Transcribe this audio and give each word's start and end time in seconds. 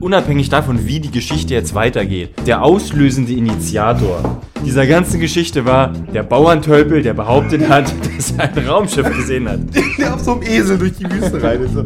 unabhängig 0.00 0.48
davon, 0.48 0.86
wie 0.86 1.00
die 1.00 1.10
Geschichte 1.10 1.54
jetzt 1.54 1.74
weitergeht, 1.74 2.30
der 2.46 2.62
auslösende 2.62 3.32
Initiator 3.32 4.40
dieser 4.64 4.86
ganzen 4.86 5.20
Geschichte 5.20 5.64
war 5.64 5.92
der 6.12 6.22
Bauerntölpel, 6.22 7.02
der 7.02 7.14
behauptet 7.14 7.68
hat, 7.68 7.92
dass 8.16 8.32
er 8.32 8.44
ein 8.44 8.66
Raumschiff 8.66 9.10
gesehen 9.16 9.48
hat. 9.48 9.60
Der 9.98 10.14
auf 10.14 10.20
so 10.20 10.32
einem 10.32 10.42
Esel 10.42 10.78
durch 10.78 10.92
die 10.92 11.10
Wüste 11.10 11.42
rein 11.42 11.62
ist. 11.62 11.74
So. 11.74 11.84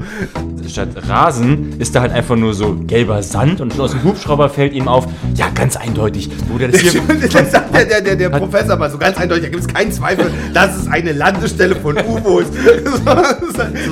Statt 0.69 0.89
Rasen 1.09 1.79
ist 1.79 1.95
da 1.95 2.01
halt 2.01 2.13
einfach 2.13 2.37
nur 2.37 2.55
so 2.55 2.75
gelber 2.87 3.23
Sand 3.23 3.61
und 3.61 3.79
aus 3.79 3.93
dem 3.93 4.03
Hubschrauber 4.03 4.49
fällt 4.49 4.73
ihm 4.73 4.89
auf, 4.89 5.07
ja, 5.37 5.49
ganz 5.55 5.77
eindeutig, 5.77 6.31
wo 6.49 6.59
der 6.59 6.69
das 6.69 6.81
hier. 6.81 7.01
Das 7.33 7.53
sagt 7.53 7.75
der, 7.75 7.85
der, 7.85 8.01
der, 8.01 8.17
der 8.17 8.31
Professor 8.31 8.77
mal 8.77 8.91
so 8.91 8.99
ganz 8.99 9.19
eindeutig, 9.19 9.45
da 9.45 9.51
gibt 9.51 9.63
es 9.63 9.69
keinen 9.69 9.93
Zweifel, 9.93 10.31
das 10.53 10.77
ist 10.77 10.89
eine 10.89 11.13
Landestelle 11.13 11.77
von 11.77 11.97
U-Boots. 11.97 12.51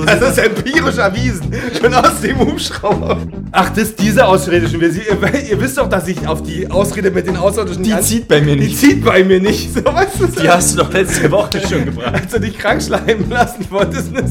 Das 0.06 0.22
ist 0.22 0.38
empirisch 0.38 0.98
erwiesen. 0.98 1.52
Schon 1.80 1.94
aus 1.94 2.20
dem 2.20 2.38
Hubschrauber. 2.38 3.18
Ach, 3.52 3.68
das 3.70 3.90
ist 3.90 4.00
diese 4.12 4.26
Außerirdischen. 4.26 4.80
Wir- 4.80 4.90
Ihr, 4.92 5.50
ihr 5.50 5.60
wisst 5.60 5.78
doch, 5.78 5.88
dass 5.88 6.06
ich 6.06 6.26
auf 6.28 6.42
die 6.42 6.70
Ausrede 6.70 7.10
mit 7.10 7.26
den 7.26 7.36
Außerirdischen 7.36 7.82
Die 7.82 7.90
ganz- 7.90 8.08
zieht 8.08 8.28
bei 8.28 8.40
mir 8.40 8.54
Die 8.56 8.64
nicht. 8.66 8.78
zieht 8.78 9.04
bei 9.04 9.24
mir 9.24 9.40
nicht. 9.40 9.74
So, 9.74 9.82
weißt 9.84 10.20
du, 10.20 10.26
Die 10.26 10.48
hast 10.48 10.74
du 10.74 10.78
doch 10.82 10.92
letzte 10.92 11.30
Woche 11.30 11.60
schon 11.68 11.84
gebracht. 11.86 12.14
als 12.14 12.30
du 12.32 12.38
dich 12.40 12.58
krank 12.58 12.82
schleimen 12.82 13.30
lassen 13.30 13.66
wolltest. 13.70 14.12
ne. 14.12 14.22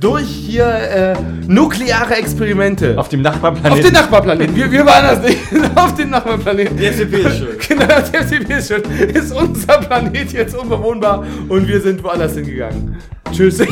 Durch 0.00 0.26
hier 0.26 0.66
äh, 0.66 1.14
nukleare 1.46 2.14
Experimente. 2.16 2.98
Auf 2.98 3.08
dem 3.08 3.22
Nachbarplaneten. 3.22 3.72
Auf 3.72 3.80
den 3.80 3.92
Nachbarplaneten. 3.92 4.56
Wir, 4.56 4.70
wir 4.72 4.84
waren 4.86 5.04
das 5.04 5.22
nicht. 5.22 5.38
Auf 5.76 5.94
den 5.94 6.10
Nachbarplaneten. 6.10 6.76
Der 6.76 6.90
FDP 6.90 7.16
ist 7.20 7.38
schuld. 7.38 7.60
Genau, 7.68 7.84
der 7.86 8.20
FDP 8.20 8.54
ist 8.58 8.68
schuld. 8.68 8.86
Ist 9.14 9.32
unser 9.32 9.78
Planet 9.78 10.32
jetzt 10.32 10.56
unbewohnbar 10.56 11.24
und 11.48 11.68
wir 11.68 11.80
sind 11.80 12.02
woanders 12.02 12.34
hingegangen. 12.34 12.96
Tschüss. 13.32 13.58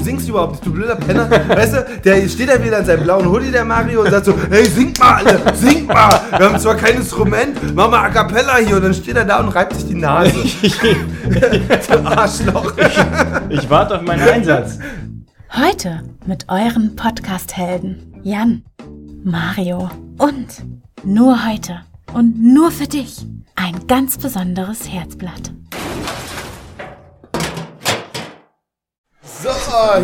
Du 0.00 0.04
singst 0.04 0.30
überhaupt 0.30 0.52
nicht, 0.52 0.64
du 0.64 0.72
blöder 0.72 0.96
Penner. 0.96 1.30
Weißt 1.30 1.74
du, 1.74 1.86
der 2.02 2.26
steht 2.26 2.48
da 2.48 2.64
wieder 2.64 2.78
in 2.78 2.86
seinem 2.86 3.02
blauen 3.02 3.26
Hoodie, 3.26 3.50
der 3.50 3.66
Mario, 3.66 4.00
und 4.00 4.10
sagt 4.10 4.24
so, 4.24 4.34
hey, 4.48 4.64
singt 4.64 4.98
mal 4.98 5.16
alle, 5.16 5.54
singt 5.54 5.88
mal. 5.88 6.08
Wir 6.38 6.46
haben 6.46 6.58
zwar 6.58 6.74
kein 6.74 6.96
Instrument, 6.96 7.74
mach 7.74 7.90
mal 7.90 8.06
A 8.06 8.08
Cappella 8.08 8.56
hier. 8.56 8.76
Und 8.76 8.84
dann 8.84 8.94
steht 8.94 9.16
er 9.16 9.26
da 9.26 9.40
und 9.40 9.50
reibt 9.50 9.74
sich 9.74 9.88
die 9.88 9.94
Nase. 9.96 10.32
du 11.90 11.98
Arschloch. 12.06 12.72
Ich 13.50 13.68
warte 13.68 13.96
auf 13.96 14.02
meinen 14.02 14.26
Einsatz. 14.26 14.78
Heute 15.54 16.02
mit 16.24 16.46
euren 16.48 16.96
Podcast-Helden 16.96 18.14
Jan, 18.22 18.62
Mario 19.22 19.90
und 20.16 20.64
nur 21.04 21.46
heute 21.46 21.80
und 22.14 22.42
nur 22.42 22.70
für 22.70 22.86
dich 22.86 23.26
ein 23.54 23.86
ganz 23.86 24.16
besonderes 24.16 24.90
Herzblatt. 24.90 25.52
So, 29.42 29.48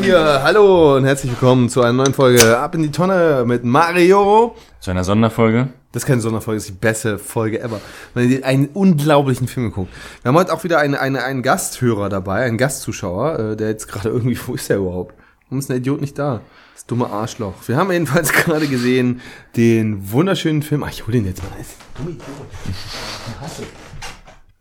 hier, 0.01 0.43
hallo 0.43 0.97
und 0.97 1.05
herzlich 1.05 1.31
willkommen 1.31 1.69
zu 1.69 1.83
einer 1.83 1.93
neuen 1.93 2.15
Folge 2.15 2.57
Ab 2.57 2.75
in 2.75 2.83
die 2.83 2.91
Tonne 2.91 3.45
mit 3.47 3.65
Mario. 3.65 4.57
Zu 4.81 4.91
einer 4.93 5.05
Sonderfolge. 5.05 5.69
Das 5.93 6.05
ist 6.05 6.07
keine 6.07 6.23
Sonderfolge, 6.23 6.57
das 6.57 6.65
ist 6.65 6.71
die 6.71 6.79
beste 6.79 7.19
Folge 7.19 7.61
ever. 7.61 7.83
Weil 8.15 8.29
die 8.29 8.45
einen 8.45 8.69
unglaublichen 8.69 9.47
Film 9.47 9.67
geguckt. 9.69 9.93
Wir 10.23 10.31
haben 10.31 10.37
heute 10.37 10.55
auch 10.55 10.65
wieder 10.65 10.79
eine, 10.79 11.01
eine, 11.01 11.23
einen 11.23 11.43
Gasthörer 11.43 12.09
dabei, 12.09 12.45
einen 12.47 12.57
Gastzuschauer, 12.57 13.39
äh, 13.39 13.57
der 13.57 13.69
jetzt 13.69 13.89
gerade 13.89 14.09
irgendwie, 14.09 14.39
wo 14.47 14.55
ist 14.55 14.71
der 14.71 14.79
überhaupt? 14.79 15.15
Warum 15.49 15.59
ist 15.59 15.69
der 15.69 15.77
Idiot 15.77 16.01
nicht 16.01 16.19
da? 16.19 16.41
Das 16.73 16.87
dumme 16.87 17.11
Arschloch. 17.11 17.55
Wir 17.67 17.77
haben 17.77 17.93
jedenfalls 17.93 18.33
gerade 18.33 18.67
gesehen 18.67 19.21
den 19.55 20.13
wunderschönen 20.13 20.63
Film. 20.63 20.83
Ach, 20.83 20.91
ich 20.91 21.07
hol 21.07 21.13
den 21.13 21.27
jetzt 21.27 21.43
mal. 21.43 21.51
Das 21.59 21.67
ist 21.67 21.77
ein 21.77 21.99
dummer 21.99 22.11
Idiot. 22.11 22.47
Ich 22.71 23.41
hasse. 23.41 23.63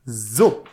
So, 0.06 0.64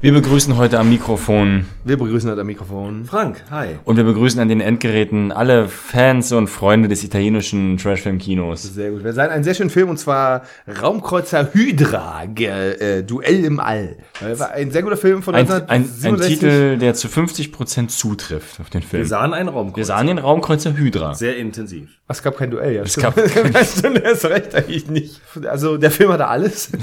Wir 0.00 0.12
begrüßen 0.12 0.56
heute 0.56 0.78
am 0.78 0.90
Mikrofon 0.90 1.66
wir 1.88 1.96
begrüßen 1.96 2.30
heute 2.30 2.42
am 2.42 2.46
Mikrofon. 2.46 3.04
Frank, 3.06 3.42
hi. 3.50 3.78
und 3.84 3.96
wir 3.96 4.04
begrüßen 4.04 4.38
an 4.40 4.48
den 4.48 4.60
Endgeräten 4.60 5.32
alle 5.32 5.68
Fans 5.68 6.30
und 6.32 6.46
Freunde 6.48 6.86
des 6.86 7.02
italienischen 7.02 7.78
Trashfilm-Kinos. 7.78 8.62
Sehr 8.74 8.90
gut. 8.90 9.02
Wir 9.02 9.12
sehen 9.12 9.30
einen 9.30 9.42
sehr 9.42 9.54
schönen 9.54 9.70
Film 9.70 9.88
und 9.88 9.96
zwar 9.96 10.42
Raumkreuzer 10.82 11.48
Hydra, 11.52 12.24
äh, 12.24 13.02
Duell 13.02 13.44
im 13.44 13.58
All. 13.58 13.96
Äh, 14.20 14.38
War 14.38 14.50
ein 14.52 14.70
sehr 14.70 14.82
guter 14.82 14.98
Film 14.98 15.22
von 15.22 15.34
Ein, 15.34 15.50
ein, 15.50 15.62
ein 15.62 15.82
1967. 15.82 16.38
Titel, 16.38 16.78
der 16.78 16.94
zu 16.94 17.08
50% 17.08 17.88
zutrifft 17.88 18.60
auf 18.60 18.68
den 18.68 18.82
Film. 18.82 19.02
Wir 19.02 19.08
sahen 19.08 19.32
einen 19.32 19.48
Raum. 19.48 19.74
Wir 19.74 19.84
sahen 19.84 20.06
den 20.06 20.18
Raumkreuzer 20.18 20.76
Hydra. 20.76 21.14
Sehr 21.14 21.38
intensiv. 21.38 21.88
Ach, 22.06 22.14
Es 22.14 22.22
gab 22.22 22.36
kein 22.36 22.50
Duell, 22.50 22.74
ja. 22.74 22.82
Es 22.82 22.92
stimmt. 22.92 23.16
gab 23.16 23.64
Stimmt, 23.66 24.04
er 24.04 24.12
ist 24.12 24.24
recht 24.26 24.54
eigentlich 24.54 24.88
nicht. 24.88 25.20
Also 25.48 25.78
der 25.78 25.90
Film 25.90 26.12
hatte 26.12 26.28
alles. 26.28 26.70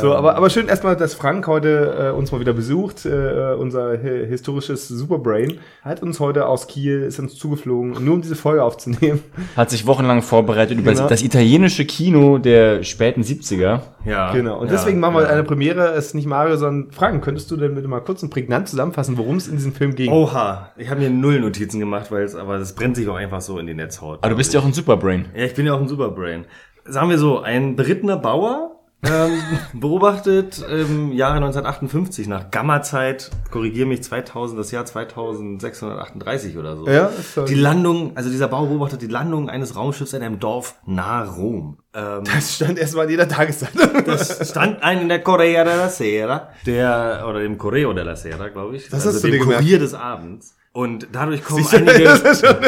so, 0.00 0.14
aber, 0.14 0.36
aber 0.36 0.50
schön 0.50 0.68
erstmal, 0.68 0.96
dass 0.96 1.14
Frank 1.14 1.46
heute 1.46 2.10
äh, 2.14 2.16
uns 2.16 2.32
mal 2.32 2.40
wieder 2.40 2.52
besucht. 2.52 3.04
Äh, 3.06 3.54
unser 3.58 3.92
hi- 4.02 4.26
historisches 4.26 4.88
Superbrain 4.88 5.58
hat 5.82 6.02
uns 6.02 6.20
heute 6.20 6.46
aus 6.46 6.66
Kiel, 6.66 7.02
ist 7.02 7.18
uns 7.18 7.34
zugeflogen, 7.36 8.04
nur 8.04 8.14
um 8.14 8.22
diese 8.22 8.36
Folge 8.36 8.62
aufzunehmen. 8.62 9.22
Hat 9.56 9.70
sich 9.70 9.86
wochenlang 9.86 10.22
vorbereitet 10.22 10.78
über 10.78 10.92
Genau. 10.92 11.08
das 11.08 11.22
italienische 11.22 11.84
Kino 11.84 12.38
der 12.38 12.82
späten 12.82 13.22
70er. 13.22 13.80
Ja. 14.04 14.32
Genau. 14.32 14.58
Und 14.60 14.66
ja, 14.66 14.72
deswegen 14.72 15.00
machen 15.00 15.14
wir 15.16 15.22
ja. 15.22 15.28
eine 15.28 15.44
Premiere. 15.44 15.88
Es 15.92 16.06
ist 16.06 16.14
nicht 16.14 16.26
Mario, 16.26 16.56
sondern 16.56 16.92
Frank. 16.92 17.24
Könntest 17.24 17.50
du 17.50 17.56
denn 17.56 17.74
bitte 17.74 17.88
mal 17.88 18.00
kurz 18.00 18.22
und 18.22 18.30
prägnant 18.30 18.68
zusammenfassen, 18.68 19.16
worum 19.18 19.36
es 19.36 19.48
in 19.48 19.56
diesem 19.56 19.72
Film 19.72 19.94
ging? 19.94 20.12
Oha, 20.12 20.70
ich 20.76 20.88
habe 20.90 21.00
mir 21.00 21.10
null 21.10 21.40
Notizen 21.40 21.80
gemacht, 21.80 22.10
weil 22.12 22.24
es, 22.24 22.34
aber 22.34 22.58
das 22.58 22.74
brennt 22.74 22.96
sich 22.96 23.08
auch 23.08 23.16
einfach 23.16 23.40
so 23.40 23.58
in 23.58 23.66
die 23.66 23.74
Netzhaut. 23.74 24.18
Aber 24.20 24.30
du 24.30 24.36
bist 24.36 24.54
ja 24.54 24.60
auch 24.60 24.64
ein 24.64 24.72
Superbrain. 24.72 25.26
Ja, 25.36 25.44
ich 25.44 25.54
bin 25.54 25.66
ja 25.66 25.74
auch 25.74 25.80
ein 25.80 25.88
Superbrain. 25.88 26.44
Sagen 26.84 27.10
wir 27.10 27.18
so, 27.18 27.40
ein 27.40 27.74
berittener 27.74 28.16
Bauer 28.16 28.75
ähm, 29.04 29.32
beobachtet 29.72 30.64
im 30.68 31.12
Jahre 31.12 31.36
1958 31.36 32.28
nach 32.28 32.50
Gamma-Zeit, 32.50 33.30
korrigiere 33.50 33.86
mich, 33.86 34.02
2000, 34.02 34.58
das 34.58 34.70
Jahr 34.70 34.84
2638 34.84 36.56
oder 36.56 36.76
so. 36.76 36.88
Ja. 36.88 37.10
Die 37.46 37.54
Landung, 37.54 38.16
also 38.16 38.30
dieser 38.30 38.48
Bauer 38.48 38.68
beobachtet 38.68 39.02
die 39.02 39.06
Landung 39.06 39.48
eines 39.48 39.76
Raumschiffs 39.76 40.12
in 40.12 40.22
einem 40.22 40.38
Dorf 40.38 40.76
nahe 40.86 41.28
Rom. 41.28 41.78
Ähm, 41.94 42.24
Das 42.24 42.54
stand 42.56 42.78
erstmal 42.78 43.04
in 43.04 43.12
jeder 43.12 43.28
Tageszeitung. 43.28 44.04
Das 44.04 44.50
stand 44.50 44.82
ein 44.82 45.02
in 45.02 45.08
der 45.08 45.22
Correa 45.22 45.64
della 45.64 45.88
Sera, 45.88 46.50
der, 46.64 47.24
oder 47.28 47.40
dem 47.40 47.58
Correo 47.58 47.92
della 47.92 48.16
Sera, 48.16 48.48
glaube 48.48 48.76
ich. 48.76 48.84
Das 48.88 49.06
also 49.06 49.16
hast 49.16 49.24
du 49.24 49.30
dem. 49.30 49.42
Kurier 49.42 49.78
des 49.78 49.94
Abends. 49.94 50.55
Und 50.76 51.08
dadurch 51.12 51.42
kommen 51.42 51.64
Siehst 51.64 51.74
einige 51.74 52.10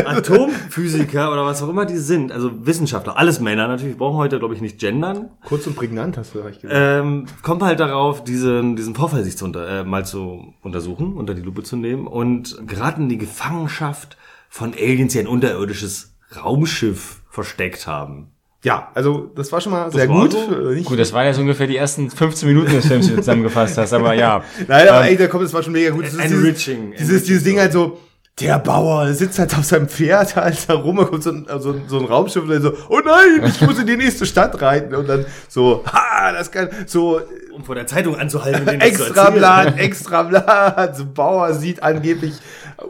Atomphysiker 0.08 1.30
oder 1.30 1.44
was 1.44 1.62
auch 1.62 1.68
immer 1.68 1.84
die 1.84 1.98
sind, 1.98 2.32
also 2.32 2.64
Wissenschaftler, 2.64 3.18
alles 3.18 3.38
Männer 3.38 3.68
natürlich, 3.68 3.96
wir 3.96 3.98
brauchen 3.98 4.16
heute, 4.16 4.38
glaube 4.38 4.54
ich, 4.54 4.62
nicht 4.62 4.78
gendern, 4.78 5.28
Kurz 5.44 5.66
und 5.66 5.76
prägnant 5.76 6.16
hast 6.16 6.34
du 6.34 6.38
recht 6.38 6.62
gesagt. 6.62 6.74
ähm, 6.74 7.26
kommt 7.42 7.62
halt 7.62 7.80
darauf, 7.80 8.24
diesen, 8.24 8.76
diesen 8.76 8.94
Vorfall 8.94 9.24
sich 9.24 9.36
zu 9.36 9.44
unter, 9.44 9.80
äh, 9.80 9.84
mal 9.84 10.06
zu 10.06 10.54
untersuchen, 10.62 11.18
unter 11.18 11.34
die 11.34 11.42
Lupe 11.42 11.64
zu 11.64 11.76
nehmen 11.76 12.06
und 12.06 12.66
geraten 12.66 13.02
in 13.02 13.08
die 13.10 13.18
Gefangenschaft 13.18 14.16
von 14.48 14.72
Aliens, 14.72 15.12
die 15.12 15.18
ein 15.18 15.26
unterirdisches 15.26 16.16
Raumschiff 16.34 17.20
versteckt 17.28 17.86
haben. 17.86 18.30
Ja, 18.64 18.90
also 18.94 19.30
das 19.36 19.52
war 19.52 19.60
schon 19.60 19.70
mal 19.72 19.90
sehr 19.92 20.08
war 20.08 20.22
gut. 20.22 20.32
so. 20.32 20.70
Äh, 20.70 20.82
Gut, 20.82 20.98
das 20.98 21.12
waren 21.12 21.26
jetzt 21.26 21.38
ungefähr 21.38 21.68
die 21.68 21.76
ersten 21.76 22.10
15 22.10 22.48
Minuten 22.48 22.72
des 22.72 22.86
Films, 22.86 23.06
die 23.06 23.12
du 23.12 23.18
zusammengefasst 23.20 23.78
hast, 23.78 23.92
aber 23.92 24.14
ja. 24.14 24.42
Nein, 24.66 24.88
aber 24.88 25.02
Ähm, 25.02 25.10
ey, 25.10 25.16
der 25.16 25.28
kommt, 25.28 25.44
das 25.44 25.54
war 25.54 25.62
schon 25.62 25.74
mega 25.74 25.90
gut. 25.90 26.06
Das 26.06 26.14
ist 26.14 26.20
Enriching. 26.20 26.90
Dieses, 26.92 27.06
dieses, 27.06 27.24
dieses 27.24 27.44
Ding 27.44 27.60
halt 27.60 27.72
so, 27.72 27.98
der 28.40 28.58
Bauer 28.58 29.12
sitzt 29.14 29.38
halt 29.38 29.56
auf 29.56 29.64
seinem 29.64 29.88
Pferd 29.88 30.34
halt 30.36 30.68
da 30.68 30.74
rum, 30.74 30.96
da 30.96 31.04
kommt 31.04 31.22
so 31.22 31.30
ein, 31.30 31.46
so, 31.58 31.74
so 31.86 31.98
ein 31.98 32.04
Raumschiff 32.04 32.42
und 32.42 32.50
dann 32.50 32.62
so, 32.62 32.72
oh 32.88 33.00
nein, 33.04 33.44
ich 33.48 33.60
muss 33.60 33.78
in 33.78 33.86
die 33.86 33.96
nächste 33.96 34.26
Stadt 34.26 34.60
reiten 34.60 34.94
und 34.94 35.08
dann 35.08 35.24
so, 35.48 35.84
ha, 35.86 36.32
das 36.32 36.50
kann, 36.50 36.68
so 36.86 37.20
Um 37.52 37.64
vor 37.64 37.74
der 37.74 37.86
Zeitung 37.86 38.16
anzuhalten 38.16 38.60
und 38.60 38.82
das 38.82 38.94
zu 38.94 39.02
extra. 39.04 39.30
Blatt, 39.30 39.78
extra 39.78 40.22
Blatt, 40.22 40.96
so 40.96 41.04
Bauer 41.06 41.52
sieht 41.54 41.82
angeblich 41.82 42.34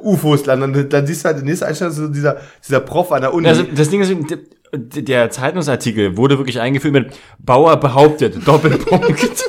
UFOs 0.03 0.45
landen 0.45 0.75
und 0.75 0.93
dann 0.93 1.07
siehst 1.07 1.25
du 1.25 1.29
halt 1.29 1.39
in 1.39 1.45
der 1.45 1.51
nächsten 1.53 1.65
Einstellung 1.67 1.95
so 1.95 2.09
dieser, 2.09 2.39
dieser 2.67 2.81
Prof 2.81 3.13
an 3.13 3.23
der 3.23 3.33
Uni. 3.33 3.49
Also 3.49 3.63
das 3.63 3.89
Ding 3.89 4.03
ist, 4.03 4.13
der- 4.73 5.31
Zeitungsartikel 5.31 6.17
wurde 6.17 6.39
wirklich 6.39 6.61
eingeführt 6.61 6.93
mit 6.95 7.19
Bauer 7.39 7.77
behauptet, 7.79 8.37
Doppelpunkt. 8.47 9.45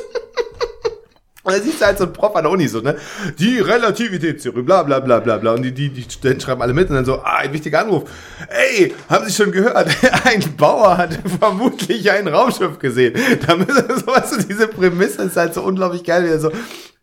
Und 1.42 1.54
dann 1.54 1.62
siehst 1.62 1.84
halt 1.84 1.96
so 1.96 2.04
einen 2.04 2.12
Prof 2.12 2.36
an 2.36 2.44
der 2.44 2.52
Uni 2.52 2.68
so, 2.68 2.80
ne? 2.80 2.96
Die 3.38 3.58
Relativitätstheorie, 3.60 4.60
bla 4.62 4.82
bla 4.82 5.00
bla 5.00 5.20
bla 5.20 5.38
bla. 5.38 5.54
Und 5.54 5.62
die, 5.62 5.72
die, 5.72 5.88
die 5.88 6.02
Studenten 6.02 6.42
schreiben 6.42 6.60
alle 6.60 6.74
mit 6.74 6.90
und 6.90 6.96
dann 6.96 7.06
so, 7.06 7.14
ah, 7.20 7.38
ein 7.38 7.52
wichtiger 7.54 7.80
Anruf. 7.80 8.04
Ey, 8.76 8.94
haben 9.08 9.24
Sie 9.26 9.32
schon 9.32 9.50
gehört? 9.50 9.88
Ein 10.24 10.44
Bauer 10.58 10.98
hat 10.98 11.18
vermutlich 11.40 12.10
ein 12.10 12.28
Raumschiff 12.28 12.78
gesehen. 12.78 13.14
Da 13.46 13.56
müssen 13.56 13.72
so, 13.96 14.06
weißt 14.06 14.36
du, 14.36 14.46
diese 14.46 14.68
Prämisse 14.68 15.22
ist 15.22 15.36
halt 15.38 15.54
so 15.54 15.62
unglaublich 15.62 16.04
geil, 16.04 16.24
wie 16.24 16.28
er 16.28 16.40
so. 16.40 16.52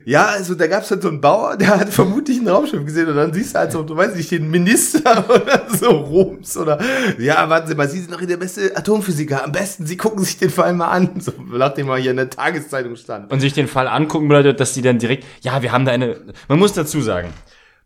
Ja, 0.08 0.28
also 0.28 0.56
da 0.56 0.68
gab's 0.68 0.90
halt 0.90 1.02
so 1.02 1.10
einen 1.10 1.20
Bauer, 1.20 1.58
der 1.58 1.82
hat 1.82 1.90
vermutlich 1.90 2.40
ein 2.40 2.48
Raumschiff 2.48 2.86
gesehen 2.86 3.10
und 3.10 3.18
dann 3.18 3.34
siehst 3.34 3.54
du 3.54 3.60
halt 3.60 3.74
so, 3.74 3.84
du 3.84 3.94
weißt 3.94 4.16
nicht, 4.16 4.32
den 4.32 4.50
Minister 4.50 5.30
oder 5.30 5.68
so 5.70 5.90
Roms 5.90 6.56
oder 6.56 6.80
ja, 7.20 7.50
warten 7.50 7.68
Sie 7.68 7.76
mal, 7.76 7.90
Sie 7.90 8.00
sind 8.00 8.14
doch 8.14 8.22
der 8.22 8.38
beste 8.38 8.72
Atomphysiker. 8.74 9.44
Am 9.44 9.52
besten, 9.52 9.86
Sie 9.86 9.98
gucken 9.98 10.24
sich 10.24 10.38
den 10.38 10.50
Fall 10.50 10.74
mal 10.74 10.88
an. 10.88 11.10
So, 11.20 11.34
nachdem 11.52 11.90
er 11.90 11.98
hier 11.98 12.12
in 12.12 12.18
der 12.18 12.30
Tageszeitung 12.30 12.96
stand. 12.96 13.30
und 13.34 13.42
sich 13.42 13.52
den 13.52 13.68
Fall 13.68 13.90
angucken 13.90 14.30
bedeutet, 14.30 14.62
dass 14.62 14.74
die 14.74 14.82
dann 14.82 14.98
direkt, 14.98 15.26
ja, 15.42 15.62
wir 15.62 15.74
haben 15.74 15.84
da 15.84 15.92
eine, 15.92 16.16
man 16.48 16.58
muss 16.58 16.72
dazu 16.72 17.02
sagen, 17.02 17.34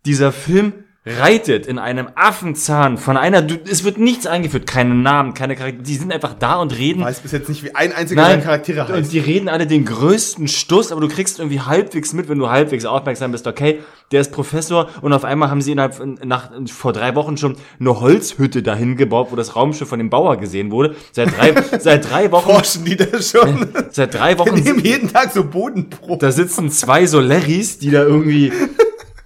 dieser 0.06 0.32
Film 0.32 0.74
reitet 1.04 1.66
in 1.66 1.80
einem 1.80 2.10
Affenzahn 2.14 3.00
von 3.00 3.18
einer, 3.18 3.42
du, 3.42 3.56
es 3.68 3.84
wird 3.84 3.98
nichts 3.98 4.28
eingeführt, 4.28 4.68
keine 4.68 4.94
Namen, 4.94 5.34
keine 5.34 5.56
Charaktere, 5.56 5.82
die 5.82 5.96
sind 5.96 6.14
einfach 6.14 6.36
da 6.36 6.58
und 6.62 6.78
reden. 6.78 7.02
weiß 7.04 7.22
bis 7.22 7.32
jetzt 7.32 7.50
nicht, 7.50 7.64
wie 7.64 7.74
ein 7.74 7.92
einziger 7.92 8.22
Nein, 8.22 8.44
Charaktere 8.44 8.88
heißt. 8.88 8.94
und 8.94 9.12
die 9.12 9.18
reden 9.18 9.50
alle 9.50 9.66
den 9.66 9.84
größten 9.86 10.48
Stuss, 10.48 10.92
aber 10.92 11.02
du 11.02 11.08
kriegst 11.08 11.40
irgendwie 11.40 11.60
halbwegs 11.60 12.14
mit, 12.14 12.30
wenn 12.30 12.38
du 12.38 12.50
halbwegs 12.52 12.86
aufmerksam 12.86 13.32
bist, 13.32 13.48
okay, 13.48 13.80
der 14.12 14.22
ist 14.22 14.32
Professor 14.32 14.90
und 15.02 15.12
auf 15.14 15.24
einmal 15.24 15.50
haben 15.50 15.62
sie 15.62 15.72
innerhalb 15.72 16.00
nach, 16.24 16.52
vor 16.68 16.94
drei 16.94 17.16
Wochen 17.16 17.36
schon 17.36 17.56
eine 17.80 18.00
Holzhütte 18.00 18.62
dahin 18.62 18.96
gebaut, 18.96 19.30
wo 19.32 19.36
das 19.36 19.56
Raumschiff 19.56 19.90
von 19.90 19.98
dem 19.98 20.12
Bauer 20.12 20.38
gesehen 20.38 20.70
wurde. 20.70 20.96
Seit 21.14 21.36
drei, 21.36 21.56
seit 21.80 22.12
drei 22.12 22.32
Wochen, 22.32 22.52
Forschen 22.52 22.86
die 22.86 22.98
das 22.98 23.32
schon? 23.32 23.70
seit 23.90 24.14
drei 24.14 24.34
Die 24.34 24.40
Wochen, 24.40 24.54
nehmen 24.56 24.84
jeden 24.86 25.12
Tag 25.12 25.32
so 25.32 25.44
Bodenproben. 25.46 26.20
da 26.20 26.32
sitzen 26.32 26.70
zwei 26.70 27.08
Solaris, 27.08 27.80
die 27.80 27.90
da 27.90 28.04
irgendwie, 28.04 28.52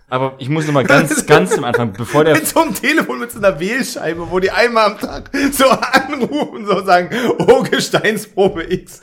aber 0.10 0.36
ich 0.38 0.50
muss 0.50 0.66
noch 0.68 0.74
mal 0.74 0.84
ganz, 0.86 1.26
ganz 1.26 1.58
am 1.58 1.64
Anfang, 1.64 1.94
bevor 1.94 2.24
der, 2.24 2.36
Mit 2.36 2.48
so 2.48 2.62
einem 2.62 2.74
Telefon 2.74 3.20
mit 3.20 3.32
so 3.32 3.40
einer 3.40 3.60
Wählscheibe, 3.60 4.30
wo 4.30 4.40
die 4.40 4.52
einmal 4.52 4.92
am 4.92 5.00
Tag 5.00 5.30
so 5.52 5.66
anrufen, 5.70 6.66
so 6.66 6.84
sagen, 6.84 7.10
oh, 7.40 7.64
Gesteinsprobe 7.64 8.72
X. 8.72 9.02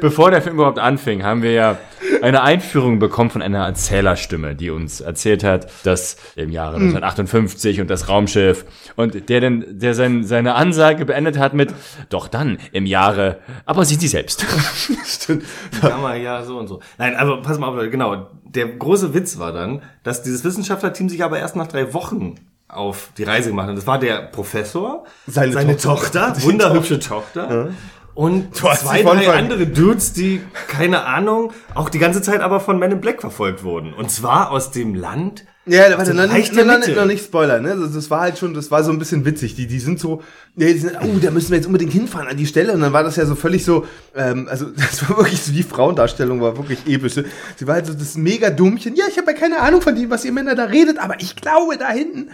Bevor 0.00 0.30
der 0.30 0.42
Film 0.42 0.56
überhaupt 0.56 0.78
anfing, 0.78 1.22
haben 1.22 1.42
wir 1.42 1.52
ja 1.52 1.78
eine 2.22 2.42
Einführung 2.42 2.98
bekommen 2.98 3.30
von 3.30 3.42
einer 3.42 3.64
Erzählerstimme, 3.64 4.54
die 4.54 4.70
uns 4.70 5.00
erzählt 5.00 5.44
hat, 5.44 5.68
dass 5.84 6.16
im 6.36 6.50
Jahre 6.50 6.76
1958 6.76 7.80
und 7.80 7.90
das 7.90 8.08
Raumschiff 8.08 8.64
und 8.96 9.28
der 9.28 9.40
denn, 9.40 9.64
der 9.68 9.94
sein, 9.94 10.24
seine 10.24 10.54
Ansage 10.54 11.04
beendet 11.04 11.38
hat 11.38 11.54
mit, 11.54 11.72
doch 12.08 12.28
dann 12.28 12.58
im 12.72 12.86
Jahre, 12.86 13.38
aber 13.66 13.84
sieht 13.84 14.00
sie 14.00 14.08
selbst. 14.08 14.44
Stimmt. 15.06 15.44
Gamma, 15.80 16.14
ja, 16.16 16.42
so 16.42 16.58
und 16.58 16.66
so. 16.66 16.80
Nein, 16.98 17.14
aber 17.14 17.42
pass 17.42 17.58
mal 17.58 17.68
auf, 17.68 17.90
genau. 17.90 18.30
Der 18.54 18.66
große 18.68 19.14
Witz 19.14 19.38
war 19.38 19.52
dann, 19.52 19.82
dass 20.02 20.22
dieses 20.22 20.44
Wissenschaftlerteam 20.44 21.08
sich 21.08 21.24
aber 21.24 21.38
erst 21.38 21.56
nach 21.56 21.66
drei 21.66 21.92
Wochen 21.92 22.36
auf 22.68 23.10
die 23.18 23.24
Reise 23.24 23.50
gemacht 23.50 23.68
hat. 23.68 23.76
Das 23.76 23.86
war 23.86 23.98
der 23.98 24.22
Professor, 24.22 25.04
Seine 25.26 25.76
Tochter, 25.76 26.34
Die 26.38 26.42
wunderhübsche 26.44 26.98
Tochter. 26.98 27.68
Und 28.14 28.60
Du 28.60 28.68
hast 28.68 28.82
zwei, 28.82 29.02
drei 29.02 29.30
andere 29.30 29.66
Dudes, 29.66 30.12
die, 30.12 30.40
keine 30.68 31.04
Ahnung, 31.04 31.52
auch 31.74 31.88
die 31.88 31.98
ganze 31.98 32.22
Zeit 32.22 32.40
aber 32.40 32.60
von 32.60 32.78
Men 32.78 32.92
in 32.92 33.00
Black 33.00 33.20
verfolgt 33.20 33.64
wurden. 33.64 33.92
Und 33.92 34.10
zwar 34.10 34.50
aus 34.50 34.70
dem 34.70 34.94
Land. 34.94 35.44
Ja, 35.66 35.96
warte, 35.96 36.12
dem 36.12 36.16
noch 36.18 36.32
nicht, 36.32 36.54
der 36.54 36.64
noch, 36.64 36.74
Mitte. 36.74 36.88
nicht, 36.90 36.98
noch 36.98 37.06
nicht 37.06 37.24
Spoiler, 37.24 37.58
ne? 37.58 37.74
Das, 37.74 37.92
das 37.92 38.10
war 38.10 38.20
halt 38.20 38.38
schon, 38.38 38.52
das 38.52 38.70
war 38.70 38.84
so 38.84 38.92
ein 38.92 38.98
bisschen 38.98 39.24
witzig. 39.24 39.54
Die, 39.54 39.66
die 39.66 39.80
sind 39.80 39.98
so, 39.98 40.22
ja, 40.56 40.66
die 40.66 40.78
sind, 40.78 40.96
oh, 41.00 41.18
da 41.20 41.30
müssen 41.30 41.50
wir 41.50 41.56
jetzt 41.56 41.66
unbedingt 41.66 41.92
hinfahren 41.92 42.28
an 42.28 42.36
die 42.36 42.46
Stelle. 42.46 42.72
Und 42.72 42.82
dann 42.82 42.92
war 42.92 43.02
das 43.02 43.16
ja 43.16 43.24
so 43.24 43.34
völlig 43.34 43.64
so, 43.64 43.86
ähm, 44.14 44.46
also 44.48 44.66
das 44.76 45.08
war 45.08 45.16
wirklich 45.16 45.42
so, 45.42 45.52
die 45.52 45.62
Frauendarstellung 45.62 46.40
war 46.40 46.56
wirklich 46.56 46.86
episch. 46.86 47.14
Sie 47.56 47.66
war 47.66 47.74
halt 47.74 47.86
so 47.86 47.94
das 47.94 48.16
mega 48.16 48.50
Dummchen. 48.50 48.94
Ja, 48.94 49.06
ich 49.08 49.16
habe 49.16 49.32
ja 49.32 49.36
keine 49.36 49.58
Ahnung 49.60 49.80
von 49.80 49.96
dem, 49.96 50.10
was 50.10 50.24
ihr 50.24 50.32
Männer 50.32 50.54
da 50.54 50.64
redet, 50.64 50.98
aber 50.98 51.20
ich 51.20 51.34
glaube 51.34 51.78
da 51.78 51.88
hinten, 51.88 52.30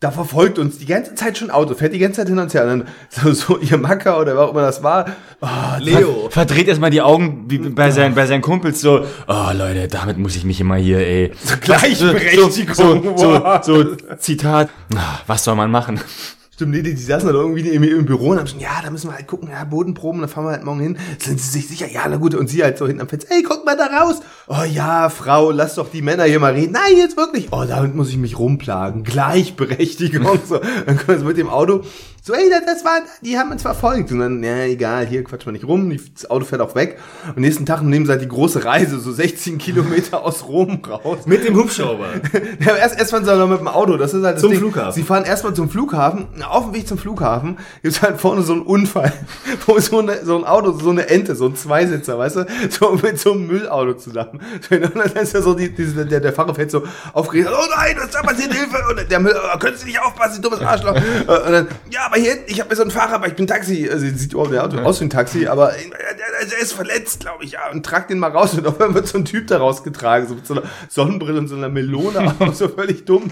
da 0.00 0.12
verfolgt 0.12 0.60
uns 0.60 0.78
die 0.78 0.86
ganze 0.86 1.16
Zeit 1.16 1.38
schon 1.38 1.50
Auto, 1.50 1.74
fährt 1.74 1.92
die 1.92 1.98
ganze 1.98 2.20
Zeit 2.20 2.28
hin 2.28 2.38
und 2.38 2.54
her. 2.54 2.62
Und 2.62 2.68
dann 2.68 2.84
so, 3.08 3.32
so 3.32 3.58
ihr 3.58 3.76
Macker 3.78 4.20
oder 4.20 4.34
wer 4.34 4.42
auch 4.42 4.50
immer 4.52 4.62
das 4.62 4.82
war, 4.82 5.06
oh, 5.40 5.46
Leo. 5.80 6.28
Verdreht 6.30 6.68
erstmal 6.68 6.90
die 6.90 7.02
Augen 7.02 7.46
wie 7.48 7.58
bei 7.58 7.90
seinen, 7.90 8.14
bei 8.14 8.26
seinen 8.26 8.42
Kumpels 8.42 8.80
so, 8.80 9.04
oh 9.26 9.52
Leute, 9.52 9.88
damit 9.88 10.18
muss 10.18 10.36
ich 10.36 10.44
mich 10.44 10.60
immer 10.60 10.76
hier, 10.76 10.98
ey. 10.98 11.32
Gleichberechtigung. 11.60 12.74
So, 12.74 13.02
so, 13.16 13.16
so, 13.16 13.62
so 13.62 13.96
Zitat, 14.18 14.68
ah, 14.94 15.20
was 15.26 15.42
soll 15.42 15.56
man 15.56 15.70
machen? 15.70 16.00
Stimmt, 16.58 16.72
nee, 16.72 16.82
die, 16.82 16.92
die 16.92 17.00
saßen 17.00 17.28
dann 17.28 17.36
irgendwie 17.36 17.68
im, 17.68 17.84
im 17.84 18.04
Büro 18.04 18.30
und 18.30 18.38
haben 18.40 18.48
schon, 18.48 18.58
ja, 18.58 18.82
da 18.82 18.90
müssen 18.90 19.08
wir 19.08 19.14
halt 19.14 19.28
gucken, 19.28 19.48
ja, 19.48 19.62
Bodenproben, 19.62 20.20
dann 20.20 20.28
fahren 20.28 20.46
wir 20.46 20.50
halt 20.50 20.64
morgen 20.64 20.80
hin. 20.80 20.98
Sind 21.20 21.40
sie 21.40 21.50
sich 21.50 21.68
sicher? 21.68 21.86
Ja, 21.88 22.00
na 22.08 22.16
gut. 22.16 22.34
Und 22.34 22.48
sie 22.48 22.64
halt 22.64 22.78
so 22.78 22.88
hinten 22.88 23.00
am 23.00 23.08
Fenster, 23.08 23.32
ey, 23.32 23.44
guck 23.44 23.64
mal 23.64 23.76
da 23.76 23.86
raus. 23.86 24.16
Oh 24.48 24.64
ja, 24.68 25.08
Frau, 25.08 25.52
lass 25.52 25.76
doch 25.76 25.88
die 25.88 26.02
Männer 26.02 26.24
hier 26.24 26.40
mal 26.40 26.54
reden. 26.54 26.72
Nein, 26.72 26.96
jetzt 26.96 27.16
wirklich. 27.16 27.46
Oh, 27.52 27.62
damit 27.64 27.94
muss 27.94 28.08
ich 28.08 28.16
mich 28.16 28.40
rumplagen. 28.40 29.04
Gleichberechtigung. 29.04 30.40
so. 30.48 30.58
Dann 30.84 30.98
kommen 30.98 31.20
sie 31.20 31.24
mit 31.24 31.36
dem 31.36 31.48
Auto. 31.48 31.84
So, 32.28 32.34
ey, 32.34 32.50
das, 32.50 32.66
das 32.66 32.84
war, 32.84 33.00
die 33.22 33.38
haben 33.38 33.50
uns 33.52 33.62
verfolgt. 33.62 34.12
Und 34.12 34.18
dann, 34.18 34.42
ja, 34.42 34.58
egal, 34.64 35.06
hier 35.06 35.24
quatsch 35.24 35.46
mal 35.46 35.52
nicht 35.52 35.66
rum. 35.66 35.88
Die- 35.88 35.98
Das 36.14 36.28
Auto 36.30 36.44
fährt 36.44 36.60
auch 36.60 36.74
weg. 36.74 36.98
Und 37.34 37.38
nächsten 37.38 37.64
Tag 37.64 37.80
nehmen 37.80 38.04
sie 38.04 38.12
halt 38.12 38.20
die 38.20 38.28
große 38.28 38.66
Reise, 38.66 39.00
so 39.00 39.10
16 39.12 39.56
Kilometer 39.56 40.22
aus 40.24 40.46
Rom 40.46 40.80
raus. 40.86 41.20
Mit 41.24 41.46
dem 41.46 41.56
Hubschrauber. 41.56 42.06
Ja, 42.60 42.74
erst, 42.76 42.98
erst 42.98 43.12
fahren 43.12 43.24
sie 43.24 43.34
noch 43.34 43.48
mit 43.48 43.60
dem 43.60 43.68
Auto. 43.68 43.96
Das 43.96 44.12
ist 44.12 44.22
halt 44.24 44.34
das 44.34 44.42
Zum 44.42 44.50
Ding. 44.50 44.60
Flughafen. 44.60 44.92
Sie 44.92 45.02
fahren 45.02 45.24
erstmal 45.24 45.54
zum 45.54 45.70
Flughafen. 45.70 46.26
Auf 46.46 46.64
dem 46.66 46.74
Weg 46.74 46.86
zum 46.86 46.98
Flughafen 46.98 47.56
gibt's 47.82 48.02
halt 48.02 48.20
vorne 48.20 48.42
so 48.42 48.52
einen 48.52 48.62
Unfall, 48.62 49.12
wo 49.66 49.78
so, 49.80 50.00
eine, 50.00 50.22
so 50.24 50.36
ein 50.36 50.44
Auto, 50.44 50.72
so 50.72 50.90
eine 50.90 51.08
Ente, 51.08 51.34
so 51.34 51.46
ein 51.46 51.56
Zweisitzer, 51.56 52.18
weißt 52.18 52.36
du, 52.36 52.46
so 52.68 52.98
mit 53.02 53.18
so 53.18 53.32
einem 53.32 53.46
Müllauto 53.46 53.94
zusammen. 53.94 54.40
Und 54.70 54.96
dann 54.96 55.22
ist 55.22 55.32
ja 55.32 55.40
so, 55.40 55.54
die, 55.54 55.70
diese, 55.74 56.04
der, 56.04 56.20
der 56.20 56.32
Fahrer 56.34 56.54
fällt 56.54 56.70
so 56.70 56.82
aufgeregt. 57.14 57.48
Oh 57.50 57.64
nein, 57.76 57.94
was 57.96 58.06
ist 58.06 58.14
da 58.14 58.22
passiert? 58.22 58.52
Hilfe! 58.52 58.76
Und 58.90 59.10
der 59.10 59.20
Müll, 59.20 59.34
oh, 59.54 59.58
können 59.58 59.76
Sie 59.76 59.86
nicht 59.86 60.00
aufpassen, 60.02 60.42
dummes 60.42 60.60
Arschloch. 60.60 60.94
Und 60.96 61.52
dann, 61.52 61.68
ja, 61.90 62.00
aber 62.06 62.17
hier 62.18 62.32
hinten, 62.32 62.50
ich 62.50 62.60
habe 62.60 62.70
mir 62.70 62.76
so 62.76 62.82
einen 62.82 62.90
Fahrer, 62.90 63.14
aber 63.14 63.28
ich 63.28 63.34
bin 63.34 63.46
Taxi. 63.46 63.88
Also, 63.90 64.06
sieht 64.06 64.32
überhaupt 64.32 64.52
der 64.52 64.64
Auto 64.64 64.78
aus 64.78 65.00
wie 65.00 65.04
ein 65.04 65.10
Taxi, 65.10 65.46
aber 65.46 65.74
äh, 65.76 65.82
der, 65.88 66.48
der 66.48 66.58
ist 66.58 66.72
verletzt, 66.72 67.20
glaube 67.20 67.44
ich, 67.44 67.52
ja. 67.52 67.70
Und 67.72 67.84
trag 67.84 68.08
den 68.08 68.18
mal 68.18 68.30
raus. 68.30 68.54
Und 68.54 68.66
auf 68.66 68.80
einmal 68.80 68.94
wird 68.94 69.08
so 69.08 69.18
ein 69.18 69.24
Typ 69.24 69.46
da 69.46 69.58
rausgetragen, 69.58 70.28
so 70.28 70.34
mit 70.34 70.46
so 70.46 70.54
einer 70.54 70.62
Sonnenbrille 70.88 71.38
und 71.38 71.48
so 71.48 71.56
einer 71.56 71.68
Melone, 71.68 72.18
aber 72.38 72.52
so 72.52 72.68
völlig 72.68 73.04
dumm. 73.04 73.30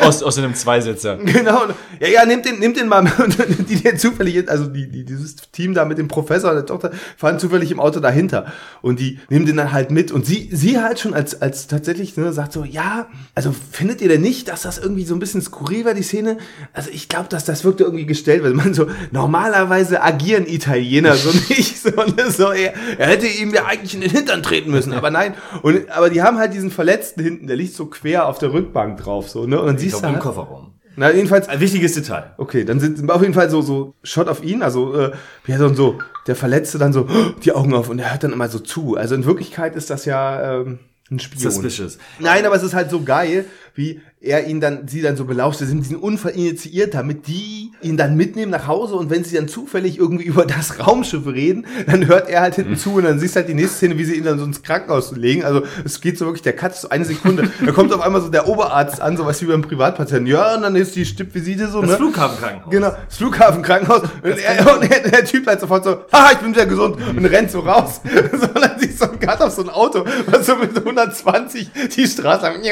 Aus, 0.00 0.22
aus 0.22 0.38
einem 0.38 0.54
Zweisitzer. 0.54 1.18
Genau. 1.32 1.62
Ja, 1.98 2.08
ja, 2.08 2.26
nimmt 2.26 2.44
den, 2.44 2.58
nimmt 2.58 2.76
den 2.76 2.88
mal. 2.88 3.00
Und 3.00 3.38
die, 3.68 3.76
die 3.76 3.96
zufällig, 3.96 4.48
also 4.50 4.66
die, 4.66 4.88
die, 4.88 5.04
dieses 5.04 5.36
Team 5.50 5.72
da 5.72 5.84
mit 5.84 5.98
dem 5.98 6.08
Professor 6.08 6.50
und 6.50 6.56
der 6.56 6.66
Tochter 6.66 6.90
fahren 7.16 7.38
zufällig 7.38 7.70
im 7.70 7.80
Auto 7.80 8.00
dahinter. 8.00 8.52
Und 8.82 9.00
die 9.00 9.18
nehmen 9.28 9.46
den 9.46 9.56
dann 9.56 9.72
halt 9.72 9.90
mit. 9.90 10.12
Und 10.12 10.26
sie, 10.26 10.50
sie 10.52 10.80
halt 10.80 11.00
schon 11.00 11.14
als, 11.14 11.40
als 11.40 11.68
tatsächlich, 11.68 12.16
ne, 12.16 12.32
sagt 12.32 12.52
so, 12.52 12.64
ja, 12.64 13.08
also 13.34 13.52
findet 13.52 14.00
ihr 14.02 14.08
denn 14.08 14.20
nicht, 14.20 14.48
dass 14.48 14.62
das 14.62 14.78
irgendwie 14.78 15.04
so 15.04 15.14
ein 15.14 15.20
bisschen 15.20 15.42
skurril 15.42 15.84
war, 15.84 15.94
die 15.94 16.02
Szene? 16.02 16.38
Also 16.72 16.90
ich 16.92 17.08
glaube, 17.08 17.28
dass 17.28 17.44
das 17.44 17.64
wirkte 17.64 17.84
irgendwie 17.84 18.06
gestellt, 18.12 18.42
weil 18.44 18.54
man 18.54 18.74
so, 18.74 18.86
normalerweise 19.10 20.02
agieren 20.02 20.46
Italiener 20.46 21.14
so 21.14 21.30
nicht, 21.48 21.78
so, 21.78 21.90
ne, 21.90 22.30
so, 22.30 22.50
er, 22.52 22.74
er 22.98 23.06
hätte 23.08 23.26
ihm 23.26 23.52
ja 23.52 23.66
eigentlich 23.66 23.94
in 23.94 24.00
den 24.00 24.10
Hintern 24.10 24.42
treten 24.42 24.70
müssen, 24.70 24.92
aber 24.92 25.10
nein. 25.10 25.34
Und, 25.62 25.90
aber 25.90 26.10
die 26.10 26.22
haben 26.22 26.38
halt 26.38 26.54
diesen 26.54 26.70
Verletzten 26.70 27.22
hinten, 27.22 27.46
der 27.46 27.56
liegt 27.56 27.74
so 27.74 27.86
quer 27.86 28.26
auf 28.26 28.38
der 28.38 28.52
Rückbank 28.52 28.98
drauf, 28.98 29.28
so, 29.28 29.46
ne, 29.46 29.60
und 29.60 29.66
dann 29.66 29.76
Ich 29.76 29.82
siehst 29.82 29.94
du 29.94 29.98
glaube, 30.00 30.08
im 30.18 30.24
halt, 30.24 30.34
Kofferraum. 30.36 30.72
na, 30.96 31.10
jedenfalls, 31.12 31.48
Ein 31.48 31.60
wichtiges 31.60 31.94
Detail. 31.94 32.34
Okay, 32.38 32.64
dann 32.64 32.80
sind 32.80 33.10
auf 33.10 33.22
jeden 33.22 33.34
Fall 33.34 33.50
so, 33.50 33.62
so 33.62 33.94
Shot 34.02 34.28
auf 34.28 34.42
ihn, 34.44 34.62
also 34.62 34.94
äh, 34.98 35.12
wie 35.44 35.52
er 35.52 35.58
dann 35.58 35.74
so, 35.74 35.98
der 36.26 36.36
Verletzte 36.36 36.78
dann 36.78 36.92
so 36.92 37.08
die 37.44 37.52
Augen 37.52 37.74
auf 37.74 37.88
und 37.88 37.98
er 37.98 38.12
hört 38.12 38.24
dann 38.24 38.32
immer 38.32 38.48
so 38.48 38.58
zu. 38.58 38.96
Also 38.96 39.14
in 39.14 39.24
Wirklichkeit 39.24 39.74
ist 39.76 39.90
das 39.90 40.04
ja 40.04 40.60
ähm, 40.60 40.78
ein 41.10 41.18
Spion. 41.18 41.50
Suspicious. 41.50 41.98
Nein, 42.20 42.46
aber 42.46 42.54
es 42.56 42.62
ist 42.62 42.74
halt 42.74 42.90
so 42.90 43.02
geil, 43.02 43.44
wie 43.74 44.00
er 44.22 44.46
ihn 44.46 44.60
dann, 44.60 44.86
sie 44.86 45.02
dann 45.02 45.16
so 45.16 45.24
belauscht, 45.24 45.58
sie 45.58 45.66
sind 45.66 45.80
diesen 45.80 45.96
Unfall 45.96 46.32
initiiert, 46.32 46.94
damit 46.94 47.26
die 47.26 47.72
ihn 47.82 47.96
dann 47.96 48.16
mitnehmen 48.16 48.52
nach 48.52 48.68
Hause 48.68 48.94
und 48.94 49.10
wenn 49.10 49.24
sie 49.24 49.36
dann 49.36 49.48
zufällig 49.48 49.98
irgendwie 49.98 50.24
über 50.32 50.46
das 50.46 50.78
Raumschiff 50.78 51.26
reden, 51.26 51.66
dann 51.86 52.06
hört 52.06 52.28
er 52.28 52.40
halt 52.40 52.54
hinten 52.54 52.76
zu 52.76 52.94
und 52.94 53.04
dann 53.04 53.18
siehst 53.18 53.34
du 53.34 53.40
halt 53.40 53.48
die 53.48 53.54
nächste 53.54 53.76
Szene, 53.76 53.98
wie 53.98 54.04
sie 54.04 54.14
ihn 54.14 54.24
dann 54.24 54.38
so 54.38 54.44
ins 54.44 54.62
Krankenhaus 54.62 55.12
legen. 55.16 55.44
Also 55.44 55.62
es 55.84 56.00
geht 56.00 56.18
so 56.18 56.26
wirklich, 56.26 56.42
der 56.42 56.54
Cut 56.54 56.72
ist 56.72 56.82
so 56.82 56.88
eine 56.88 57.04
Sekunde. 57.04 57.50
da 57.64 57.72
kommt 57.72 57.92
auf 57.92 58.00
einmal 58.00 58.20
so 58.20 58.28
der 58.28 58.48
Oberarzt 58.48 59.00
an, 59.00 59.16
so 59.16 59.26
was 59.26 59.42
wie 59.42 59.46
beim 59.46 59.62
Privatpatienten. 59.62 60.26
Ja, 60.26 60.54
und 60.54 60.62
dann 60.62 60.76
ist 60.76 60.94
die 60.94 61.04
Stippvisite 61.04 61.68
so, 61.68 61.80
Das 61.80 61.90
ne? 61.90 61.96
Flughafenkrankenhaus. 61.96 62.70
Genau, 62.70 62.90
das 62.90 63.16
Flughafenkrankenhaus. 63.16 64.02
Und, 64.02 64.38
er, 64.38 64.74
und 64.74 64.90
der, 64.90 65.00
der 65.00 65.24
Typ 65.24 65.46
halt 65.46 65.60
sofort 65.60 65.84
so, 65.84 66.04
haha, 66.12 66.32
ich 66.32 66.38
bin 66.38 66.54
wieder 66.54 66.66
gesund 66.66 66.96
und 67.16 67.24
rennt 67.26 67.50
so 67.50 67.60
raus. 67.60 68.00
so, 68.32 68.46
und 68.46 68.62
dann 68.62 68.78
siehst 68.78 69.00
du 69.00 69.06
so 69.06 69.12
ein 69.12 69.18
Cut 69.18 69.40
auf 69.40 69.52
so 69.52 69.62
ein 69.62 69.70
Auto, 69.70 70.04
was 70.26 70.46
so 70.46 70.56
mit 70.56 70.76
120 70.76 71.70
die 71.96 72.06
Straße 72.06 72.48
am 72.48 72.62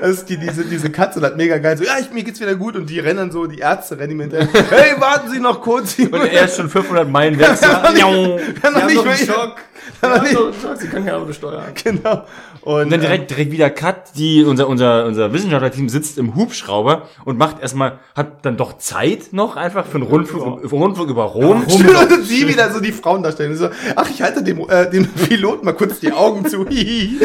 Das 0.00 0.10
ist 0.10 0.28
die, 0.28 0.36
diese, 0.36 0.64
diese 0.64 0.81
Katze, 0.90 1.20
das 1.20 1.30
hat 1.30 1.36
mega 1.36 1.58
geil. 1.58 1.76
So, 1.76 1.84
ja, 1.84 1.92
ich, 2.00 2.10
mir 2.10 2.22
geht's 2.24 2.40
wieder 2.40 2.54
gut. 2.54 2.76
Und 2.76 2.88
die 2.90 2.98
rennen 2.98 3.18
dann 3.18 3.30
so, 3.30 3.46
die 3.46 3.58
Ärzte 3.58 3.98
rennen 3.98 4.12
ihm 4.12 4.20
hinterher. 4.20 4.48
Hey, 4.70 5.00
warten 5.00 5.30
Sie 5.30 5.38
noch 5.40 5.60
kurz. 5.60 5.98
Und 5.98 6.14
er 6.14 6.44
ist 6.46 6.56
schon 6.56 6.68
500 6.68 7.08
Meilen 7.08 7.38
weg. 7.38 7.56
So, 7.56 7.66
Dann 7.66 7.94
Sie 7.94 8.00
noch 8.02 8.08
haben 8.10 8.86
nicht 8.86 8.96
noch 8.96 9.04
mehr- 9.04 9.14
einen 9.14 9.26
Schock. 9.26 9.56
Sie 10.00 10.06
noch 10.06 10.12
haben 10.14 10.22
nicht- 10.22 10.34
noch 10.34 10.44
einen 10.44 10.54
Schock. 10.60 10.76
Sie 10.78 10.88
können 10.88 11.06
kein 11.06 11.14
Auto 11.14 11.32
steuern. 11.32 11.64
Genau. 11.82 12.24
Und, 12.62 12.84
Und 12.84 12.90
dann 12.90 13.00
direkt, 13.00 13.28
direkt 13.30 13.50
wieder 13.50 13.70
Cut, 13.70 14.16
die, 14.16 14.44
unser, 14.44 14.68
unser, 14.68 15.04
unser 15.06 15.32
Wissenschaftlerteam 15.32 15.88
sitzt 15.88 16.16
im 16.16 16.36
Hubschrauber 16.36 17.08
und 17.24 17.36
macht 17.36 17.60
erstmal, 17.60 17.98
hat 18.14 18.44
dann 18.44 18.56
doch 18.56 18.78
Zeit 18.78 19.32
noch 19.32 19.56
einfach 19.56 19.84
für 19.84 19.96
einen 19.96 20.04
Rundflug, 20.04 20.60
für 20.60 20.76
einen 20.76 20.82
Rundflug 20.82 21.08
über 21.08 21.24
Rom. 21.24 21.64
ähm, 21.68 21.88
und 22.12 22.24
sie 22.24 22.46
wieder 22.46 22.72
so 22.72 22.78
die 22.78 22.92
Frauen 22.92 23.24
darstellen. 23.24 23.56
So, 23.56 23.68
ach, 23.96 24.08
ich 24.08 24.22
halte 24.22 24.44
dem, 24.44 24.60
äh, 24.68 24.88
dem 24.88 25.08
Piloten 25.08 25.64
mal 25.64 25.72
kurz 25.72 25.98
die 25.98 26.12
Augen 26.12 26.46
zu. 26.46 26.64
Hihi. 26.68 27.18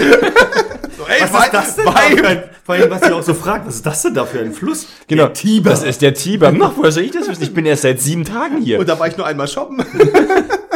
so, 0.98 1.04
ey, 1.06 1.22
Was 1.22 1.46
ist 1.46 1.54
das 1.54 1.76
denn 1.76 1.88
ein, 1.88 2.44
vor 2.64 2.74
allem, 2.74 2.90
was 2.90 3.02
ihr 3.04 3.16
auch 3.16 3.24
so 3.24 3.36
fragt, 3.36 3.68
was 3.68 3.76
ist 3.76 3.86
das 3.86 4.02
denn 4.02 4.16
da 4.16 4.26
für 4.26 4.40
ein 4.40 4.54
Fluss? 4.54 4.88
Genau. 5.08 5.28
Tiber. 5.28 5.70
Das 5.70 5.84
ist 5.84 6.02
der 6.02 6.16
Tiber. 6.16 6.52
Noch, 6.52 6.78
woher 6.78 6.92
soll 6.92 7.04
ich 7.04 7.12
das 7.12 7.30
wissen? 7.30 7.44
Ich 7.44 7.54
bin 7.54 7.66
erst 7.68 7.84
seit 7.84 8.02
sieben 8.02 8.26
Tagen 8.26 8.58
hier. 8.60 8.80
Und 8.80 8.90
da 8.90 9.00
war 9.00 9.08
ich 9.08 9.16
nur 9.18 9.28
einmal 9.28 9.48
shoppen. 9.48 9.86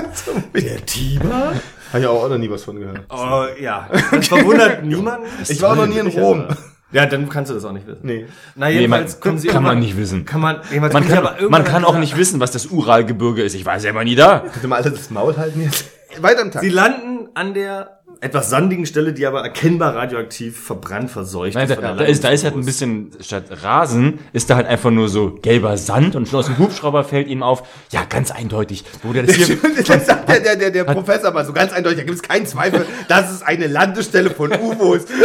Der 0.56 0.86
Tiber? 0.86 1.53
Habe 1.91 2.00
ich 2.01 2.08
auch 2.08 2.30
noch 2.30 2.38
nie 2.38 2.50
was 2.50 2.63
von 2.63 2.80
gehört. 2.80 3.01
Oh, 3.10 3.46
ja. 3.60 3.89
Das 4.12 4.27
verwundert 4.27 4.84
niemanden. 4.86 5.27
Ich 5.48 5.62
war 5.62 5.72
auch 5.72 5.75
noch 5.75 5.88
nie 5.88 5.98
in 5.98 6.08
Rom. 6.08 6.46
Ja, 6.94 7.06
dann 7.06 7.30
kannst 7.30 7.50
du 7.50 7.56
das 7.56 7.63
auch 7.63 7.72
nicht 7.72 7.88
wissen. 7.88 8.01
Nee. 8.03 8.25
Na, 8.56 8.68
Nee, 8.68 8.80
jedenfalls 8.80 9.13
man, 9.13 9.22
kommen 9.22 9.38
sie 9.39 9.48
kann 9.48 9.63
man 9.63 9.80
nicht 9.80 9.96
wissen. 9.98 10.25
Kann 10.25 10.41
man, 10.41 10.58
jedenfalls 10.70 10.94
Man 10.94 11.08
kann, 11.08 11.18
aber 11.25 11.50
man 11.50 11.63
kann 11.63 11.75
an 11.77 11.86
auch 11.86 11.98
nicht 11.98 12.18
wissen, 12.18 12.39
was 12.41 12.51
das 12.51 12.65
Uralgebirge 12.68 13.44
ist. 13.44 13.53
Ich 13.53 13.65
war 13.65 13.80
selber 13.80 14.03
nie 14.03 14.15
da. 14.15 14.39
Könnt 14.39 14.63
ihr 14.63 14.68
mal 14.68 14.82
alle 14.82 14.91
das 14.91 15.10
Maul 15.10 15.36
halten 15.38 15.62
jetzt? 15.62 15.86
Weiter 16.20 16.41
im 16.41 16.51
Tag. 16.51 16.62
Sie 16.62 16.70
landen 16.70 17.30
an 17.34 17.53
der 17.53 18.00
etwas 18.22 18.51
sandigen 18.51 18.86
Stelle, 18.86 19.13
die 19.13 19.25
aber 19.25 19.42
erkennbar 19.42 19.96
radioaktiv 19.96 20.60
verbrannt, 20.63 21.10
verseucht 21.10 21.56
Nein, 21.56 21.68
da, 21.68 21.74
von 21.74 21.84
der 21.84 21.96
da, 21.96 22.04
ist, 22.04 22.24
da 22.24 22.30
ist 22.30 22.44
halt 22.44 22.56
ein 22.56 22.63
bisschen, 22.63 23.12
statt 23.20 23.46
Rasen, 23.50 24.20
ist 24.32 24.48
da 24.48 24.58
halt 24.58 24.68
einfach 24.68 24.92
nur 24.92 25.10
so 25.10 25.40
gelber 25.42 25.75
Sand 25.75 26.16
und 26.16 26.28
schon 26.28 26.40
aus 26.40 26.46
dem 26.46 26.60
Hubschrauber 26.60 27.04
fällt 27.04 27.28
ihm 27.28 27.42
auf, 27.42 27.63
ja, 27.90 28.04
ganz 28.08 28.30
eindeutig, 28.30 28.84
wurde 29.01 29.24
das 29.24 29.36
hier, 29.36 29.58
Das 29.88 30.06
sagt 30.06 30.30
der, 30.30 30.40
der, 30.40 30.56
der, 30.56 30.70
der 30.70 30.84
Professor 30.84 31.32
mal 31.32 31.44
so 31.44 31.51
ganz 31.51 31.74
eindeutig, 31.74 31.98
da 31.98 32.04
gibt 32.06 32.16
es 32.18 32.22
keinen 32.22 32.46
Zweifel, 32.46 32.86
das 33.08 33.32
ist 33.32 33.42
eine 33.42 33.66
Landestelle 33.66 34.30
von 34.30 34.51
UFOs. 34.62 35.06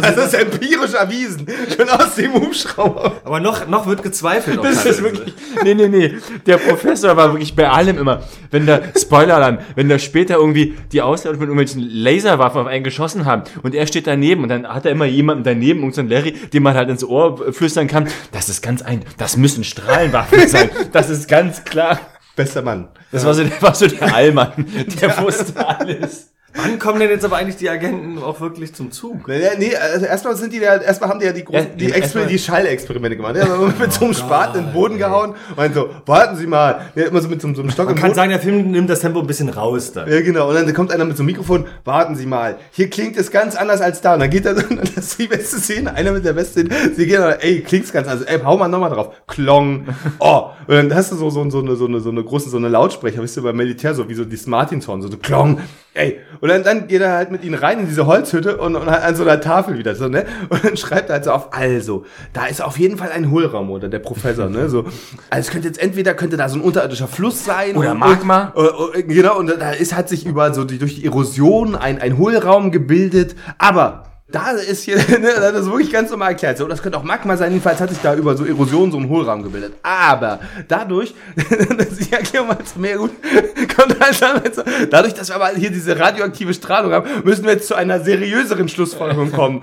Das 0.00 0.16
ist 0.16 0.34
empirisch 0.34 0.94
erwiesen, 0.94 1.46
schon 1.76 1.88
aus 1.88 2.14
dem 2.14 2.32
Hubschrauber. 2.34 3.20
Aber 3.24 3.40
noch, 3.40 3.66
noch 3.66 3.86
wird 3.86 4.02
gezweifelt. 4.02 4.62
Das 4.62 4.84
ist 4.84 5.02
wirklich. 5.02 5.34
Nee, 5.62 5.74
nee, 5.74 5.88
nee. 5.88 6.14
Der 6.46 6.58
Professor 6.58 7.16
war 7.16 7.32
wirklich 7.32 7.54
bei 7.54 7.68
allem 7.68 7.98
immer. 7.98 8.22
Wenn 8.50 8.66
da, 8.66 8.80
Spoiler-Alarm, 8.96 9.58
wenn 9.74 9.88
da 9.88 9.98
später 9.98 10.34
irgendwie 10.34 10.76
die 10.92 11.02
Ausländer 11.02 11.38
mit 11.38 11.50
irgendwelchen 11.60 12.02
Laserwaffen 12.02 12.60
auf 12.60 12.66
einen 12.66 12.84
geschossen 12.84 13.24
haben 13.24 13.44
und 13.62 13.74
er 13.74 13.86
steht 13.86 14.06
daneben 14.06 14.42
und 14.42 14.48
dann 14.48 14.66
hat 14.66 14.84
er 14.84 14.92
immer 14.92 15.04
jemanden 15.04 15.44
daneben, 15.44 15.80
irgendein 15.80 16.08
Larry, 16.08 16.32
dem 16.32 16.62
man 16.62 16.74
halt 16.74 16.88
ins 16.88 17.04
Ohr 17.04 17.52
flüstern 17.52 17.86
kann, 17.86 18.08
das 18.32 18.48
ist 18.48 18.62
ganz 18.62 18.82
ein, 18.82 19.04
das 19.18 19.36
müssen 19.36 19.64
Strahlenwaffen 19.64 20.48
sein. 20.48 20.70
Das 20.92 21.10
ist 21.10 21.28
ganz 21.28 21.64
klar. 21.64 22.00
Bester 22.36 22.62
Mann. 22.62 22.88
Das 23.12 23.24
war 23.24 23.34
so, 23.34 23.44
der 23.44 23.60
war 23.62 23.74
so 23.74 23.86
der 23.86 24.14
Allmann. 24.14 24.66
Der 25.00 25.22
wusste 25.22 25.66
alles. 25.66 26.32
Wann 26.54 26.80
kommen 26.80 26.98
denn 26.98 27.10
jetzt 27.10 27.24
aber 27.24 27.36
eigentlich 27.36 27.56
die 27.56 27.70
Agenten 27.70 28.18
auch 28.18 28.40
wirklich 28.40 28.74
zum 28.74 28.90
Zug? 28.90 29.28
Nee, 29.28 29.38
nee, 29.58 29.74
also 29.76 30.04
erstmal 30.04 30.34
sind 30.36 30.52
die 30.52 30.58
ja, 30.58 30.76
erstmal 30.76 31.08
haben 31.10 31.20
die 31.20 31.26
ja 31.26 31.32
die, 31.32 31.44
großen, 31.44 31.68
Ja, 31.68 31.74
die- 31.76 31.92
Exper 31.92 32.26
die 32.26 32.38
Schallexperimente 32.40 33.16
gemacht. 33.16 33.36
Ja, 33.36 33.42
also 33.52 33.72
mit 33.78 33.92
so 33.92 34.04
einem 34.04 34.14
Spaten 34.14 34.58
in 34.58 34.64
den 34.66 34.72
Boden 34.72 34.98
gehauen 34.98 35.30
und 35.30 35.56
dann 35.58 35.72
so, 35.72 35.90
warten 36.06 36.36
Sie 36.36 36.48
mal. 36.48 36.80
Ja, 36.96 37.04
immer 37.04 37.20
so 37.20 37.28
mit 37.28 37.40
so, 37.40 37.54
so 37.54 37.62
einem 37.62 37.70
Stock 37.70 37.86
Man 37.86 37.94
im 37.94 38.00
kann 38.00 38.10
Boden. 38.10 38.16
sagen, 38.16 38.30
der 38.30 38.40
Film 38.40 38.72
nimmt 38.72 38.90
das 38.90 38.98
Tempo 39.00 39.20
ein 39.20 39.26
bisschen 39.28 39.48
raus 39.48 39.92
dann. 39.92 40.10
Ja, 40.10 40.20
genau. 40.22 40.48
Und 40.48 40.56
dann 40.56 40.74
kommt 40.74 40.90
einer 40.92 41.04
mit 41.04 41.16
so 41.16 41.22
einem 41.22 41.28
Mikrofon, 41.28 41.66
warten 41.84 42.16
Sie 42.16 42.26
mal. 42.26 42.56
Hier 42.72 42.90
klingt 42.90 43.16
es 43.16 43.30
ganz 43.30 43.54
anders 43.54 43.80
als 43.80 44.00
da. 44.00 44.14
Und 44.14 44.20
dann 44.20 44.30
geht 44.30 44.44
er, 44.44 44.56
und 44.70 44.80
das 44.80 44.90
ist 45.04 45.18
die 45.20 45.28
beste 45.28 45.58
Szene, 45.60 45.94
einer 45.94 46.10
mit 46.10 46.24
der 46.24 46.32
besten 46.32 46.68
Szene. 46.68 46.94
Sie 46.96 47.06
gehen 47.06 47.20
dann, 47.20 47.38
ey, 47.38 47.60
klingt's 47.60 47.92
ganz 47.92 48.08
anders. 48.08 48.26
Ey, 48.26 48.40
hau 48.44 48.56
mal 48.56 48.66
nochmal 48.66 48.90
drauf. 48.90 49.14
Klong. 49.28 49.86
Oh. 50.18 50.50
Und 50.66 50.74
dann 50.76 50.94
hast 50.94 51.12
du 51.12 51.16
so, 51.16 51.30
so, 51.30 51.48
so 51.50 51.60
eine, 51.60 51.76
so 51.76 51.86
eine, 51.86 52.00
so 52.00 52.10
eine 52.10 52.22
große, 52.22 52.50
so 52.50 52.56
eine 52.56 52.68
Lautsprecher, 52.68 53.22
wisst 53.22 53.36
ihr, 53.36 53.42
beim 53.42 53.56
Militär, 53.56 53.94
so 53.94 54.08
wie 54.08 54.14
so 54.14 54.24
die 54.24 54.38
Martinshorn, 54.46 55.00
so, 55.02 55.08
so 55.10 55.16
Klong. 55.16 55.58
Ey. 55.92 56.20
Und 56.40 56.48
dann, 56.48 56.62
dann 56.62 56.86
geht 56.86 57.00
er 57.02 57.12
halt 57.14 57.32
mit 57.32 57.42
ihnen 57.42 57.54
rein 57.56 57.80
in 57.80 57.86
diese 57.86 58.06
Holzhütte 58.06 58.58
und, 58.58 58.76
und 58.76 58.88
halt 58.88 59.02
an 59.02 59.16
so 59.16 59.24
einer 59.24 59.40
Tafel 59.40 59.76
wieder, 59.76 59.94
so, 59.96 60.08
ne? 60.08 60.24
Und 60.48 60.64
dann 60.64 60.76
schreibt 60.76 61.08
er 61.10 61.14
halt 61.14 61.24
so 61.24 61.32
auf, 61.32 61.52
also, 61.52 62.04
da 62.32 62.46
ist 62.46 62.62
auf 62.62 62.78
jeden 62.78 62.96
Fall 62.96 63.10
ein 63.10 63.30
Hohlraum, 63.30 63.70
oder 63.70 63.88
der 63.88 63.98
Professor, 63.98 64.48
ne? 64.48 64.68
So, 64.68 64.84
also 64.84 64.92
es 65.30 65.50
könnte 65.50 65.66
jetzt 65.66 65.82
entweder, 65.82 66.14
könnte 66.14 66.36
da 66.36 66.48
so 66.48 66.58
ein 66.58 66.62
unterirdischer 66.62 67.08
Fluss 67.08 67.44
sein. 67.44 67.76
Oder 67.76 67.90
und- 67.92 67.98
Magma. 67.98 68.52
äh, 68.56 68.98
äh, 69.00 69.02
Genau, 69.02 69.36
und 69.36 69.48
da 69.48 69.70
ist, 69.72 69.96
hat 69.96 70.08
sich 70.08 70.24
über 70.26 70.54
so 70.54 70.64
die, 70.64 70.78
durch 70.78 70.94
die 70.94 71.04
Erosion 71.06 71.74
ein, 71.74 72.00
ein 72.00 72.16
Hohlraum 72.18 72.70
gebildet. 72.70 73.34
Aber 73.58 74.04
da 74.30 74.50
ist 74.52 74.84
hier, 74.84 74.96
ne, 75.18 75.32
das 75.34 75.62
ist 75.62 75.70
wirklich 75.70 75.90
ganz 75.90 76.10
normal 76.10 76.30
erklärt. 76.30 76.58
So, 76.58 76.66
das 76.66 76.82
könnte 76.82 76.98
auch 76.98 77.02
Magma 77.02 77.36
sein. 77.36 77.50
Jedenfalls 77.52 77.80
hat 77.80 77.90
sich 77.90 78.00
da 78.00 78.14
über 78.14 78.36
so 78.36 78.44
Erosion 78.44 78.92
so 78.92 78.98
ein 78.98 79.08
Hohlraum 79.08 79.42
gebildet. 79.42 79.74
Aber 79.82 80.40
dadurch, 80.68 81.14
das 81.76 81.88
ist 81.88 82.10
die 82.10 82.12
Erklärung 82.12 82.48
mal 82.48 82.64
zu 82.64 82.78
mehr 82.78 82.96
gut, 82.96 83.10
kommt 83.76 83.98
halt 84.00 84.20
damit 84.20 84.52
dadurch, 84.90 85.14
dass 85.14 85.28
wir 85.28 85.36
aber 85.36 85.48
hier 85.50 85.70
diese 85.70 85.98
radioaktive 85.98 86.54
Strahlung 86.54 86.92
haben, 86.92 87.08
müssen 87.24 87.44
wir 87.44 87.52
jetzt 87.52 87.68
zu 87.68 87.74
einer 87.74 88.00
seriöseren 88.00 88.68
Schlussfolgerung 88.68 89.32
kommen. 89.32 89.60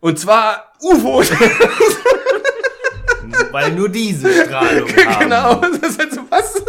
Und 0.00 0.18
zwar 0.18 0.72
UFOs. 0.80 1.30
Weil 3.52 3.72
nur 3.72 3.88
diese 3.88 4.32
Strahlung 4.32 4.88
haben. 4.88 5.18
genau. 5.20 5.54
Das 5.54 5.90
ist 5.90 5.98
halt 5.98 6.12
so 6.12 6.20
was. 6.28 6.62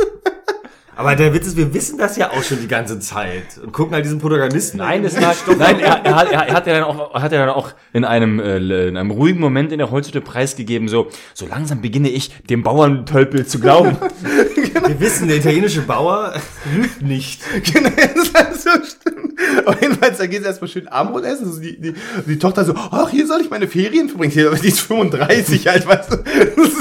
Aber 0.96 1.16
der 1.16 1.34
Witz 1.34 1.48
ist, 1.48 1.58
wir 1.58 1.74
wissen 1.74 1.98
das 1.98 2.18
ja 2.18 2.32
auch 2.32 2.44
schon 2.44 2.60
die 2.62 2.68
ganze 2.68 3.00
Zeit 3.00 3.58
und 3.64 3.72
gucken 3.72 3.96
halt 3.96 4.06
diesen 4.06 4.20
Protagonisten. 4.20 4.78
Nein, 4.78 5.02
das 5.02 5.20
lag, 5.20 5.36
nein, 5.58 5.80
er, 5.80 6.06
er, 6.06 6.16
hat, 6.16 6.32
er 6.32 6.54
hat 6.54 6.68
ja 6.68 6.74
dann 6.74 6.84
auch, 6.84 7.14
hat 7.14 7.32
ja 7.32 7.46
dann 7.46 7.56
auch 7.56 7.72
in 7.94 8.06
einem, 8.06 8.40
äh, 8.40 8.88
in 8.88 8.98
einem 8.98 9.12
ruhigen 9.12 9.40
Moment 9.40 9.72
in 9.72 9.80
der 9.80 9.90
Holzhütte 9.90 10.22
preisgegeben, 10.22 10.88
so, 10.88 11.08
so 11.34 11.48
langsam 11.48 11.82
beginne 11.82 12.10
ich, 12.10 12.32
dem 12.44 12.62
Bauerntölpel 12.62 13.46
zu 13.48 13.60
glauben. 13.60 13.98
Wir 14.64 15.00
wissen, 15.00 15.28
der 15.28 15.38
italienische 15.38 15.82
Bauer 15.82 16.34
lügt 16.76 17.02
nicht. 17.02 17.42
Genau, 17.74 17.90
das 17.96 18.24
ist 18.28 18.34
halt 18.36 18.56
so 18.62 18.70
stimmt. 18.70 19.40
Aber 19.66 19.82
jedenfalls, 19.82 20.18
da 20.18 20.26
geht 20.28 20.42
es 20.42 20.46
erstmal 20.48 20.70
schön 20.70 20.88
Abendbrot 20.88 21.26
essen. 21.26 21.52
So 21.52 21.60
die, 21.60 21.80
die, 21.80 21.94
die 22.26 22.40
Tochter 22.40 22.64
so, 22.66 22.74
ach, 22.76 23.10
hier 23.10 23.28
soll 23.28 23.42
ich 23.42 23.50
meine 23.50 23.68
Ferien 23.68 24.08
verbringen. 24.10 24.32
Hier, 24.32 24.52
die 24.52 24.68
ist 24.70 24.82
35 24.82 25.68
halt, 25.68 25.88
weißt 25.88 26.12
du. 26.12 26.18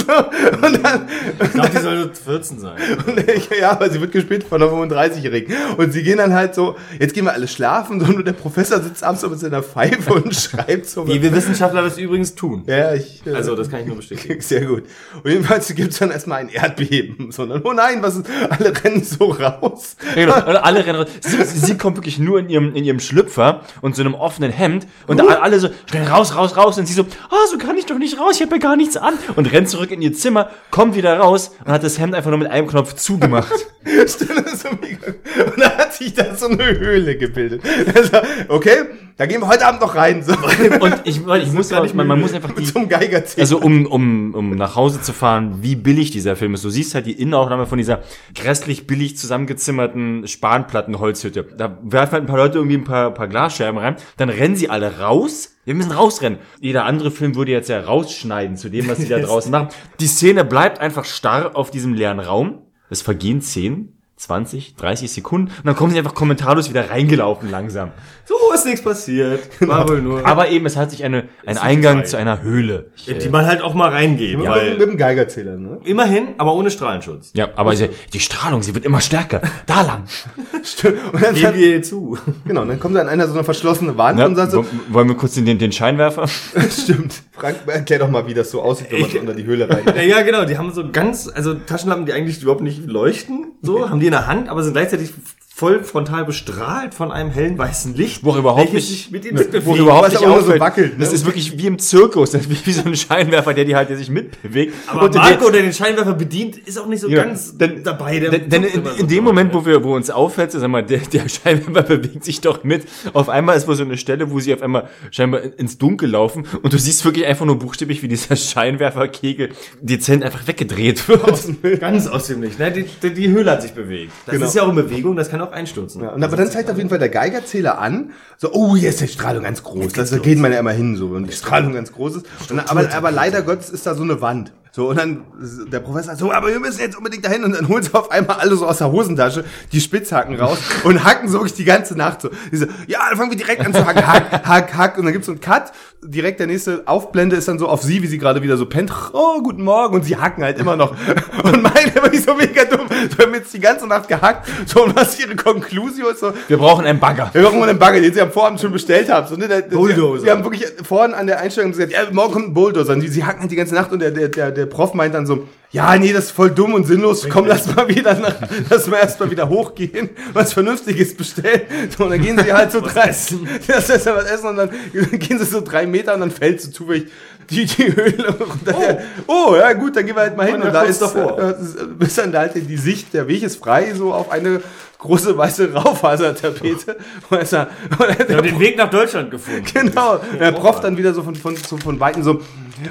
So, 0.02 0.66
und 0.66 0.84
dann, 0.84 1.08
Ich 1.42 1.52
glaube, 1.52 1.70
die 1.70 1.78
soll 1.78 1.96
nur 2.06 2.14
14 2.14 2.58
sein. 2.58 2.76
und 3.06 3.24
ja, 3.60 3.70
aber 3.72 3.88
sie 3.90 4.00
wird 4.00 4.12
gespielt 4.12 4.44
von 4.44 4.62
einer 4.62 4.70
35-Jährigen. 4.72 5.54
Und 5.76 5.92
sie 5.92 6.02
gehen 6.02 6.18
dann 6.18 6.34
halt 6.34 6.54
so, 6.54 6.76
jetzt 6.98 7.14
gehen 7.14 7.24
wir 7.24 7.32
alle 7.32 7.48
schlafen. 7.48 8.00
So, 8.00 8.06
und 8.06 8.24
der 8.26 8.32
Professor 8.32 8.80
sitzt 8.80 9.02
abends 9.04 9.22
mit 9.28 9.38
seiner 9.38 9.62
Pfeife 9.62 10.12
und 10.14 10.34
schreibt 10.34 10.86
so. 10.86 11.06
Wie 11.06 11.22
wir 11.22 11.32
Wissenschaftler 11.34 11.82
das 11.82 11.98
übrigens 11.98 12.34
tun. 12.34 12.64
ja, 12.66 12.94
ich, 12.94 13.22
äh, 13.26 13.30
Also, 13.34 13.54
das 13.56 13.70
kann 13.70 13.80
ich 13.80 13.86
nur 13.86 13.96
bestätigen. 13.96 14.40
Sehr 14.40 14.62
gut. 14.66 14.84
Und 15.22 15.30
jedenfalls 15.30 15.72
gibt's 15.74 15.98
dann 15.98 16.10
erstmal 16.10 16.40
ein 16.40 16.48
Erdbeben. 16.48 17.30
Sondern, 17.32 17.62
oh 17.72 17.74
nein, 17.74 18.02
was 18.02 18.16
ist, 18.16 18.26
alle 18.50 18.72
rennen 18.84 19.02
so 19.02 19.30
raus. 19.30 19.96
Genau, 20.14 20.34
alle 20.34 20.84
rennen 20.84 21.00
raus. 21.00 21.08
Sie, 21.20 21.42
sie 21.42 21.76
kommt 21.76 21.96
wirklich 21.96 22.18
nur 22.18 22.38
in 22.38 22.48
ihrem, 22.48 22.74
in 22.74 22.84
ihrem 22.84 23.00
Schlüpfer 23.00 23.62
und 23.80 23.96
so 23.96 24.02
einem 24.02 24.14
offenen 24.14 24.50
Hemd 24.50 24.86
und 25.06 25.22
Uh. 25.22 25.28
alle 25.28 25.60
so, 25.60 25.68
schnell 25.88 26.06
raus, 26.08 26.34
raus, 26.36 26.56
raus. 26.56 26.78
Und 26.78 26.86
sie 26.86 26.94
so, 26.94 27.02
ah, 27.30 27.46
so 27.50 27.58
kann 27.58 27.76
ich 27.78 27.86
doch 27.86 27.98
nicht 27.98 28.18
raus, 28.18 28.36
ich 28.36 28.42
habe 28.42 28.52
ja 28.52 28.58
gar 28.58 28.76
nichts 28.76 28.96
an. 28.96 29.14
Und 29.36 29.52
rennt 29.52 29.68
zurück 29.68 29.90
in 29.90 30.02
ihr 30.02 30.12
Zimmer, 30.12 30.50
kommt 30.70 30.94
wieder 30.96 31.18
raus 31.18 31.52
und 31.64 31.72
hat 31.72 31.84
das 31.84 31.98
Hemd 31.98 32.14
einfach 32.14 32.30
nur 32.30 32.38
mit 32.38 32.50
einem 32.50 32.66
Knopf 32.66 32.94
zugemacht. 32.94 33.52
Stille 34.06 34.44
so 34.56 34.68
mega. 34.80 35.14
Und 35.44 35.58
da 35.58 35.78
hat 35.78 35.94
sich 35.94 36.14
da 36.14 36.34
so 36.34 36.48
eine 36.48 36.64
Höhle 36.64 37.16
gebildet. 37.16 37.62
Also, 37.94 38.18
okay, 38.48 38.86
da 39.16 39.26
gehen 39.26 39.40
wir 39.40 39.48
heute 39.48 39.66
Abend 39.66 39.80
noch 39.80 39.94
rein. 39.94 40.22
So. 40.22 40.32
Und 40.32 41.00
ich, 41.04 41.18
ich 41.18 41.52
muss, 41.52 41.68
gar 41.68 41.84
ich, 41.84 41.94
man, 41.94 42.06
man 42.06 42.20
muss 42.20 42.32
einfach 42.32 42.52
die, 42.54 42.64
so 42.64 42.78
einem 42.78 42.88
Geigerzähler. 42.88 43.42
Also 43.42 43.58
um, 43.58 43.86
um, 43.86 44.34
um 44.34 44.50
nach 44.50 44.74
Hause 44.74 45.00
zu 45.00 45.12
fahren, 45.12 45.58
wie 45.60 45.76
billig 45.76 46.10
dieser 46.10 46.34
Film 46.34 46.54
ist. 46.54 46.64
Du 46.64 46.70
siehst 46.70 46.94
halt 46.94 47.06
die 47.06 47.12
Innenaufnahme 47.12 47.61
von 47.66 47.78
dieser 47.78 48.02
grässlich 48.34 48.86
billig 48.86 49.16
zusammengezimmerten 49.16 50.26
Spanplattenholzhütte. 50.26 51.44
Da 51.56 51.78
werfen 51.82 52.12
halt 52.12 52.22
ein 52.24 52.26
paar 52.26 52.36
Leute 52.36 52.58
irgendwie 52.58 52.76
ein 52.76 52.84
paar, 52.84 53.12
paar 53.12 53.28
Glasscherben 53.28 53.78
rein, 53.78 53.96
dann 54.16 54.28
rennen 54.28 54.56
sie 54.56 54.70
alle 54.70 54.98
raus. 54.98 55.56
Wir 55.64 55.74
müssen 55.74 55.92
rausrennen. 55.92 56.38
Jeder 56.60 56.84
andere 56.84 57.10
Film 57.10 57.34
würde 57.34 57.52
jetzt 57.52 57.68
ja 57.68 57.80
rausschneiden 57.80 58.56
zu 58.56 58.68
dem, 58.68 58.88
was 58.88 58.98
sie 58.98 59.08
da 59.08 59.18
draußen 59.20 59.50
machen. 59.50 59.68
Die 60.00 60.06
Szene 60.06 60.44
bleibt 60.44 60.80
einfach 60.80 61.04
starr 61.04 61.56
auf 61.56 61.70
diesem 61.70 61.94
leeren 61.94 62.20
Raum. 62.20 62.62
Es 62.90 63.00
vergehen 63.02 63.40
10, 63.40 64.01
20, 64.22 64.76
30 64.76 65.10
Sekunden 65.10 65.48
und 65.48 65.66
dann 65.66 65.74
kommen 65.74 65.90
sie 65.92 65.98
einfach 65.98 66.14
kommentarlos 66.14 66.68
wieder 66.70 66.90
reingelaufen 66.90 67.50
langsam. 67.50 67.90
So 68.24 68.34
ist 68.54 68.64
nichts 68.64 68.80
passiert. 68.82 69.40
War 69.60 69.88
wohl 69.88 70.00
nur. 70.00 70.24
Aber 70.24 70.48
eben, 70.48 70.64
es 70.64 70.76
hat 70.76 70.92
sich 70.92 71.02
eine, 71.02 71.24
ein 71.44 71.58
Eingang 71.58 71.98
frei. 71.98 72.04
zu 72.04 72.16
einer 72.18 72.40
Höhle. 72.42 72.90
die 73.06 73.28
man 73.28 73.46
halt 73.46 73.62
auch 73.62 73.74
mal 73.74 73.88
reingeht. 73.90 74.38
mit, 74.38 74.46
Weil 74.46 74.78
mit 74.78 74.80
dem 74.88 74.96
Geigerzähler, 74.96 75.56
ne? 75.56 75.80
immerhin, 75.84 76.28
aber 76.38 76.54
ohne 76.54 76.70
Strahlenschutz. 76.70 77.32
Ja, 77.34 77.48
aber 77.56 77.74
sie, 77.74 77.88
die 78.12 78.20
Strahlung, 78.20 78.62
sie 78.62 78.74
wird 78.76 78.84
immer 78.84 79.00
stärker. 79.00 79.40
Da 79.66 79.82
lang. 79.82 80.04
Stimmt. 80.62 80.98
Und 81.12 81.20
dann, 81.22 81.34
Gehen 81.34 81.54
wir 81.56 81.82
zu. 81.82 82.16
genau, 82.46 82.64
dann 82.64 82.78
kommt 82.78 82.94
dann 82.94 83.08
einer 83.08 83.26
so 83.26 83.34
eine 83.34 83.42
verschlossene 83.42 83.98
Wand 83.98 84.20
Ja, 84.20 84.26
und 84.26 84.36
sagt 84.36 84.52
so, 84.52 84.64
wo- 84.64 84.94
wollen 84.94 85.08
wir 85.08 85.16
kurz 85.16 85.34
den, 85.34 85.58
den 85.58 85.72
Scheinwerfer? 85.72 86.28
stimmt. 86.70 87.22
Frank, 87.32 87.56
erklär 87.66 87.98
doch 87.98 88.10
mal, 88.10 88.26
wie 88.26 88.34
das 88.34 88.50
so 88.50 88.60
aussieht, 88.60 88.92
wenn 88.92 89.00
man 89.00 89.10
so 89.10 89.18
unter 89.18 89.34
die 89.34 89.44
Höhle 89.44 89.68
rein. 89.68 89.84
Ja, 89.96 90.02
ja, 90.02 90.22
genau. 90.22 90.44
Die 90.44 90.58
haben 90.58 90.70
so 90.72 90.90
ganz, 90.90 91.28
also 91.28 91.54
Taschenlampen, 91.54 92.06
die 92.06 92.12
eigentlich 92.12 92.42
überhaupt 92.42 92.60
nicht 92.60 92.86
leuchten, 92.86 93.52
so, 93.62 93.88
haben 93.88 94.00
die 94.00 94.06
in 94.06 94.12
der 94.12 94.26
Hand, 94.26 94.48
aber 94.50 94.62
sind 94.62 94.74
gleichzeitig 94.74 95.12
voll 95.54 95.84
frontal 95.84 96.24
bestrahlt 96.24 96.94
von 96.94 97.12
einem 97.12 97.30
hellen 97.30 97.58
weißen 97.58 97.94
Licht. 97.94 98.24
Wo 98.24 98.34
überhaupt 98.36 98.72
nicht- 98.72 98.88
sich 98.88 99.10
mit 99.10 99.24
Wo 99.30 99.34
mitbewegt. 99.34 99.78
überhaupt 99.78 100.06
was 100.06 100.12
nicht 100.14 100.22
nur 100.26 100.36
so 100.36 100.40
auffällt. 100.46 100.60
wackelt, 100.60 100.98
ne? 100.98 101.04
Das 101.04 101.12
ist 101.12 101.24
wirklich 101.26 101.56
wie 101.58 101.66
im 101.66 101.78
Zirkus. 101.78 102.30
Das 102.32 102.42
ist 102.46 102.50
wie, 102.50 102.66
wie 102.66 102.72
so 102.72 102.82
ein 102.84 102.96
Scheinwerfer, 102.96 103.52
der 103.54 103.64
die 103.64 103.76
halt 103.76 103.90
der 103.90 103.96
sich 103.98 104.08
mitbewegt. 104.10 104.74
Aber 104.86 105.02
Und 105.02 105.14
der- 105.14 105.20
Marco, 105.22 105.50
der 105.50 105.62
den 105.62 105.72
Scheinwerfer 105.72 106.14
bedient, 106.14 106.56
ist 106.58 106.78
auch 106.78 106.86
nicht 106.86 107.00
so 107.00 107.08
Ja, 107.08 107.24
ganz 107.24 107.56
denn- 107.58 107.82
dabei. 107.84 108.18
Der 108.18 108.30
Denn, 108.30 108.48
denn 108.48 108.64
in, 108.64 108.82
in 108.98 109.08
dem. 109.08 109.24
Moment, 109.24 109.52
wo 109.54 109.64
wir, 109.66 109.84
wo 109.84 109.94
uns 109.94 110.10
auffällt, 110.10 110.52
sag 110.52 110.66
mal, 110.68 110.82
der, 110.86 110.98
der 111.00 111.28
Scheinwerfer 111.28 111.82
bewegt 111.96 112.24
sich 112.24 112.40
doch 112.40 112.64
mit. 112.64 112.84
Auf 113.12 113.28
einmal 113.28 113.56
ist 113.56 113.68
wohl 113.68 113.76
so 113.76 113.84
eine 113.84 113.98
Stelle, 113.98 114.30
wo 114.30 114.40
sie 114.40 114.54
auf 114.54 114.62
einmal 114.62 114.88
scheinbar 115.10 115.42
in- 115.42 115.52
ins 115.52 115.78
Dunkel 115.78 116.10
laufen 116.10 116.44
und 116.62 116.72
du 116.72 116.78
siehst 116.78 117.04
wirklich 117.04 117.26
einfach 117.26 117.44
nur 117.46 117.58
buchstäblich, 117.58 118.02
wie 118.02 118.08
dieser 118.08 118.34
Scheinwerferkegel 118.36 119.50
dezent 119.80 120.24
einfach 120.24 120.46
weggedreht 120.46 121.06
wird. 121.08 121.80
Ganz 121.80 122.06
aus 122.06 122.26
dem 122.28 122.40
Nichts. 122.40 122.58
Ne? 122.58 122.72
Die, 122.72 122.84
die, 123.02 123.14
die 123.14 123.28
Höhle 123.28 123.50
hat 123.50 123.62
sich 123.62 123.72
bewegt. 123.72 124.12
Das 124.26 124.34
Genau. 124.34 124.46
ist 124.46 124.54
ja 124.54 124.62
auch 124.62 124.68
in 124.70 124.76
Bewegung, 124.76 125.14
das 125.16 125.28
kann 125.30 125.41
auch 125.42 125.52
einstürzen. 125.52 126.02
Ja, 126.02 126.10
und 126.10 126.22
aber 126.22 126.36
dann 126.36 126.50
zeigt 126.50 126.70
auf 126.70 126.76
jeden 126.76 126.88
Fall 126.88 126.98
der 126.98 127.08
Geigerzähler 127.08 127.78
an, 127.78 128.12
so, 128.36 128.52
oh, 128.52 128.76
hier 128.76 128.88
ist 128.88 129.00
die 129.00 129.08
Strahlung 129.08 129.42
ganz 129.42 129.62
groß. 129.62 129.92
Das, 129.92 130.10
da 130.10 130.18
geht 130.18 130.38
man 130.38 130.52
ja 130.52 130.58
immer 130.58 130.72
hin, 130.72 130.96
so, 130.96 131.14
wenn 131.14 131.24
die 131.24 131.32
Strahlung 131.32 131.72
ganz 131.72 131.92
groß 131.92 132.16
ist. 132.16 132.26
Und, 132.50 132.58
aber, 132.70 132.92
aber 132.94 133.10
leider 133.10 133.42
Gottes 133.42 133.70
ist 133.70 133.86
da 133.86 133.94
so 133.94 134.02
eine 134.02 134.20
Wand. 134.20 134.52
So, 134.74 134.88
und 134.88 134.96
dann 134.96 135.24
der 135.70 135.80
Professor 135.80 136.16
so, 136.16 136.32
aber 136.32 136.48
wir 136.48 136.58
müssen 136.58 136.80
jetzt 136.80 136.96
unbedingt 136.96 137.26
dahin. 137.26 137.44
Und 137.44 137.54
dann 137.54 137.68
holen 137.68 137.82
sie 137.82 137.92
auf 137.92 138.10
einmal 138.10 138.38
alle 138.38 138.56
so 138.56 138.66
aus 138.66 138.78
der 138.78 138.90
Hosentasche 138.90 139.44
die 139.70 139.82
Spitzhacken 139.82 140.40
raus 140.40 140.56
und 140.84 141.04
hacken 141.04 141.28
so 141.28 141.34
wirklich 141.34 141.52
die 141.52 141.64
ganze 141.64 141.94
Nacht 141.94 142.22
so. 142.22 142.30
Die 142.50 142.56
so, 142.56 142.64
ja, 142.86 143.00
dann 143.10 143.18
fangen 143.18 143.30
wir 143.30 143.36
direkt 143.36 143.60
an 143.66 143.74
zu 143.74 143.84
hacken. 143.84 144.06
Hack, 144.06 144.46
hack, 144.46 144.74
hack. 144.74 144.98
Und 144.98 145.04
dann 145.04 145.12
gibt's 145.12 145.26
so 145.26 145.32
einen 145.32 145.42
Cut. 145.42 145.72
Direkt 146.02 146.40
der 146.40 146.46
nächste 146.46 146.82
Aufblende 146.86 147.36
ist 147.36 147.48
dann 147.48 147.58
so 147.58 147.68
auf 147.68 147.82
sie, 147.82 148.02
wie 148.02 148.06
sie 148.06 148.16
gerade 148.16 148.42
wieder 148.42 148.56
so 148.56 148.64
pennt. 148.64 148.90
Oh, 149.12 149.42
guten 149.42 149.62
Morgen. 149.62 149.94
Und 149.94 150.06
sie 150.06 150.16
hacken 150.16 150.42
halt 150.42 150.58
immer 150.58 150.74
noch. 150.74 150.92
Und 151.44 151.62
meine 151.62 151.92
immer 151.94 152.12
so 152.14 152.34
mega 152.34 152.64
dumm. 152.64 152.88
So 152.88 153.24
haben 153.24 153.34
jetzt 153.34 153.52
die 153.52 153.60
ganze 153.60 153.86
Nacht 153.86 154.08
gehackt. 154.08 154.48
So, 154.66 154.84
und 154.84 154.96
was 154.96 155.18
ihre 155.18 155.36
Conclusio 155.36 156.08
ist 156.08 156.20
so, 156.20 156.32
Wir 156.48 156.56
brauchen 156.56 156.84
einen 156.84 156.98
Bagger. 156.98 157.30
wir 157.32 157.42
brauchen 157.42 157.62
einen 157.62 157.78
Bagger, 157.78 158.00
den 158.00 158.12
sie 158.12 158.20
am 158.20 158.30
Vorabend 158.30 158.60
schon 158.60 158.72
bestellt 158.72 159.10
haben. 159.10 159.26
So, 159.26 159.36
ne, 159.36 159.48
der, 159.48 159.62
der, 159.62 159.76
Bulldozer. 159.76 160.18
Sie, 160.18 160.24
sie 160.24 160.30
haben 160.30 160.44
wirklich 160.44 160.64
vorhin 160.82 161.14
an 161.14 161.26
der 161.26 161.40
Einstellung 161.40 161.72
gesagt, 161.72 161.92
ja, 161.92 162.00
morgen 162.10 162.32
kommt 162.32 162.48
ein 162.48 162.54
Bulldozer. 162.54 162.94
Und 162.94 163.00
die, 163.00 163.08
sie 163.08 163.24
hacken 163.24 163.42
halt 163.42 163.50
die 163.50 163.56
ganze 163.56 163.74
Nacht 163.74 163.92
und 163.92 164.00
der, 164.00 164.10
der, 164.10 164.28
der, 164.28 164.61
der 164.62 164.66
Prof 164.66 164.94
meint 164.94 165.12
dann 165.12 165.26
so, 165.26 165.48
ja, 165.72 165.96
nee, 165.96 166.12
das 166.12 166.26
ist 166.26 166.30
voll 166.30 166.50
dumm 166.50 166.74
und 166.74 166.86
sinnlos. 166.86 167.28
Komm, 167.28 167.46
lass 167.46 167.74
mal 167.74 167.88
wieder, 167.88 168.14
nach, 168.14 168.36
lass 168.70 168.86
mal 168.86 168.98
erst 168.98 169.18
mal 169.18 169.28
wieder 169.28 169.48
hochgehen, 169.48 170.10
was 170.32 170.52
Vernünftiges 170.52 171.16
bestellen. 171.16 171.62
So, 171.96 172.04
und 172.04 172.10
dann 172.10 172.22
gehen 172.22 172.38
sie 172.38 172.52
halt 172.52 172.70
so 172.70 172.80
drei, 172.80 173.06
das 173.66 173.88
ja 173.88 174.14
was 174.14 174.26
essen 174.26 174.50
und 174.50 174.56
dann 174.56 174.70
gehen 175.18 175.38
sie 175.40 175.44
so 175.44 175.60
drei 175.62 175.84
Meter 175.84 176.14
und 176.14 176.20
dann 176.20 176.30
fällt 176.30 176.60
so 176.60 176.70
zufällig 176.70 177.06
die, 177.50 177.64
die 177.64 177.96
Höhle 177.96 178.36
runter. 178.38 179.00
Oh. 179.26 179.50
oh, 179.50 179.56
ja 179.56 179.72
gut, 179.72 179.96
dann 179.96 180.06
gehen 180.06 180.14
wir 180.14 180.22
halt 180.22 180.36
mal 180.36 180.46
hin. 180.46 180.56
Und 180.56 180.62
Und, 180.62 180.72
da 180.72 180.82
ist, 180.82 181.02
davor. 181.02 181.40
äh, 181.40 181.54
bis 181.98 182.14
dann 182.14 182.32
halt 182.36 182.52
die 182.54 182.76
Sicht, 182.76 183.12
der 183.14 183.26
Weg 183.26 183.42
ist 183.42 183.56
frei, 183.56 183.92
so 183.94 184.14
auf 184.14 184.30
eine 184.30 184.60
große 184.98 185.36
weiße 185.36 185.72
Raufasertapete. 185.72 186.96
Und 187.30 187.52
er 187.52 187.68
und 187.98 188.28
der 188.28 188.36
haben 188.36 188.46
den 188.46 188.60
Weg 188.60 188.76
nach 188.78 188.90
Deutschland 188.90 189.30
gefunden. 189.30 189.64
Genau. 189.72 190.20
Der 190.38 190.52
Prof 190.52 190.80
dann 190.80 190.96
wieder 190.96 191.12
so 191.12 191.22
von, 191.22 191.34
von, 191.34 191.56
so 191.56 191.76
von 191.76 191.98
Weitem 191.98 192.22
so, 192.22 192.40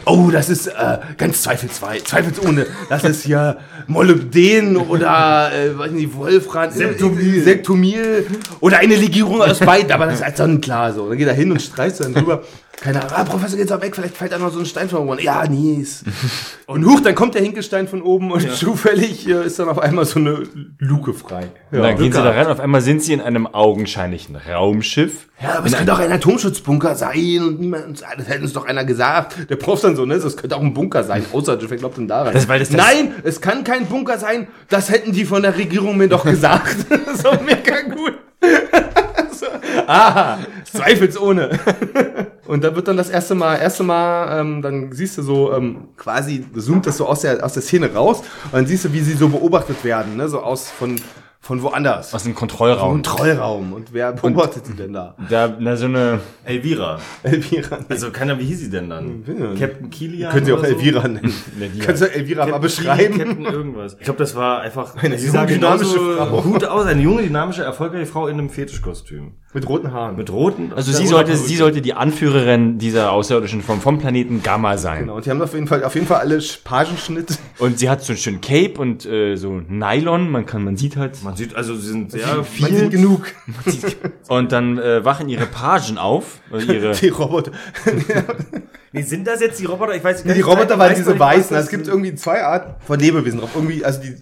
oh, 0.06 0.30
das 0.32 0.50
ist 0.50 0.68
äh, 0.68 0.98
ganz 1.18 1.42
zweifelsfrei, 1.44 2.00
zweifelsohne. 2.00 2.68
Das 2.90 3.04
ist 3.04 3.24
hier 3.24 3.58
Molybden 3.88 4.78
oder, 4.78 5.52
äh, 5.54 5.78
weiß 5.78 5.92
nicht, 5.92 6.16
Wolfram, 6.16 6.72
Septomil. 6.72 7.44
Septomil 7.44 8.28
oder 8.60 8.80
eine 8.80 8.96
Legierung 8.96 9.42
aus 9.42 9.60
beiden, 9.60 9.92
aber 9.92 10.06
das 10.06 10.16
ist 10.16 10.24
halt 10.26 10.38
sonnenklar 10.38 10.94
so. 10.94 11.10
Dann 11.10 11.18
geht 11.18 11.28
er 11.28 11.34
hin 11.34 11.52
und 11.52 11.62
streicht 11.62 12.00
dann 12.00 12.14
drüber. 12.14 12.44
Keine 12.82 13.00
Ahnung, 13.00 13.14
ah, 13.16 13.24
Professor, 13.26 13.58
geht's 13.58 13.72
auch 13.72 13.82
weg, 13.82 13.96
vielleicht 13.96 14.18
fällt 14.18 14.32
da 14.32 14.40
noch 14.40 14.52
so 14.52 14.60
ein 14.60 14.66
Stein 14.66 14.90
von 14.90 15.08
oben. 15.08 15.20
Ja, 15.20 15.48
nies. 15.48 16.04
Und 16.66 16.84
huch, 16.86 17.00
dann 17.02 17.14
kommt 17.14 17.36
der 17.36 17.44
Hinkelstein 17.44 17.88
von 17.88 18.02
oben 18.02 18.32
und 18.32 18.50
zufällig 18.54 19.28
äh, 19.28 19.46
ist 19.46 19.60
dann 19.60 19.68
auf 19.68 19.78
einmal 19.78 20.06
so 20.06 20.20
eine 20.20 20.44
Luke 20.80 21.14
frei. 21.14 21.50
Und 21.72 21.80
dann 21.80 21.98
gehen 21.98 22.12
sie 22.14 22.18
da 22.24 22.30
rein, 22.32 22.48
auf 22.48 22.60
einmal 22.62 22.80
sind 22.82 23.04
sie 23.04 23.12
in 23.14 23.20
einem 23.22 23.46
augenscheinlichen 23.46 24.36
Raumschiff. 24.38 25.28
Ja, 25.44 25.58
aber 25.58 25.68
es 25.68 25.74
könnte 25.76 25.94
auch 25.94 26.00
ein 26.00 26.12
Atomschutzbunker 26.12 26.96
sein 26.96 27.40
und 27.46 27.60
niemand, 27.60 28.02
das 28.18 28.28
hätte 28.30 28.42
uns 28.44 28.54
doch 28.54 28.66
einer 28.66 28.86
gesagt. 28.86 29.50
Der 29.50 29.58
Prof 29.58 29.82
dann 29.82 29.96
so, 29.98 30.06
ne, 30.06 30.18
das 30.18 30.38
könnte 30.38 30.56
auch 30.56 30.62
ein 30.62 30.74
Bunker 30.74 31.04
sein. 31.04 31.26
Außer, 31.34 31.58
wer 31.70 31.78
glaubt 31.78 31.98
denn 31.98 32.08
da 32.08 32.24
rein? 32.24 32.34
Das- 32.34 32.48
weil 32.48 32.60
das- 32.60 32.70
das- 32.70 32.78
Nein, 32.78 33.16
es 33.24 33.42
kann 33.42 33.64
kein 33.66 33.86
Bunker 33.88 34.18
sein. 34.18 34.48
Das 34.70 34.90
hätten 34.90 35.12
die 35.12 35.26
von 35.26 35.42
der 35.42 35.58
Regierung 35.58 35.98
mir 35.98 36.08
doch 36.08 36.24
gesagt. 36.24 36.78
so 37.22 37.32
mega 37.46 37.82
gut. 37.94 38.14
aha, 39.88 40.40
zweifelsohne. 40.72 41.60
Und 42.48 42.64
da 42.64 42.76
wird 42.76 42.88
dann 42.88 42.98
das 42.98 43.10
erste 43.10 43.36
Mal, 43.36 43.58
erste 43.58 43.84
Mal, 43.84 44.40
ähm, 44.40 44.62
dann 44.62 44.92
siehst 44.92 45.18
du 45.18 45.22
so 45.22 45.54
ähm, 45.54 45.90
quasi, 45.98 46.46
zoomt 46.58 46.86
das 46.86 46.98
so 46.98 47.06
aus 47.06 47.22
der, 47.22 47.44
aus 47.44 47.54
der 47.54 47.62
Szene 47.62 47.94
raus 47.94 48.20
und 48.46 48.54
dann 48.54 48.68
siehst 48.68 48.86
du, 48.86 48.94
wie 48.94 49.02
sie 49.02 49.14
so 49.14 49.30
beobachtet 49.30 49.84
werden, 49.84 50.18
ne, 50.18 50.28
so 50.28 50.42
aus 50.42 50.70
von, 50.70 51.00
von 51.44 51.64
woanders. 51.64 52.14
Aus 52.14 52.22
dem 52.24 52.34
Ein 52.34 52.36
Kontrollraum. 52.36 53.02
Trollraum. 53.02 53.74
Und 53.74 53.94
wer 53.94 54.14
beobachtet 54.14 54.68
sie 54.68 54.76
denn 54.76 54.94
da? 54.94 55.16
Da, 55.28 55.52
na, 55.60 55.76
so 55.76 55.86
eine, 55.86 56.20
Elvira. 56.46 57.00
Elvira. 57.24 57.80
Also 57.90 58.12
keiner, 58.12 58.40
wie 58.40 58.46
hieß 58.46 58.60
sie 58.60 58.70
denn 58.70 58.90
dann? 58.92 59.24
ja. 59.28 59.68
Captain 59.68 59.90
Kilian? 59.90 60.32
Können 60.32 60.46
Sie 60.46 60.54
auch 60.54 60.60
oder 60.60 60.70
so? 60.70 60.76
Elvira 60.76 61.08
nennen. 61.08 61.34
Ne, 61.58 61.70
Kannst 61.80 62.04
du 62.04 62.14
Elvira 62.14 62.46
mal 62.46 62.52
Captain 62.52 62.62
beschreiben? 62.62 63.14
Kilian, 63.18 63.28
Captain 63.30 63.46
irgendwas. 63.54 63.94
Ich 63.98 64.06
glaube, 64.06 64.20
das 64.20 64.36
war 64.36 64.62
einfach 64.62 64.96
Eine 65.02 65.18
sie 65.18 65.28
junge, 65.28 65.40
sah 65.40 65.46
dynamische 65.48 66.00
Frau. 66.16 66.42
gut 66.44 66.64
aus, 66.64 66.86
eine 66.86 67.02
junge, 67.02 67.24
dynamische, 67.24 67.64
erfolgreiche 67.64 68.06
Frau 68.06 68.28
in 68.28 68.38
einem 68.38 68.50
Fetischkostüm. 68.52 69.32
Mit 69.54 69.68
roten 69.68 69.92
Haaren. 69.92 70.16
Mit 70.16 70.32
roten. 70.32 70.72
also 70.74 70.94
sie 70.94 71.08
sollte, 71.08 71.36
sie 71.36 71.58
sollte 71.58 71.82
die 71.82 71.94
Anführerin 71.94 72.78
dieser 72.78 73.12
Außerirdischen 73.12 73.62
vom, 73.62 73.82
vom 73.82 73.98
Planeten 74.00 74.44
Gamma 74.44 74.78
sein. 74.78 75.02
Genau, 75.02 75.16
und 75.16 75.26
die 75.26 75.30
haben 75.30 75.42
auf 75.42 75.54
jeden 75.54 75.68
Fall, 75.68 75.84
auf 75.84 75.94
jeden 75.96 76.08
Fall 76.08 76.20
alle 76.20 76.40
Pagenschnitt. 76.64 77.38
Und 77.60 77.78
sie 77.78 77.90
hat 77.90 78.02
so 78.02 78.14
einen 78.14 78.18
schönen 78.18 78.40
Cape 78.42 78.80
und 78.80 79.06
äh, 79.06 79.36
so 79.36 79.62
Nylon, 79.68 80.30
man 80.30 80.46
kann, 80.46 80.64
man 80.64 80.78
sieht 80.78 80.96
halt. 80.96 81.22
Man 81.24 81.31
sieht, 81.36 81.56
also 81.56 81.76
sie 81.76 81.90
sind 81.90 82.12
sehr 82.12 82.46
Man 82.60 82.76
sieht 82.76 82.92
genug. 82.92 83.28
Und 84.28 84.52
dann 84.52 84.78
äh, 84.78 85.04
wachen 85.04 85.30
ihre 85.30 85.46
Pagen 85.46 85.98
auf, 85.98 86.40
äh, 86.52 86.62
ihre, 86.64 86.92
Die 87.02 87.10
Roboter. 87.10 87.52
Wie 88.92 89.04
sind 89.04 89.26
das 89.26 89.40
jetzt 89.40 89.60
die 89.60 89.66
Roboter? 89.66 89.96
Ich 89.96 90.04
weiß 90.04 90.24
Die 90.24 90.42
Roboter 90.42 90.78
waren 90.78 90.94
diese 90.94 91.12
nicht, 91.12 91.20
weißen. 91.20 91.56
Also 91.56 91.66
es 91.66 91.72
gibt 91.72 91.88
irgendwie 91.88 92.14
zwei 92.16 92.44
Arten 92.44 92.76
von 92.86 93.00
Lebewesen 93.00 93.40
drauf. 93.40 93.52
Irgendwie, 93.56 93.86
also 93.86 94.02
die, 94.02 94.16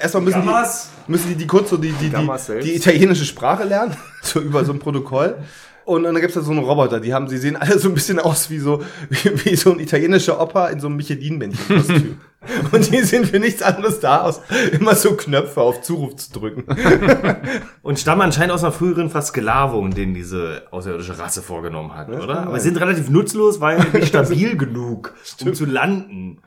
erstmal 0.00 0.22
müssen 0.22 0.44
Gammas. 0.44 0.90
die, 1.06 1.10
müssen 1.10 1.28
die, 1.30 1.34
die 1.34 1.46
kurz 1.48 1.70
so 1.70 1.76
die, 1.76 1.92
die, 1.92 2.10
die, 2.10 2.60
die 2.62 2.76
italienische 2.76 3.24
Sprache 3.24 3.64
lernen. 3.64 3.96
So 4.22 4.40
über 4.40 4.64
so 4.64 4.72
ein 4.72 4.78
Protokoll. 4.78 5.36
Und 5.84 6.04
dann 6.04 6.14
gibt's 6.16 6.34
da 6.34 6.40
so 6.40 6.50
einen 6.50 6.64
Roboter, 6.64 7.00
die 7.00 7.12
haben, 7.12 7.28
sie 7.28 7.36
sehen 7.36 7.56
alle 7.56 7.78
so 7.78 7.88
ein 7.88 7.94
bisschen 7.94 8.18
aus 8.18 8.50
wie 8.50 8.58
so, 8.58 8.82
wie, 9.10 9.44
wie 9.44 9.56
so 9.56 9.72
ein 9.72 9.80
italienischer 9.80 10.40
Opa 10.40 10.68
in 10.68 10.80
so 10.80 10.86
einem 10.86 10.96
Michelin-Männchen-Kostüm. 10.96 12.20
Und 12.72 12.92
die 12.92 13.00
sind 13.00 13.26
für 13.26 13.38
nichts 13.38 13.62
anderes 13.62 14.00
da, 14.00 14.20
aus 14.20 14.42
immer 14.72 14.94
so 14.94 15.14
Knöpfe 15.14 15.62
auf 15.62 15.80
Zuruf 15.80 16.16
zu 16.16 16.32
drücken. 16.32 16.64
Und 17.82 17.98
stammen 17.98 18.20
anscheinend 18.20 18.52
aus 18.52 18.62
einer 18.62 18.72
früheren 18.72 19.08
Versklavung, 19.08 19.94
den 19.94 20.12
diese 20.12 20.62
außerirdische 20.70 21.18
Rasse 21.18 21.42
vorgenommen 21.42 21.94
hat, 21.94 22.10
oder? 22.10 22.46
Aber 22.46 22.58
sie 22.58 22.68
sind 22.68 22.80
relativ 22.80 23.08
nutzlos, 23.08 23.60
weil 23.60 23.78
nicht 23.92 24.08
stabil 24.08 24.56
genug, 24.58 25.14
um 25.42 25.54
zu 25.54 25.64
landen. 25.64 26.42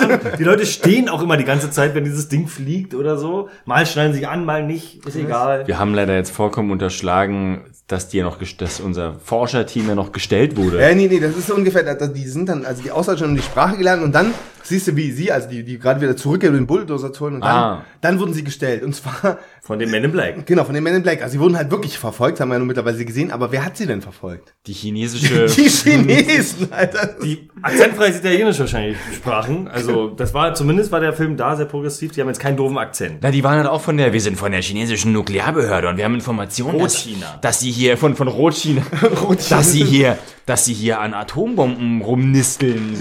Ahnung. 0.00 0.20
Die 0.38 0.44
Leute 0.44 0.66
stehen 0.66 1.08
auch 1.08 1.22
immer 1.22 1.36
die 1.36 1.44
ganze 1.44 1.70
Zeit, 1.70 1.94
wenn 1.94 2.04
dieses 2.04 2.28
Ding 2.28 2.46
fliegt 2.48 2.94
oder 2.94 3.16
so. 3.16 3.48
Mal 3.64 3.86
schneiden 3.86 4.12
sie 4.12 4.20
sich 4.20 4.28
an, 4.28 4.44
mal 4.44 4.64
nicht, 4.64 5.04
ist 5.06 5.16
egal. 5.16 5.66
wir 5.66 5.78
haben 5.78 5.94
leider 5.94 6.14
jetzt 6.14 6.30
vollkommen 6.30 6.70
unterschlagen, 6.70 7.64
dass 7.86 8.08
ja 8.12 8.24
noch, 8.24 8.38
dass 8.58 8.80
unser 8.80 9.14
Forscherteam 9.14 9.88
ja 9.88 9.94
noch 9.94 10.12
gestellt 10.12 10.56
wurde. 10.56 10.80
Ja, 10.80 10.94
nee, 10.94 11.06
nee, 11.06 11.20
das 11.20 11.36
ist 11.36 11.46
so 11.46 11.54
ungefähr, 11.54 11.94
die 11.94 12.26
sind 12.26 12.48
dann, 12.48 12.64
also 12.64 12.82
die 12.82 12.90
Ausländer 12.90 13.24
haben 13.24 13.36
die 13.36 13.42
Sprache 13.42 13.76
gelernt 13.76 14.02
und 14.02 14.12
dann 14.12 14.34
siehst 14.68 14.88
du, 14.88 14.96
wie 14.96 15.10
sie, 15.12 15.32
also 15.32 15.48
die, 15.48 15.62
die 15.64 15.78
gerade 15.78 16.00
wieder 16.00 16.16
zurückgehen, 16.16 16.52
um 16.52 16.58
den 16.58 16.66
Bulldozer 16.66 17.12
zu 17.12 17.24
holen 17.24 17.34
und 17.36 17.40
dann, 17.42 17.50
Ah. 17.56 17.84
dann 18.00 18.18
wurden 18.20 18.32
sie 18.34 18.44
gestellt. 18.44 18.82
Und 18.82 18.94
zwar, 18.94 19.38
Von 19.62 19.78
den 19.78 19.90
Men 19.90 20.04
in 20.04 20.12
Black. 20.12 20.46
genau, 20.46 20.64
von 20.64 20.74
den 20.74 20.84
Men 20.84 20.94
in 20.96 21.02
Black. 21.02 21.22
Also 21.22 21.32
sie 21.32 21.40
wurden 21.40 21.56
halt 21.56 21.70
wirklich 21.70 21.98
verfolgt, 21.98 22.40
haben 22.40 22.48
wir 22.48 22.54
ja 22.54 22.58
nur 22.58 22.66
mittlerweile 22.68 23.04
gesehen, 23.04 23.30
aber 23.32 23.50
wer 23.52 23.64
hat 23.64 23.76
sie 23.76 23.86
denn 23.86 24.02
verfolgt? 24.02 24.54
Die 24.66 24.72
chinesische, 24.72 25.46
Die 25.56 25.68
Chinesen, 25.68 26.72
Alter. 26.72 27.16
Die 27.22 27.48
akzentfreies 27.62 28.18
Italienisch 28.18 28.58
wahrscheinlich 28.58 28.96
sprachen. 29.14 29.68
Also, 29.68 30.08
das 30.10 30.34
war, 30.34 30.54
zumindest 30.54 30.92
war 30.92 31.00
der 31.00 31.12
Film 31.12 31.36
da 31.36 31.56
sehr 31.56 31.66
progressiv. 31.66 32.12
Die 32.12 32.20
haben 32.20 32.28
jetzt 32.28 32.40
keinen 32.40 32.56
doofen 32.56 32.78
Akzent. 32.78 33.18
na, 33.22 33.30
die 33.30 33.42
waren 33.44 33.58
halt 33.58 33.68
auch 33.68 33.80
von 33.80 33.96
der, 33.96 34.12
wir 34.12 34.20
sind 34.20 34.36
von 34.36 34.52
der 34.52 34.62
chinesischen 34.62 35.12
Nuklearbehörde 35.12 35.88
und 35.88 35.96
wir 35.96 36.04
haben 36.04 36.14
Informationen, 36.14 36.78
dass, 36.78 36.96
Rotchina. 37.06 37.38
dass 37.40 37.60
sie 37.60 37.70
hier, 37.70 37.96
von, 37.96 38.14
von 38.16 38.28
Rotchina, 38.28 38.82
dass 39.50 39.72
sie 39.72 39.84
hier, 39.84 40.18
dass 40.46 40.64
sie 40.64 40.74
hier 40.74 41.00
an 41.00 41.12
Atombomben 41.14 42.02
rumnisteln. 42.02 42.96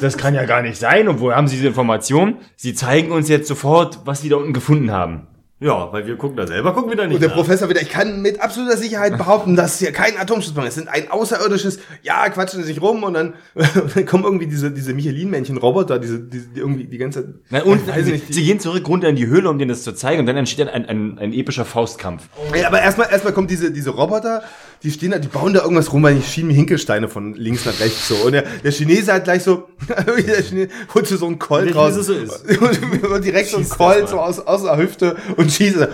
Das 0.00 0.16
kann 0.16 0.34
ja 0.34 0.44
gar 0.44 0.62
nicht 0.62 0.78
sein. 0.78 1.03
Und 1.08 1.20
woher 1.20 1.36
haben 1.36 1.48
sie 1.48 1.56
diese 1.56 1.68
Information? 1.68 2.36
Sie 2.56 2.74
zeigen 2.74 3.12
uns 3.12 3.28
jetzt 3.28 3.48
sofort, 3.48 4.00
was 4.04 4.20
sie 4.20 4.28
da 4.28 4.36
unten 4.36 4.52
gefunden 4.52 4.90
haben. 4.90 5.28
Ja, 5.60 5.90
weil 5.92 6.06
wir 6.06 6.16
gucken 6.16 6.36
da 6.36 6.46
selber, 6.46 6.74
gucken 6.74 6.90
wir 6.90 6.96
da 6.96 7.06
nicht 7.06 7.14
Und 7.14 7.20
der 7.20 7.30
nach. 7.30 7.36
Professor 7.36 7.70
wieder, 7.70 7.80
ich 7.80 7.88
kann 7.88 8.20
mit 8.20 8.40
absoluter 8.40 8.76
Sicherheit 8.76 9.16
behaupten, 9.18 9.54
dass 9.56 9.74
es 9.74 9.78
hier 9.78 9.92
kein 9.92 10.18
Atomschutzplan 10.18 10.66
ist. 10.66 10.70
Es 10.70 10.74
sind 10.74 10.88
ein 10.88 11.10
außerirdisches, 11.10 11.78
ja, 12.02 12.28
quatschen 12.28 12.60
sie 12.60 12.66
sich 12.66 12.82
rum 12.82 13.02
und 13.02 13.14
dann, 13.14 13.34
dann 13.94 14.04
kommen 14.06 14.24
irgendwie 14.24 14.46
diese, 14.46 14.72
diese 14.72 14.92
Michelin-Männchen-Roboter, 14.92 16.00
diese, 16.00 16.18
diese, 16.18 16.48
die 16.48 16.60
irgendwie 16.60 16.84
die 16.84 16.98
ganze 16.98 17.24
Zeit, 17.24 17.34
Na, 17.50 17.62
und 17.62 17.86
weiß 17.88 18.04
sie, 18.04 18.12
nicht, 18.12 18.34
sie 18.34 18.44
gehen 18.44 18.58
zurück 18.60 18.86
runter 18.88 19.08
in 19.08 19.16
die 19.16 19.26
Höhle, 19.26 19.48
um 19.48 19.58
denen 19.58 19.70
das 19.70 19.84
zu 19.84 19.92
zeigen. 19.94 20.20
Und 20.20 20.26
dann 20.26 20.36
entsteht 20.36 20.68
ein, 20.68 20.86
ein, 20.86 21.18
ein 21.18 21.32
epischer 21.32 21.64
Faustkampf. 21.64 22.28
Ja, 22.54 22.66
aber 22.66 22.82
erstmal 22.82 23.10
erstmal 23.10 23.32
kommt 23.32 23.50
diese 23.50 23.70
diese 23.70 23.90
Roboter, 23.90 24.42
die 24.84 24.90
stehen 24.92 25.10
da, 25.10 25.18
die 25.18 25.28
bauen 25.28 25.52
da 25.54 25.62
irgendwas 25.62 25.92
rum, 25.92 26.02
weil 26.02 26.14
die 26.14 26.22
schieben 26.22 26.50
Hinkelsteine 26.50 27.08
von 27.08 27.34
links 27.34 27.64
nach 27.64 27.80
rechts 27.80 28.06
so. 28.06 28.14
Und 28.16 28.32
der, 28.32 28.42
der 28.62 28.70
Chinese 28.70 29.12
hat 29.12 29.24
gleich 29.24 29.42
so, 29.42 29.66
der 30.06 30.42
Chinese 30.42 30.68
holt 30.94 31.06
so 31.06 31.26
einen 31.26 31.38
Colt 31.38 31.74
raus. 31.74 31.94
So. 31.94 32.12
Und 33.14 33.24
direkt 33.24 33.48
so 33.48 33.56
ein 33.56 33.64
Schießt 33.64 33.76
Colt 33.76 34.08
so 34.08 34.20
aus, 34.20 34.38
aus 34.40 34.62
der 34.62 34.76
Hüfte 34.76 35.16
und 35.36 35.50
schießt. 35.50 35.76
so. 35.78 35.86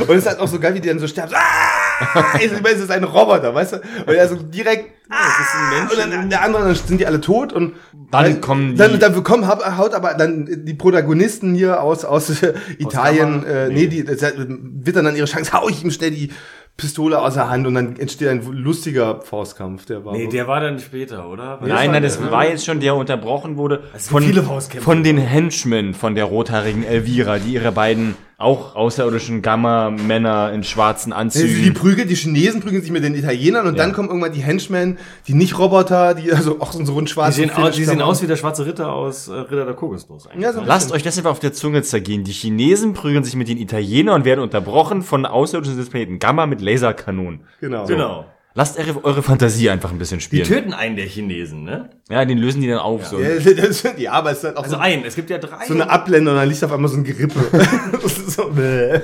Und 0.00 0.10
es 0.10 0.16
ist 0.18 0.26
halt 0.26 0.38
auch 0.40 0.48
so 0.48 0.58
geil, 0.58 0.74
wie 0.74 0.80
die 0.80 0.88
dann 0.88 0.98
so 0.98 1.06
sterben. 1.06 1.32
Ah! 1.34 2.36
Ich 2.40 2.50
meine, 2.52 2.68
Es 2.76 2.80
ist 2.82 2.90
ein 2.90 3.04
Roboter, 3.04 3.54
weißt 3.54 3.72
du? 3.74 3.76
Und 4.06 4.14
er 4.14 4.28
so 4.28 4.36
direkt. 4.36 4.92
das 5.08 5.18
ist 5.18 5.54
ein 5.54 5.78
Mensch. 5.78 5.92
Und 5.92 6.12
dann 6.12 6.30
der 6.30 6.42
andere, 6.42 6.64
dann 6.64 6.74
sind 6.74 6.98
die 7.00 7.06
alle 7.06 7.20
tot 7.20 7.52
und 7.52 7.74
Dann 8.10 8.40
kommen 8.40 8.72
die- 8.72 8.76
dann, 8.76 8.98
dann 9.00 9.14
bekommen 9.14 9.46
hau- 9.48 9.76
haut 9.76 9.94
aber 9.94 10.14
dann 10.14 10.46
die 10.64 10.74
Protagonisten 10.74 11.54
hier 11.54 11.82
aus 11.82 12.04
aus 12.04 12.30
Italien, 12.78 13.44
äh, 13.44 13.68
nee, 13.68 13.86
die 13.86 14.04
das 14.04 14.20
wird 14.22 14.96
dann 14.96 15.16
ihre 15.16 15.26
Chance, 15.26 15.52
hau 15.52 15.68
ich 15.68 15.82
ihm 15.82 15.90
schnell 15.90 16.10
die 16.12 16.30
Pistole 16.78 17.20
aus 17.20 17.34
der 17.34 17.50
Hand 17.50 17.66
und 17.66 17.74
dann 17.74 17.96
entsteht 17.96 18.28
ein 18.28 18.40
lustiger 18.52 19.20
Faustkampf, 19.20 19.84
der 19.86 20.04
war. 20.04 20.12
Nee, 20.12 20.28
der 20.28 20.46
war 20.46 20.60
dann 20.60 20.78
später, 20.78 21.28
oder? 21.28 21.60
Weil 21.60 21.68
Nein, 21.68 21.90
nein, 21.90 22.04
das 22.04 22.22
war 22.30 22.46
jetzt 22.48 22.64
schon, 22.64 22.78
der 22.78 22.94
unterbrochen 22.94 23.56
wurde 23.56 23.82
von, 23.96 24.22
viele 24.22 24.44
Faustkämpfe. 24.44 24.84
von 24.84 25.02
den 25.02 25.18
Henchmen 25.18 25.92
von 25.92 26.14
der 26.14 26.24
rothaarigen 26.26 26.84
Elvira, 26.84 27.40
die 27.40 27.54
ihre 27.54 27.72
beiden 27.72 28.14
auch 28.38 28.76
außerirdischen 28.76 29.42
Gamma-Männer 29.42 30.52
in 30.52 30.62
schwarzen 30.62 31.12
Also 31.12 31.40
die 31.40 31.46
Anzügen. 31.48 31.74
Prügel, 31.74 32.06
die 32.06 32.14
Chinesen 32.14 32.60
prügeln 32.60 32.82
sich 32.82 32.92
mit 32.92 33.02
den 33.02 33.16
Italienern 33.16 33.66
und 33.66 33.76
dann 33.76 33.92
kommen 33.92 34.08
irgendwann 34.08 34.32
die 34.32 34.40
Henchmen, 34.40 34.96
die 35.26 35.34
nicht 35.34 35.58
Roboter, 35.58 36.14
die 36.14 36.32
also 36.32 36.60
auch 36.60 36.72
so 36.72 36.78
einen 36.78 37.04
Die 37.04 37.10
schwarzen 37.10 37.48
sehen, 37.48 37.50
aus, 37.50 37.74
die 37.74 37.84
sehen 37.84 38.00
aus 38.00 38.22
wie 38.22 38.28
der 38.28 38.36
schwarze 38.36 38.64
Ritter 38.64 38.92
aus 38.92 39.26
äh, 39.26 39.34
Ritter 39.34 39.64
der 39.64 39.74
Kokosnuss. 39.74 40.28
eigentlich. 40.28 40.44
Ja, 40.44 40.52
so 40.52 40.60
Lasst 40.64 40.92
euch 40.92 41.02
das 41.02 41.18
einfach 41.18 41.32
auf 41.32 41.40
der 41.40 41.52
Zunge 41.52 41.82
zergehen. 41.82 42.22
Die 42.22 42.30
Chinesen 42.30 42.92
prügeln 42.92 43.24
sich 43.24 43.34
mit 43.34 43.48
den 43.48 43.58
Italienern 43.58 44.14
und 44.14 44.24
werden 44.24 44.40
unterbrochen 44.40 45.02
von 45.02 45.26
außerirdischen 45.26 45.76
des 45.76 45.90
Planeten. 45.90 46.20
Gamma 46.20 46.46
mit 46.46 46.60
Laserkanonen. 46.60 47.40
Genau. 47.60 47.86
Genau. 47.86 48.24
Lasst 48.58 48.76
eure, 48.76 49.04
eure 49.04 49.22
Fantasie 49.22 49.70
einfach 49.70 49.92
ein 49.92 49.98
bisschen 49.98 50.18
Die 50.18 50.24
spielen. 50.24 50.42
töten 50.42 50.72
einen 50.72 50.96
der 50.96 51.04
Chinesen, 51.04 51.62
ne? 51.62 51.90
Ja, 52.10 52.24
den 52.24 52.38
lösen 52.38 52.60
die 52.60 52.66
dann 52.66 52.80
auf. 52.80 53.06
So. 53.06 53.20
Ja, 53.20 53.28
das, 53.56 53.84
ja, 53.96 54.10
aber 54.10 54.32
es 54.32 54.38
ist 54.38 54.44
halt 54.46 54.56
auch 54.56 54.64
Also 54.64 54.74
so, 54.74 54.82
einen. 54.82 55.04
Es 55.04 55.14
gibt 55.14 55.30
ja 55.30 55.38
drei. 55.38 55.64
so 55.64 55.74
eine 55.74 55.88
Abblende 55.88 56.28
und 56.32 56.36
dann 56.38 56.48
liegt 56.48 56.64
auf 56.64 56.72
einmal 56.72 56.90
so 56.90 56.96
ein 56.96 57.04
Gerippe. 57.04 57.38
das 58.02 58.18
ist 58.18 58.32
so, 58.32 58.50
bäh. 58.50 58.98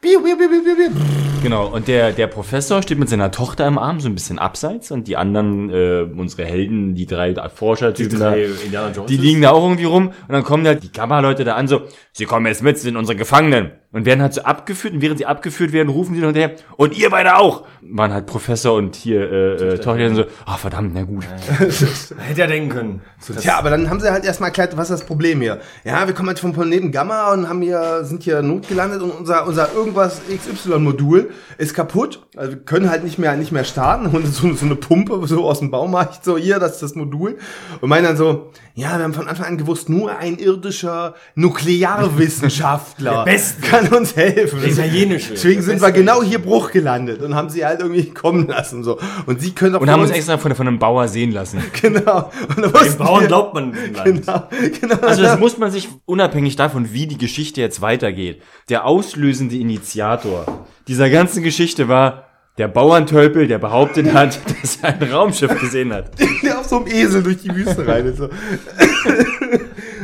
Biu, 0.00 0.22
biu, 0.22 0.36
biu, 0.38 0.48
biu, 0.48 0.62
biu, 0.62 0.76
biu. 0.76 1.00
Genau, 1.42 1.66
und 1.66 1.88
der, 1.88 2.12
der 2.12 2.28
Professor 2.28 2.82
steht 2.82 3.00
mit 3.00 3.08
seiner 3.08 3.32
Tochter 3.32 3.66
im 3.66 3.78
Arm, 3.78 3.98
so 3.98 4.08
ein 4.08 4.14
bisschen 4.14 4.38
abseits, 4.38 4.92
und 4.92 5.08
die 5.08 5.16
anderen, 5.16 5.70
äh, 5.70 6.02
unsere 6.16 6.44
Helden, 6.44 6.94
die 6.94 7.06
drei 7.06 7.34
Forschertypen 7.34 8.18
da, 8.20 8.30
drei 8.30 8.44
Indiana 8.44 8.92
Joneses. 8.92 9.06
die 9.06 9.16
liegen 9.16 9.42
da 9.42 9.50
auch 9.50 9.62
irgendwie 9.64 9.84
rum, 9.86 10.08
und 10.08 10.14
dann 10.32 10.44
kommen 10.44 10.64
halt 10.66 10.84
die 10.84 10.92
Gamma-Leute 10.92 11.42
da 11.44 11.56
an, 11.56 11.66
so, 11.66 11.82
sie 12.12 12.26
kommen 12.26 12.46
jetzt 12.46 12.62
mit, 12.62 12.78
sie 12.78 12.84
sind 12.84 12.96
unsere 12.96 13.16
Gefangenen, 13.16 13.72
und 13.92 14.04
werden 14.04 14.22
halt 14.22 14.34
so 14.34 14.42
abgeführt, 14.42 14.94
und 14.94 15.02
während 15.02 15.18
sie 15.18 15.26
abgeführt 15.26 15.72
werden, 15.72 15.88
rufen 15.88 16.14
sie 16.14 16.20
noch 16.20 16.28
hinterher, 16.28 16.56
und 16.76 16.96
ihr 16.96 17.10
beide 17.10 17.36
auch! 17.36 17.64
Waren 17.82 18.12
halt 18.12 18.26
Professor 18.26 18.74
und 18.74 18.94
hier, 18.94 19.20
äh, 19.20 19.74
äh 19.74 19.78
Tochter, 19.78 20.04
dann 20.04 20.14
so, 20.14 20.24
ah, 20.46 20.56
verdammt, 20.56 20.92
na 20.94 21.02
gut. 21.02 21.24
Hätte 21.58 22.40
ja 22.40 22.46
denken 22.46 22.68
können. 22.68 23.02
Tja, 23.40 23.58
aber 23.58 23.70
dann 23.70 23.90
haben 23.90 24.00
sie 24.00 24.10
halt 24.10 24.24
erstmal 24.24 24.50
erklärt, 24.50 24.76
was 24.76 24.90
ist 24.90 25.00
das 25.00 25.06
Problem 25.06 25.40
hier. 25.40 25.60
Ja, 25.84 26.06
wir 26.06 26.14
kommen 26.14 26.28
halt 26.28 26.38
vom 26.38 26.52
Planeten 26.52 26.92
Gamma 26.92 27.32
und 27.32 27.48
haben 27.48 27.62
hier, 27.62 28.04
sind 28.04 28.22
hier 28.22 28.42
notgelandet 28.42 29.02
und 29.02 29.10
unser, 29.10 29.46
unser 29.46 29.72
irgendwas 29.74 30.20
XY-Modul 30.28 31.30
ist 31.58 31.74
kaputt. 31.74 32.26
Also 32.36 32.52
wir 32.52 32.58
können 32.58 32.90
halt 32.90 33.02
nicht 33.02 33.18
mehr, 33.18 33.36
nicht 33.36 33.52
mehr 33.52 33.64
starten. 33.64 34.06
Und 34.06 34.26
so, 34.26 34.52
so 34.52 34.66
eine 34.66 34.76
Pumpe 34.76 35.20
so 35.26 35.44
aus 35.48 35.58
dem 35.58 35.70
Baumarkt, 35.70 36.24
so 36.24 36.36
hier, 36.36 36.58
das 36.58 36.74
ist 36.74 36.82
das 36.82 36.94
Modul. 36.94 37.38
Und 37.80 37.88
meinen 37.88 38.04
dann 38.04 38.16
so, 38.16 38.50
ja, 38.74 38.96
wir 38.96 39.04
haben 39.04 39.14
von 39.14 39.28
Anfang 39.28 39.46
an 39.46 39.58
gewusst, 39.58 39.88
nur 39.88 40.16
ein 40.16 40.38
irdischer 40.38 41.14
Nuklearwissenschaftler 41.34 43.10
Der 43.10 43.24
Beste. 43.24 43.79
Kann 43.88 43.98
uns 43.98 44.16
helfen. 44.16 44.62
Italienische. 44.64 45.32
Deswegen 45.32 45.62
sind 45.62 45.80
wir 45.80 45.92
genau 45.92 46.22
hier 46.22 46.38
Bruch 46.38 46.70
gelandet 46.70 47.22
und 47.22 47.34
haben 47.34 47.48
sie 47.48 47.64
halt 47.64 47.80
irgendwie 47.80 48.10
kommen 48.14 48.46
lassen. 48.48 48.84
so 48.84 48.98
Und 49.26 49.40
sie 49.40 49.52
können 49.52 49.74
doch 49.74 49.80
Und 49.80 49.90
haben 49.90 50.02
uns 50.02 50.10
extra 50.10 50.38
von, 50.38 50.54
von 50.54 50.66
einem 50.66 50.78
Bauer 50.78 51.08
sehen 51.08 51.32
lassen. 51.32 51.62
Genau. 51.80 52.30
Und 52.56 52.64
Dem 52.64 52.96
Bauern 52.98 53.26
glaubt 53.26 53.54
man 53.54 53.72
Land. 53.94 54.04
Genau, 54.04 54.48
genau. 54.80 54.96
Also 55.00 55.22
das 55.22 55.38
muss 55.38 55.56
man 55.56 55.70
sich 55.70 55.88
unabhängig 56.04 56.56
davon, 56.56 56.92
wie 56.92 57.06
die 57.06 57.16
Geschichte 57.16 57.60
jetzt 57.60 57.80
weitergeht. 57.80 58.42
Der 58.68 58.84
auslösende 58.84 59.56
Initiator 59.56 60.66
dieser 60.86 61.08
ganzen 61.08 61.42
Geschichte 61.42 61.88
war 61.88 62.26
der 62.58 62.68
Bauerntölpel, 62.68 63.46
der 63.46 63.58
behauptet 63.58 64.12
hat, 64.12 64.38
dass 64.62 64.76
er 64.82 65.00
ein 65.00 65.10
Raumschiff 65.10 65.58
gesehen 65.58 65.92
hat. 65.92 66.10
der 66.42 66.58
auf 66.58 66.66
so 66.66 66.76
einem 66.76 66.86
Esel 66.88 67.22
durch 67.22 67.38
die 67.38 67.54
Wüste 67.54 67.86
rein 67.86 68.04
ist. 68.06 68.18
So. 68.18 68.28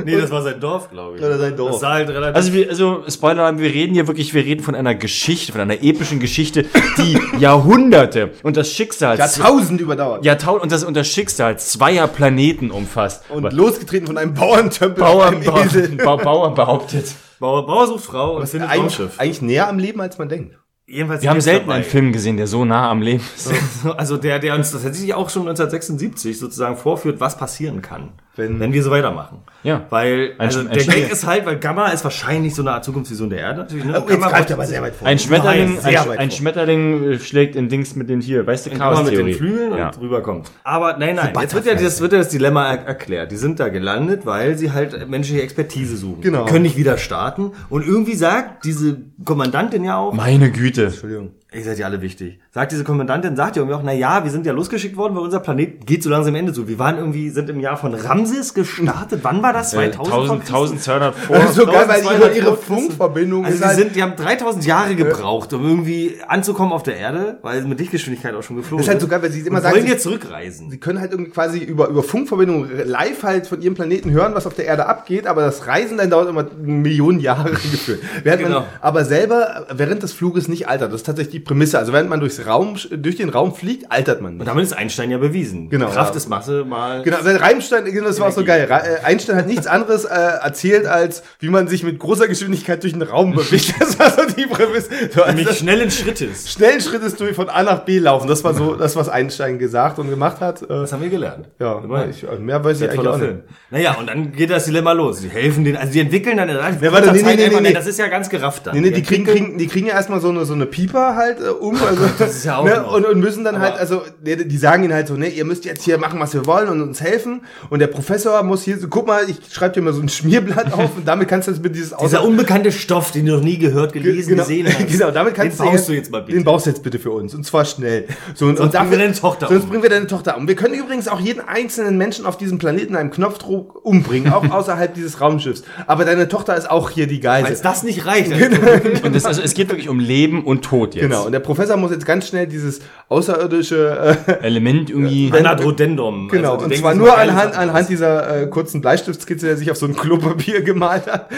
Nee, 0.06 0.20
das 0.20 0.30
war 0.30 0.42
sein 0.42 0.60
Dorf, 0.60 0.90
glaube 0.90 1.16
ich. 1.18 1.24
Oder 1.24 1.38
sein 1.38 1.56
Dorf. 1.56 1.72
Das 1.72 1.80
sah 1.80 1.92
halt 1.94 2.08
relativ 2.08 2.36
Also 2.36 2.52
wir, 2.52 2.68
also 2.70 3.04
Spoiler, 3.08 3.58
wir 3.58 3.72
reden 3.72 3.94
hier 3.94 4.06
wirklich, 4.06 4.32
wir 4.32 4.44
reden 4.44 4.62
von 4.62 4.74
einer 4.74 4.94
Geschichte, 4.94 5.52
von 5.52 5.60
einer 5.60 5.82
epischen 5.82 6.20
Geschichte, 6.20 6.64
die 6.98 7.18
Jahrhunderte 7.38 8.32
und 8.42 8.56
das 8.56 8.70
Schicksal, 8.72 9.18
Jahrtausend 9.18 9.80
überdauert. 9.80 10.24
Jahrtausend 10.24 10.62
und 10.62 10.72
das, 10.72 10.84
und 10.84 10.96
das 10.96 11.08
Schicksal 11.08 11.58
zweier 11.58 12.06
Planeten 12.06 12.70
umfasst. 12.70 13.24
Und 13.30 13.52
losgetreten 13.52 14.06
von 14.06 14.16
einem 14.16 14.34
Bauerntempel 14.34 15.02
Bauer, 15.02 15.26
einem 15.26 15.42
Bauer, 15.42 15.64
Esel. 15.64 15.88
Bauer, 15.96 16.18
Bauer 16.18 16.54
behauptet. 16.54 17.06
Bauer, 17.38 17.66
Bauer 17.66 17.86
sucht 17.88 18.04
Frau 18.04 18.36
und 18.36 18.48
findet 18.48 18.70
Eigentlich, 18.70 18.98
Raumschiff. 18.98 19.18
eigentlich 19.18 19.42
näher 19.42 19.68
am 19.68 19.78
Leben, 19.78 20.00
als 20.00 20.16
man 20.18 20.28
denkt. 20.28 20.56
Jedenfalls 20.88 21.20
Wir 21.20 21.30
haben 21.30 21.40
selten 21.40 21.66
dabei. 21.66 21.74
einen 21.76 21.84
Film 21.84 22.12
gesehen, 22.12 22.36
der 22.36 22.46
so 22.46 22.64
nah 22.64 22.88
am 22.90 23.02
Leben 23.02 23.20
ist. 23.34 23.50
Also 23.96 24.16
der, 24.16 24.38
der 24.38 24.54
uns 24.54 24.70
das 24.70 24.84
tatsächlich 24.84 25.14
auch 25.14 25.28
schon 25.30 25.42
1976 25.42 26.38
sozusagen 26.38 26.76
vorführt, 26.76 27.18
was 27.18 27.36
passieren 27.36 27.82
kann, 27.82 28.10
Wenn- 28.36 28.60
wenn, 28.60 28.72
wir 28.72 28.82
so 28.82 28.90
weitermachen. 28.90 29.38
Ja. 29.62 29.86
Weil, 29.90 30.32
Ein 30.38 30.46
also 30.46 30.60
ein 30.60 30.68
der 30.70 30.84
Gag 30.84 31.10
ist 31.10 31.26
halt, 31.26 31.46
weil 31.46 31.58
Gamma 31.58 31.88
ist 31.88 32.04
wahrscheinlich 32.04 32.54
so 32.54 32.62
eine 32.62 32.72
Art 32.72 32.84
Zukunftsvision 32.84 33.30
der 33.30 33.38
Erde. 33.40 33.58
Natürlich, 33.60 33.84
ne? 33.84 33.92
Oh, 33.96 34.00
jetzt 34.00 34.08
Gamma 34.08 34.28
greift 34.28 34.50
er 34.50 34.56
aber 34.56 34.66
sehr 34.66 34.82
weit 34.82 34.94
vor. 34.94 35.08
Ein 35.08 35.18
Schmetterling, 35.18 35.78
ein, 35.82 35.96
ein 35.96 36.30
vor. 36.30 36.36
Schmetterling 36.36 37.12
äh, 37.12 37.18
schlägt 37.18 37.56
in 37.56 37.68
Dings 37.68 37.96
mit 37.96 38.08
den 38.10 38.20
hier, 38.20 38.46
weißt 38.46 38.66
du, 38.66 38.70
Gamma 38.70 39.02
mit 39.02 39.16
den 39.16 39.32
Flügeln 39.34 39.76
Ja. 39.76 39.88
und 39.88 40.00
rüberkommt. 40.00 40.50
Aber 40.64 40.96
nein, 40.98 41.16
nein, 41.16 41.32
jetzt 41.40 41.54
wird 41.54 41.66
ja, 41.66 41.74
das, 41.74 42.00
wird 42.00 42.12
ja 42.12 42.18
das 42.18 42.28
Dilemma 42.28 42.68
er 42.74 42.86
erklärt. 42.86 43.32
Die 43.32 43.36
sind 43.36 43.58
da 43.58 43.68
gelandet, 43.68 44.26
weil 44.26 44.56
sie 44.58 44.72
halt 44.72 45.08
menschliche 45.08 45.42
Expertise 45.42 45.96
suchen. 45.96 46.20
Genau. 46.20 46.44
Die 46.44 46.50
können 46.52 46.62
nicht 46.62 46.76
wieder 46.76 46.98
starten. 46.98 47.52
Und 47.70 47.86
irgendwie 47.86 48.14
sagt 48.14 48.64
diese 48.64 48.98
Kommandantin 49.24 49.84
ja 49.84 49.96
auch, 49.96 50.12
Meine 50.12 50.50
Güte. 50.50 50.86
Entschuldigung. 50.86 51.30
Ihr 51.56 51.64
seid 51.64 51.78
ja 51.78 51.86
alle 51.86 52.02
wichtig. 52.02 52.38
Sagt 52.52 52.72
diese 52.72 52.84
Kommandantin, 52.84 53.34
sagt 53.34 53.56
ja 53.56 53.62
irgendwie 53.62 53.76
auch, 53.78 53.82
na 53.82 53.92
ja, 53.92 54.22
wir 54.24 54.30
sind 54.30 54.44
ja 54.46 54.52
losgeschickt 54.52 54.96
worden, 54.96 55.16
weil 55.16 55.22
unser 55.22 55.40
Planet 55.40 55.86
geht 55.86 56.02
so 56.02 56.10
langsam 56.10 56.34
Ende 56.34 56.52
zu. 56.52 56.68
Wir 56.68 56.78
waren 56.78 56.98
irgendwie, 56.98 57.30
sind 57.30 57.48
im 57.48 57.60
Jahr 57.60 57.76
von 57.76 57.94
Ramses 57.94 58.52
gestartet. 58.54 59.20
Wann 59.22 59.42
war 59.42 59.52
das? 59.52 59.70
2000? 59.70 60.06
vor 60.08 60.18
1000, 60.20 60.40
Christus? 60.44 60.88
1200 60.88 61.14
vor. 61.14 61.36
Das 61.36 61.50
ist 61.50 61.54
so 61.56 61.66
geil, 61.66 61.74
weil 61.88 62.00
1200 62.00 62.36
ihre, 62.36 62.46
ihre. 62.48 62.56
Funkverbindung 62.56 63.44
Also 63.44 63.54
ist 63.54 63.62
die, 63.62 63.66
halt, 63.68 63.76
sind, 63.78 63.96
die 63.96 64.02
haben 64.02 64.16
3000 64.16 64.66
Jahre 64.66 64.94
gebraucht, 64.96 65.52
um 65.54 65.64
irgendwie 65.64 66.16
anzukommen 66.28 66.72
auf 66.72 66.82
der 66.82 66.96
Erde, 66.96 67.38
weil 67.42 67.62
sie 67.62 67.68
mit 67.68 67.78
Lichtgeschwindigkeit 67.80 68.34
auch 68.34 68.42
schon 68.42 68.56
geflogen 68.56 68.78
Das 68.78 68.86
ist 68.86 68.90
halt 68.92 69.00
so 69.00 69.08
geil, 69.08 69.22
weil 69.22 69.30
sie 69.30 69.40
immer 69.40 69.60
sagen, 69.60 69.74
wollen 69.76 69.86
sie- 69.86 69.92
jetzt 69.92 70.02
zurückreisen. 70.02 70.70
Sie 70.70 70.78
können 70.78 71.00
halt 71.00 71.12
irgendwie 71.12 71.30
quasi 71.30 71.58
über, 71.58 71.88
über 71.88 72.02
Funkverbindung 72.02 72.68
live 72.84 73.22
halt 73.22 73.46
von 73.46 73.62
ihrem 73.62 73.74
Planeten 73.74 74.10
hören, 74.10 74.34
was 74.34 74.46
auf 74.46 74.54
der 74.54 74.66
Erde 74.66 74.86
abgeht, 74.86 75.26
aber 75.26 75.42
das 75.42 75.66
Reisen 75.66 75.96
dann 75.98 76.10
dauert 76.10 76.28
immer 76.28 76.44
Millionen 76.62 77.20
Jahre 77.20 77.50
gefühlt. 77.70 78.00
Während 78.22 78.42
Genau. 78.42 78.60
man 78.60 78.68
aber 78.82 79.04
selber 79.04 79.66
während 79.72 80.02
des 80.02 80.12
Fluges 80.12 80.48
nicht 80.48 80.68
altert. 80.68 80.92
Das 80.92 81.00
ist 81.00 81.06
tatsächlich 81.06 81.32
die 81.32 81.40
Prämisse. 81.46 81.78
Also 81.78 81.92
während 81.92 82.10
man 82.10 82.20
durchs 82.20 82.44
Raum, 82.46 82.76
durch 82.90 83.16
den 83.16 83.28
Raum 83.30 83.54
fliegt, 83.54 83.90
altert 83.90 84.20
man 84.20 84.32
Und 84.32 84.38
nicht. 84.38 84.48
damit 84.48 84.64
ist 84.64 84.72
Einstein 84.74 85.10
ja 85.10 85.18
bewiesen. 85.18 85.70
Genau, 85.70 85.86
Kraft 85.88 86.10
ja. 86.10 86.16
ist 86.18 86.28
Masse 86.28 86.64
mal. 86.64 87.02
Genau, 87.02 87.16
weil 87.22 87.38
Einstein, 87.38 87.84
genau, 87.86 88.06
das 88.06 88.20
war 88.20 88.28
auch 88.28 88.32
so 88.32 88.44
geil. 88.44 88.68
Äh, 88.70 89.04
Einstein 89.04 89.36
hat 89.36 89.46
nichts 89.46 89.66
anderes 89.66 90.04
äh, 90.04 90.08
erzählt, 90.14 90.86
als 90.86 91.22
wie 91.38 91.48
man 91.48 91.68
sich 91.68 91.82
mit 91.82 91.98
großer 91.98 92.28
Geschwindigkeit 92.28 92.82
durch 92.82 92.92
den 92.92 93.02
Raum 93.02 93.34
bewegt. 93.34 93.74
Das 93.86 93.98
war 93.98 94.10
so 94.10 94.22
die 94.36 94.46
Prämisse. 94.46 94.88
So, 95.14 95.22
als 95.22 95.28
Nämlich 95.30 95.46
das 95.46 95.58
schnellen 95.58 95.90
Schrittes. 95.90 96.50
schnellen 96.52 96.80
Schrittes 96.80 97.14
durch 97.16 97.36
von 97.36 97.48
A 97.48 97.62
nach 97.62 97.80
B 97.84 97.98
laufen. 97.98 98.26
Das 98.28 98.42
war 98.44 98.52
so 98.52 98.74
das, 98.74 98.96
was 98.96 99.08
Einstein 99.08 99.58
gesagt 99.58 99.98
und 99.98 100.10
gemacht 100.10 100.40
hat. 100.40 100.62
Äh, 100.62 100.66
Das 100.68 100.92
haben 100.92 101.02
wir 101.02 101.08
gelernt. 101.08 101.46
ja, 101.60 101.80
ich, 102.10 102.24
mehr 102.40 102.62
weiß 102.64 102.80
ich 102.80 102.90
eigentlich 102.90 103.06
auch 103.06 103.16
nicht. 103.16 103.24
Film. 103.26 103.40
Naja, 103.70 103.96
und 103.98 104.08
dann 104.08 104.32
geht 104.32 104.50
das 104.50 104.64
Dilemma 104.64 104.92
los. 104.92 105.20
Die 105.20 105.28
helfen 105.28 105.64
denen, 105.64 105.76
also 105.76 105.92
die 105.92 106.00
entwickeln 106.00 106.36
dann 106.36 106.48
Ja, 106.48 106.56
warte, 106.92 107.12
nee, 107.12 107.22
nee, 107.22 107.36
nee, 107.36 107.44
einfach- 107.44 107.60
nee. 107.60 107.72
das 107.72 107.86
ist 107.86 107.98
ja 107.98 108.08
ganz 108.08 108.28
gerafft 108.28 108.66
dann. 108.66 108.74
Nee, 108.74 108.80
nee, 108.80 108.90
die 108.90 109.02
kriegen, 109.02 109.24
kriegen, 109.24 109.58
die 109.58 109.66
kriegen 109.66 109.86
ja 109.86 109.94
erstmal 109.94 110.20
so 110.20 110.28
eine, 110.30 110.44
so 110.44 110.54
eine 110.54 110.66
Pieper 110.66 111.14
halt 111.16 111.25
äh, 111.30 111.48
um. 111.48 111.76
Also, 111.82 112.02
das 112.18 112.36
ist 112.36 112.44
ja 112.44 112.58
auch 112.58 112.64
ne, 112.64 112.84
und, 112.86 113.04
und 113.04 113.20
müssen 113.20 113.44
dann 113.44 113.56
Aber- 113.56 113.64
halt, 113.64 113.78
also, 113.78 114.02
nee, 114.22 114.36
die 114.36 114.56
sagen 114.56 114.84
ihnen 114.84 114.94
halt 114.94 115.08
so, 115.08 115.14
ne, 115.14 115.28
ihr 115.28 115.44
müsst 115.44 115.64
jetzt 115.64 115.84
hier 115.84 115.98
machen, 115.98 116.20
was 116.20 116.34
wir 116.34 116.46
wollen 116.46 116.68
und 116.68 116.80
uns 116.80 117.00
helfen. 117.00 117.42
Und 117.70 117.80
der 117.80 117.88
Professor 117.88 118.42
muss 118.42 118.62
hier 118.62 118.78
so, 118.78 118.88
guck 118.88 119.06
mal, 119.06 119.28
ich 119.28 119.36
schreibe 119.52 119.74
dir 119.74 119.82
mal 119.82 119.92
so 119.92 120.00
ein 120.00 120.08
Schmierblatt 120.08 120.72
auf 120.72 120.96
und 120.96 121.06
damit 121.06 121.28
kannst 121.28 121.48
du 121.48 121.52
jetzt 121.52 121.62
mit 121.62 121.74
dieses 121.74 121.94
Dieser 122.02 122.24
unbekannte 122.24 122.72
Stoff, 122.72 123.10
den 123.10 123.26
du 123.26 123.32
noch 123.32 123.42
nie 123.42 123.58
gehört, 123.58 123.92
gelesen, 123.92 124.30
genau, 124.30 124.42
gesehen 124.42 124.66
hast. 124.66 124.88
genau, 124.90 125.10
damit 125.10 125.34
kannst 125.34 125.58
den 125.58 125.66
du 125.66 125.72
baust 125.72 125.88
du 125.88 125.92
jetzt 125.92 126.10
mal 126.10 126.22
bitte. 126.22 126.38
Den 126.38 126.44
baust 126.44 126.66
du 126.66 126.70
jetzt 126.70 126.82
bitte 126.82 126.98
für 126.98 127.10
uns 127.10 127.34
und 127.34 127.44
zwar 127.44 127.64
schnell. 127.64 128.06
So, 128.34 128.46
und, 128.46 128.56
Sonst 128.56 128.72
bringen 128.72 128.90
wir 128.90 128.98
deine 128.98 129.14
Tochter 129.14 129.48
Sonst 129.48 129.64
um. 129.64 129.70
bringen 129.70 129.82
wir 129.82 129.90
deine 129.90 130.06
Tochter 130.06 130.36
um. 130.36 130.48
Wir 130.48 130.54
können 130.56 130.74
übrigens 130.74 131.08
auch 131.08 131.20
jeden 131.20 131.40
einzelnen 131.40 131.96
Menschen 131.96 132.26
auf 132.26 132.36
diesem 132.36 132.58
Planeten 132.58 132.96
einem 132.96 133.10
Knopfdruck 133.10 133.84
umbringen, 133.84 134.32
auch 134.32 134.48
außerhalb 134.50 134.94
dieses 134.94 135.20
Raumschiffs. 135.20 135.62
Aber 135.86 136.04
deine 136.04 136.28
Tochter 136.28 136.56
ist 136.56 136.70
auch 136.70 136.90
hier 136.90 137.06
die 137.06 137.20
Geisel. 137.20 137.46
Falls 137.46 137.62
das 137.62 137.82
nicht 137.82 138.06
reicht, 138.06 138.32
dann 138.32 139.02
Und 139.02 139.14
das, 139.14 139.24
also 139.24 139.42
es 139.42 139.54
geht 139.54 139.68
wirklich 139.68 139.88
um 139.88 139.98
Leben 139.98 140.44
und 140.44 140.64
Tod 140.64 140.94
jetzt. 140.94 141.02
Genau, 141.02 141.15
und 141.20 141.32
der 141.32 141.40
Professor 141.40 141.76
muss 141.76 141.90
jetzt 141.90 142.06
ganz 142.06 142.28
schnell 142.28 142.46
dieses 142.46 142.80
außerirdische, 143.08 144.16
äh, 144.26 144.32
Element 144.44 144.90
irgendwie. 144.90 145.32
Anadrodendum. 145.32 146.28
genau, 146.28 146.54
Also, 146.54 146.58
die 146.58 146.64
und 146.64 146.70
denken 146.70 146.82
zwar 146.82 146.94
nur 146.94 147.08
mal 147.08 147.28
anhand, 147.28 147.56
anhand 147.56 147.88
dieser 147.88 148.42
äh, 148.42 148.46
kurzen 148.46 148.80
Bleistiftskizze, 148.80 149.46
der 149.46 149.56
sich 149.56 149.70
auf 149.70 149.76
so 149.76 149.86
ein 149.86 149.94
Klopapier 149.96 150.62
gemalt 150.62 151.06
hat. 151.06 151.28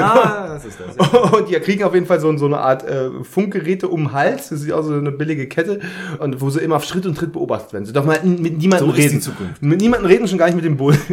Ah, 0.00 0.48
das 0.54 0.64
ist 0.64 0.78
das. 0.80 1.12
Ja. 1.12 1.18
Und 1.30 1.48
die 1.48 1.54
kriegen 1.54 1.84
auf 1.84 1.94
jeden 1.94 2.06
Fall 2.06 2.20
so, 2.20 2.36
so 2.36 2.46
eine 2.46 2.58
Art 2.58 2.84
äh, 2.88 3.10
Funkgeräte 3.22 3.88
um 3.88 4.04
den 4.04 4.12
Hals, 4.12 4.48
das 4.50 4.62
ist 4.62 4.72
auch 4.72 4.82
so 4.82 4.94
eine 4.94 5.12
billige 5.12 5.46
Kette, 5.48 5.80
und 6.18 6.40
wo 6.40 6.50
sie 6.50 6.60
immer 6.60 6.76
auf 6.76 6.84
Schritt 6.84 7.06
und 7.06 7.16
Tritt 7.16 7.32
beobachtet 7.32 7.72
werden. 7.72 7.84
Sie 7.86 7.92
dürfen 7.92 8.10
halt 8.10 8.24
mit 8.24 8.58
niemandem 8.58 8.90
So 8.90 8.94
reden. 8.96 9.20
Zukunft. 9.20 9.62
Mit 9.62 9.80
niemandem 9.80 10.08
reden, 10.10 10.28
schon 10.28 10.38
gar 10.38 10.46
nicht 10.46 10.56
mit 10.56 10.64
dem 10.64 10.76
Bull. 10.76 10.96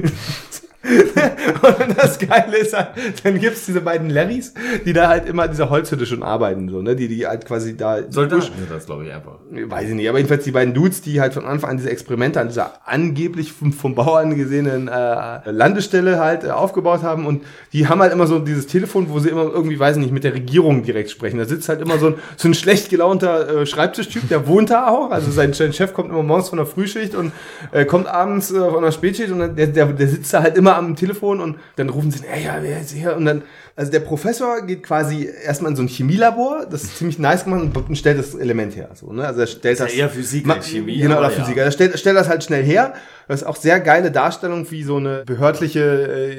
und 1.61 1.97
das 1.97 2.17
Geile 2.17 2.57
ist 2.57 2.73
halt, 2.73 2.89
dann 3.23 3.39
gibt's 3.39 3.65
diese 3.65 3.81
beiden 3.81 4.09
Larrys, 4.09 4.53
die 4.83 4.93
da 4.93 5.09
halt 5.09 5.27
immer 5.27 5.43
an 5.43 5.51
dieser 5.51 5.69
Holzhütte 5.69 6.05
schon 6.05 6.23
arbeiten, 6.23 6.69
so, 6.69 6.81
ne, 6.81 6.95
die, 6.95 7.07
die 7.07 7.27
halt 7.27 7.45
quasi 7.45 7.77
da, 7.77 7.99
Soldaten 8.09 8.41
sind 8.41 8.71
das, 8.71 8.85
glaube 8.85 9.05
ich, 9.05 9.13
einfach. 9.13 9.37
weiß 9.51 9.89
ich 9.89 9.95
nicht, 9.95 10.09
aber 10.09 10.17
jedenfalls 10.17 10.43
die 10.43 10.51
beiden 10.51 10.73
Dudes, 10.73 11.01
die 11.01 11.21
halt 11.21 11.33
von 11.33 11.45
Anfang 11.45 11.71
an 11.71 11.77
diese 11.77 11.91
Experimente 11.91 12.39
an 12.39 12.47
dieser 12.47 12.73
angeblich 12.85 13.51
vom, 13.51 13.73
vom 13.73 13.93
Bauern 13.93 14.35
gesehenen 14.35 14.87
äh, 14.87 15.51
Landestelle 15.51 16.19
halt 16.19 16.43
äh, 16.43 16.49
aufgebaut 16.49 17.03
haben 17.03 17.27
und 17.27 17.43
die 17.73 17.87
haben 17.87 18.01
halt 18.01 18.11
immer 18.11 18.25
so 18.25 18.39
dieses 18.39 18.65
Telefon, 18.67 19.09
wo 19.09 19.19
sie 19.19 19.29
immer 19.29 19.43
irgendwie, 19.43 19.79
weiß 19.79 19.97
ich 19.97 20.01
nicht, 20.01 20.13
mit 20.13 20.23
der 20.23 20.33
Regierung 20.33 20.83
direkt 20.83 21.11
sprechen. 21.11 21.37
Da 21.37 21.45
sitzt 21.45 21.69
halt 21.69 21.81
immer 21.81 21.99
so 21.99 22.07
ein, 22.07 22.15
so 22.37 22.47
ein 22.47 22.53
schlecht 22.53 22.89
gelaunter 22.89 23.61
äh, 23.61 23.65
Schreibtischtyp, 23.65 24.29
der 24.29 24.47
wohnt 24.47 24.71
da 24.71 24.87
auch, 24.87 25.11
also 25.11 25.29
sein, 25.31 25.53
sein 25.53 25.73
Chef 25.73 25.93
kommt 25.93 26.09
immer 26.09 26.23
morgens 26.23 26.49
von 26.49 26.57
der 26.57 26.65
Frühschicht 26.65 27.13
und 27.13 27.31
äh, 27.71 27.85
kommt 27.85 28.07
abends 28.07 28.51
äh, 28.51 28.69
von 28.69 28.83
der 28.83 28.91
Spätschicht 28.91 29.31
und 29.31 29.39
der, 29.39 29.67
der, 29.67 29.85
der 29.85 30.07
sitzt 30.07 30.33
da 30.33 30.41
halt 30.41 30.57
immer 30.57 30.70
am 30.77 30.95
Telefon 30.95 31.39
und 31.39 31.59
dann 31.75 31.89
rufen 31.89 32.11
sie, 32.11 32.25
ey, 32.25 32.45
ja, 32.45 32.57
wer 32.61 32.81
ist 32.81 32.91
hier? 32.91 33.15
Und 33.15 33.25
dann, 33.25 33.43
also 33.75 33.91
der 33.91 34.01
Professor 34.01 34.61
geht 34.65 34.83
quasi 34.83 35.29
erstmal 35.45 35.71
in 35.71 35.75
so 35.77 35.83
ein 35.83 35.87
Chemielabor, 35.87 36.65
das 36.69 36.83
ist 36.83 36.97
ziemlich 36.97 37.17
nice 37.19 37.43
gemacht 37.45 37.69
und, 37.75 37.97
stellt 37.97 38.19
das 38.19 38.35
Element 38.35 38.75
her. 38.75 38.89
So, 38.93 39.11
ne? 39.13 39.25
Also 39.25 39.41
er 39.41 39.47
stellt 39.47 39.79
das. 39.79 39.91
eher 39.93 40.09
Physik 40.09 40.47
als 40.49 40.67
Chemie, 40.67 40.99
Genau, 40.99 41.17
oder 41.19 41.31
ja. 41.31 41.43
Physik. 41.43 41.57
Er 41.57 41.71
stellt, 41.71 41.97
stellt 41.97 42.17
das 42.17 42.27
halt 42.29 42.43
schnell 42.43 42.63
her. 42.63 42.93
Das 43.27 43.41
ist 43.43 43.47
auch 43.47 43.55
sehr 43.55 43.79
geile 43.79 44.11
Darstellung, 44.11 44.69
wie 44.71 44.83
so 44.83 44.97
eine 44.97 45.23
behördliche 45.25 45.79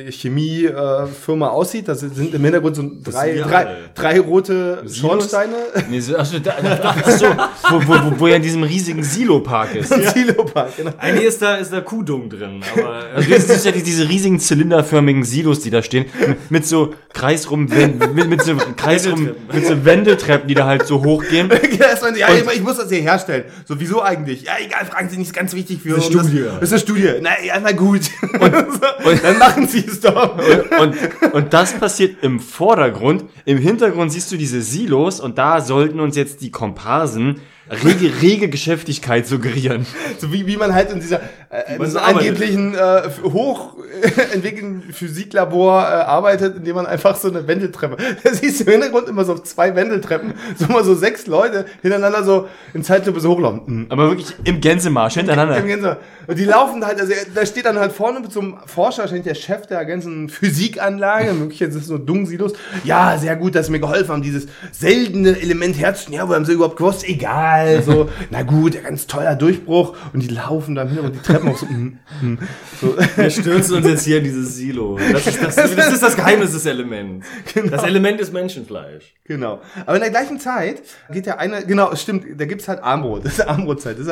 äh, 0.09 0.13
Chemiefirma 0.13 1.47
äh, 1.47 1.51
aussieht. 1.51 1.89
Das 1.89 2.01
sind 2.01 2.35
im 2.35 2.43
Hintergrund 2.45 2.77
so 2.77 2.85
drei, 3.03 3.37
drei, 3.39 3.77
drei 3.95 4.21
rote 4.21 4.85
Schornsteine. 4.93 5.55
Nee, 5.89 6.01
so, 6.01 6.17
achso, 6.19 6.39
da, 6.39 6.55
ach 6.83 7.09
so, 7.11 7.27
wo, 7.71 7.81
wo, 7.87 7.93
wo, 8.11 8.21
wo 8.21 8.27
er 8.27 8.37
in 8.37 8.43
diesem 8.43 8.63
riesigen 8.63 9.03
Silo-Park 9.03 9.75
ist. 9.77 9.93
Und 9.93 10.07
Silopark, 10.15 10.77
genau. 10.77 10.91
Eigentlich 10.99 11.27
ist 11.29 11.41
da, 11.41 11.57
ist 11.57 11.73
da 11.73 11.81
Kuhdung 11.81 12.29
drin, 12.29 12.61
aber 12.77 13.07
Also 13.15 13.31
das 13.31 13.49
ist 13.49 13.65
ja 13.65 13.73
die- 13.73 13.83
diese 13.83 14.09
riesigen 14.09 14.39
zylinderförmigen 14.39 15.25
Silos, 15.25 15.61
die 15.61 15.71
da 15.71 15.83
stehen, 15.83 16.07
mit 16.51 16.67
so 16.67 16.93
kreisrum, 17.23 17.67
mit, 17.67 18.29
mit 18.29 18.43
so 18.43 18.57
kreisrum, 18.77 19.31
mit 19.53 19.65
so 19.65 19.85
Wendeltreppen, 19.85 20.49
die 20.49 20.55
da 20.55 20.67
halt 20.67 20.87
so 20.87 21.05
hochgehen. 21.05 21.51
Ja, 21.73 21.89
erst 21.89 22.03
mal, 22.03 22.17
ja, 22.17 22.29
ich 22.55 22.61
muss 22.61 22.77
das 22.77 22.91
hier 22.91 23.01
herstellen. 23.01 23.45
So, 23.65 23.81
wieso 23.81 24.03
eigentlich? 24.03 24.43
Ja, 24.43 24.53
egal, 24.65 24.85
fragen 24.85 25.09
Sie 25.09 25.17
nicht, 25.17 25.29
ist 25.29 25.35
ganz 25.35 25.55
wichtig 25.55 25.81
für 25.81 25.91
Das 25.91 26.09
ist 26.09 26.13
eine 26.13 26.21
Studie. 26.21 26.45
Das, 26.45 26.63
ist 26.63 26.73
eine 26.73 26.81
Studie. 26.81 27.09
Na, 27.21 27.31
ja, 27.45 27.55
na 27.61 27.73
gut. 27.73 28.03
Und, 28.23 28.43
und 29.05 29.25
dann 29.25 29.39
machen 29.39 29.67
Sie 29.69 29.85
es 29.87 30.01
doch. 30.01 30.39
Und, 30.79 30.97
und 31.33 31.53
das 31.53 31.73
passiert 31.75 32.23
im 32.23 32.41
Vordergrund. 32.41 33.25
Im 33.45 33.59
Hintergrund 33.59 34.13
siehst 34.13 34.31
du 34.33 34.37
diese 34.37 34.61
Silos 34.61 35.21
und 35.21 35.39
da 35.39 35.61
sollten 35.61 36.01
uns 36.01 36.17
jetzt 36.17 36.41
die 36.43 36.51
Komparsen 36.51 37.41
rege, 37.71 38.11
rege 38.21 38.49
Geschäftigkeit 38.49 39.27
suggerieren. 39.27 39.87
So 40.19 40.33
wie, 40.33 40.47
wie 40.47 40.57
man 40.57 40.75
halt 40.75 40.91
in 40.91 41.01
dieser 41.01 41.21
äh, 41.51 41.77
in 41.77 41.87
so 41.91 41.99
angeblichen 41.99 42.75
äh, 42.75 43.03
hochentwickelten 43.23 44.93
Physiklabor 44.93 45.83
äh, 45.83 45.85
arbeitet, 45.85 46.57
indem 46.57 46.77
man 46.77 46.87
einfach 46.87 47.17
so 47.17 47.29
eine 47.29 47.47
Wendeltreppe. 47.47 47.97
Da 48.23 48.33
siehst 48.33 48.61
du 48.61 48.65
im 48.65 48.73
Hintergrund 48.73 49.09
immer 49.09 49.25
so 49.25 49.37
zwei 49.39 49.75
Wendeltreppen, 49.75 50.35
so 50.57 50.67
mal 50.67 50.85
so 50.85 50.95
sechs 50.95 51.27
Leute 51.27 51.67
hintereinander 51.83 52.25
so 52.25 52.49
in 52.73 52.85
Zeitlupe 52.85 53.21
so 53.21 53.31
hochlaufen. 53.31 53.63
Mhm. 53.67 53.87
Aber 53.89 54.09
wirklich 54.11 54.35
im 54.45 54.61
Gänsemarsch 54.61 55.15
hintereinander. 55.15 55.57
Im 55.59 55.67
Gänse- 55.67 55.97
Und 56.27 56.39
die 56.39 56.45
laufen 56.45 56.85
halt, 56.85 57.01
also 57.01 57.13
da 57.35 57.45
steht 57.47 57.67
dann 57.67 57.79
halt 57.79 57.93
vorne 57.93 58.21
mit 58.21 58.33
so 58.33 58.41
einem 58.41 58.57
Forscher, 58.67 59.03
wahrscheinlich 59.03 59.25
der 59.25 59.35
Chef 59.35 59.67
der 59.67 59.85
ganzen 59.85 60.29
Physikanlage, 60.29 61.33
möglicherweise 61.33 61.79
ist 61.79 61.85
es 61.85 61.89
so 61.89 61.99
Dung-Silos. 61.99 62.53
Ja, 62.85 63.19
sehr 63.19 63.37
gut, 63.37 63.55
dass 63.55 63.67
sie 63.67 63.73
mir 63.73 63.81
geholfen 63.81 64.09
haben, 64.11 64.23
dieses 64.23 64.47
seltene 64.71 65.41
Element 65.41 65.79
herzustellen. 65.79 66.19
Ja, 66.19 66.29
wo 66.29 66.35
haben 66.35 66.45
sie 66.45 66.53
überhaupt 66.53 66.77
gewusst? 66.77 67.05
Egal, 67.09 67.52
so, 67.83 68.09
na 68.31 68.43
gut, 68.43 68.83
ganz 68.83 69.07
toller 69.07 69.35
Durchbruch. 69.35 69.97
Und 70.13 70.21
die 70.21 70.29
laufen 70.29 70.75
dann 70.75 70.89
hin 70.89 70.99
und 71.01 71.15
die 71.15 71.21
Treppen 71.21 71.49
auch 71.49 71.57
so, 71.57 71.67
mm, 71.67 71.99
mm, 72.21 72.39
so. 72.81 72.97
wir 73.17 73.31
stürzen 73.31 73.77
uns 73.77 73.87
jetzt 73.87 74.05
hier 74.05 74.19
in 74.19 74.25
dieses 74.25 74.57
Silo. 74.57 74.99
Das 75.13 75.27
ist 75.27 75.43
das, 75.43 75.57
das, 75.57 75.93
ist 75.93 76.03
das 76.03 76.17
Geheimnis 76.17 76.53
des 76.53 76.67
Elements. 76.67 77.27
Das 77.71 77.85
Element 77.85 78.21
ist 78.21 78.33
Menschenfleisch. 78.33 79.15
Genau. 79.25 79.61
Aber 79.87 79.97
in 79.97 80.03
der 80.03 80.11
gleichen 80.11 80.41
Zeit 80.41 80.83
geht 81.11 81.27
ja 81.27 81.37
eine, 81.37 81.65
genau, 81.65 81.91
es 81.93 82.03
stimmt, 82.03 82.25
da 82.39 82.45
gibt's 82.45 82.69
halt 82.69 82.83
Armbrot. 82.83 83.23
Das 83.33 83.35
ist 83.39 83.49
Arbrotzeit. 83.49 83.97
Das 83.99 84.07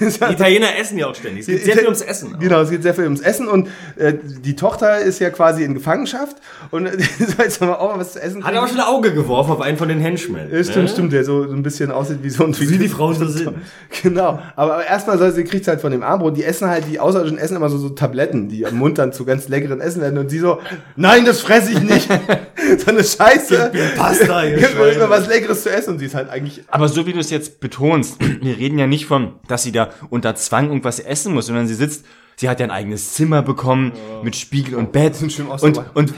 ist, 0.00 0.20
ja- 0.20 0.28
Die 0.28 0.34
Italiener 0.34 0.78
essen 0.78 0.98
ja 0.98 1.08
auch 1.08 1.14
ständig. 1.14 1.40
Es 1.40 1.46
geht 1.46 1.64
sehr 1.64 1.76
viel 1.76 1.84
ums 1.84 2.00
Essen. 2.00 2.34
auch. 2.34 2.38
Genau, 2.38 2.60
es 2.60 2.70
geht 2.70 2.82
sehr 2.82 2.94
viel 2.94 3.04
ums 3.04 3.20
Essen 3.20 3.48
und 3.48 3.68
äh, 3.96 4.14
die 4.22 4.56
Tochter 4.56 4.98
ist 5.00 5.18
ja 5.18 5.30
quasi 5.30 5.64
in 5.64 5.74
Gefangenschaft 5.74 6.36
und 6.70 6.86
äh, 6.86 6.96
soll 7.18 7.44
jetzt 7.44 7.60
aber 7.60 7.80
auch 7.80 7.92
mal 7.92 8.00
was 8.00 8.12
zu 8.12 8.22
essen 8.22 8.44
Hat 8.44 8.54
er 8.54 8.62
auch 8.62 8.68
schon 8.68 8.78
ein 8.78 8.86
Auge 8.86 9.12
geworfen 9.12 9.50
auf 9.52 9.60
einen 9.60 9.76
von 9.76 9.88
den 9.88 10.00
Henchmen. 10.00 10.48
Ja, 10.50 10.62
stimmt, 10.64 10.90
stimmt, 10.90 11.12
der 11.12 11.24
so, 11.24 11.46
so 11.46 11.54
ein 11.54 11.62
bisschen 11.62 11.90
aussieht 11.90 12.18
wie 12.22 12.30
so 12.30 12.44
ein 12.44 12.54
Wie 12.70 12.78
die 12.78 12.88
Frauen 12.88 13.14
so 13.14 13.26
sind. 13.26 13.54
Genau. 14.02 14.38
Aber, 14.56 14.74
aber 14.74 14.86
erstmal 14.86 15.18
soll 15.18 15.32
sie 15.32 15.44
kriegt 15.44 15.66
halt 15.68 15.80
von 15.80 15.90
dem 15.90 16.02
Armbrot, 16.02 16.36
die 16.36 16.44
essen 16.44 16.68
halt, 16.68 16.84
die 16.88 17.00
Außerirdischen 17.00 17.38
essen 17.38 17.56
immer 17.56 17.68
so, 17.68 17.78
so 17.78 17.88
Tabletten, 17.90 18.48
die 18.48 18.66
am 18.66 18.76
Mund 18.76 18.98
dann 18.98 19.12
zu 19.12 19.24
ganz 19.24 19.48
leckeren 19.48 19.80
Essen 19.80 20.02
werden 20.02 20.18
und 20.18 20.28
sie 20.28 20.38
so, 20.38 20.60
nein, 20.96 21.24
das 21.24 21.40
fresse 21.40 21.72
ich 21.72 21.80
nicht. 21.80 22.08
so 22.78 22.90
eine 22.90 23.04
Scheiße. 23.04 23.72
Pasta, 23.96 24.44
ihr 24.44 24.58
Gib 24.58 24.78
mir 24.78 24.90
immer 24.90 25.10
was 25.10 25.28
Leckeres 25.28 25.62
zu 25.62 25.70
essen 25.70 25.94
und 25.94 25.98
sie 25.98 26.06
ist 26.06 26.14
halt 26.14 26.28
eigentlich 26.28 26.62
Aber 26.68 26.88
so 26.88 27.06
wie 27.06 27.12
du 27.12 27.20
es 27.20 27.30
jetzt 27.30 27.60
betonst, 27.60 28.18
wir 28.42 28.56
reden 28.56 28.78
ja 28.78 28.86
nicht 28.86 29.06
von, 29.06 29.34
dass 29.48 29.62
sie 29.62 29.72
da 29.72 29.90
unter 30.10 30.34
Zwang 30.34 30.68
irgendwas 30.68 31.00
essen 31.00 31.34
muss, 31.34 31.46
sondern 31.46 31.66
sie 31.66 31.74
sitzt, 31.74 32.04
sie 32.38 32.50
hat 32.50 32.60
ja 32.60 32.66
ein 32.66 32.70
eigenes 32.70 33.14
Zimmer 33.14 33.40
bekommen 33.40 33.92
mit 34.22 34.36
Spiegel 34.36 34.74
und 34.74 34.92
Bett 34.92 35.14
und, 35.22 35.50
ausgemacht. 35.50 35.90
und, 35.94 36.12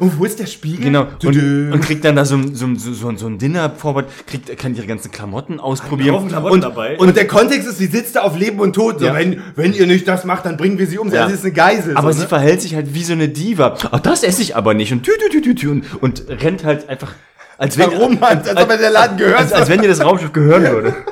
Und 0.00 0.18
wo 0.18 0.24
ist 0.24 0.38
der 0.38 0.46
Spiegel? 0.46 0.84
genau 0.86 1.02
und, 1.02 1.22
Düdü. 1.22 1.70
und 1.72 1.80
kriegt 1.82 2.04
dann 2.06 2.16
da 2.16 2.24
so, 2.24 2.36
ein- 2.36 2.54
so, 2.54 2.64
ein- 2.64 2.76
so, 2.78 3.14
so, 3.14 3.26
ein 3.26 3.36
Dinner 3.38 3.68
vorbereitet, 3.70 4.26
kriegt, 4.26 4.56
kann 4.58 4.74
ihre 4.74 4.86
ganzen 4.86 5.10
Klamotten 5.10 5.60
ausprobieren. 5.60 6.26
Klamotten 6.28 6.54
und, 6.54 6.60
dabei. 6.62 6.96
Und 6.98 7.14
der 7.16 7.26
Kontext 7.26 7.68
ist, 7.68 7.76
sie 7.76 7.86
sitzt 7.86 8.16
da 8.16 8.22
auf 8.22 8.38
Leben 8.38 8.60
und 8.60 8.72
Tod. 8.72 9.00
So, 9.00 9.06
Ja. 9.06 9.14
wenn, 9.14 9.42
wenn 9.54 9.74
ihr 9.74 9.86
nicht 9.86 10.08
das 10.08 10.24
macht, 10.24 10.46
dann 10.46 10.56
bringen 10.56 10.78
wir 10.78 10.86
sie 10.86 10.96
um. 10.98 11.12
Ja. 11.12 11.28
Sie 11.28 11.34
ist 11.34 11.44
eine 11.44 11.52
Geisel. 11.52 11.96
aber 11.98 12.12
so, 12.12 12.20
sie 12.20 12.22
ne? 12.24 12.28
verhält 12.28 12.62
sich 12.62 12.74
halt 12.74 12.94
wie 12.94 13.04
so 13.04 13.12
eine 13.12 13.28
Diva. 13.28 13.76
Ach, 13.90 14.00
das 14.00 14.22
esse 14.22 14.40
ich 14.40 14.56
aber 14.56 14.72
nicht. 14.72 14.90
Und 14.92 15.02
tü, 15.02 15.10
tü, 15.30 15.42
tü, 15.42 15.54
tü, 15.54 15.68
und, 15.70 15.84
und 16.02 16.24
rennt 16.42 16.64
halt 16.64 16.88
einfach, 16.88 17.12
als 17.58 17.76
wenn, 17.76 17.90
Warum? 17.92 18.22
Als 18.22 18.44
gehört. 18.44 19.36
als, 19.38 19.52
als 19.52 19.68
wenn 19.68 19.82
dir 19.82 19.88
das 19.88 20.02
Raumschiff 20.02 20.32
gehören 20.32 20.62
würde. 20.62 20.94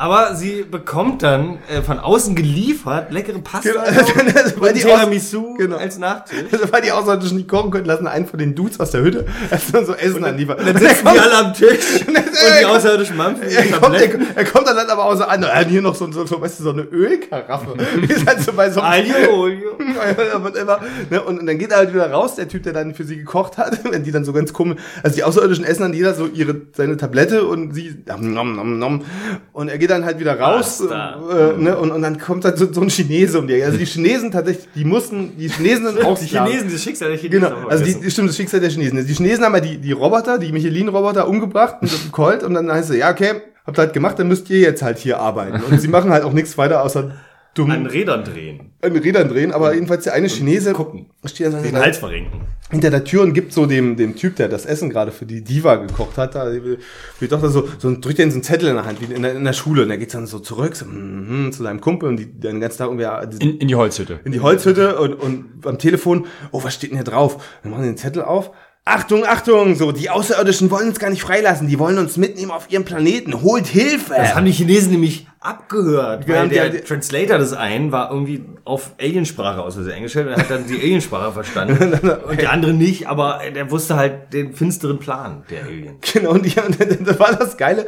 Aber 0.00 0.34
sie 0.34 0.62
bekommt 0.62 1.22
dann 1.22 1.58
äh, 1.68 1.82
von 1.82 1.98
außen 1.98 2.34
geliefert 2.34 3.12
leckere 3.12 3.38
Pasta 3.38 3.70
Genau. 3.70 3.82
und 4.66 4.74
die 4.74 4.80
Tiramisu 4.80 5.56
Genau. 5.58 5.76
als 5.76 5.98
Nachtisch. 5.98 6.38
Also, 6.52 6.72
weil 6.72 6.80
die 6.80 6.90
Außerirdischen 6.90 7.36
nicht 7.36 7.48
kochen 7.48 7.70
können, 7.70 7.84
lassen 7.84 8.06
einen 8.06 8.26
von 8.26 8.38
den 8.38 8.54
Dudes 8.54 8.80
aus 8.80 8.92
der 8.92 9.02
Hütte 9.02 9.26
erstmal 9.50 9.84
so 9.84 9.92
Essen 9.92 10.24
anliefern. 10.24 10.56
Dann 10.64 10.78
sitzen 10.78 11.04
die 11.12 11.18
alle 11.18 11.36
am 11.36 11.52
Tisch 11.52 12.06
und 12.06 12.16
die 12.16 12.64
außerirdischen 12.64 13.16
Mampfen. 13.16 13.48
er, 13.48 13.78
kommt, 13.78 13.96
er, 13.96 14.08
er 14.36 14.44
kommt 14.46 14.66
dann 14.66 14.78
aber 14.78 15.04
auch 15.04 15.16
so 15.16 15.24
an, 15.24 15.42
er 15.42 15.54
hat 15.54 15.68
hier 15.68 15.82
noch 15.82 15.94
so, 15.94 16.10
so, 16.10 16.24
so, 16.24 16.40
weißt 16.40 16.60
du, 16.60 16.64
so 16.64 16.70
eine 16.70 16.82
Ölkaraffe. 16.82 17.74
Die 18.02 18.12
ist 18.12 18.26
halt 18.26 18.40
so 18.40 18.52
bei 18.54 18.70
so 18.70 18.80
einem 18.80 19.12
Alio, 19.12 19.34
Olio. 19.34 19.78
Wird 19.78 20.56
immer, 20.56 20.80
und, 21.26 21.40
und 21.40 21.46
dann 21.46 21.58
geht 21.58 21.72
er 21.72 21.78
halt 21.78 21.92
wieder 21.92 22.10
raus, 22.10 22.36
der 22.36 22.48
Typ, 22.48 22.62
der 22.62 22.72
dann 22.72 22.94
für 22.94 23.04
sie 23.04 23.16
gekocht 23.16 23.58
hat, 23.58 23.78
wenn 23.90 24.02
die 24.02 24.12
dann 24.12 24.24
so 24.24 24.32
ganz 24.32 24.52
komisch, 24.54 24.78
also 25.02 25.16
die 25.16 25.24
Außerirdischen 25.24 25.64
essen 25.64 25.82
dann 25.82 25.92
jeder 25.92 26.14
so 26.14 26.26
ihre, 26.26 26.62
seine 26.74 26.96
Tablette 26.96 27.44
und 27.46 27.74
sie, 27.74 28.02
nom, 28.18 28.56
nom, 28.56 28.78
nom, 28.78 29.04
und 29.52 29.68
er 29.68 29.78
geht 29.78 29.89
dann 29.90 30.04
halt 30.04 30.18
wieder 30.18 30.38
raus, 30.38 30.78
Basta. 30.88 31.18
äh, 31.30 31.56
ne, 31.56 31.76
und, 31.76 31.90
und 31.90 32.02
dann 32.02 32.18
kommt 32.18 32.44
halt 32.44 32.56
so, 32.56 32.72
so 32.72 32.80
ein 32.80 32.88
Chinese 32.88 33.38
um 33.38 33.46
die, 33.46 33.54
Ecke. 33.54 33.66
also 33.66 33.78
die 33.78 33.84
Chinesen 33.86 34.30
tatsächlich, 34.30 34.68
die 34.74 34.84
mussten, 34.84 35.36
die 35.36 35.48
Chinesen 35.48 35.86
sind 35.86 36.04
auch 36.04 36.18
Die. 36.18 36.26
Chinesen, 36.26 36.72
das 36.72 36.82
Schicksal 36.82 37.08
der 37.10 37.18
Chinesen. 37.18 37.42
Genau, 37.42 37.68
also 37.68 37.84
die, 37.84 38.10
stimmt, 38.10 38.28
das 38.30 38.36
Schicksal 38.36 38.60
der 38.60 38.70
Chinesen. 38.70 39.06
Die 39.06 39.12
Chinesen 39.14 39.44
haben 39.44 39.54
ja 39.54 39.60
die, 39.60 39.78
die 39.78 39.92
Roboter, 39.92 40.38
die 40.38 40.52
Michelin-Roboter 40.52 41.28
umgebracht 41.28 41.76
dem 41.82 42.12
Colt 42.12 42.42
und 42.42 42.54
dann 42.54 42.70
heißt 42.70 42.90
es, 42.90 42.96
ja, 42.96 43.10
okay, 43.10 43.42
habt 43.66 43.78
ihr 43.78 43.82
halt 43.82 43.92
gemacht, 43.92 44.18
dann 44.18 44.28
müsst 44.28 44.48
ihr 44.50 44.60
jetzt 44.60 44.82
halt 44.82 44.98
hier 44.98 45.18
arbeiten. 45.18 45.60
Und 45.70 45.80
sie 45.80 45.88
machen 45.88 46.10
halt 46.10 46.24
auch 46.24 46.32
nichts 46.32 46.56
weiter 46.58 46.82
außer 46.82 47.10
dumm 47.54 47.70
An 47.70 47.86
Rädern 47.86 48.24
drehen. 48.24 48.72
an 48.82 48.96
Rädern 48.96 49.28
drehen, 49.28 49.52
aber 49.52 49.74
jedenfalls 49.74 50.04
der 50.04 50.12
eine 50.14 50.28
Chinese 50.28 50.72
gucken. 50.72 51.06
steht 51.26 51.52
dann 51.52 51.62
Den 51.62 51.76
Hals 51.76 51.98
verrenken. 51.98 52.42
hinter 52.70 52.90
der 52.90 53.02
Tür 53.04 53.22
und 53.22 53.32
gibt 53.34 53.52
so 53.52 53.66
dem, 53.66 53.96
dem 53.96 54.14
Typ, 54.14 54.36
der 54.36 54.48
das 54.48 54.66
Essen 54.66 54.88
gerade 54.90 55.10
für 55.10 55.26
die 55.26 55.42
Diva 55.42 55.74
gekocht 55.76 56.16
hat, 56.16 56.34
da, 56.36 56.48
die, 56.50 56.78
die 57.20 57.28
Tochter 57.28 57.48
so, 57.50 57.68
so 57.78 57.90
drückt 58.00 58.18
er 58.20 58.28
so 58.30 58.34
einen 58.34 58.42
Zettel 58.44 58.68
in 58.68 58.76
der 58.76 58.84
Hand, 58.84 59.00
wie 59.00 59.12
in 59.12 59.22
der, 59.22 59.34
in 59.34 59.44
der 59.44 59.52
Schule, 59.52 59.82
und 59.82 59.90
er 59.90 59.98
geht 59.98 60.14
dann 60.14 60.26
so 60.28 60.38
zurück, 60.38 60.76
so, 60.76 60.84
mhm, 60.86 61.50
zu 61.52 61.62
seinem 61.64 61.80
Kumpel 61.80 62.08
und 62.08 62.18
die, 62.18 62.26
der 62.26 62.52
den 62.52 62.60
ganzen 62.60 62.78
Tag 62.78 62.88
irgendwie 62.88 63.44
In, 63.44 63.58
in 63.58 63.66
die 63.68 63.74
Holzhütte. 63.74 64.20
in 64.24 64.30
die 64.32 64.40
Holzhütte 64.40 64.98
und, 65.00 65.14
und 65.14 65.66
am 65.66 65.78
Telefon, 65.78 66.26
oh, 66.52 66.62
was 66.62 66.74
steht 66.74 66.90
denn 66.90 66.98
hier 66.98 67.04
drauf? 67.04 67.42
Dann 67.62 67.72
machen 67.72 67.82
sie 67.82 67.90
den 67.90 67.96
Zettel 67.96 68.22
auf. 68.22 68.52
Achtung, 68.84 69.24
Achtung, 69.26 69.74
so, 69.74 69.92
die 69.92 70.08
Außerirdischen 70.08 70.70
wollen 70.70 70.88
uns 70.88 70.98
gar 70.98 71.10
nicht 71.10 71.20
freilassen, 71.22 71.68
die 71.68 71.78
wollen 71.78 71.98
uns 71.98 72.16
mitnehmen 72.16 72.50
auf 72.50 72.70
ihren 72.70 72.84
Planeten, 72.84 73.42
holt 73.42 73.66
Hilfe! 73.66 74.14
Das 74.16 74.34
haben 74.34 74.46
die 74.46 74.52
Chinesen 74.52 74.92
nämlich 74.92 75.26
abgehört, 75.42 76.26
Genau, 76.26 76.38
weil 76.40 76.48
der 76.50 76.68
die- 76.68 76.80
Translator 76.80 77.38
des 77.38 77.54
einen 77.54 77.92
war 77.92 78.10
irgendwie 78.10 78.44
auf 78.66 78.92
Aliensprache 79.00 79.62
aus 79.62 79.74
Versehen 79.74 79.94
eingestellt 79.94 80.26
und 80.26 80.34
er 80.34 80.38
hat 80.38 80.50
dann 80.50 80.66
die 80.66 80.74
Aliensprache 80.78 81.32
verstanden 81.42 81.94
und 82.28 82.38
der 82.40 82.52
andere 82.52 82.74
nicht, 82.74 83.08
aber 83.08 83.40
der 83.54 83.70
wusste 83.70 83.96
halt 83.96 84.34
den 84.34 84.52
finsteren 84.52 84.98
Plan 84.98 85.42
der 85.48 85.64
Aliens. 85.64 85.96
Genau, 86.12 86.32
und, 86.32 86.44
die, 86.44 86.60
und 86.60 86.76
das 87.08 87.18
war 87.18 87.32
das 87.34 87.56
Geile. 87.56 87.86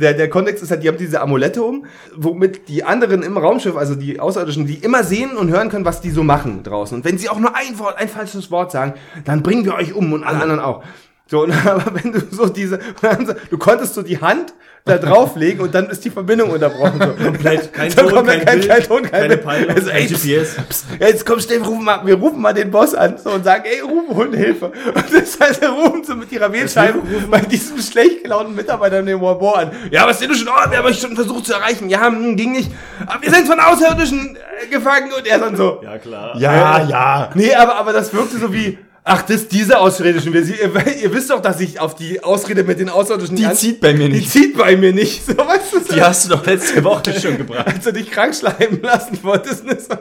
Der, 0.00 0.14
der 0.14 0.30
Kontext 0.30 0.62
ist 0.62 0.70
halt, 0.70 0.84
die 0.84 0.88
haben 0.88 0.96
diese 0.98 1.20
Amulette 1.20 1.62
um, 1.62 1.86
womit 2.14 2.68
die 2.68 2.84
anderen 2.84 3.22
im 3.24 3.36
Raumschiff, 3.36 3.76
also 3.76 3.96
die 3.96 4.20
Außerirdischen, 4.20 4.66
die 4.66 4.74
immer 4.76 5.02
sehen 5.02 5.36
und 5.36 5.50
hören 5.50 5.70
können, 5.70 5.84
was 5.84 6.00
die 6.00 6.10
so 6.10 6.22
machen 6.22 6.62
draußen. 6.62 6.98
Und 6.98 7.04
wenn 7.04 7.18
sie 7.18 7.28
auch 7.28 7.40
nur 7.40 7.56
ein 7.56 7.78
Wort, 7.80 7.96
ein 7.98 8.08
falsches 8.08 8.50
Wort 8.52 8.70
sagen, 8.70 8.94
dann 9.24 9.42
bringen 9.42 9.64
wir 9.64 9.74
euch 9.74 9.92
um 9.92 10.12
und 10.12 10.22
alle 10.22 10.40
anderen 10.40 10.60
auch. 10.60 10.84
So, 11.28 11.42
und, 11.42 11.52
aber 11.66 11.92
wenn 11.94 12.12
du 12.12 12.20
so 12.30 12.48
diese, 12.48 12.78
du 13.50 13.58
konntest 13.58 13.94
so 13.94 14.02
die 14.02 14.20
Hand 14.20 14.54
da 14.86 14.98
drauflegen 14.98 15.60
und 15.62 15.74
dann 15.74 15.90
ist 15.90 16.04
die 16.04 16.10
Verbindung 16.10 16.50
unterbrochen. 16.50 17.00
So. 17.00 17.24
Komplett, 17.24 17.72
kein 17.72 17.90
So 17.90 18.02
Ton, 18.02 18.12
kommt 18.12 18.28
kein 18.28 18.44
kein, 18.44 18.60
Bild, 18.60 18.68
kein 18.68 18.82
Ton, 18.84 19.02
kein 19.02 19.10
keine. 19.10 19.36
Peilung, 19.36 19.70
Also, 19.74 19.90
ey, 19.90 20.06
GPS. 20.06 20.54
pst, 20.54 20.68
pst, 20.68 20.84
jetzt 21.00 21.26
komm 21.26 21.40
schnell, 21.40 21.58
wir 21.60 21.66
rufen, 21.66 21.84
mal, 21.84 22.06
wir 22.06 22.14
rufen 22.14 22.40
mal 22.40 22.54
den 22.54 22.70
Boss 22.70 22.94
an 22.94 23.18
so, 23.18 23.30
und 23.30 23.42
sagen, 23.42 23.64
ey, 23.66 23.80
rufen, 23.80 24.16
holen 24.16 24.32
Hilfe. 24.32 24.66
Und 24.94 25.12
das 25.12 25.40
heißt, 25.40 25.60
wir 25.60 25.70
rufen 25.70 26.04
so 26.04 26.14
mit 26.14 26.30
ihrer 26.30 26.52
Wählscheibe 26.52 27.02
bei 27.28 27.40
diesem 27.40 27.78
schlecht 27.80 28.22
gelaunten 28.22 28.54
Mitarbeiter 28.54 29.00
in 29.00 29.06
dem 29.06 29.20
Labor 29.20 29.58
an. 29.58 29.72
Ja, 29.90 30.06
was 30.06 30.20
sind 30.20 30.30
denn 30.30 30.38
schon? 30.38 30.48
Oh, 30.48 30.70
wir 30.70 30.78
haben 30.78 30.86
euch 30.86 31.00
schon 31.00 31.16
versucht 31.16 31.46
zu 31.46 31.54
erreichen. 31.54 31.90
Ja, 31.90 32.06
hm, 32.06 32.36
ging 32.36 32.52
nicht. 32.52 32.70
Aber 33.06 33.20
wir 33.20 33.30
sind 33.32 33.48
von 33.48 33.58
Außerirdischen 33.58 34.36
äh, 34.36 34.66
gefangen 34.68 35.10
und 35.12 35.26
er 35.26 35.40
dann 35.40 35.56
so. 35.56 35.80
Ja, 35.82 35.98
klar. 35.98 36.36
Ja, 36.38 36.86
ja. 36.86 37.30
Nee, 37.34 37.52
aber, 37.54 37.74
aber 37.74 37.92
das 37.92 38.14
wirkte 38.14 38.38
so 38.38 38.52
wie, 38.52 38.78
Ach, 39.08 39.22
das 39.22 39.46
diese 39.46 39.78
Außerirdischen. 39.78 40.32
Wir, 40.32 40.42
ihr, 40.42 40.96
ihr 41.04 41.14
wisst 41.14 41.30
doch, 41.30 41.40
dass 41.40 41.60
ich 41.60 41.78
auf 41.78 41.94
die 41.94 42.24
Ausrede 42.24 42.64
mit 42.64 42.80
den 42.80 42.88
Außerirdischen 42.88 43.36
Die 43.36 43.46
nicht 43.46 43.56
zieht 43.56 43.80
bei 43.80 43.94
mir 43.94 44.08
Die 44.08 44.16
nicht. 44.16 44.30
zieht 44.32 44.58
bei 44.58 44.76
mir 44.76 44.92
nicht. 44.92 45.22
So, 45.26 45.36
weißt 45.36 45.72
du, 45.74 45.78
so, 45.80 45.94
Die 45.94 46.02
hast 46.02 46.24
du 46.24 46.30
doch 46.30 46.44
letzte 46.44 46.82
Woche 46.82 47.12
schon 47.18 47.36
gebracht. 47.38 47.68
als 47.68 47.84
du 47.84 47.92
dich 47.92 48.10
krank 48.10 48.34
schleimen 48.34 48.82
lassen 48.82 49.18
wolltest. 49.22 49.64
Ne? 49.64 49.78
So, 49.78 49.94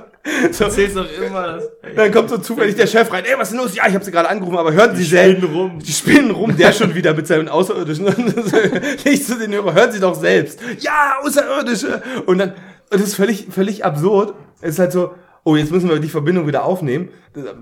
so, 0.52 0.64
Erzählst 0.64 0.96
doch 0.98 1.06
immer 1.24 1.58
das. 1.58 1.64
dann 1.96 2.12
kommt 2.12 2.30
so 2.32 2.40
zufällig 2.40 2.76
der 2.76 2.88
Chef 2.88 3.12
rein. 3.14 3.26
Ey, 3.26 3.36
was 3.38 3.50
ist 3.50 3.54
denn 3.54 3.62
los? 3.64 3.76
Ja, 3.76 3.88
ich 3.88 3.94
habe 3.94 4.04
sie 4.04 4.10
gerade 4.12 4.28
angerufen, 4.28 4.58
aber 4.58 4.74
hören 4.74 4.96
Sie 4.96 5.06
spinnen 5.06 5.40
selbst. 5.42 5.54
rum. 5.56 5.80
Die 5.86 5.92
spinnen 5.94 6.32
rum, 6.32 6.58
der 6.58 6.74
schon 6.74 6.96
wieder 6.96 7.14
mit 7.14 7.28
seinen 7.28 7.48
Außerirdischen. 7.48 8.08
Ich 9.04 9.24
zu 9.24 9.38
den 9.38 9.54
Hörer, 9.54 9.74
hören 9.76 9.92
Sie 9.92 10.00
doch 10.00 10.16
selbst. 10.20 10.60
Ja, 10.80 11.18
Außerirdische. 11.24 12.02
Und 12.26 12.40
dann, 12.40 12.50
und 12.90 13.00
das 13.02 13.10
ist 13.10 13.16
völlig, 13.16 13.48
völlig 13.52 13.86
absurd. 13.86 14.34
Es 14.62 14.72
ist 14.72 14.80
halt 14.80 14.92
so, 14.92 15.14
oh, 15.46 15.56
jetzt 15.56 15.72
müssen 15.72 15.88
wir 15.88 16.00
die 16.00 16.10
Verbindung 16.10 16.48
wieder 16.48 16.66
aufnehmen. 16.66 17.10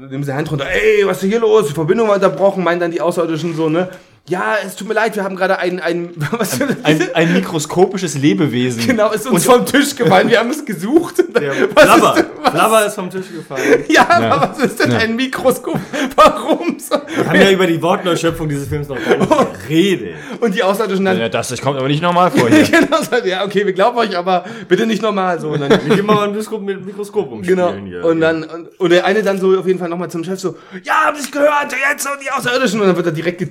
Nehmen 0.10 0.24
sie 0.24 0.34
Hand 0.34 0.50
runter. 0.50 0.65
Ey, 0.65 1.06
was 1.06 1.22
ist 1.22 1.30
hier 1.30 1.39
los? 1.39 1.67
Die 1.67 1.74
Verbindung 1.74 2.08
war 2.08 2.15
unterbrochen, 2.15 2.63
meinen 2.63 2.80
dann 2.80 2.91
die 2.91 3.02
Außerirdischen 3.02 3.56
so, 3.56 3.69
ne? 3.69 3.89
Ja, 4.29 4.55
es 4.65 4.77
tut 4.77 4.88
mir 4.88 4.93
leid, 4.93 5.17
wir 5.17 5.23
haben 5.25 5.36
gerade 5.36 5.59
ein, 5.59 5.81
ein, 5.81 6.12
was 6.31 6.57
Ein, 6.83 7.09
ein 7.13 7.33
mikroskopisches 7.33 8.17
Lebewesen. 8.17 8.88
Genau, 8.88 9.12
ist 9.12 9.27
uns 9.27 9.43
vom 9.43 9.65
Tisch 9.65 9.97
gefallen. 9.97 10.29
Wir 10.29 10.39
haben 10.39 10.49
es 10.49 10.63
gesucht. 10.63 11.15
Der 11.36 11.51
was 11.75 11.83
Flabber. 11.83 12.09
ist 12.15 12.15
denn, 12.23 12.25
was? 12.41 12.51
Flabber 12.51 12.86
ist 12.86 12.95
vom 12.95 13.09
Tisch 13.09 13.25
gefallen. 13.36 13.83
Ja, 13.89 14.07
aber 14.09 14.51
was 14.57 14.59
ist 14.65 14.79
denn 14.81 14.93
ein 14.93 15.17
Mikroskop? 15.17 15.77
Warum 16.15 16.79
so? 16.79 16.95
Wir 17.15 17.27
haben 17.27 17.36
ja 17.41 17.51
über 17.51 17.67
die 17.67 17.81
Wortneuschöpfung 17.81 18.47
dieses 18.47 18.69
Films 18.69 18.88
noch 18.88 18.95
gar 19.03 19.17
nicht 19.17 19.67
geredet. 19.67 20.15
Und 20.39 20.55
die 20.55 20.63
Außerirdischen 20.63 21.03
dann, 21.03 21.19
Ja, 21.19 21.27
das, 21.27 21.49
das 21.49 21.62
kommt 21.62 21.77
aber 21.77 21.89
nicht 21.89 22.01
nochmal 22.01 22.31
vor 22.31 22.47
hier. 22.49 22.63
genau, 22.63 22.99
ja, 23.25 23.43
okay, 23.43 23.65
wir 23.65 23.73
glauben 23.73 23.97
euch, 23.97 24.17
aber 24.17 24.45
bitte 24.69 24.86
nicht 24.86 25.01
nochmal 25.01 25.38
so. 25.41 25.49
Und 25.49 25.59
dann, 25.59 25.69
Wir 25.86 25.97
gehen 25.97 26.05
mal 26.05 26.23
ein 26.23 26.29
Mikroskop 26.31 26.62
mit 26.62 26.77
dem 26.77 26.86
Mikroskop 26.86 27.29
umspielen 27.29 27.57
genau. 27.59 27.73
hier. 27.86 28.05
Und 28.05 28.21
dann, 28.21 28.43
und, 28.45 28.79
und 28.79 28.89
der 28.89 29.05
eine 29.05 29.21
dann 29.21 29.38
so 29.38 29.53
auf 29.59 29.67
jeden 29.67 29.79
Fall 29.79 29.89
nochmal 29.89 30.09
zum 30.09 30.23
Chef 30.23 30.39
so, 30.39 30.55
ja, 30.83 30.93
hab 31.07 31.19
ich 31.19 31.29
gehört, 31.29 31.73
jetzt 31.91 32.05
und 32.05 32.21
die 32.23 32.31
Außerirdischen. 32.31 32.79
Und 32.79 32.88
dann 32.88 32.95
wird 32.95 33.07
er 33.07 33.12
direkt 33.12 33.39
ge- 33.39 33.49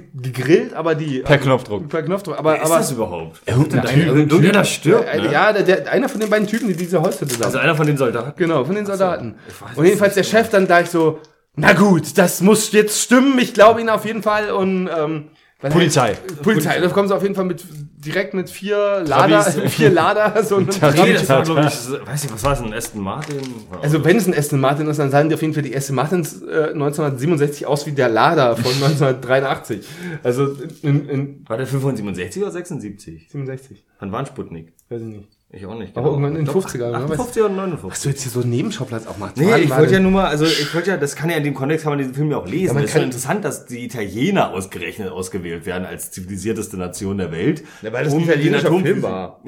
gegrillt, 0.62 0.74
aber 0.74 0.94
die, 0.94 1.20
Per 1.20 1.38
Knopfdruck. 1.38 1.88
per 1.88 2.02
Knopfdruck. 2.02 2.38
Aber, 2.38 2.52
Wer 2.54 2.62
ist 2.62 2.66
aber, 2.70 2.78
das 2.78 2.90
überhaupt? 2.92 3.40
Irgendein 3.46 3.84
Typ, 3.84 4.06
Irgendwer, 4.06 4.52
der 4.52 4.64
stirbt, 4.64 5.08
äh, 5.12 5.20
ne? 5.20 5.32
ja, 5.32 5.52
der, 5.52 5.62
der, 5.62 5.92
einer 5.92 6.08
von 6.08 6.20
den 6.20 6.30
beiden 6.30 6.46
Typen, 6.46 6.68
die 6.68 6.76
diese 6.76 7.00
Holzhütte 7.00 7.36
da 7.38 7.46
Also 7.46 7.58
einer 7.58 7.74
von 7.74 7.86
den 7.86 7.96
Soldaten. 7.96 8.32
Genau, 8.36 8.64
von 8.64 8.74
den 8.74 8.86
Soldaten. 8.86 9.34
weiß 9.60 9.76
und 9.78 9.84
jedenfalls 9.84 10.14
der 10.14 10.24
Chef 10.24 10.48
dann 10.50 10.66
gleich 10.66 10.90
so, 10.90 11.20
na 11.54 11.72
gut, 11.74 12.16
das 12.16 12.40
muss 12.40 12.72
jetzt 12.72 13.00
stimmen, 13.02 13.38
ich 13.38 13.52
glaube 13.52 13.80
Ihnen 13.80 13.90
auf 13.90 14.04
jeden 14.06 14.22
Fall. 14.22 14.50
Und 14.52 14.88
ähm, 14.88 15.28
weil 15.62 15.70
Polizei. 15.70 16.14
Polizei, 16.42 16.80
da 16.80 16.88
kommen 16.88 17.08
sie 17.08 17.14
auf 17.14 17.22
jeden 17.22 17.34
Fall 17.34 17.44
mit 17.44 17.64
direkt 18.04 18.34
mit 18.34 18.50
vier 18.50 19.04
Lader, 19.06 19.42
vier 19.68 19.90
Lader, 19.90 20.42
so 20.42 20.56
ein 20.56 20.66
Nee, 20.94 21.12
das 21.12 21.28
war, 21.28 21.42
glaube 21.44 21.60
ich, 21.60 22.06
weiß 22.06 22.24
ich, 22.24 22.32
was 22.32 22.42
war 22.42 22.50
das, 22.50 22.62
ein 22.62 22.74
Aston 22.74 23.00
Martin? 23.00 23.40
Also 23.80 24.04
wenn 24.04 24.16
es 24.16 24.26
ein 24.26 24.34
Aston 24.34 24.60
Martin 24.60 24.88
ist, 24.88 24.98
dann 24.98 25.10
sahen 25.10 25.28
die 25.28 25.36
auf 25.36 25.40
jeden 25.40 25.54
Fall 25.54 25.62
die 25.62 25.74
Aston 25.76 25.94
Martins 25.94 26.42
äh, 26.42 26.70
1967 26.72 27.66
aus 27.66 27.86
wie 27.86 27.92
der 27.92 28.08
Lader 28.08 28.56
von 28.56 28.72
1983. 28.82 29.86
Also 30.22 30.56
in, 30.82 31.08
in 31.08 31.48
war 31.48 31.56
der 31.56 31.66
65 31.66 32.42
oder 32.42 32.50
76? 32.50 33.28
67, 33.30 33.84
Wann 34.00 34.10
war 34.12 34.20
ein 34.20 34.26
Sputnik? 34.26 34.72
weiß 34.88 35.00
ich 35.00 35.06
nicht. 35.06 35.28
Ich 35.54 35.66
auch 35.66 35.74
nicht. 35.74 35.94
Aber 35.98 36.08
irgendwann 36.08 36.34
in 36.34 36.46
den 36.46 36.46
Doch, 36.46 36.66
50er, 36.66 36.90
ne? 36.92 36.96
58 36.96 37.42
oder 37.42 37.52
59? 37.52 37.90
Was 37.90 38.00
du 38.02 38.08
jetzt 38.08 38.22
hier 38.22 38.32
so 38.32 38.40
einen 38.40 38.48
Nebenschauplatz 38.50 39.06
auch 39.06 39.18
machst. 39.18 39.36
Nee, 39.36 39.48
Wann 39.50 39.62
ich 39.62 39.68
wollte 39.70 39.92
ja 39.92 40.00
nur 40.00 40.10
mal, 40.10 40.24
also 40.24 40.46
ich 40.46 40.74
wollte 40.74 40.88
ja, 40.90 40.96
das 40.96 41.14
kann 41.14 41.28
ja 41.28 41.36
in 41.36 41.44
dem 41.44 41.52
Kontext, 41.52 41.82
kann 41.84 41.92
man 41.92 41.98
diesen 41.98 42.14
Film 42.14 42.30
ja 42.30 42.38
auch 42.38 42.46
lesen. 42.48 42.72
man 42.72 42.84
es 42.84 42.88
ist 42.88 42.94
schon 42.96 43.04
interessant, 43.04 43.44
dass 43.44 43.66
die 43.66 43.84
Italiener 43.84 44.50
ausgerechnet 44.54 45.10
ausgewählt 45.10 45.66
werden 45.66 45.84
als 45.84 46.10
zivilisierteste 46.10 46.78
Nation 46.78 47.18
der 47.18 47.32
Welt. 47.32 47.64
Ja, 47.82 47.92
weil 47.92 48.04
das 48.04 48.14
ein 48.14 48.20
um 48.20 48.26
den 48.26 48.30
italienischer 48.32 48.68
Atomphysik- 48.68 48.82
Film 48.92 49.02
war. 49.02 49.42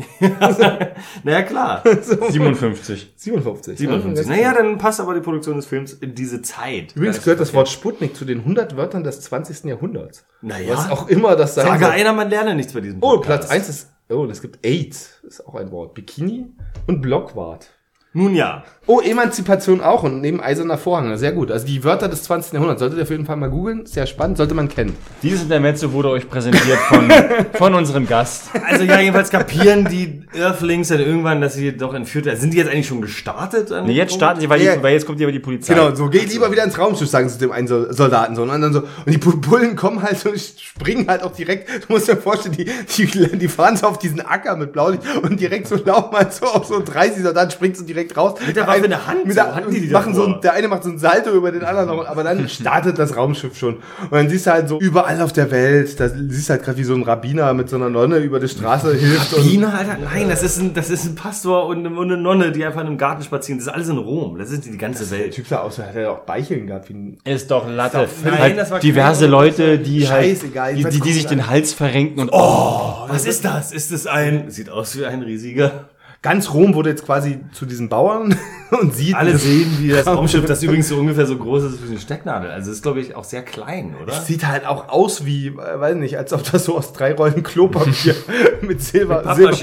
naja, 1.24 1.42
klar. 1.42 1.82
57. 2.30 3.12
57. 3.16 3.78
57. 3.78 4.26
Ja, 4.26 4.30
Naja, 4.36 4.52
dann 4.54 4.76
passt 4.76 5.00
aber 5.00 5.14
die 5.14 5.20
Produktion 5.20 5.56
des 5.56 5.64
Films 5.64 5.94
in 5.94 6.14
diese 6.14 6.42
Zeit. 6.42 6.92
Übrigens 6.96 7.22
gehört 7.22 7.40
das 7.40 7.54
Wort 7.54 7.68
Sputnik 7.70 8.14
zu 8.14 8.26
den 8.26 8.40
100 8.40 8.76
Wörtern 8.76 9.04
des 9.04 9.20
20. 9.22 9.64
Jahrhunderts. 9.64 10.24
Naja. 10.42 10.74
Was 10.74 10.90
auch 10.90 11.08
immer 11.08 11.34
das 11.36 11.54
sein 11.54 11.66
Sage 11.66 11.84
soll. 11.86 11.92
einer, 11.94 12.12
man 12.12 12.28
lerne 12.28 12.54
nichts 12.54 12.74
bei 12.74 12.80
diesem 12.80 12.98
Oh, 13.02 13.16
Podcast. 13.16 13.48
Platz 13.48 13.50
1 13.50 13.68
ist, 13.70 13.88
oh, 14.08 14.26
es 14.26 14.42
gibt 14.42 14.64
AIDS, 14.64 15.20
ist 15.24 15.46
auch 15.46 15.54
ein 15.54 15.70
Wort. 15.70 15.94
Bikini 15.94 16.52
und 16.86 17.00
Blockwart. 17.00 17.73
Nun 18.16 18.34
ja. 18.34 18.62
Oh, 18.86 19.00
Emanzipation 19.00 19.80
auch 19.80 20.02
und 20.02 20.20
neben 20.20 20.42
Eiserner 20.42 20.76
Vorhang. 20.76 21.16
Sehr 21.16 21.32
gut. 21.32 21.50
Also 21.50 21.66
die 21.66 21.82
Wörter 21.84 22.06
des 22.06 22.22
20. 22.24 22.52
Jahrhunderts. 22.52 22.80
Solltet 22.80 22.98
ihr 22.98 23.02
auf 23.04 23.10
jeden 23.10 23.24
Fall 23.24 23.36
mal 23.36 23.48
googeln. 23.48 23.86
Sehr 23.86 24.06
spannend. 24.06 24.36
Sollte 24.36 24.52
man 24.54 24.68
kennen. 24.68 24.94
Dieses 25.22 25.42
Intermezzo 25.44 25.90
wurde 25.92 26.10
euch 26.10 26.28
präsentiert 26.28 26.76
von, 26.88 27.10
von 27.54 27.74
unserem 27.74 28.06
Gast. 28.06 28.50
Also 28.68 28.84
ja, 28.84 29.00
jedenfalls 29.00 29.30
kapieren 29.30 29.86
die 29.90 30.22
Earthlings 30.38 30.88
dann 30.88 31.00
irgendwann, 31.00 31.40
dass 31.40 31.54
sie 31.54 31.74
doch 31.74 31.94
entführt 31.94 32.26
werden. 32.26 32.38
Sind 32.38 32.52
die 32.52 32.58
jetzt 32.58 32.70
eigentlich 32.70 32.86
schon 32.86 33.00
gestartet? 33.00 33.70
Nee, 33.86 33.92
jetzt 33.94 34.10
Punkt? 34.10 34.22
starten 34.22 34.40
sie, 34.42 34.50
weil, 34.50 34.60
Ja. 34.62 34.76
die, 34.76 34.82
weil 34.82 34.92
jetzt 34.92 35.06
kommt 35.06 35.18
die 35.18 35.24
aber 35.24 35.32
die 35.32 35.38
Polizei. 35.40 35.72
Genau, 35.74 35.94
so 35.94 36.08
geht 36.10 36.30
lieber 36.30 36.52
wieder 36.52 36.62
ins 36.64 36.78
Raumschiff, 36.78 37.08
sagen 37.08 37.28
sie 37.30 37.38
dem 37.38 37.52
einen 37.52 37.66
Sol- 37.66 37.90
Soldaten 37.90 38.36
so. 38.36 38.42
Und 38.42 38.48
dann 38.50 38.72
so. 38.74 38.80
Und 38.80 39.12
die 39.12 39.18
Bu- 39.18 39.38
Bullen 39.38 39.76
kommen 39.76 40.02
halt 40.02 40.18
so, 40.18 40.28
springen 40.36 41.08
halt 41.08 41.22
auch 41.22 41.32
direkt. 41.32 41.68
Du 41.88 41.92
musst 41.94 42.06
dir 42.06 42.18
vorstellen, 42.18 42.54
die, 42.54 42.66
die, 42.98 43.38
die 43.38 43.48
fahren 43.48 43.78
so 43.78 43.86
auf 43.86 43.98
diesen 43.98 44.20
Acker 44.20 44.56
mit 44.56 44.72
Blaulicht 44.74 45.02
und 45.22 45.40
direkt 45.40 45.68
so 45.68 45.76
laufen 45.76 46.14
halt 46.14 46.34
so 46.34 46.44
auf 46.46 46.66
so 46.66 46.82
30 46.84 47.22
Soldaten, 47.22 47.50
springt 47.50 47.78
so 47.78 47.84
direkt 47.84 48.03
raus. 48.16 48.38
Mit 48.46 48.56
der 48.56 48.66
Waffe 48.66 48.84
in 48.84 48.90
der 48.90 49.06
Hand, 49.06 49.24
Mit 49.26 49.34
so 49.34 49.42
der, 49.42 49.54
hatten 49.54 49.70
die 49.70 49.80
die 49.82 49.88
machen 49.88 50.14
so 50.14 50.24
ein, 50.26 50.40
der 50.42 50.52
eine 50.54 50.68
macht 50.68 50.82
so 50.84 50.90
ein 50.90 50.98
Salto 50.98 51.30
über 51.30 51.50
den 51.52 51.62
anderen, 51.64 51.88
noch, 51.88 52.06
aber 52.06 52.22
dann 52.24 52.48
startet 52.48 52.98
das 52.98 53.16
Raumschiff 53.16 53.56
schon. 53.56 53.74
Und 53.74 54.12
dann 54.12 54.28
siehst 54.28 54.46
du 54.46 54.50
halt 54.52 54.68
so 54.68 54.78
überall 54.78 55.20
auf 55.20 55.32
der 55.32 55.50
Welt, 55.50 55.98
da 55.98 56.08
siehst 56.08 56.48
du 56.48 56.52
halt 56.54 56.62
gerade 56.64 56.78
wie 56.78 56.84
so 56.84 56.94
ein 56.94 57.02
Rabbiner 57.02 57.52
mit 57.54 57.68
so 57.68 57.76
einer 57.76 57.88
Nonne 57.90 58.18
über 58.18 58.40
die 58.40 58.48
Straße 58.48 58.94
hilft. 58.94 59.32
Und 59.34 59.40
Rabbiner, 59.40 59.74
Alter? 59.74 59.96
Nein, 60.02 60.28
das 60.28 60.42
ist 60.42 60.58
ein, 60.60 60.74
das 60.74 60.90
ist 60.90 61.04
ein 61.04 61.14
Pastor 61.14 61.66
und 61.66 61.78
eine, 61.86 61.96
und 61.96 62.12
eine 62.12 62.20
Nonne, 62.20 62.52
die 62.52 62.64
einfach 62.64 62.80
in 62.80 62.86
einem 62.88 62.98
Garten 62.98 63.22
spazieren. 63.22 63.58
Das 63.58 63.68
ist 63.68 63.72
alles 63.72 63.88
in 63.88 63.98
Rom. 63.98 64.38
Das 64.38 64.50
ist 64.50 64.64
die 64.64 64.76
ganze 64.78 65.04
der 65.06 65.18
Welt. 65.18 65.34
Typ 65.34 65.46
sah 65.46 65.58
aus, 65.58 65.78
als 65.78 65.88
hätte 65.88 66.00
er 66.00 66.12
auch 66.12 66.20
Beicheln 66.20 66.66
gehabt. 66.66 66.88
Wie 66.88 66.94
ein 66.94 67.18
Ist 67.24 67.50
doch 67.50 67.68
Latte. 67.68 67.98
Ist 68.02 68.04
doch 68.04 68.22
völlig- 68.22 68.38
halt 68.38 68.48
Nein, 68.50 68.56
das 68.56 68.70
war 68.70 68.80
diverse 68.80 69.26
Leute, 69.26 69.78
die 69.78 70.04
Scheißegal, 70.06 70.74
halt, 70.74 70.78
die, 70.78 70.84
die, 70.84 71.00
die 71.00 71.12
sich 71.12 71.26
den 71.26 71.46
Hals 71.48 71.72
verrenken 71.72 72.20
und 72.20 72.30
oh, 72.32 73.04
Was 73.08 73.26
ist 73.26 73.44
das? 73.44 73.72
Ist 73.72 73.92
es 73.92 74.06
ein, 74.06 74.50
sieht 74.50 74.70
aus 74.70 74.98
wie 74.98 75.04
ein 75.06 75.22
riesiger. 75.22 75.88
Ganz 76.24 76.54
Rom 76.54 76.74
wurde 76.74 76.88
jetzt 76.88 77.04
quasi 77.04 77.38
zu 77.52 77.66
diesen 77.66 77.90
Bauern 77.90 78.34
und 78.80 78.94
sieht 78.94 79.14
Alle 79.14 79.36
sehen, 79.36 79.76
wie 79.78 79.90
das 79.90 80.06
Raumschiff, 80.06 80.46
das 80.46 80.62
übrigens 80.62 80.88
so 80.88 80.96
ungefähr 80.96 81.26
so 81.26 81.36
groß 81.36 81.64
ist 81.64 81.84
wie 81.84 81.90
eine 81.90 82.00
Stecknadel. 82.00 82.50
Also 82.50 82.70
ist, 82.70 82.82
glaube 82.82 83.00
ich, 83.00 83.14
auch 83.14 83.24
sehr 83.24 83.42
klein, 83.42 83.94
oder? 84.02 84.14
Sieht 84.14 84.46
halt 84.46 84.66
auch 84.66 84.88
aus 84.88 85.26
wie, 85.26 85.48
äh, 85.48 85.52
weiß 85.80 85.96
nicht, 85.96 86.16
als 86.16 86.32
ob 86.32 86.42
das 86.50 86.64
so 86.64 86.78
aus 86.78 86.94
drei 86.94 87.12
Rollen 87.12 87.42
Klopapier 87.42 88.14
mit 88.62 88.80
Silber, 88.80 89.34
Silber. 89.34 89.54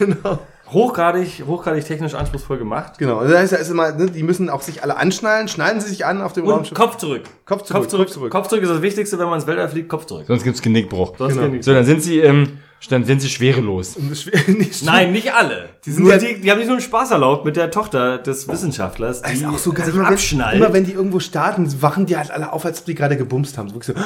Genau. 0.00 0.40
Hochgradig, 0.72 1.44
hochgradig 1.46 1.84
technisch 1.86 2.14
anspruchsvoll 2.14 2.58
gemacht. 2.58 2.98
Genau. 2.98 3.20
Und 3.20 3.30
das 3.30 3.38
heißt 3.38 3.52
ja 3.52 3.58
ist 3.58 3.70
immer, 3.70 3.92
ne, 3.92 4.06
die 4.06 4.24
müssen 4.24 4.50
auch 4.50 4.62
sich 4.62 4.82
alle 4.82 4.96
anschnallen, 4.96 5.46
schnallen 5.46 5.80
sie 5.80 5.88
sich 5.90 6.04
an 6.04 6.20
auf 6.20 6.32
dem 6.32 6.44
Und 6.44 6.54
Raumschiff. 6.54 6.76
Kopf 6.76 6.96
zurück. 6.96 7.22
Kopf 7.46 7.62
zurück, 7.62 7.82
Kopf 7.82 7.88
zurück. 7.88 8.06
Kopf 8.06 8.12
zurück. 8.14 8.32
Kopf 8.32 8.48
zurück 8.48 8.64
ist 8.64 8.70
das 8.70 8.82
Wichtigste, 8.82 9.16
wenn 9.20 9.26
man 9.26 9.36
ins 9.38 9.46
Weltall 9.46 9.68
fliegt. 9.68 9.88
Kopf 9.88 10.06
zurück. 10.06 10.24
sonst 10.26 10.42
gibt's 10.42 10.60
Genickbruch. 10.60 11.16
Sonst 11.16 11.34
Genau. 11.36 11.46
nichts. 11.48 11.66
So, 11.66 11.72
dann 11.72 11.86
sind 11.86 12.02
sie, 12.02 12.18
ähm, 12.18 12.58
dann 12.90 13.04
sind 13.04 13.20
sie 13.20 13.28
schwerelos. 13.28 13.96
Nicht 14.46 14.84
Nein, 14.84 15.12
nicht 15.12 15.34
alle. 15.34 15.68
Die, 15.84 15.90
sind 15.90 16.04
Nur- 16.04 16.12
ja, 16.12 16.18
die, 16.18 16.40
die 16.40 16.50
haben 16.50 16.58
nicht 16.58 16.68
nur 16.68 16.76
einen 16.76 16.84
Spaß 16.84 17.10
erlaubt 17.10 17.44
mit 17.44 17.56
der 17.56 17.70
Tochter 17.72 18.18
des 18.18 18.46
Wissenschaftlers, 18.48 19.22
die 19.22 19.30
Das 19.30 19.38
ist 19.40 19.44
auch 19.46 19.58
so 19.58 19.72
geil. 19.72 19.86
sich 19.86 19.94
Immer 19.94 20.08
wenn, 20.10 20.52
immer 20.56 20.72
wenn 20.72 20.84
die 20.84 20.92
irgendwo 20.92 21.18
starten, 21.18 21.82
wachen 21.82 22.06
die 22.06 22.16
halt 22.16 22.30
alle 22.30 22.52
auf, 22.52 22.64
als 22.64 22.80
ob 22.80 22.86
die 22.86 22.94
gerade 22.94 23.16
gebumst 23.16 23.58
haben. 23.58 23.68
So 23.68 23.74
wirklich 23.74 23.96
so, 23.96 24.02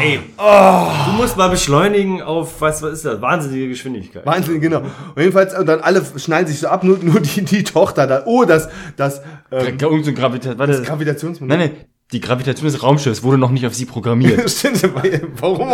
Ey, 0.00 0.20
du 0.38 1.12
musst 1.12 1.36
mal 1.36 1.48
beschleunigen 1.48 2.22
auf, 2.22 2.60
was, 2.60 2.82
was 2.82 2.92
ist 2.94 3.04
das, 3.04 3.20
wahnsinnige 3.20 3.68
Geschwindigkeit. 3.68 4.24
Wahnsinn, 4.24 4.60
genau. 4.60 4.78
Und 4.80 4.86
jedenfalls, 5.18 5.56
und 5.58 5.66
dann 5.66 5.80
alle 5.80 6.02
schnallen 6.16 6.46
sich 6.46 6.58
so 6.60 6.68
ab, 6.68 6.84
nur, 6.84 6.98
nur 6.98 7.20
die, 7.20 7.42
die 7.42 7.64
Tochter 7.64 8.06
da. 8.06 8.22
Oh, 8.26 8.44
das, 8.44 8.68
das, 8.96 9.20
ähm, 9.50 9.76
Irgend 9.78 10.04
so 10.04 10.10
ein 10.10 10.14
Gravita 10.14 10.56
warte, 10.58 10.82
Gravitationsmoment. 10.82 11.58
nein, 11.60 11.70
nein, 11.70 11.84
die 12.12 12.20
Gravitation 12.20 12.70
des 12.70 12.84
Raumschiffs 12.84 13.24
wurde 13.24 13.36
noch 13.36 13.50
nicht 13.50 13.66
auf 13.66 13.74
sie 13.74 13.84
programmiert. 13.84 14.48
Stimmt, 14.50 14.80
warum? 15.40 15.72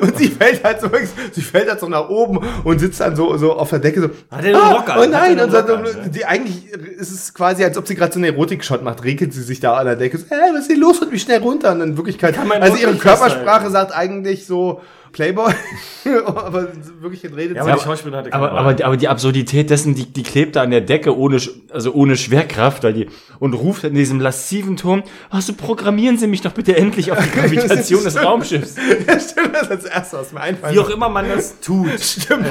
Und 0.00 0.18
sie 0.18 0.26
fällt 0.28 0.64
halt 0.64 0.80
so, 0.80 0.90
sie 1.32 1.40
fällt 1.40 1.70
halt 1.70 1.78
so 1.78 1.88
nach 1.88 2.08
oben 2.08 2.40
und 2.64 2.80
sitzt 2.80 3.00
dann 3.00 3.14
so, 3.14 3.36
so 3.36 3.52
auf 3.52 3.70
der 3.70 3.78
Decke 3.78 4.00
so. 4.00 4.10
Hat 4.30 4.44
er 4.44 4.60
einen 4.60 4.76
Rock 4.76 4.90
an? 4.90 4.98
Oh 4.98 5.06
nein, 5.08 5.38
und 5.38 5.52
so, 5.52 5.58
an, 5.58 5.82
ne? 5.82 6.10
die, 6.12 6.24
eigentlich 6.24 6.72
ist 6.72 7.12
es 7.12 7.32
quasi, 7.32 7.62
als 7.62 7.78
ob 7.78 7.86
sie 7.86 7.94
gerade 7.94 8.12
so 8.12 8.18
einen 8.18 8.32
Erotik-Shot 8.32 8.82
macht, 8.82 9.04
regelt 9.04 9.32
sie 9.32 9.42
sich 9.42 9.60
da 9.60 9.76
an 9.76 9.86
der 9.86 9.94
Decke. 9.94 10.18
So, 10.18 10.26
äh, 10.26 10.52
was 10.52 10.62
ist 10.62 10.66
hier 10.66 10.78
los? 10.78 10.98
Und 10.98 11.12
wie 11.12 11.18
schnell 11.20 11.38
runter? 11.38 11.72
Und 11.72 11.80
in 11.80 11.96
Wirklichkeit, 11.96 12.36
also 12.38 12.76
ihre 12.76 12.96
Körpersprache 12.96 13.70
sagt 13.70 13.94
eigentlich 13.94 14.46
so 14.46 14.80
Playboy, 15.16 15.50
aber 16.26 16.68
wirklich 17.00 17.24
redet 17.24 17.56
Ja, 17.56 17.64
sie. 17.64 17.70
aber 17.70 17.80
die 17.96 18.16
hatte 18.16 18.32
Aber, 18.34 18.52
aber, 18.52 18.84
aber 18.84 18.96
die 18.98 19.08
Absurdität 19.08 19.70
dessen, 19.70 19.94
die, 19.94 20.04
die 20.04 20.22
klebt 20.22 20.56
da 20.56 20.62
an 20.62 20.70
der 20.70 20.82
Decke 20.82 21.16
ohne, 21.16 21.40
also 21.72 21.92
ohne 21.94 22.18
Schwerkraft, 22.18 22.84
weil 22.84 22.92
die, 22.92 23.06
und 23.38 23.54
ruft 23.54 23.84
in 23.84 23.94
diesem 23.94 24.20
lassiven 24.20 24.76
Ton, 24.76 25.04
ach 25.30 25.40
so, 25.40 25.54
programmieren 25.54 26.18
Sie 26.18 26.26
mich 26.26 26.42
doch 26.42 26.52
bitte 26.52 26.76
endlich 26.76 27.12
auf 27.12 27.18
die 27.24 27.30
Gravitation 27.40 28.04
des 28.04 28.22
Raumschiffs. 28.22 28.76
Ja, 28.76 29.18
stimmt, 29.18 29.54
das 29.54 29.62
ist 29.62 29.70
das 29.70 29.84
erste, 29.86 30.18
was 30.18 30.32
mir 30.32 30.40
einfällt. 30.42 30.74
Wie 30.74 30.78
auch 30.80 30.90
immer 30.90 31.08
man 31.08 31.26
das 31.30 31.60
tut. 31.60 31.88
Stimmt, 31.98 32.44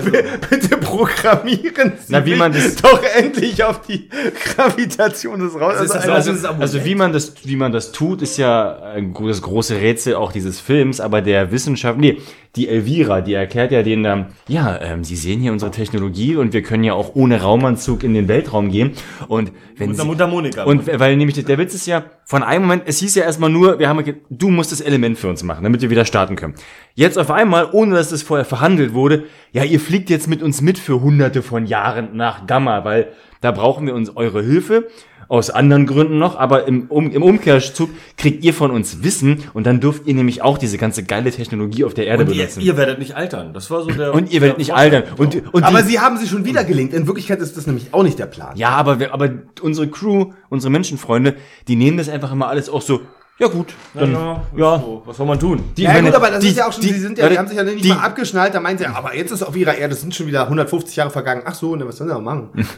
bitte 0.49 0.77
programmieren 0.77 1.93
Sie 1.99 2.05
Na, 2.13 2.25
wie 2.25 2.31
mich 2.31 2.39
man 2.39 2.51
das- 2.51 2.75
doch 2.77 2.99
endlich 3.15 3.63
auf 3.63 3.81
die 3.81 4.09
Gravitation 4.55 5.39
des 5.39 5.53
Raums. 5.53 5.81
ist 5.81 5.93
das 5.93 6.07
Also, 6.09 6.31
also- 6.31 6.47
Also, 6.47 6.61
also 6.61 6.85
wie 6.85 6.95
man 6.95 7.13
das, 7.13 7.33
wie 7.43 7.55
man 7.55 7.71
das 7.71 7.91
tut, 7.91 8.23
ist 8.23 8.37
ja 8.37 8.95
das 9.21 9.41
große 9.41 9.75
Rätsel 9.75 10.15
auch 10.15 10.31
dieses 10.31 10.59
Films, 10.59 10.99
aber 10.99 11.21
der 11.21 11.51
Wissenschaft, 11.51 11.99
nee, 11.99 12.17
die 12.55 12.69
Elvira, 12.69 13.21
die 13.21 13.33
erklärt 13.33 13.71
ja 13.71 13.83
denen 13.83 14.03
dann, 14.03 14.27
ja, 14.47 14.79
ähm, 14.81 15.03
sie 15.03 15.15
sehen 15.15 15.41
hier 15.41 15.51
unsere 15.51 15.71
Technologie 15.71 16.35
und 16.35 16.53
wir 16.53 16.61
können 16.61 16.83
ja 16.83 16.93
auch 16.93 17.13
ohne 17.15 17.41
Raumanzug 17.41 18.03
in 18.03 18.13
den 18.13 18.27
Weltraum 18.27 18.69
gehen. 18.69 18.91
Und 19.27 19.51
wenn 19.77 19.89
Unser 19.89 20.03
sie, 20.03 20.07
Mundharmonika. 20.07 20.63
und 20.63 20.87
weil 20.99 21.17
nämlich 21.17 21.43
der 21.43 21.57
Witz 21.57 21.73
ist 21.73 21.85
ja, 21.85 22.05
von 22.23 22.43
einem 22.43 22.63
Moment, 22.63 22.83
es 22.85 22.99
hieß 22.99 23.15
ja 23.15 23.23
erstmal 23.23 23.49
nur, 23.49 23.79
wir 23.79 23.89
haben, 23.89 24.03
du 24.29 24.49
musst 24.49 24.71
das 24.71 24.81
Element 24.81 25.17
für 25.17 25.27
uns 25.27 25.43
machen, 25.43 25.63
damit 25.63 25.81
wir 25.81 25.89
wieder 25.89 26.05
starten 26.05 26.35
können. 26.35 26.55
Jetzt 26.93 27.17
auf 27.17 27.29
einmal, 27.29 27.69
ohne 27.73 27.95
dass 27.95 28.09
das 28.09 28.23
vorher 28.23 28.45
verhandelt 28.45 28.93
wurde, 28.93 29.25
ja, 29.51 29.63
ihr 29.63 29.79
fliegt 29.79 30.09
jetzt 30.09 30.27
mit 30.27 30.41
uns 30.41 30.61
mit 30.61 30.79
für 30.79 31.01
hunderte 31.01 31.41
von 31.41 31.65
Jahren 31.65 32.15
nach 32.15 32.47
Gamma, 32.47 32.85
weil 32.85 33.09
da 33.41 33.51
brauchen 33.51 33.85
wir 33.85 33.93
uns 33.93 34.15
eure 34.15 34.41
Hilfe. 34.41 34.87
Aus 35.27 35.49
anderen 35.49 35.85
Gründen 35.87 36.17
noch, 36.19 36.37
aber 36.37 36.67
im, 36.67 36.85
um, 36.89 37.09
im 37.11 37.23
Umkehrzug 37.23 37.89
kriegt 38.17 38.43
ihr 38.43 38.53
von 38.53 38.71
uns 38.71 39.03
Wissen 39.03 39.43
und 39.53 39.65
dann 39.65 39.79
dürft 39.79 40.05
ihr 40.07 40.13
nämlich 40.13 40.41
auch 40.41 40.57
diese 40.57 40.77
ganze 40.77 41.03
geile 41.03 41.31
Technologie 41.31 41.83
auf 41.83 41.93
der 41.93 42.05
Erde 42.07 42.23
und 42.23 42.29
ihr, 42.29 42.35
benutzen. 42.43 42.61
ihr 42.61 42.77
werdet 42.77 42.99
nicht 42.99 43.15
altern. 43.15 43.53
Das 43.53 43.69
war 43.71 43.81
so 43.81 43.89
der. 43.89 44.13
und 44.13 44.31
ihr 44.31 44.41
werdet 44.41 44.57
nicht 44.59 44.69
Vorteil. 44.69 44.93
altern. 44.95 45.13
Und, 45.17 45.53
und 45.53 45.63
Aber 45.63 45.81
die, 45.81 45.89
sie 45.89 45.99
haben 45.99 46.17
sie 46.17 46.27
schon 46.27 46.45
wieder 46.45 46.63
gelingt. 46.63 46.93
In 46.93 47.07
Wirklichkeit 47.07 47.39
ist 47.39 47.57
das 47.57 47.65
nämlich 47.67 47.87
auch 47.93 48.03
nicht 48.03 48.19
der 48.19 48.27
Plan. 48.27 48.55
ja, 48.55 48.69
aber, 48.69 48.99
wir, 48.99 49.13
aber 49.13 49.29
unsere 49.61 49.87
Crew, 49.87 50.31
unsere 50.49 50.71
Menschenfreunde, 50.71 51.35
die 51.67 51.75
nehmen 51.75 51.97
das 51.97 52.07
einfach 52.09 52.31
immer 52.31 52.47
alles 52.47 52.69
auch 52.69 52.81
so, 52.81 53.01
ja 53.37 53.47
gut, 53.47 53.73
dann, 53.93 54.13
Ja, 54.13 54.43
ja. 54.55 54.79
So, 54.79 55.01
was 55.05 55.17
soll 55.17 55.25
man 55.25 55.37
tun? 55.39 55.61
Die, 55.75 55.83
Ja, 55.83 55.91
meine, 55.91 56.07
gut, 56.07 56.15
aber 56.15 56.29
das 56.31 56.39
die- 56.39 56.47
ist 56.49 56.57
ja 56.57 56.67
auch 56.67 56.71
schon, 56.71 56.83
die- 56.83 56.93
die, 56.93 56.99
sind 56.99 57.17
ja, 57.17 57.27
die 57.27 57.37
haben 57.37 57.47
sich 57.49 57.57
ja 57.57 57.63
nicht 57.63 57.83
die- 57.83 57.89
mal 57.89 57.97
abgeschnallt, 57.97 58.53
da 58.53 58.61
meinen 58.61 58.77
sie, 58.77 58.85
aber 58.85 59.13
jetzt 59.15 59.31
ist 59.31 59.43
auf 59.43 59.57
ihrer 59.57 59.75
Erde, 59.75 59.89
das 59.93 60.01
sind 60.01 60.15
schon 60.15 60.27
wieder 60.27 60.43
150 60.47 60.95
Jahre 60.95 61.09
vergangen. 61.09 61.41
Ach 61.45 61.53
so, 61.55 61.75
ne, 61.75 61.85
was 61.85 61.97
sollen 61.97 62.09
sie 62.09 62.15
auch 62.15 62.21
machen? 62.21 62.49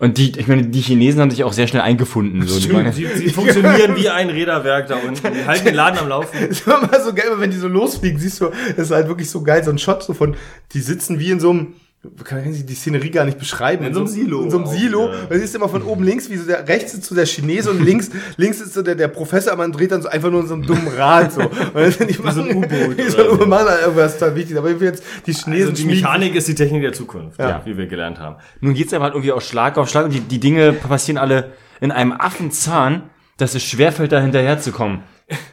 Und 0.00 0.16
die, 0.16 0.32
ich 0.38 0.48
meine, 0.48 0.62
die 0.62 0.80
Chinesen 0.80 1.20
haben 1.20 1.30
sich 1.30 1.44
auch 1.44 1.52
sehr 1.52 1.66
schnell 1.66 1.82
eingefunden. 1.82 2.46
So. 2.46 2.58
Die 2.58 2.72
waren, 2.72 2.90
Sie, 2.90 3.06
sie 3.06 3.28
funktionieren 3.28 3.96
wie 3.96 4.08
ein 4.08 4.30
Räderwerk 4.30 4.86
da 4.88 4.96
unten. 4.96 5.34
Die 5.34 5.44
halten 5.46 5.66
den 5.66 5.74
Laden 5.74 5.98
am 5.98 6.08
Laufen. 6.08 6.38
Das 6.40 6.60
ist 6.60 6.66
immer 6.66 7.00
so 7.04 7.12
geil, 7.12 7.26
wenn 7.36 7.50
die 7.50 7.58
so 7.58 7.68
losfliegen, 7.68 8.18
siehst 8.18 8.40
du, 8.40 8.48
das 8.76 8.86
ist 8.86 8.90
halt 8.92 9.08
wirklich 9.08 9.28
so 9.28 9.42
geil, 9.42 9.62
so 9.62 9.70
ein 9.70 9.78
Shot 9.78 10.02
so 10.02 10.14
von, 10.14 10.36
die 10.72 10.80
sitzen 10.80 11.20
wie 11.20 11.30
in 11.30 11.38
so 11.38 11.50
einem, 11.50 11.74
kann 12.24 12.50
ich 12.50 12.64
die 12.64 12.74
Szenerie 12.74 13.10
gar 13.10 13.26
nicht 13.26 13.38
beschreiben. 13.38 13.84
In 13.84 13.92
so 13.92 14.00
einem 14.00 14.08
Silo 14.08 14.42
In 14.42 14.50
so 14.50 14.56
einem 14.56 14.66
auch, 14.66 14.72
Silo. 14.72 15.10
ja. 15.30 15.38
Siehst 15.38 15.52
du 15.54 15.58
immer 15.58 15.68
von 15.68 15.82
oben 15.82 16.02
links, 16.02 16.30
wie 16.30 16.36
so 16.38 16.46
der, 16.46 16.66
rechts 16.66 16.94
ist 16.94 17.04
so 17.04 17.14
der 17.14 17.26
Chinese 17.26 17.70
und 17.70 17.84
links, 17.84 18.10
links 18.38 18.58
ist 18.60 18.72
so 18.72 18.80
der, 18.80 18.94
der 18.94 19.08
Professor, 19.08 19.54
man 19.56 19.70
dreht 19.70 19.92
dann 19.92 20.00
so 20.00 20.08
einfach 20.08 20.30
nur 20.30 20.40
in 20.40 20.46
so 20.46 20.54
einem 20.54 20.64
dummen 20.66 20.88
Rad, 20.88 21.30
so. 21.32 21.42
Und 21.42 21.52
dann 21.74 21.90
sind 21.92 22.08
die 22.08 22.14
so 22.14 22.22
ein 22.40 22.56
U-Boot 22.56 22.70
Wie 22.96 23.10
so 23.10 23.36
so. 23.36 23.46
Machen 23.46 23.66
irgendwas 23.82 24.18
total 24.18 24.34
wichtig. 24.34 24.56
Aber 24.56 24.70
jetzt, 24.70 25.02
die 25.26 25.32
Chinesen 25.34 25.70
Also 25.70 25.72
die 25.72 25.82
schmieden- 25.82 26.00
Mechanik 26.02 26.34
ist 26.34 26.48
die 26.48 26.54
Technik 26.54 26.82
der 26.82 26.92
Zukunft, 26.94 27.38
Ja. 27.38 27.60
wie 27.66 27.76
wir 27.76 27.86
gelernt 27.86 28.18
haben. 28.18 28.36
nun 28.60 28.72
geht's 28.72 28.94
aber 28.94 29.04
halt 29.04 29.14
irgendwie 29.14 29.32
auch 29.32 29.42
Schlag 29.42 29.76
auf 29.76 29.90
Schlag 29.90 30.06
und 30.06 30.14
die, 30.14 30.20
die 30.20 30.40
Dinge 30.40 30.72
passieren 30.72 31.18
alle 31.18 31.52
in 31.82 31.92
einem 31.92 32.12
Affenzahn, 32.12 33.10
dass 33.36 33.54
es 33.54 33.62
schwerfällt, 33.62 34.12
da 34.12 34.20
hinterherzukommen. 34.20 35.00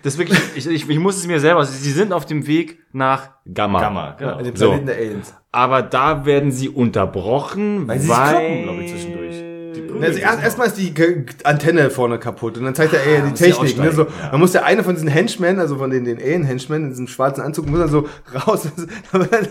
Das 0.01 0.13
ist 0.13 0.19
wirklich, 0.19 0.39
ich, 0.55 0.67
ich, 0.67 0.89
ich 0.89 0.99
muss 0.99 1.17
es 1.17 1.28
mir 1.28 1.39
selber, 1.39 1.63
sie 1.65 1.91
sind 1.91 2.11
auf 2.11 2.25
dem 2.25 2.47
Weg 2.47 2.80
nach 2.93 3.30
Gamma. 3.53 3.80
Gamma, 3.80 4.11
genau. 4.17 4.41
den 4.41 4.55
So. 4.55 4.67
Planeten 4.67 4.88
der 4.88 4.95
Aliens. 4.97 5.36
Aber 5.51 5.82
da 5.82 6.25
werden 6.25 6.51
sie 6.51 6.69
unterbrochen, 6.69 7.88
weil, 7.88 7.99
sie 7.99 8.07
sich 8.07 8.15
kloppen, 8.15 8.63
glaube 8.63 8.84
ich, 8.84 8.91
zwischendurch. 8.91 9.26
Prügeln 9.82 10.03
Also 10.03 10.19
erst, 10.19 10.43
erstmal 10.43 10.67
ist 10.67 10.78
die 10.78 10.93
Antenne 11.43 11.89
vorne 11.89 12.19
kaputt 12.19 12.57
und 12.57 12.65
dann 12.65 12.75
zeigt 12.75 12.93
er 12.93 13.05
ey, 13.05 13.21
die 13.28 13.34
Technik. 13.34 13.78
Ne, 13.78 13.91
so, 13.91 14.03
ja. 14.03 14.30
Dann 14.32 14.39
muss 14.39 14.51
der 14.51 14.65
eine 14.65 14.84
von 14.84 14.95
diesen 14.95 15.07
Henchmen, 15.07 15.59
also 15.59 15.78
von 15.78 15.89
den, 15.89 16.05
den 16.05 16.17
Alien-Henchmen 16.17 16.84
in 16.84 16.89
diesem 16.89 17.07
schwarzen 17.07 17.41
Anzug, 17.41 17.67
muss 17.69 17.80
dann 17.80 17.89
so 17.89 18.07
raus. 18.34 18.67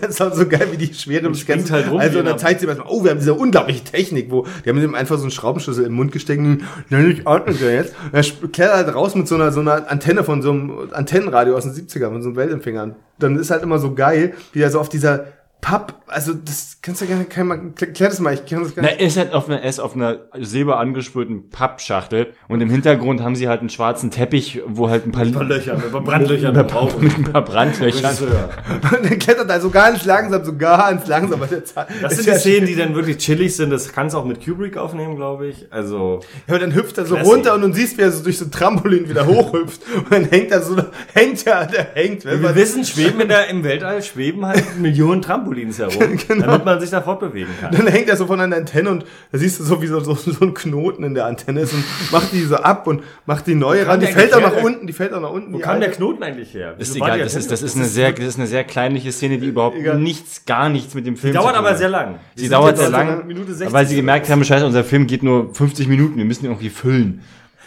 Das 0.01 0.09
ist 0.09 0.19
halt 0.19 0.35
so 0.35 0.47
geil, 0.47 0.67
wie 0.71 0.77
die 0.77 0.93
schwere 0.93 1.33
springt 1.35 1.71
halt 1.71 1.89
rum 1.89 1.99
Also 1.99 2.19
und 2.19 2.25
dann 2.25 2.37
zeigt 2.37 2.61
sie 2.61 2.67
erstmal, 2.67 2.87
oh, 2.89 3.03
wir 3.03 3.11
haben 3.11 3.19
diese 3.19 3.33
unglaubliche 3.33 3.83
Technik, 3.83 4.31
wo 4.31 4.45
die 4.63 4.69
haben 4.69 4.81
ihm 4.81 4.95
einfach 4.95 5.17
so 5.17 5.23
einen 5.23 5.31
Schraubenschlüssel 5.31 5.85
im 5.85 5.93
Mund 5.93 6.11
gesteckt 6.11 6.39
und 6.39 6.63
ich 6.89 7.27
atme 7.27 7.53
ja 7.53 7.69
jetzt. 7.69 7.95
Und 8.11 8.13
er 8.13 8.49
kehrt 8.49 8.73
halt 8.73 8.93
raus 8.93 9.15
mit 9.15 9.27
so 9.27 9.35
einer, 9.35 9.51
so 9.51 9.59
einer 9.59 9.89
Antenne 9.89 10.23
von 10.23 10.41
so 10.41 10.51
einem 10.51 10.89
Antennenradio 10.91 11.55
aus 11.55 11.63
den 11.63 11.73
70ern, 11.73 12.11
von 12.11 12.21
so 12.21 12.29
einem 12.29 12.37
Weltempfänger. 12.37 12.83
Und 12.83 12.95
Dann 13.19 13.37
ist 13.37 13.51
halt 13.51 13.63
immer 13.63 13.79
so 13.79 13.93
geil, 13.93 14.33
wie 14.53 14.61
er 14.61 14.69
so 14.69 14.79
auf 14.79 14.89
dieser 14.89 15.25
Papp, 15.59 16.03
also 16.07 16.33
das 16.33 16.77
kannst 16.81 17.01
du 17.01 17.05
ja 17.05 17.09
gerne, 17.11 17.25
kann 17.25 17.47
mal, 17.47 17.59
klär 17.75 18.09
das 18.09 18.19
mal, 18.19 18.33
ich 18.33 18.45
kann 18.45 18.63
das 18.63 18.75
gar 18.75 18.83
Na, 18.83 18.89
nicht. 18.91 19.01
er 19.01 19.07
ist 19.07 19.17
halt 19.17 19.33
auf 19.33 19.49
einer, 19.49 19.59
er 19.61 19.69
ist 19.69 19.79
auf 19.79 19.95
einer 19.95 20.19
silber 20.39 20.79
angesprühten 20.79 21.49
Pappschachtel 21.49 22.27
und 22.47 22.61
im 22.61 22.69
Hintergrund 22.69 23.21
haben 23.21 23.35
sie 23.35 23.49
halt 23.49 23.59
einen 23.61 23.69
schwarzen 23.69 24.11
Teppich, 24.11 24.61
wo 24.67 24.89
halt 24.89 25.05
ein 25.05 25.11
paar, 25.11 25.23
Ein 25.23 25.31
paar 25.33 25.43
Löcher, 25.43 25.73
ein 25.73 25.91
paar 25.91 26.01
Brandlöcher 26.01 26.53
mit, 26.53 26.71
drauf. 26.71 26.99
mit 27.01 27.17
ein 27.17 27.23
paar 27.23 27.43
Brandlöchern. 27.43 28.15
Und 28.19 29.09
dann 29.09 29.19
klettert 29.19 29.49
er 29.49 29.59
so 29.59 29.69
ganz 29.69 30.05
langsam, 30.05 30.45
so 30.45 30.55
ganz 30.55 31.07
langsam. 31.07 31.33
Aber 31.41 31.47
der 31.47 31.65
Zahl- 31.65 31.87
Das 32.01 32.13
sind 32.15 32.25
die 32.27 32.31
ja- 32.31 32.37
Szenen, 32.39 32.67
die 32.67 32.75
dann 32.75 32.95
wirklich 32.95 33.17
chillig 33.17 33.55
sind. 33.55 33.69
Das 33.71 33.91
kannst 33.91 34.13
du 34.15 34.19
auch 34.19 34.25
mit 34.25 34.43
Kubrick 34.45 34.77
aufnehmen, 34.77 35.15
glaube 35.15 35.47
ich. 35.47 35.67
Also, 35.71 36.21
Ja, 36.47 36.53
und 36.53 36.61
dann 36.61 36.75
hüpft 36.75 36.97
er 36.97 37.05
so 37.05 37.15
Classy. 37.15 37.29
runter 37.31 37.55
und 37.55 37.61
du 37.61 37.73
siehst, 37.73 37.97
wie 37.97 38.03
er 38.03 38.11
so 38.11 38.23
durch 38.23 38.37
so 38.37 38.45
ein 38.45 38.51
Trampolin 38.51 39.09
wieder 39.09 39.25
hochhüpft. 39.25 39.81
Und 39.97 40.11
dann 40.11 40.25
hängt 40.25 40.51
er 40.51 40.61
so, 40.61 40.77
hängt 41.13 41.45
er, 41.47 41.65
der 41.65 41.87
hängt. 41.93 42.23
wir 42.23 42.55
wissen, 42.55 42.85
schweben 42.85 43.19
in 43.21 43.27
der, 43.27 43.47
im 43.49 43.63
Weltall 43.63 44.01
schweben 44.03 44.45
halt 44.45 44.63
Millionen 44.79 45.21
Trampolins 45.47 45.79
herum, 45.79 46.17
damit 46.39 46.65
man 46.65 46.79
sich 46.79 46.89
da 46.89 47.01
fortbewegen 47.01 47.53
kann. 47.59 47.71
Dann 47.71 47.87
hängt 47.87 48.09
er 48.09 48.15
so 48.15 48.27
von 48.27 48.39
einer 48.39 48.55
Antenne 48.55 48.89
und 48.89 49.05
da 49.31 49.37
siehst 49.37 49.59
du 49.59 49.63
so, 49.63 49.81
wie 49.81 49.87
so, 49.87 49.99
so, 49.99 50.13
so 50.15 50.45
ein 50.45 50.53
Knoten 50.53 51.03
in 51.03 51.13
der 51.13 51.25
Antenne 51.25 51.61
ist 51.61 51.73
und 51.73 51.83
macht 52.11 52.31
die 52.31 52.41
so 52.43 52.55
ab 52.57 52.87
und 52.87 53.03
macht 53.25 53.47
die 53.47 53.55
neue 53.55 53.87
ran. 53.87 53.99
Die 53.99 54.07
fällt 54.07 54.33
auch 54.33 54.41
nach 54.41 54.61
unten, 54.61 54.87
die 54.87 54.93
fällt 54.93 55.13
auch 55.13 55.21
nach 55.21 55.31
unten. 55.31 55.53
Wo 55.53 55.57
die 55.57 55.63
kam 55.63 55.79
der. 55.79 55.91
Knoten 55.91 56.21
eigentlich 56.23 56.53
her? 56.53 56.75
Ist 56.77 56.93
Wieso 56.93 56.99
war 56.99 57.07
egal, 57.07 57.17
die 57.19 57.23
das 57.23 57.35
ist, 57.35 57.51
das 57.51 57.61
ist 57.61 57.75
eine 57.75 57.85
sehr, 57.85 58.11
das 58.11 58.25
ist 58.25 58.37
eine 58.37 58.47
sehr 58.47 58.63
kleinliche 58.63 59.11
Szene, 59.11 59.37
die 59.37 59.47
überhaupt 59.47 59.77
Egal. 59.77 59.99
nichts, 59.99 60.45
gar 60.45 60.69
nichts 60.69 60.93
mit 60.93 61.05
dem 61.05 61.15
Film 61.15 61.33
Dauert 61.33 61.47
zu 61.47 61.53
tun 61.53 61.59
aber 61.59 61.69
hat. 61.71 61.77
sehr 61.77 61.89
lang. 61.89 62.19
Sie 62.35 62.49
dauert 62.49 62.77
sehr 62.77 62.89
lang, 62.89 63.23
60 63.27 63.71
weil 63.73 63.85
sie 63.87 63.95
gemerkt 63.95 64.29
haben, 64.29 64.43
scheiße, 64.43 64.65
unser 64.65 64.83
Film 64.83 65.07
geht 65.07 65.23
nur 65.23 65.53
50 65.53 65.87
Minuten, 65.87 66.17
wir 66.17 66.25
müssen 66.25 66.45
ihn 66.45 66.51
irgendwie 66.51 66.69
füllen. 66.69 67.21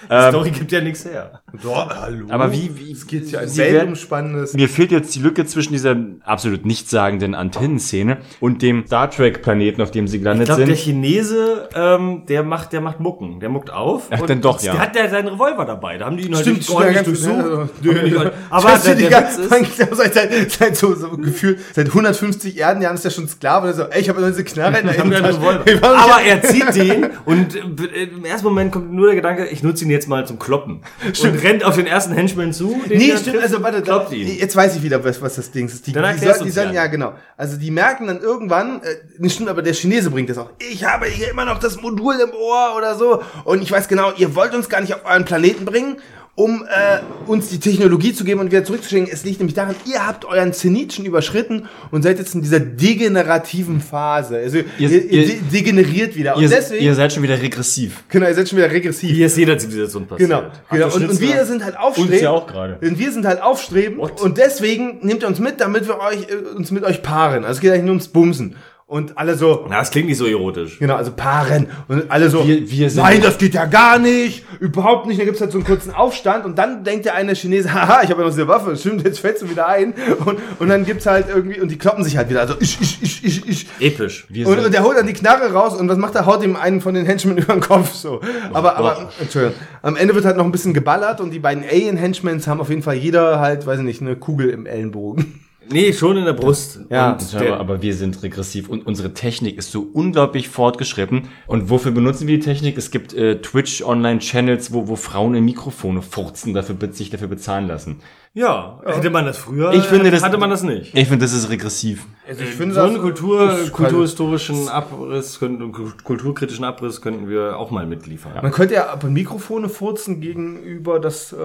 Die 0.08 0.28
Story 0.28 0.50
gibt 0.50 0.72
ja 0.72 0.80
nichts 0.80 1.04
her. 1.04 1.40
Doch, 1.62 1.88
hallo. 1.94 2.26
Aber 2.28 2.52
wie, 2.52 2.70
wie, 2.76 2.92
Es 2.92 3.06
geht 3.06 3.30
ja 3.30 3.40
ein 3.40 3.56
weltumspannendes. 3.56 4.54
mir 4.54 4.68
fehlt 4.68 4.92
jetzt 4.92 5.14
die 5.14 5.20
Lücke 5.20 5.44
zwischen 5.46 5.72
dieser 5.72 5.96
absolut 6.24 6.64
nichtssagenden 6.64 7.34
Antennenszene 7.34 8.18
und 8.40 8.62
dem 8.62 8.86
Star 8.86 9.10
Trek 9.10 9.42
Planeten, 9.42 9.82
auf 9.82 9.90
dem 9.90 10.06
sie 10.08 10.16
Ich 10.16 10.22
gelandet 10.22 10.46
glaube, 10.46 10.64
der 10.64 10.74
sind. 10.76 10.84
Chinese, 10.84 11.68
ähm, 11.74 12.22
der 12.28 12.42
macht, 12.42 12.72
der 12.72 12.80
macht 12.80 13.00
Mucken. 13.00 13.40
Der 13.40 13.48
muckt 13.48 13.70
auf. 13.72 14.04
Ach, 14.10 14.20
und 14.20 14.30
dann 14.30 14.40
doch, 14.40 14.60
ja. 14.62 14.72
Der 14.72 14.80
hat 14.82 14.96
ja 14.96 15.08
seinen 15.08 15.28
Revolver 15.28 15.64
dabei. 15.64 15.98
Da 15.98 16.06
haben 16.06 16.16
die 16.16 16.26
ihn 16.26 16.34
halt 16.34 16.42
Stimmt, 16.44 16.58
nicht 16.58 16.78
ganz- 16.78 17.04
durchsucht. 17.04 17.70
ja, 17.82 17.92
ja. 18.04 18.30
Aber 18.50 18.78
der, 18.84 18.94
der 18.94 19.10
ganze- 19.10 19.42
ist, 19.42 19.76
seit, 19.96 20.14
seit, 20.14 20.50
seit 20.52 20.76
so, 20.76 20.94
so 20.94 21.10
gefühlt, 21.16 21.58
seit 21.74 21.88
150 21.88 22.58
Erden 22.58 22.82
Jahren 22.82 22.94
ist 22.94 23.04
er 23.04 23.10
schon 23.10 23.28
Sklave. 23.28 23.66
Und 23.66 23.72
er 23.72 23.74
so, 23.76 23.82
ey, 23.84 24.00
ich 24.00 24.08
habe 24.08 24.24
diese 24.26 24.44
Knarre 24.44 24.78
in 24.78 24.86
der. 24.86 24.98
Revolver. 24.98 25.64
Aber 25.82 26.22
er 26.22 26.42
zieht 26.42 26.74
den 26.74 27.08
und 27.24 27.54
äh, 27.56 28.04
im 28.04 28.24
ersten 28.24 28.46
Moment 28.46 28.72
kommt 28.72 28.92
nur 28.92 29.06
der 29.06 29.16
Gedanke, 29.16 29.46
ich 29.46 29.62
nutze 29.62 29.84
ihn 29.84 29.89
jetzt 29.90 30.08
mal 30.08 30.26
zum 30.26 30.38
Kloppen. 30.38 30.82
Und 31.22 31.42
rennt 31.42 31.64
auf 31.64 31.76
den 31.76 31.86
ersten 31.86 32.12
Henchman 32.12 32.52
zu. 32.52 32.80
den 32.88 32.98
Nee, 32.98 33.10
stimmt, 33.10 33.24
trifft, 33.24 33.42
also 33.42 33.62
warte, 33.62 33.82
kloppt 33.82 34.12
ihn. 34.12 34.38
jetzt 34.38 34.56
weiß 34.56 34.76
ich 34.76 34.82
wieder, 34.82 35.02
was, 35.04 35.20
was 35.20 35.36
das 35.36 35.50
Ding 35.50 35.66
ist. 35.66 35.86
Die, 35.86 35.92
Dann 35.92 36.16
die, 36.16 36.24
soll, 36.24 36.38
die 36.44 36.50
sollen, 36.50 36.68
ja. 36.68 36.84
ja 36.84 36.86
genau. 36.86 37.14
Also 37.36 37.56
die 37.56 37.70
merken 37.70 38.06
dann 38.06 38.20
irgendwann, 38.20 38.82
äh, 38.82 38.96
nicht 39.18 39.34
stimmt, 39.34 39.48
aber 39.48 39.62
der 39.62 39.74
Chinese 39.74 40.10
bringt 40.10 40.30
das 40.30 40.38
auch. 40.38 40.50
Ich 40.58 40.84
habe 40.84 41.06
hier 41.06 41.30
immer 41.30 41.44
noch 41.44 41.58
das 41.58 41.80
Modul 41.80 42.14
im 42.14 42.30
Ohr 42.30 42.74
oder 42.76 42.94
so. 42.94 43.22
Und 43.44 43.62
ich 43.62 43.70
weiß 43.70 43.88
genau, 43.88 44.12
ihr 44.16 44.34
wollt 44.34 44.54
uns 44.54 44.68
gar 44.68 44.80
nicht 44.80 44.94
auf 44.94 45.04
euren 45.04 45.24
Planeten 45.24 45.64
bringen, 45.64 45.96
um 46.40 46.64
äh, 46.64 47.00
uns 47.30 47.48
die 47.48 47.60
Technologie 47.60 48.14
zu 48.14 48.24
geben 48.24 48.40
und 48.40 48.50
wieder 48.50 48.64
zurückzuschicken. 48.64 49.08
Es 49.12 49.24
liegt 49.24 49.40
nämlich 49.40 49.54
daran, 49.54 49.74
ihr 49.84 50.06
habt 50.06 50.24
euren 50.24 50.54
Zenit 50.54 50.94
schon 50.94 51.04
überschritten 51.04 51.68
und 51.90 52.02
seid 52.02 52.18
jetzt 52.18 52.34
in 52.34 52.40
dieser 52.40 52.60
degenerativen 52.60 53.80
Phase. 53.80 54.38
Also 54.38 54.58
ihr, 54.58 54.64
ihr, 54.90 55.04
ihr- 55.10 55.26
de 55.26 55.36
degeneriert 55.52 56.16
wieder. 56.16 56.36
Und 56.36 56.42
Ihr, 56.42 56.48
deswegen, 56.48 56.82
ihr 56.84 56.94
seid 56.94 57.12
schon 57.12 57.22
wieder 57.22 57.40
regressiv. 57.40 58.04
genau, 58.08 58.26
ihr 58.26 58.34
seid 58.34 58.48
schon 58.48 58.58
wieder 58.58 58.70
regressiv. 58.70 59.10
Wie 59.16 59.22
es 59.22 59.36
jeder 59.36 59.58
Zivilisation 59.58 60.06
passiert. 60.06 60.30
Genau, 60.30 60.42
genau. 60.70 60.94
Und, 60.94 61.08
und 61.10 61.20
wir 61.20 61.44
sind 61.44 61.64
halt 61.64 61.76
aufstrebend. 61.78 62.20
ja 62.22 62.30
auch 62.30 62.46
gerade. 62.46 62.78
Und 62.80 62.98
wir 62.98 63.12
sind 63.12 63.26
halt 63.26 63.42
aufstrebend 63.42 63.98
und 64.20 64.38
deswegen 64.38 64.98
nehmt 65.02 65.22
ihr 65.22 65.28
uns 65.28 65.40
mit, 65.40 65.60
damit 65.60 65.86
wir 65.86 65.98
euch, 66.00 66.22
äh, 66.30 66.56
uns 66.56 66.70
mit 66.70 66.84
euch 66.84 67.02
paaren. 67.02 67.44
Also 67.44 67.56
es 67.58 67.60
geht 67.60 67.70
eigentlich 67.72 67.82
nur 67.84 67.90
ums 67.92 68.08
Bumsen. 68.08 68.56
Und 68.90 69.16
alle 69.16 69.36
so, 69.36 69.66
Na, 69.70 69.78
das 69.78 69.92
klingt 69.92 70.08
nicht 70.08 70.18
so 70.18 70.26
erotisch. 70.26 70.80
genau, 70.80 70.96
also 70.96 71.12
paaren. 71.12 71.68
Und 71.86 72.10
alle 72.10 72.28
so, 72.28 72.44
Wir- 72.44 72.68
wir 72.68 72.90
sind- 72.90 73.04
nein, 73.04 73.22
das 73.22 73.38
geht 73.38 73.54
ja 73.54 73.66
gar 73.66 74.00
nicht, 74.00 74.44
überhaupt 74.58 75.06
nicht. 75.06 75.20
Dann 75.20 75.26
gibt's 75.26 75.40
halt 75.40 75.52
so 75.52 75.58
einen 75.58 75.64
kurzen 75.64 75.94
Aufstand 75.94 76.44
und 76.44 76.58
dann 76.58 76.82
denkt 76.82 77.04
der 77.04 77.14
eine 77.14 77.36
Chinese, 77.36 77.72
haha, 77.72 78.02
ich 78.02 78.10
habe 78.10 78.20
ja 78.22 78.26
noch 78.26 78.34
diese 78.34 78.48
Waffe, 78.48 78.76
stimmt, 78.76 79.04
jetzt 79.04 79.20
fällst 79.20 79.42
du 79.42 79.48
wieder 79.48 79.68
ein. 79.68 79.94
Und, 80.26 80.40
und 80.58 80.68
dann 80.68 80.84
gibt's 80.84 81.06
halt 81.06 81.26
irgendwie, 81.28 81.60
und 81.60 81.70
die 81.70 81.78
kloppen 81.78 82.02
sich 82.02 82.16
halt 82.16 82.30
wieder. 82.30 82.40
Also 82.40 82.54
ich, 82.58 82.80
ich, 82.80 82.98
ich, 83.00 83.24
ich, 83.24 83.48
ich. 83.48 83.66
Episch. 83.78 84.26
Wir 84.28 84.48
Und, 84.48 84.54
sind- 84.56 84.64
und 84.66 84.74
der 84.74 84.82
holt 84.82 84.98
dann 84.98 85.06
die 85.06 85.12
Knarre 85.12 85.52
raus 85.52 85.78
und 85.78 85.88
was 85.88 85.96
macht 85.96 86.16
er? 86.16 86.26
Haut 86.26 86.42
ihm 86.42 86.56
einen 86.56 86.80
von 86.80 86.92
den 86.94 87.06
Henchmen 87.06 87.38
über 87.38 87.52
den 87.52 87.60
Kopf 87.62 87.94
so. 87.94 88.20
Aber, 88.52 88.76
aber, 88.76 89.12
Entschuldigung. 89.20 89.54
Am 89.82 89.94
Ende 89.94 90.16
wird 90.16 90.24
halt 90.24 90.36
noch 90.36 90.44
ein 90.44 90.50
bisschen 90.50 90.74
geballert 90.74 91.20
und 91.20 91.30
die 91.30 91.38
beiden 91.38 91.62
Alien-Henchmans 91.62 92.48
haben 92.48 92.60
auf 92.60 92.70
jeden 92.70 92.82
Fall 92.82 92.96
jeder 92.96 93.38
halt, 93.38 93.68
weiß 93.68 93.78
ich 93.78 93.84
nicht, 93.84 94.00
eine 94.02 94.16
Kugel 94.16 94.50
im 94.50 94.66
Ellenbogen. 94.66 95.44
Nee, 95.72 95.92
schon 95.92 96.16
in 96.16 96.24
der 96.24 96.32
Brust. 96.32 96.80
Ja. 96.90 97.16
Der, 97.38 97.60
aber 97.60 97.80
wir 97.82 97.94
sind 97.94 98.22
regressiv 98.22 98.68
und 98.68 98.86
unsere 98.86 99.14
Technik 99.14 99.56
ist 99.58 99.70
so 99.70 99.88
unglaublich 99.92 100.48
fortgeschritten. 100.48 101.28
Und 101.46 101.70
wofür 101.70 101.92
benutzen 101.92 102.26
wir 102.26 102.38
die 102.38 102.44
Technik? 102.44 102.76
Es 102.76 102.90
gibt 102.90 103.14
äh, 103.14 103.40
Twitch 103.40 103.82
Online-Channels, 103.82 104.72
wo, 104.72 104.88
wo 104.88 104.96
Frauen 104.96 105.34
in 105.34 105.44
Mikrofone 105.44 106.02
furzen, 106.02 106.54
dafür 106.54 106.76
sich 106.92 107.10
dafür 107.10 107.28
bezahlen 107.28 107.68
lassen. 107.68 108.00
ja, 108.34 108.80
hätte 108.84 109.10
man 109.10 109.24
das 109.26 109.38
früher, 109.38 109.72
Ich 109.72 109.84
finde, 109.84 110.10
das- 110.10 110.22
hatte 110.22 110.38
man 110.38 110.50
das 110.50 110.62
nicht. 110.62 110.94
Ich 110.94 111.08
finde, 111.08 111.24
das 111.24 111.32
ist 111.32 111.50
regressiv. 111.50 112.04
Also 112.28 112.42
ich 112.42 112.50
finde 112.50 112.74
so 112.74 112.80
einen 112.80 112.98
Kultur, 112.98 113.52
ist- 113.58 113.72
kulturhistorischen 113.72 114.68
Abriss, 114.68 115.38
könnten, 115.38 115.72
kulturkritischen 116.04 116.64
Abriss 116.64 117.00
könnten 117.00 117.28
wir 117.28 117.56
auch 117.58 117.70
mal 117.70 117.86
mitliefern. 117.86 118.32
Man 118.42 118.52
könnte 118.52 118.74
ja 118.74 118.88
aber 118.90 119.08
Mikrofone 119.08 119.68
furzen 119.68 120.20
gegenüber 120.20 120.98
das 121.00 121.32
äh, 121.32 121.36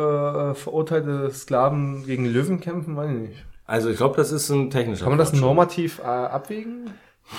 verurteilte 0.56 1.30
Sklaven 1.32 2.06
gegen 2.06 2.26
Löwen 2.26 2.60
kämpfen, 2.60 2.96
weiß 2.96 3.12
ich 3.12 3.30
nicht. 3.30 3.46
Also 3.68 3.90
ich 3.90 3.98
glaube, 3.98 4.16
das 4.16 4.32
ist 4.32 4.50
ein 4.50 4.70
technischer 4.70 5.06
Kann 5.06 5.12
man 5.12 5.20
das 5.20 5.34
normativ 5.34 6.00
äh, 6.00 6.04
abwägen? 6.04 6.92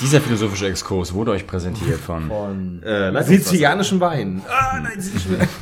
Dieser 0.03 0.21
philosophische 0.21 0.67
Exkurs 0.67 1.15
wurde 1.15 1.31
euch 1.31 1.47
präsentiert 1.47 1.99
von. 2.01 2.29
Von 2.29 2.83
Äh, 2.85 3.09
Leitungswasser. 3.09 3.29
sizilianischen 3.29 4.01
Wein. 4.01 4.43
Ah, 4.47 4.79
nein, 4.83 4.93
sie 5.01 5.13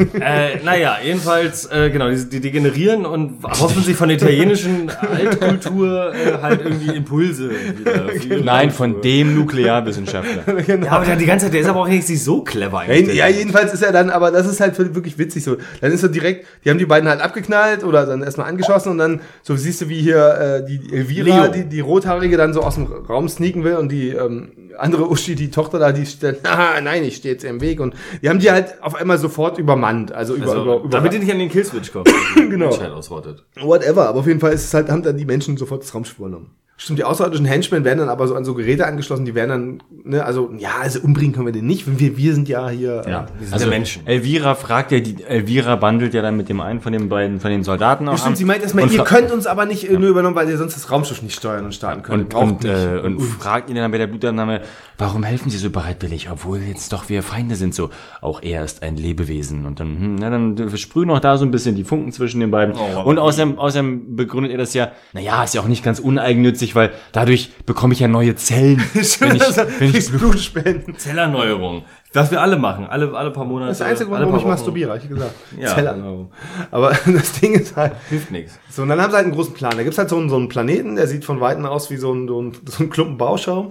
äh, 0.21 0.61
naja, 0.65 0.97
jedenfalls, 1.05 1.67
äh, 1.71 1.91
genau, 1.91 2.09
die, 2.11 2.29
die 2.29 2.41
degenerieren 2.41 3.05
und 3.07 3.45
hoffen 3.45 3.85
sich 3.85 3.95
von 3.95 4.09
der 4.09 4.17
italienischen 4.17 4.91
Altkultur 4.91 6.13
äh, 6.15 6.39
halt 6.43 6.63
irgendwie 6.65 6.97
Impulse 6.97 7.51
wieder. 7.51 8.13
ihre 8.15 8.41
Nein, 8.43 8.71
von 8.73 9.03
dem 9.03 9.37
Nuklearwissenschaftler. 9.37 10.55
genau. 10.67 10.87
Ja, 10.87 10.93
aber 10.93 11.05
der, 11.05 11.17
die 11.17 11.27
ganze 11.27 11.47
Zeit, 11.47 11.55
der 11.55 11.61
ist 11.61 11.69
aber 11.69 11.81
auch 11.83 11.89
nicht 11.89 12.07
so 12.09 12.43
clever 12.43 12.83
Ja, 12.87 12.93
eigentlich. 12.95 13.17
ja, 13.19 13.29
jedenfalls 13.29 13.73
ist 13.75 13.83
er 13.83 13.93
dann, 13.93 14.09
aber 14.11 14.31
das 14.33 14.49
ist 14.49 14.59
halt 14.61 14.77
wirklich 14.95 15.17
witzig 15.19 15.45
so. 15.45 15.59
Dann 15.81 15.93
ist 15.93 16.03
er 16.03 16.09
direkt, 16.09 16.47
die 16.65 16.71
haben 16.71 16.79
die 16.79 16.87
beiden 16.87 17.09
halt 17.09 17.21
abgeknallt 17.21 17.85
oder 17.85 18.05
dann 18.07 18.23
erstmal 18.23 18.49
angeschossen 18.49 18.91
und 18.93 18.99
dann, 18.99 19.21
so 19.43 19.55
siehst 19.55 19.83
du, 19.83 19.89
wie 19.91 20.01
hier 20.01 20.63
äh, 20.65 20.67
die 20.67 20.93
Elvira, 20.93 21.45
Leo. 21.45 21.53
die, 21.53 21.65
die 21.69 21.81
Rothaarige, 21.81 22.37
dann 22.37 22.53
so 22.55 22.63
aus 22.63 22.75
dem 22.77 22.87
Raum 22.87 23.29
sneaken 23.29 23.63
will 23.65 23.77
und 23.77 23.93
die 23.93 24.14
ähm, 24.15 24.53
andere 24.79 25.09
Uschi, 25.09 25.35
die 25.35 25.51
Tochter 25.51 25.79
da, 25.79 25.93
die 25.93 26.07
stellt, 26.07 26.41
ah, 26.45 26.81
nein, 26.81 27.05
ich 27.05 27.17
stehe 27.17 27.35
jetzt 27.35 27.45
im 27.45 27.61
Weg 27.61 27.81
und 27.81 27.95
die 28.23 28.29
haben 28.29 28.39
die 28.39 28.51
halt 28.51 28.83
auf 28.83 28.95
einmal 28.95 29.19
sofort 29.19 29.59
übermannt, 29.59 30.13
also 30.13 30.35
über, 30.35 30.49
Also, 30.49 30.63
über, 30.63 30.77
über 30.81 30.89
damit 30.89 31.13
die 31.13 31.19
nicht 31.19 31.33
an 31.33 31.39
den 31.39 31.51
Killswitch 31.51 31.93
kommt. 31.93 32.09
Genau. 32.35 32.69
Ausrottet. 32.69 33.45
whatever, 33.61 34.09
aber 34.09 34.21
auf 34.21 34.27
jeden 34.27 34.41
Fall 34.41 34.53
ist 34.53 34.65
es 34.65 34.75
halt, 34.75 34.89
haben 34.89 35.03
dann 35.03 35.17
die 35.17 35.25
Menschen 35.25 35.57
sofort 35.57 35.83
das 35.83 35.95
Raumschiff 35.95 36.19
übernommen. 36.19 36.51
Stimmt, 36.77 36.99
die 36.99 37.05
außerirdischen 37.05 37.47
Henchmen 37.47 37.85
werden 37.85 38.01
dann 38.01 38.09
aber 38.09 38.27
so 38.27 38.35
an 38.35 38.45
so 38.45 38.53
Geräte 38.53 38.85
angeschlossen, 38.85 39.25
die 39.25 39.37
werden 39.37 39.49
dann, 39.49 39.83
ne, 40.05 40.25
also, 40.25 40.51
ja, 40.59 40.71
also 40.83 40.99
umbringen 41.01 41.33
können 41.33 41.47
wir 41.47 41.53
den 41.53 41.69
nicht, 41.69 41.87
wir, 42.01 42.17
wir 42.17 42.35
sind 42.35 42.49
ja 42.49 42.69
hier, 42.69 43.05
Ja, 43.09 43.27
Wir 43.39 43.47
sind 43.47 43.55
also 43.55 43.67
ja 43.67 43.71
Menschen. 43.71 44.05
Elvira 44.09 44.57
fragt 44.57 44.91
ja, 44.91 44.99
die 44.99 45.23
Elvira 45.23 45.77
bandelt 45.77 46.15
ja 46.15 46.23
dann 46.23 46.37
mit 46.37 46.49
dem 46.49 46.61
einen 46.61 46.81
von 46.81 46.93
den 46.93 47.09
beiden, 47.09 47.39
von 47.39 47.53
den 47.53 47.63
Soldaten 47.63 48.09
auch 48.09 48.19
Stimmt, 48.19 48.31
an 48.31 48.37
sie 48.37 48.45
meint 48.45 48.63
erstmal, 48.63 48.91
ihr 48.91 49.05
könnt 49.05 49.31
uns 49.31 49.47
aber 49.47 49.67
nicht 49.67 49.89
äh, 49.89 49.97
nur 49.97 50.09
übernommen, 50.09 50.35
weil 50.35 50.49
ihr 50.49 50.59
sonst 50.59 50.75
das 50.75 50.91
Raumschiff 50.91 51.23
nicht 51.23 51.37
steuern 51.37 51.65
und 51.65 51.75
starten 51.75 52.03
könnt. 52.03 52.35
und, 52.35 52.65
und, 52.65 52.65
äh, 52.65 53.01
und 53.05 53.21
fragt 53.21 53.71
ihn 53.71 53.77
dann 53.77 53.93
bei 53.93 53.99
der 53.99 54.09
Blutannahme, 54.09 54.63
warum 54.99 55.23
helfen 55.23 55.51
Sie 55.51 55.59
so 55.59 55.71
bereitwillig, 55.71 56.29
obwohl 56.31 56.59
jetzt 56.59 56.93
doch 56.93 57.09
wir 57.09 57.23
Feinde 57.23 57.55
sind, 57.55 57.75
so, 57.75 57.91
auch 58.21 58.43
er 58.43 58.65
ist 58.65 58.83
ein 58.83 58.97
Lebewesen. 58.97 59.65
Und 59.67 59.79
dann, 59.79 59.99
hm, 59.99 60.17
na, 60.17 60.31
dann 60.31 60.77
sprühen 60.77 61.09
noch 61.09 61.21
da 61.21 61.37
so 61.37 61.45
ein 61.45 61.53
bisschen 61.53 61.77
die 61.77 61.85
Funken 61.85 62.11
zwischen 62.11 62.41
den 62.41 62.51
beiden. 62.51 62.75
Oh, 62.75 63.03
und 63.03 63.19
außerdem, 63.19 63.59
außerdem 63.59 64.17
begründet 64.17 64.53
er 64.53 64.59
das 64.59 64.75
ja, 64.75 64.91
naja, 65.13 65.45
ist 65.45 65.55
ja 65.55 65.61
auch 65.61 65.69
nicht 65.69 65.85
ganz 65.85 65.99
uneigennützig, 65.99 66.64
weil 66.75 66.93
dadurch 67.13 67.53
bekomme 67.67 67.95
ich 67.95 68.01
ja 68.01 68.09
neue 68.09 68.35
Zellen, 68.37 68.83
wenn 68.95 69.03
ich, 69.03 69.21
wenn 69.21 69.37
ich 69.37 69.93
Kriegst 69.93 70.13
Blutspenden. 70.17 70.97
Zellerneuerung. 70.97 71.85
Was 72.15 72.31
wir 72.31 72.41
alle 72.41 72.57
machen. 72.57 72.87
Alle, 72.87 73.13
alle 73.13 73.33
paar 73.33 73.45
Monate. 73.45 73.71
Das 73.71 73.75
ist 73.77 73.81
der 73.81 73.89
einzige 73.89 74.09
Grund, 74.09 74.23
warum 74.23 74.37
ich 74.39 74.45
masturbiere, 74.45 74.93
hab 74.93 75.03
ich 75.03 75.09
gesagt. 75.09 75.35
Ja. 75.59 75.75
Zellerneuerung. 75.75 76.31
Aber 76.71 76.91
das 77.07 77.33
Ding 77.33 77.55
ist 77.55 77.77
halt, 77.77 77.93
Hilft 78.09 78.31
nichts. 78.31 78.59
so, 78.71 78.83
und 78.83 78.89
dann 78.89 79.01
haben 79.01 79.11
sie 79.11 79.17
halt 79.17 79.27
einen 79.27 79.35
großen 79.35 79.53
Plan. 79.53 79.77
Da 79.77 79.83
gibt's 79.83 79.99
halt 79.99 80.09
so 80.09 80.17
einen, 80.17 80.29
so 80.31 80.37
einen 80.37 80.49
Planeten, 80.49 80.95
der 80.97 81.09
sieht 81.09 81.25
von 81.25 81.41
Weitem 81.41 81.67
aus 81.67 81.91
wie 81.91 81.97
so 81.97 82.13
ein, 82.13 82.29
so 82.29 82.41
ein, 82.41 82.53
so 82.67 82.85
ein 82.85 82.91
Klumpen 82.91 83.19
Bauschaum. 83.19 83.71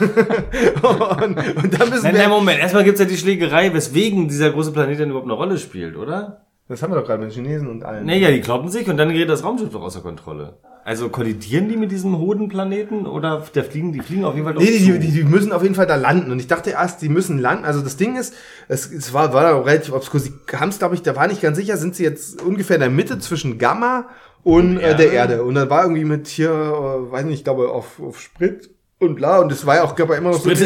und, 0.00 1.36
und 1.36 1.80
dann 1.80 1.90
müssen 1.90 2.04
Nein, 2.04 2.14
wir, 2.14 2.20
nein, 2.20 2.30
Moment. 2.30 2.58
Erstmal 2.58 2.84
gibt's 2.84 3.00
ja 3.00 3.06
die 3.06 3.16
Schlägerei, 3.16 3.72
weswegen 3.74 4.28
dieser 4.28 4.50
große 4.50 4.72
Planet 4.72 4.98
denn 4.98 5.10
überhaupt 5.10 5.26
eine 5.26 5.34
Rolle 5.34 5.58
spielt, 5.58 5.96
oder? 5.96 6.40
das 6.68 6.82
haben 6.82 6.92
wir 6.92 6.98
doch 7.00 7.06
gerade 7.06 7.22
mit 7.22 7.30
den 7.30 7.34
Chinesen 7.34 7.68
und 7.68 7.84
allen. 7.84 8.06
Naja, 8.06 8.30
die 8.30 8.40
kloppen 8.40 8.70
sich 8.70 8.88
und 8.88 8.96
dann 8.96 9.10
gerät 9.10 9.28
das 9.28 9.44
Raumschiff 9.44 9.70
doch 9.70 9.82
außer 9.82 10.00
Kontrolle. 10.00 10.56
Also 10.86 11.08
kollidieren 11.08 11.70
die 11.70 11.78
mit 11.78 11.90
diesem 11.90 12.18
Hodenplaneten 12.18 13.06
oder 13.06 13.42
der 13.54 13.64
fliegen, 13.64 13.92
die 13.92 14.00
fliegen 14.00 14.26
auf 14.26 14.34
jeden 14.34 14.46
Fall 14.46 14.54
Nee, 14.54 14.66
die, 14.66 14.92
die, 14.92 14.98
die, 14.98 15.10
die 15.12 15.24
müssen 15.24 15.50
auf 15.52 15.62
jeden 15.62 15.74
Fall 15.74 15.86
da 15.86 15.96
landen. 15.96 16.30
Und 16.30 16.38
ich 16.38 16.46
dachte 16.46 16.70
erst, 16.70 17.00
die 17.00 17.08
müssen 17.08 17.38
landen. 17.38 17.64
Also 17.64 17.80
das 17.80 17.96
Ding 17.96 18.16
ist, 18.16 18.34
es, 18.68 18.92
es 18.92 19.14
war, 19.14 19.32
war 19.32 19.44
da 19.44 19.58
relativ 19.58 19.94
obskur. 19.94 20.20
Sie 20.20 20.34
haben 20.52 20.68
es, 20.68 20.78
glaube 20.78 20.94
ich, 20.94 21.00
da 21.00 21.16
war 21.16 21.26
nicht 21.26 21.40
ganz 21.40 21.56
sicher, 21.56 21.78
sind 21.78 21.96
sie 21.96 22.02
jetzt 22.04 22.42
ungefähr 22.42 22.76
in 22.76 22.80
der 22.80 22.90
Mitte 22.90 23.18
zwischen 23.18 23.56
Gamma 23.56 24.10
und 24.42 24.78
äh, 24.78 24.94
der 24.94 25.10
Erde. 25.10 25.42
Und 25.42 25.54
dann 25.54 25.70
war 25.70 25.84
irgendwie 25.84 26.04
mit 26.04 26.28
hier, 26.28 26.50
äh, 26.50 27.10
weiß 27.10 27.24
nicht, 27.24 27.38
ich 27.38 27.44
glaube, 27.44 27.70
auf, 27.70 27.98
auf 27.98 28.20
Sprit 28.20 28.68
und 29.00 29.16
bla. 29.16 29.38
Und 29.40 29.52
es 29.52 29.66
war 29.66 29.76
ja 29.76 29.82
auch, 29.84 29.94
gab 29.96 30.08
ja 30.08 30.14
immer 30.16 30.30
noch 30.30 30.38
so, 30.40 30.48
und 30.48 30.56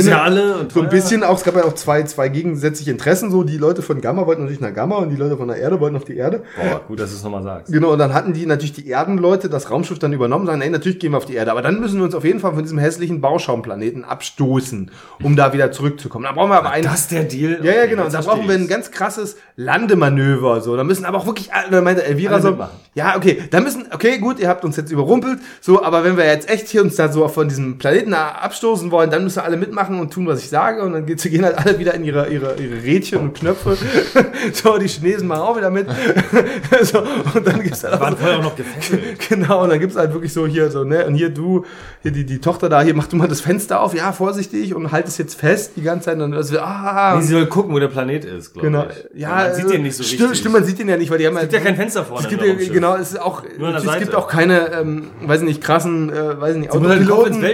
so 0.73 0.81
ein 0.83 0.89
bisschen 0.89 1.25
auch, 1.25 1.37
es 1.39 1.45
gab 1.45 1.57
ja 1.57 1.65
auch 1.65 1.73
zwei, 1.75 2.03
zwei 2.05 2.29
gegensätzliche 2.29 2.91
Interessen. 2.91 3.31
So, 3.31 3.43
die 3.43 3.57
Leute 3.57 3.83
von 3.83 4.01
Gamma 4.01 4.27
wollten 4.27 4.43
natürlich 4.43 4.61
nach 4.61 4.73
Gamma 4.75 4.97
und 4.97 5.11
die 5.11 5.17
Leute 5.17 5.37
von 5.37 5.49
der 5.49 5.57
Erde 5.57 5.81
wollten 5.81 5.97
auf 5.97 6.05
die 6.05 6.17
Erde. 6.17 6.43
Boah, 6.57 6.81
gut, 6.87 7.01
dass 7.01 7.11
du 7.11 7.17
es 7.17 7.23
nochmal 7.25 7.43
sagst. 7.43 7.73
Genau, 7.73 7.93
und 7.93 7.99
dann 7.99 8.15
hatten 8.15 8.33
die 8.35 8.47
natürlich 8.47 8.73
die 8.75 8.89
Erdenleute 8.89 9.49
das 9.49 9.71
Raumschiff 9.71 9.99
dann 9.99 10.13
übernommen, 10.13 10.47
sagen, 10.47 10.59
nee, 10.61 10.69
natürlich 10.71 10.99
gehen 11.01 11.13
wir 11.13 11.17
auf 11.19 11.25
die 11.25 11.35
Erde, 11.35 11.51
aber 11.51 11.63
dann 11.63 11.81
müssen 11.81 11.97
wir 11.99 12.05
uns 12.05 12.15
auf 12.15 12.25
jeden 12.25 12.39
Fall 12.41 12.53
von 12.55 12.63
diesem 12.63 12.79
hässlichen 12.79 13.21
Bauschauplaneten 13.21 14.05
abstoßen, 14.05 14.91
um 15.23 15.35
da 15.35 15.53
wieder 15.53 15.73
zurückzukommen. 15.73 16.25
Da 16.25 16.33
brauchen 16.33 16.51
wir 16.51 16.59
aber 16.59 16.71
einen. 16.71 16.85
Das 16.85 17.01
ist 17.01 17.11
der 17.11 17.25
Deal? 17.25 17.61
ja, 17.65 17.73
ja, 17.73 17.87
genau. 17.87 18.05
jetzt 18.05 18.15
Da 18.15 18.21
brauchen 18.21 18.47
wir 18.47 18.55
ein 18.55 18.69
ganz 18.69 18.91
krasses 18.91 19.37
Landemanöver. 19.57 20.61
So, 20.61 20.77
da 20.77 20.85
müssen 20.85 21.05
aber 21.05 21.19
auch 21.19 21.27
wirklich, 21.27 21.53
alle- 21.53 21.71
da 21.71 21.81
meinte 21.81 22.05
Elvira 22.05 22.35
Alle 22.35 22.43
so, 22.43 22.49
mitmachen. 22.51 22.77
ja, 22.95 23.17
okay, 23.17 23.43
da 23.51 23.61
müssen, 23.61 23.87
okay, 23.93 24.19
gut, 24.19 24.39
ihr 24.39 24.49
habt 24.49 24.65
uns 24.65 24.77
jetzt 24.77 24.91
überrumpelt, 24.93 25.39
so, 25.61 25.83
aber 25.83 26.05
wenn 26.05 26.17
wir 26.17 26.27
jetzt 26.27 26.49
echt 26.51 26.69
hier 26.69 26.83
uns 26.83 26.97
da 26.97 27.11
so 27.11 27.27
von 27.29 27.49
diesem 27.49 27.79
Planeten 27.79 28.15
da 28.19 28.29
abstoßen 28.43 28.91
wollen, 28.91 29.11
dann 29.11 29.25
müssen 29.25 29.41
alle 29.41 29.57
mitmachen 29.57 30.01
und 30.01 30.13
tun, 30.13 30.27
was 30.27 30.41
ich 30.41 30.49
sage, 30.49 30.83
und 30.83 30.93
dann 30.93 31.07
gehen 31.07 31.45
halt 31.45 31.59
alle 31.59 31.79
wieder 31.79 31.95
in 31.95 32.05
ihre, 32.05 32.29
ihre, 32.29 32.55
ihre 32.57 32.83
Rädchen 32.83 33.19
und 33.19 33.35
Knöpfe. 33.35 33.77
so, 34.53 34.79
die 34.79 34.89
Chinesen 34.89 35.29
machen 35.29 35.43
auch 35.43 35.57
wieder 35.57 35.71
mit. 35.71 35.87
so, 36.83 36.99
und 37.35 37.47
dann 37.47 37.63
gibt's 37.63 37.85
halt 37.85 37.95
auch 37.95 38.01
Waren 38.01 38.17
vorher 38.17 38.39
auch 38.39 38.43
noch 38.43 38.57
gefesselt. 38.57 39.03
Genau, 39.29 39.63
und 39.65 39.71
dann 39.71 39.81
gibt's 39.81 39.97
halt 39.97 40.13
wirklich 40.13 40.33
so 40.33 40.47
hier 40.47 40.71
so, 40.71 40.85
ne, 40.85 41.07
und 41.07 41.15
hier 41.15 41.31
du, 41.31 41.65
hier 42.03 42.11
die, 42.11 42.25
die 42.25 42.41
Tochter 42.41 42.69
da, 42.69 42.83
hier 42.83 42.95
mach 42.95 43.07
du 43.07 43.17
mal 43.17 43.29
das 43.29 43.41
Fenster 43.41 43.81
auf, 43.81 43.95
ja, 43.95 44.13
vorsichtig 44.13 44.75
und 44.75 44.91
halt 44.93 45.07
es 45.07 45.19
jetzt 45.19 45.35
fest 45.39 45.73
die 45.77 45.83
ganze 45.83 46.07
Zeit 46.07 46.21
und 46.21 46.33
wir, 46.33 46.63
ah, 46.63 47.15
Nee, 47.17 47.23
sie 47.23 47.33
soll 47.33 47.47
gucken, 47.47 47.75
wo 47.75 47.79
der 47.79 47.89
Planet 47.89 48.25
ist, 48.25 48.53
glaube 48.55 48.69
genau, 48.69 48.87
ich. 48.89 49.21
ja, 49.21 49.29
man 49.31 49.55
sieht 49.55 49.71
den 49.71 49.83
nicht 49.83 49.97
so 49.97 50.03
stimmt, 50.03 50.23
richtig. 50.23 50.39
Stimmt, 50.39 50.55
man 50.55 50.65
sieht 50.65 50.79
den 50.79 50.89
ja 50.89 50.97
nicht, 50.97 51.11
weil 51.11 51.19
die 51.19 51.27
haben 51.27 51.37
es 51.37 51.43
gibt 51.43 51.53
ja 51.53 51.61
kein 51.61 51.77
Fenster 51.77 52.05
vorne. 52.05 52.25
es 52.25 52.31
gibt 52.31 52.43
ja, 52.43 52.55
genau, 52.55 52.97
es 52.97 53.11
ist 53.13 53.21
auch, 53.21 53.43
es 53.45 53.83
gibt 53.83 53.85
Seite. 53.85 54.19
auch 54.19 54.29
keine, 54.29 54.73
ähm, 54.73 55.11
weiß 55.23 55.41
ich 55.41 55.47
nicht, 55.47 55.63
krassen, 55.63 56.11
äh, 56.11 56.41
weiß 56.41 56.55
ich 56.55 56.61
nicht, 56.63 56.73
halt 56.73 56.83
Autopiloten. 56.85 57.41
Man- 57.41 57.51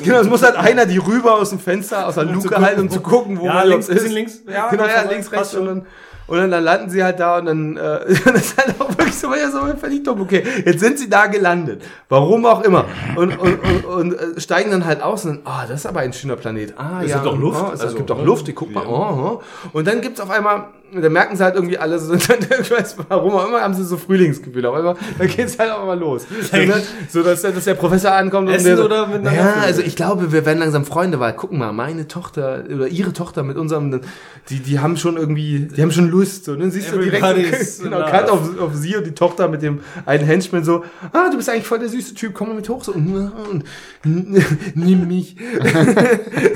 es-. 0.00 0.06
Genau, 0.06 0.20
es 0.20 0.28
muss 0.28 0.42
halt 0.42 0.56
einer 0.56 0.86
die 0.86 0.98
rüber 0.98 1.34
aus 1.34 1.50
dem 1.50 1.58
Fenster, 1.60 2.06
aus 2.06 2.14
der 2.14 2.26
Um 2.26 2.34
Luke 2.34 2.60
halten, 2.60 2.80
um 2.82 2.90
zu 2.90 3.00
gucken, 3.00 3.38
wo 3.38 3.46
Ja, 3.46 3.54
man 3.54 3.68
links, 3.68 3.86
bisschen 3.86 4.12
links. 4.12 4.40
Ja, 4.52 4.68
genau, 4.68 4.84
ja, 4.86 5.02
links, 5.08 5.30
rechts 5.32 5.54
und 5.54 5.66
dann, 5.66 5.86
und 6.26 6.38
dann, 6.38 6.50
dann 6.52 6.62
landen 6.62 6.90
sie 6.90 7.02
halt 7.02 7.18
da 7.18 7.38
und 7.38 7.46
dann, 7.46 7.76
äh, 7.76 8.00
das 8.24 8.34
ist 8.42 8.56
halt 8.56 8.74
auch 8.80 8.88
wirklich 8.90 9.16
so, 9.18 9.34
ja, 9.34 9.50
so 9.50 9.58
völlig 9.80 10.04
dumm. 10.04 10.20
Okay, 10.20 10.44
jetzt 10.64 10.78
sind 10.80 10.98
sie 10.98 11.10
da 11.10 11.26
gelandet. 11.26 11.82
Warum 12.08 12.46
auch 12.46 12.62
immer. 12.62 12.84
Und, 13.16 13.36
und, 13.36 13.58
und, 13.58 13.84
und 13.84 14.12
äh, 14.14 14.40
steigen 14.40 14.70
dann 14.70 14.84
halt 14.86 15.02
aus 15.02 15.24
und 15.24 15.44
dann, 15.44 15.52
ah, 15.52 15.66
das 15.66 15.80
ist 15.80 15.86
aber 15.86 16.00
ein 16.00 16.12
schöner 16.12 16.36
Planet. 16.36 16.74
Ah, 16.78 17.00
Es 17.02 17.10
ja. 17.10 17.16
gibt 17.16 17.26
doch 17.26 17.36
Luft. 17.38 17.60
Oh, 17.68 17.72
es 17.74 17.80
Also, 17.80 17.96
gibt 17.96 18.10
doch 18.10 18.18
ne? 18.18 18.24
Luft, 18.24 18.46
die 18.46 18.52
guck 18.52 18.72
mal. 18.72 18.84
Oh, 18.86 19.40
oh. 19.40 19.42
Und 19.72 19.88
dann 19.88 20.00
gibt's 20.00 20.20
auf 20.20 20.30
einmal, 20.30 20.66
da 20.92 21.08
merken 21.08 21.36
sie 21.36 21.44
halt 21.44 21.54
irgendwie 21.54 21.78
alle, 21.78 21.98
so, 21.98 22.14
ich 22.14 22.28
weiß 22.70 22.96
warum 23.08 23.32
auch 23.34 23.46
immer, 23.48 23.60
haben 23.60 23.74
sie 23.74 23.84
so 23.84 23.96
Frühlingsgefühle. 23.96 24.68
Auf 24.68 24.76
einmal, 24.76 24.96
dann 25.18 25.28
geht's 25.28 25.58
halt 25.58 25.70
auch 25.72 25.84
mal 25.86 25.98
los. 25.98 26.26
So, 26.50 26.56
ne? 26.56 26.82
so 27.08 27.22
dass, 27.22 27.42
der- 27.42 27.52
dass 27.52 27.64
der 27.64 27.74
Professor 27.74 28.12
ankommt 28.12 28.48
und 28.48 28.54
Essen 28.54 28.66
der 28.66 28.76
so, 28.76 28.84
oder 28.84 29.06
mit 29.06 29.24
Ja, 29.24 29.54
also 29.62 29.82
ich 29.82 29.96
glaube, 29.96 30.32
wir 30.32 30.44
werden 30.46 30.58
langsam 30.58 30.84
Freunde, 30.84 31.20
weil 31.20 31.32
guck 31.34 31.52
mal, 31.52 31.72
meine 31.72 32.08
Tochter 32.08 32.64
oder 32.72 32.88
ihre 32.88 33.12
Tochter 33.12 33.42
mit 33.42 33.56
unserem, 33.56 34.00
die, 34.48 34.58
die 34.60 34.78
haben 34.80 34.96
schon 34.96 35.16
irgendwie, 35.16 35.68
die 35.74 35.80
haben 35.82 35.92
schon 35.92 36.10
Lust. 36.10 36.44
So, 36.44 36.54
ne? 36.54 36.70
Siehst 36.70 36.92
du 36.92 36.98
direkt, 36.98 37.22
genau, 37.82 38.04
cut 38.06 38.28
auf, 38.30 38.58
auf 38.60 38.74
sie 38.74 38.96
und 38.96 39.06
die 39.06 39.12
Tochter 39.14 39.48
mit 39.48 39.62
dem 39.62 39.80
einen 40.06 40.24
Henchman 40.24 40.64
so, 40.64 40.84
ah, 41.12 41.28
du 41.30 41.36
bist 41.36 41.48
eigentlich 41.48 41.66
voll 41.66 41.78
der 41.78 41.88
süße 41.88 42.14
Typ, 42.14 42.34
komm 42.34 42.48
mal 42.48 42.54
mit 42.56 42.68
hoch, 42.68 42.82
so, 42.84 42.92
und, 42.92 43.14
und 43.50 43.64
nimm 44.74 45.06
mich. 45.08 45.36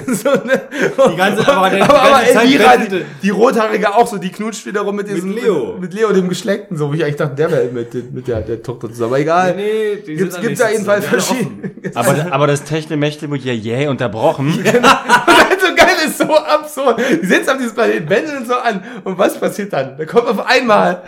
so, 0.07 0.31
ne? 0.31 0.63
Die 1.13 1.17
ganze- 1.17 1.47
aber 1.49 1.71
der- 1.71 1.85
aber, 1.85 2.03
aber 2.03 2.23
Elvira, 2.27 2.77
die, 2.79 3.03
die 3.23 3.31
Rothaarige 3.31 3.95
auch 3.95 4.07
so, 4.07 4.19
die 4.25 4.31
knutscht 4.33 4.67
wiederum 4.67 4.97
mit 4.97 5.09
diesem, 5.09 5.33
Leo. 5.33 5.73
mit, 5.75 5.83
mit 5.83 5.95
Leo, 5.95 6.13
dem 6.13 6.29
Geschleckten, 6.29 6.77
so, 6.77 6.93
wie 6.93 6.97
ich 6.97 7.05
eigentlich 7.05 7.17
dachte, 7.17 7.37
der 7.37 7.51
wäre 7.53 7.65
mit, 7.67 8.13
mit 8.13 8.27
der, 8.27 8.41
der 8.41 8.63
Tochter 8.63 8.89
zusammen, 8.89 9.11
aber 9.13 9.21
egal. 9.21 9.55
Nee, 9.55 9.97
die 10.07 10.17
Gibt's, 10.17 10.35
sind 10.35 10.43
gibt's 10.43 10.61
da 10.61 10.71
jedenfalls 10.71 11.05
verschiedene. 11.07 11.71
Aber, 11.95 12.33
aber 12.33 12.47
das 12.47 12.65
Techtelmechtel 12.65 13.31
wird 13.31 13.45
ja 13.45 13.53
jäh 13.53 13.89
unterbrochen. 13.89 14.47
Und 14.59 14.65
so 14.65 15.75
geil 15.77 15.97
ist 16.07 16.17
so 16.17 16.35
absurd. 16.35 16.99
Die 17.23 17.27
sitzen 17.27 17.51
auf 17.51 17.59
diesem 17.59 17.75
Planeten, 17.75 18.09
wenden 18.09 18.47
so 18.47 18.55
an. 18.55 18.83
Und 19.05 19.19
was 19.19 19.39
passiert 19.39 19.71
dann? 19.73 19.97
Da 19.99 20.07
kommt 20.07 20.27
auf 20.27 20.47
einmal 20.47 21.03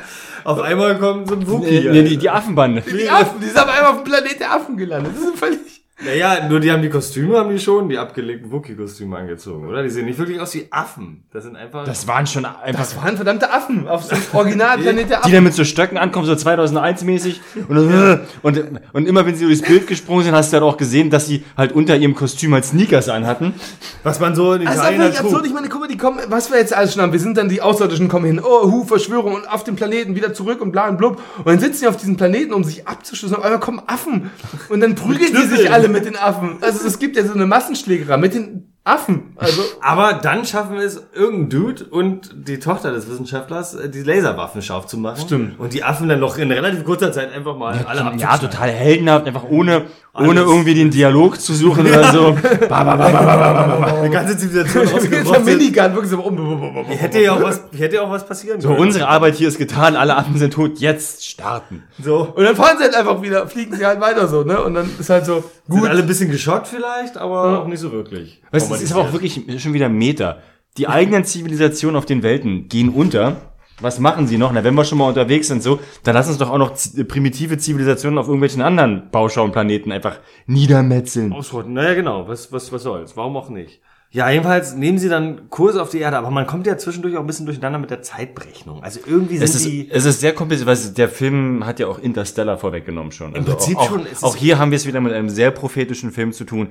Auf 0.44 0.60
einmal 0.60 0.98
kommt 0.98 1.28
so 1.28 1.34
ein 1.34 1.40
Nee, 1.40 1.46
Wookie. 1.48 1.88
nee, 1.90 2.02
die, 2.02 2.16
die 2.18 2.28
Affenbande. 2.30 2.82
die 2.82 3.08
Affen. 3.08 3.40
Die 3.40 3.46
sind 3.46 3.58
auf 3.58 3.68
einmal 3.74 3.92
auf 3.92 4.02
dem 4.02 4.04
Planet 4.04 4.38
der 4.38 4.52
Affen 4.54 4.76
gelandet. 4.76 5.12
Das 5.18 5.28
ist 5.28 5.38
völlig. 5.38 5.75
Naja, 6.04 6.46
nur 6.46 6.60
die 6.60 6.70
haben 6.70 6.82
die 6.82 6.90
Kostüme, 6.90 7.38
haben 7.38 7.48
die 7.50 7.58
schon, 7.58 7.88
die 7.88 7.96
abgelegten 7.96 8.52
Wookie-Kostüme 8.52 9.16
angezogen, 9.16 9.66
oder? 9.66 9.82
Die 9.82 9.88
sehen 9.88 10.04
nicht 10.04 10.18
wirklich 10.18 10.38
aus 10.38 10.54
wie 10.54 10.66
Affen. 10.70 11.24
Das 11.32 11.44
sind 11.44 11.56
einfach... 11.56 11.84
Das 11.86 12.06
waren 12.06 12.26
schon 12.26 12.44
einfach 12.44 12.80
Das 12.80 12.96
waren 12.96 13.16
verdammte 13.16 13.50
Affen 13.50 13.88
auf 13.88 14.06
dem 14.06 14.18
Originalplanet 14.34 14.98
der 14.98 15.04
die 15.04 15.14
Affen. 15.14 15.32
dann 15.32 15.44
mit 15.44 15.54
so 15.54 15.64
Stöcken 15.64 15.96
ankommen, 15.96 16.26
so 16.26 16.34
2001-mäßig. 16.34 17.40
Und, 17.68 17.76
dann, 17.76 18.20
und, 18.42 18.62
und 18.92 19.08
immer 19.08 19.24
wenn 19.24 19.36
sie 19.36 19.46
durchs 19.46 19.62
Bild 19.62 19.86
gesprungen 19.86 20.24
sind, 20.24 20.34
hast 20.34 20.52
du 20.52 20.58
halt 20.58 20.64
auch 20.64 20.76
gesehen, 20.76 21.08
dass 21.08 21.26
sie 21.26 21.44
halt 21.56 21.72
unter 21.72 21.96
ihrem 21.96 22.14
Kostüm 22.14 22.52
halt 22.52 22.66
Sneakers 22.66 23.08
anhatten. 23.08 23.54
was 24.02 24.20
man 24.20 24.34
so 24.34 24.52
in 24.52 24.66
Das 24.66 24.74
ist 24.74 24.80
Italien 24.80 25.00
halt 25.00 25.18
absurd. 25.18 25.46
Ich 25.46 25.54
meine, 25.54 25.70
guck 25.70 25.80
die 25.96 26.02
kommen, 26.02 26.20
was 26.28 26.50
wir 26.50 26.58
jetzt 26.58 26.74
alles 26.74 26.92
schon 26.92 27.02
haben. 27.02 27.12
Wir 27.12 27.20
sind 27.20 27.36
dann 27.36 27.48
die 27.48 27.62
Außerirdischen 27.62 28.08
kommen 28.08 28.26
hin. 28.26 28.40
Oh, 28.42 28.70
Hu, 28.70 28.84
Verschwörung 28.84 29.34
und 29.34 29.50
auf 29.50 29.64
dem 29.64 29.76
Planeten 29.76 30.14
wieder 30.14 30.34
zurück 30.34 30.60
und 30.60 30.72
bla 30.72 30.88
und 30.88 30.98
blub. 30.98 31.22
Und 31.38 31.46
dann 31.46 31.58
sitzen 31.58 31.82
die 31.82 31.88
auf 31.88 31.96
diesem 31.96 32.16
Planeten, 32.16 32.52
um 32.52 32.64
sich 32.64 32.86
auf 32.86 32.98
einmal 33.42 33.60
kommen 33.60 33.82
Affen. 33.86 34.30
Und 34.68 34.80
dann 34.80 34.94
prügeln 34.94 35.32
die 35.32 35.46
sich 35.46 35.72
alle 35.72 35.88
mit 35.88 36.04
den 36.04 36.16
Affen. 36.16 36.58
Also 36.60 36.86
es 36.86 36.98
gibt 36.98 37.16
ja 37.16 37.24
so 37.24 37.32
eine 37.32 37.46
Massenschlägerei 37.46 38.16
mit 38.18 38.34
den 38.34 38.72
Affen. 38.86 39.32
Also, 39.34 39.62
Aber 39.80 40.12
dann 40.14 40.44
schaffen 40.44 40.76
es 40.76 41.08
irgendein 41.12 41.50
Dude 41.50 41.84
und 41.86 42.30
die 42.48 42.60
Tochter 42.60 42.92
des 42.92 43.10
Wissenschaftlers, 43.10 43.74
äh, 43.74 43.90
die 43.90 44.04
Laserwaffen 44.04 44.62
scharf 44.62 44.86
zu 44.86 44.96
machen. 44.96 45.22
Stimmt. 45.22 45.58
Und 45.58 45.72
die 45.72 45.82
Affen 45.82 46.08
dann 46.08 46.20
noch 46.20 46.38
in 46.38 46.52
relativ 46.52 46.84
kurzer 46.84 47.10
Zeit 47.10 47.32
einfach 47.32 47.56
mal 47.56 47.84
alle 47.84 48.16
Ja, 48.16 48.38
total 48.38 48.70
heldenhaft, 48.70 49.26
einfach 49.26 49.42
ohne, 49.42 49.86
ohne 50.18 50.40
irgendwie 50.40 50.74
den 50.74 50.90
Dialog 50.90 51.40
zu 51.40 51.54
suchen 51.54 51.86
oder 51.86 52.12
so. 52.12 52.32
Die 52.32 52.68
ganze 54.10 54.36
Zivilisation 54.36 54.88
ausgerottet. 54.94 55.44
Minigun 55.44 55.94
wirklich 55.94 56.10
so 56.10 56.20
um. 56.20 56.86
Hätte 56.86 57.20
ja 57.20 57.32
auch 57.34 57.42
was, 57.42 57.62
hätte 57.76 57.96
ja 57.96 58.02
auch 58.02 58.10
was 58.10 58.26
passieren 58.26 58.60
So, 58.60 58.70
unsere 58.70 59.08
Arbeit 59.08 59.34
hier 59.34 59.48
ist 59.48 59.58
getan, 59.58 59.96
alle 59.96 60.16
Affen 60.16 60.36
sind 60.38 60.52
tot, 60.52 60.78
jetzt 60.78 61.26
starten. 61.26 61.82
So. 62.02 62.32
Und 62.34 62.44
dann 62.44 62.56
fahren 62.56 62.76
sie 62.78 62.84
halt 62.84 62.94
einfach 62.94 63.20
wieder, 63.22 63.46
fliegen 63.46 63.74
sie 63.76 63.84
halt 63.84 64.00
weiter 64.00 64.28
so, 64.28 64.42
ne? 64.42 64.62
Und 64.62 64.74
dann 64.74 64.90
ist 64.98 65.10
halt 65.10 65.26
so, 65.26 65.44
Gut. 65.68 65.80
Sind 65.80 65.90
alle 65.90 66.02
ein 66.02 66.06
bisschen 66.06 66.30
geschockt 66.30 66.68
vielleicht, 66.68 67.16
aber 67.16 67.60
auch 67.62 67.66
nicht 67.66 67.80
so 67.80 67.90
wirklich. 67.90 68.40
Weißt, 68.52 68.70
du, 68.70 68.74
es 68.74 68.82
ist 68.82 68.92
aber 68.92 69.02
auch 69.02 69.12
wirklich 69.12 69.42
schon 69.58 69.72
wieder 69.72 69.88
Meta. 69.88 70.38
Die 70.76 70.88
eigenen 70.88 71.24
Zivilisationen 71.24 71.96
auf 71.96 72.06
den 72.06 72.22
Welten 72.22 72.68
gehen 72.68 72.90
unter. 72.90 73.36
Was 73.80 73.98
machen 74.00 74.26
sie 74.26 74.38
noch? 74.38 74.52
Na, 74.52 74.64
wenn 74.64 74.74
wir 74.74 74.84
schon 74.84 74.96
mal 74.98 75.08
unterwegs 75.08 75.48
sind, 75.48 75.62
so, 75.62 75.78
dann 76.02 76.14
lass 76.14 76.28
uns 76.28 76.38
doch 76.38 76.50
auch 76.50 76.56
noch 76.58 76.72
z- 76.74 77.06
primitive 77.06 77.58
Zivilisationen 77.58 78.18
auf 78.18 78.26
irgendwelchen 78.26 78.62
anderen 78.62 79.10
Bauschauplaneten 79.10 79.92
einfach 79.92 80.18
niedermetzeln. 80.46 81.32
Ausrotten. 81.32 81.74
Naja, 81.74 81.94
genau. 81.94 82.26
Was, 82.26 82.50
was, 82.52 82.72
was 82.72 82.82
soll's? 82.82 83.16
Warum 83.16 83.36
auch 83.36 83.50
nicht? 83.50 83.80
Ja, 84.16 84.30
jedenfalls 84.30 84.74
nehmen 84.74 84.96
sie 84.98 85.10
dann 85.10 85.50
Kurs 85.50 85.76
auf 85.76 85.90
die 85.90 85.98
Erde, 85.98 86.16
aber 86.16 86.30
man 86.30 86.46
kommt 86.46 86.66
ja 86.66 86.78
zwischendurch 86.78 87.16
auch 87.18 87.20
ein 87.20 87.26
bisschen 87.26 87.44
durcheinander 87.44 87.78
mit 87.78 87.90
der 87.90 88.00
Zeitberechnung. 88.00 88.82
Also 88.82 88.98
irgendwie 89.06 89.36
sind 89.36 89.44
Es 89.44 89.54
ist, 89.56 89.66
die. 89.66 89.90
es 89.90 90.06
ist 90.06 90.20
sehr 90.20 90.32
kompliziert, 90.32 90.66
weil 90.66 90.78
der 90.94 91.10
Film 91.10 91.66
hat 91.66 91.80
ja 91.80 91.86
auch 91.86 91.98
Interstellar 91.98 92.56
vorweggenommen 92.56 93.12
schon. 93.12 93.34
Im 93.34 93.44
Prinzip 93.44 93.76
auch, 93.76 93.90
schon, 93.90 94.06
es 94.06 94.12
ist- 94.12 94.24
Auch 94.24 94.34
hier 94.34 94.58
haben 94.58 94.70
wir 94.70 94.76
es 94.76 94.86
wieder 94.86 95.02
mit 95.02 95.12
einem 95.12 95.28
sehr 95.28 95.50
prophetischen 95.50 96.12
Film 96.12 96.32
zu 96.32 96.44
tun. 96.44 96.68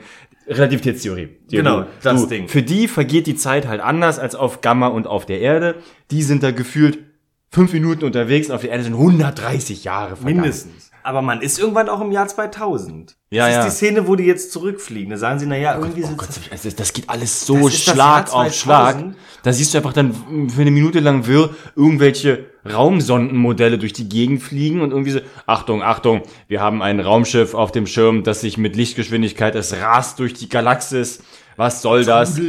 Relativitätstheorie. 0.48 1.30
Genau, 1.52 1.82
du, 1.82 1.88
das 2.02 2.22
du, 2.24 2.28
Ding. 2.28 2.48
Für 2.48 2.64
die 2.64 2.88
vergeht 2.88 3.28
die 3.28 3.36
Zeit 3.36 3.68
halt 3.68 3.80
anders 3.80 4.18
als 4.18 4.34
auf 4.34 4.62
Gamma 4.62 4.88
und 4.88 5.06
auf 5.06 5.28
der 5.28 5.40
Erde. 5.40 5.76
Die 6.10 6.24
sind 6.24 6.42
da 6.42 6.50
gefühlt 6.50 6.98
fünf 7.52 7.74
Minuten 7.74 8.06
unterwegs 8.06 8.50
und 8.50 8.56
auf 8.56 8.62
der 8.62 8.72
Erde 8.72 8.84
sind 8.86 8.94
130 8.96 9.84
Jahre 9.84 10.16
vergangen. 10.16 10.38
Mindestens. 10.38 10.90
Aber 11.06 11.22
man 11.22 11.42
ist 11.42 11.60
irgendwann 11.60 11.88
auch 11.88 12.02
im 12.02 12.12
Jahr 12.12 12.28
2000. 12.28 13.16
Ja, 13.30 13.46
das 13.46 13.54
ja. 13.54 13.60
ist 13.60 13.66
die 13.66 13.76
Szene, 13.76 14.08
wo 14.08 14.16
die 14.16 14.24
jetzt 14.24 14.52
zurückfliegen. 14.52 15.12
Da 15.12 15.18
sagen 15.18 15.38
sie, 15.38 15.46
naja, 15.46 15.78
irgendwie 15.78 16.04
Oh 16.04 16.08
sind 16.08 16.18
Gott, 16.18 16.30
also 16.50 16.70
das 16.76 16.94
geht 16.94 17.08
alles 17.10 17.46
so 17.46 17.56
Das 17.56 17.64
das 17.66 17.84
Schlag 17.84 18.34
auf 18.34 18.52
2000. 18.52 18.56
Schlag. 18.56 19.16
Da 19.44 19.54
siehst 19.54 19.74
du 19.74 19.78
einfach 19.78 19.94
dann 19.94 20.50
für 20.50 20.62
eine 20.62 20.72
Minute 20.72 21.00
lang 21.02 21.28
wirr 21.28 21.52
irgendwelche 21.76 22.46
Raumsondenmodelle 22.68 23.78
durch 23.78 23.94
die 23.94 24.10
Gegend 24.10 24.42
fliegen 24.42 24.82
und 24.82 24.90
irgendwie 24.90 25.12
so, 25.12 25.20
Achtung, 25.46 25.84
Achtung, 25.84 26.24
wir 26.48 26.62
haben 26.62 26.82
ein 26.82 27.00
Raumschiff 27.00 27.54
auf 27.54 27.72
dem 27.72 27.86
Schirm, 27.86 28.24
das 28.24 28.42
sich 28.42 28.58
mit 28.58 28.76
Lichtgeschwindigkeit, 28.76 29.54
es 29.54 29.76
rast 29.76 30.18
durch 30.18 30.34
die 30.34 30.50
Galaxis. 30.50 31.22
Was 31.58 31.82
soll 31.82 32.04
das? 32.04 32.40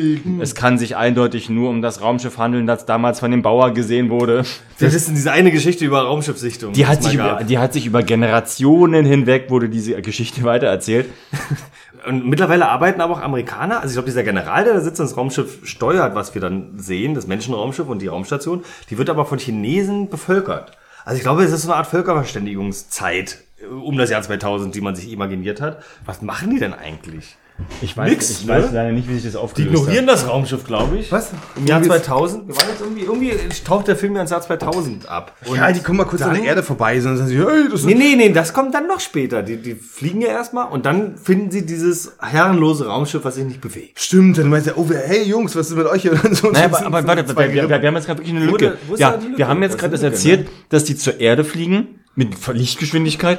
Es 0.41 0.55
kann 0.57 0.79
sich 0.79 0.97
eindeutig 0.97 1.49
nur 1.49 1.71
um 1.71 1.81
das 1.81 2.01
Raumschiff 2.01 2.39
handeln, 2.39 2.67
das 2.67 2.87
damals 2.87 3.21
von 3.21 3.31
dem 3.31 3.43
Bauer 3.43 3.73
gesehen 3.73 4.11
wurde. 4.11 4.45
Das 4.81 4.95
ist 4.95 5.09
diese 5.09 5.31
eine 5.31 5.53
Geschichte 5.53 5.85
über 5.85 6.03
Raumschiffsichtung. 6.03 6.73
Die 6.73 6.87
hat, 6.87 7.05
sich 7.05 7.15
über, 7.15 7.45
die 7.45 7.59
hat 7.59 7.73
sich 7.73 7.87
über 7.87 8.03
Generationen 8.03 9.07
hinweg, 9.07 9.49
wurde 9.49 9.69
diese 9.69 10.01
Geschichte 10.03 10.43
weitererzählt. 10.43 11.07
Und 12.07 12.27
mittlerweile 12.27 12.69
arbeiten 12.69 13.01
aber 13.01 13.15
auch 13.15 13.21
Amerikaner. 13.21 13.81
Also 13.81 13.89
ich 13.89 13.95
glaube, 13.95 14.07
dieser 14.07 14.23
General, 14.23 14.65
der 14.65 14.75
da 14.75 14.81
sitzt 14.81 15.01
und 15.01 15.11
das 15.11 15.17
Raumschiff 15.17 15.67
steuert, 15.67 16.15
was 16.15 16.35
wir 16.35 16.41
dann 16.41 16.79
sehen, 16.79 17.15
das 17.15 17.27
Menschenraumschiff 17.27 17.89
und 17.89 18.01
die 18.01 18.07
Raumstation, 18.07 18.65
die 18.91 18.99
wird 18.99 19.11
aber 19.11 19.25
von 19.25 19.41
Chinesen 19.41 20.09
bevölkert. 20.09 20.79
Also 21.05 21.17
ich 21.17 21.23
glaube, 21.23 21.43
es 21.43 21.51
ist 21.51 21.63
so 21.63 21.69
eine 21.69 21.79
Art 21.79 21.89
Völkerverständigungszeit 21.89 23.39
äh, 23.61 23.67
um 23.67 23.97
das 23.97 24.11
Jahr 24.11 24.23
2000, 24.23 24.75
die 24.75 24.81
man 24.81 24.95
sich 24.95 25.11
imaginiert 25.11 25.61
hat. 25.61 25.83
Was 26.05 26.23
machen 26.23 26.51
die 26.51 26.61
denn 26.61 26.75
eigentlich? 26.75 27.37
Ich 27.81 27.97
weiß, 27.97 28.11
Nix, 28.11 28.31
ich 28.31 28.45
ne? 28.47 28.53
weiß 28.53 28.73
leider 28.73 28.93
nicht, 28.93 29.09
wie 29.09 29.15
sich 29.15 29.23
das 29.25 29.33
Die 29.33 29.39
aufgelöst 29.39 29.75
ignorieren 29.75 30.07
das 30.07 30.29
Raumschiff, 30.29 30.65
glaube 30.65 30.99
ich. 30.99 31.11
Was? 31.11 31.31
Im 31.57 31.67
Jahr 31.67 31.79
Irgendwie- 31.81 31.99
2000. 32.01 32.49
Wir 32.49 32.57
waren 32.57 32.69
jetzt 32.69 32.81
irgendwie, 32.83 33.03
irgendwie 33.03 33.33
taucht 33.65 33.89
der 33.89 33.97
Film 33.97 34.15
ja 34.15 34.21
ins 34.23 34.31
Jahr 34.31 34.43
2000 34.43 35.09
ab. 35.09 35.35
Und 35.47 35.57
Ja, 35.57 35.73
die 35.73 35.81
kommen 35.81 35.97
mal 35.99 36.05
kurz 36.05 36.21
an 36.23 36.35
der 36.35 36.45
Erde 36.45 36.63
vorbei, 36.63 37.01
sondern 37.01 37.19
sagen 37.19 37.31
sie, 37.31 37.39
hey, 37.39 37.65
das 37.71 37.81
ist 37.81 37.87
Nee, 37.87 37.95
nee, 37.95 38.15
nee, 38.17 38.29
das 38.31 38.53
kommt 38.53 38.75
dann 38.75 38.87
noch 38.87 39.01
später. 39.01 39.43
Die, 39.43 39.57
die 39.57 39.75
fliegen 39.75 40.21
ja 40.21 40.29
erstmal 40.29 40.69
und 40.71 40.85
dann 40.85 41.17
finden 41.17 41.51
sie 41.51 41.65
dieses 41.65 42.13
herrenlose 42.21 42.87
Raumschiff, 42.89 43.25
was 43.25 43.37
sich 43.37 43.45
nicht 43.45 43.61
bewegt. 43.63 43.99
Stimmt, 44.01 44.37
dann 44.37 44.49
meint 44.51 44.67
er, 44.67 44.77
oh, 44.77 44.87
hey 44.91 45.23
Jungs, 45.23 45.57
was 45.57 45.71
ist 45.71 45.77
mit 45.77 45.87
euch 45.87 46.03
hier? 46.03 46.13
So, 46.33 46.51
Naja, 46.51 46.67
aber, 46.67 46.85
aber 46.85 47.07
warte, 47.07 47.27
wir, 47.37 47.53
wir, 47.53 47.69
wir 47.69 47.89
haben 47.89 47.95
jetzt 47.97 48.07
gerade 48.07 48.19
wirklich 48.21 48.37
eine 48.37 48.47
Wo 48.49 48.53
Lücke. 48.53 48.77
wo 48.87 48.95
ist 48.95 49.01
ja, 49.01 49.13
da 49.13 49.17
die 49.17 49.25
Lücke? 49.27 49.39
wir 49.39 49.49
haben 49.49 49.63
jetzt 49.63 49.79
gerade 49.79 49.93
das 49.93 50.01
die 50.01 50.07
erzählt, 50.07 50.49
dass 50.69 50.85
die 50.85 50.97
zur 50.97 51.21
Erde 51.21 51.45
fliegen 51.45 52.01
mit 52.17 52.35
Lichtgeschwindigkeit 52.55 53.39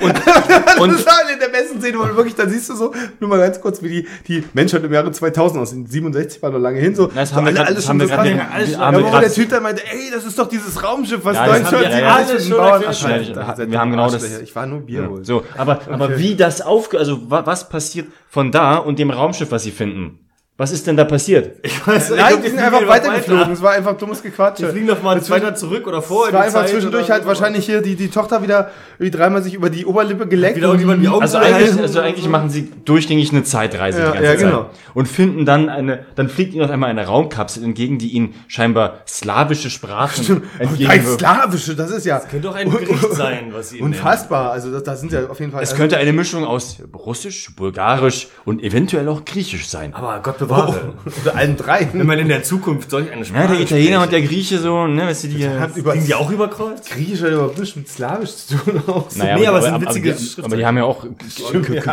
und, 0.00 0.08
und, 0.08 0.16
Das 0.66 0.78
und 0.78 0.90
ist 0.90 1.06
halt 1.10 1.32
in 1.32 1.38
der 1.40 1.48
besten 1.48 1.80
Szene, 1.80 1.98
wo 1.98 2.02
du 2.04 2.16
wirklich, 2.16 2.34
dann 2.34 2.50
siehst 2.50 2.68
du 2.68 2.74
so, 2.76 2.92
nur 3.20 3.30
mal 3.30 3.38
ganz 3.38 3.60
kurz, 3.60 3.82
wie 3.82 3.88
die, 3.88 4.06
die 4.28 4.44
Menschheit 4.52 4.84
im 4.84 4.92
Jahre 4.92 5.10
2000 5.10 5.62
aussieht. 5.62 5.88
67 5.90 6.42
war 6.42 6.50
noch 6.50 6.58
lange 6.58 6.78
hin, 6.80 6.94
so. 6.94 7.06
das 7.06 7.30
so 7.30 7.36
haben 7.36 7.44
wir 7.44 7.48
alle- 7.50 7.56
grad- 7.56 7.66
alles 7.68 7.76
das 7.76 7.84
schon 7.84 7.90
haben 7.90 8.00
wir 8.00 8.08
so 8.08 8.14
grad- 8.14 8.24
wir- 8.26 8.50
Alles 8.52 8.68
wir- 8.68 8.74
schon- 8.74 8.84
haben 8.84 8.94
Ja, 8.94 9.00
wir 9.00 9.06
wo 9.06 9.10
grad- 9.10 9.22
der 9.22 9.32
Typ 9.32 9.48
dann 9.48 9.62
meinte, 9.62 9.82
ey, 9.86 10.10
das 10.12 10.24
ist 10.24 10.38
doch 10.38 10.48
dieses 10.48 10.82
Raumschiff, 10.82 11.20
was 11.24 11.36
Ja, 11.36 11.46
das 11.46 11.64
haben 11.64 11.80
wir- 11.80 11.86
1977 11.86 11.92
ja, 11.92 11.98
ja, 12.00 12.14
alles 12.14 13.00
schon. 13.00 13.10
Ja, 13.46 13.56
Seid 13.56 13.70
wir 13.70 13.78
haben 13.80 13.90
genau 13.92 14.10
das-. 14.10 14.40
Ich 14.40 14.54
war 14.56 14.66
nur 14.66 14.80
Bier 14.80 15.08
holen. 15.08 15.24
so, 15.24 15.44
aber, 15.56 15.80
aber 15.88 16.18
wie 16.18 16.34
das 16.34 16.60
aufge, 16.60 16.98
also 16.98 17.30
wa, 17.30 17.46
was 17.46 17.68
passiert 17.68 18.08
von 18.28 18.50
da 18.52 18.76
und 18.76 18.98
dem 18.98 19.10
Raumschiff, 19.10 19.50
was 19.50 19.62
sie 19.62 19.70
finden? 19.70 20.18
Was 20.58 20.72
ist 20.72 20.86
denn 20.86 20.96
da 20.96 21.04
passiert? 21.04 21.58
Ich 21.62 21.86
weiß, 21.86 22.10
ich 22.10 22.16
Nein, 22.16 22.28
glaub, 22.28 22.42
die 22.42 22.48
sind 22.48 22.58
einfach 22.60 22.88
weitergeflogen. 22.88 23.40
weiter. 23.42 23.52
Es 23.52 23.60
war 23.62 23.72
einfach 23.72 23.98
dummes 23.98 24.22
Gequatsche. 24.22 24.64
Die 24.64 24.70
fliegen 24.70 24.86
noch 24.86 25.02
mal 25.02 25.28
weiter 25.28 25.54
zurück 25.54 25.86
oder 25.86 26.00
vor. 26.00 26.28
Es 26.28 26.32
war 26.32 26.44
einfach 26.44 26.60
Zeit 26.62 26.70
zwischendurch 26.70 27.10
halt 27.10 27.26
wahrscheinlich 27.26 27.66
hier 27.66 27.82
die, 27.82 27.94
die 27.94 28.08
Tochter 28.08 28.42
wieder 28.42 28.70
wie 28.98 29.10
dreimal 29.10 29.42
sich 29.42 29.52
über 29.52 29.68
die 29.68 29.84
Oberlippe 29.84 30.26
geleckt. 30.26 30.56
Wieder 30.56 30.68
irgendjemand 30.68 31.02
die 31.02 31.08
Augen 31.08 31.20
Also 31.20 31.36
eigentlich, 31.36 31.78
also 31.78 32.00
eigentlich 32.00 32.26
machen 32.28 32.48
sie 32.48 32.72
durchgängig 32.86 33.32
eine 33.32 33.44
Zeitreise 33.44 34.00
Ja, 34.00 34.06
die 34.06 34.12
ganze 34.14 34.24
ja, 34.24 34.30
Zeit. 34.30 34.40
genau. 34.40 34.70
Und 34.94 35.08
finden 35.08 35.44
dann 35.44 35.68
eine, 35.68 36.06
dann 36.14 36.30
fliegt 36.30 36.54
ihnen 36.54 36.64
auf 36.64 36.70
einmal 36.70 36.88
eine 36.88 37.04
Raumkapsel 37.04 37.62
entgegen, 37.62 37.98
die 37.98 38.12
ihnen 38.12 38.34
scheinbar 38.48 39.00
slawische 39.06 39.68
Sprachen 39.68 40.24
Nein, 40.26 40.42
entgegenwirft. 40.70 41.20
Slawische, 41.20 41.76
das 41.76 41.90
ist 41.90 42.06
ja 42.06 42.18
Könnte 42.20 42.48
doch 42.48 42.54
ein 42.54 42.70
Gericht 42.70 43.12
sein, 43.12 43.48
was 43.52 43.68
sie 43.70 43.82
unfassbar. 43.82 44.52
Also 44.52 44.72
das, 44.72 44.84
das 44.84 45.00
sind 45.00 45.12
ja 45.12 45.26
auf 45.28 45.38
jeden 45.38 45.52
Fall. 45.52 45.62
Es 45.62 45.70
also, 45.70 45.80
könnte 45.82 45.98
eine 45.98 46.14
Mischung 46.14 46.46
aus 46.46 46.78
Russisch, 46.94 47.54
Bulgarisch 47.54 48.28
und 48.46 48.62
eventuell 48.62 49.06
auch 49.10 49.26
Griechisch 49.26 49.68
sein. 49.68 49.92
Aber 49.92 50.18
Gott 50.22 50.45
bewahre. 50.46 50.94
oder 51.22 51.36
allen 51.36 51.56
drei. 51.56 51.88
Wenn 51.92 52.06
man 52.06 52.18
in 52.18 52.28
der 52.28 52.42
Zukunft 52.42 52.90
solch 52.90 53.10
eine 53.10 53.24
Sprache 53.24 53.42
Ja, 53.44 53.48
der 53.52 53.60
Italiener 53.60 53.98
und 53.98 54.06
spricht. 54.08 54.22
der 54.22 54.28
Grieche 54.28 54.58
so, 54.58 54.86
ne, 54.86 55.02
weißt 55.06 55.24
du, 55.24 55.28
die... 55.28 55.48
Hat 55.48 55.76
über 55.76 55.92
Kriegen 55.92 56.06
die 56.06 56.14
auch 56.14 56.30
überkreuzt? 56.30 56.90
Griechisch 56.90 57.22
hat 57.22 57.30
überhaupt 57.32 57.58
nichts 57.58 57.76
mit 57.76 57.88
Slawisch 57.88 58.34
zu 58.36 58.56
tun. 58.56 58.82
Auch 58.86 59.10
so. 59.10 59.18
Naja, 59.18 59.36
Nee, 59.38 59.46
aber 59.46 59.58
es 59.58 59.64
sind 59.64 59.74
aber, 59.74 59.86
witzige 59.86 60.10
aber, 60.10 60.18
die, 60.18 60.24
Schriftzeichen. 60.24 60.44
aber 60.44 60.56
die 60.56 60.66
haben 60.66 60.76
ja 60.78 60.84
auch 60.84 61.06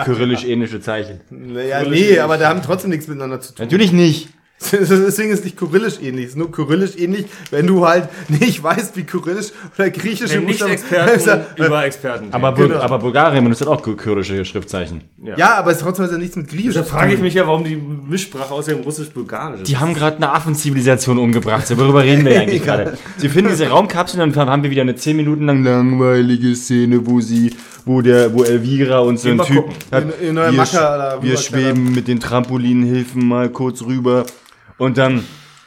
kyrillisch-ähnliche 0.06 0.82
Zeichen. 0.82 1.20
Naja, 1.30 1.84
nee, 1.84 2.20
aber 2.20 2.38
da 2.38 2.50
haben 2.50 2.62
trotzdem 2.62 2.90
nichts 2.92 3.08
miteinander 3.08 3.42
zu 3.42 3.54
tun. 3.54 3.66
Natürlich 3.66 3.92
nicht. 3.92 4.30
Deswegen 4.72 5.32
ist 5.32 5.40
es 5.40 5.44
nicht 5.46 5.58
kyrillisch 5.58 5.96
ähnlich. 6.02 6.26
Es 6.26 6.32
ist 6.32 6.38
nur 6.38 6.52
kyrillisch 6.52 6.98
ähnlich, 6.98 7.26
wenn 7.52 7.68
du 7.68 7.86
halt 7.88 8.10
nicht 8.30 8.62
weißt, 8.64 8.96
wie 8.98 9.04
kyrillisch 9.04 9.48
oder 9.78 9.90
griechisch 9.90 10.32
Wenn 10.32 10.46
nicht 10.46 10.60
Buchstaben- 10.60 10.74
Experten 10.74 11.64
über 11.64 11.86
Experten. 11.86 12.28
Aber, 12.32 12.52
Bul 12.52 12.68
Genau. 12.68 12.80
aber 12.80 13.00
Bulgarien 13.00 13.44
benutzt 13.44 13.62
halt 13.62 13.70
auch 13.70 13.82
kyrillische 13.82 14.44
Schriftzeichen. 14.46 15.02
Ja, 15.38 15.56
aber 15.56 15.72
es 15.72 15.84
hat 15.84 15.96
trotzdem 15.96 16.20
nichts 16.20 16.36
mit 16.36 16.48
griechisch 16.50 16.74
da 16.76 16.84
frage 16.84 17.14
ich 17.14 17.20
mich 17.20 17.34
ja, 17.34 17.46
warum 17.48 17.64
die 17.64 17.76
Mischsprache 17.76 18.54
aus 18.54 18.66
dem 18.66 18.80
Russisch-Bulgarisch 18.82 19.62
ist. 19.62 19.68
Die 19.70 19.78
haben 19.78 19.94
gerade 19.94 20.18
eine 20.18 20.32
Affenzivilisation 20.32 21.18
umgebracht. 21.18 21.68
So, 21.68 21.78
worüber 21.78 22.04
reden 22.04 22.26
wir 22.26 22.40
eigentlich 22.40 22.64
gerade? 22.66 22.98
Sie 23.18 23.30
finden 23.30 23.50
diese 23.52 23.68
Raumkapsel 23.68 24.22
und 24.22 24.36
dann 24.36 24.50
haben 24.50 24.64
wir 24.64 24.70
wieder 24.72 24.82
eine 24.82 24.96
10 24.96 25.16
Minuten 25.18 25.46
lang 25.46 25.64
langweilige 25.64 26.56
Szene, 26.56 27.06
wo 27.06 27.22
sie, 27.22 27.54
wo 27.86 28.02
der, 28.02 28.34
wo 28.34 28.44
Elvira 28.44 29.00
und 29.00 29.20
so 29.20 29.30
ein 29.30 29.40
Typ 29.40 29.56
gucken. 29.58 29.74
hat, 29.92 30.04
In- 30.22 30.30
in 30.30 30.36
wir, 30.36 30.44
oder 30.52 31.20
wir 31.22 31.38
schweben 31.38 31.94
mit 31.94 32.08
den 32.08 32.20
Trampolinhilfen 32.20 33.26
mal 33.28 33.50
kurz 33.50 33.82
rüber 33.84 34.26
und 34.78 34.98
dann 34.98 35.24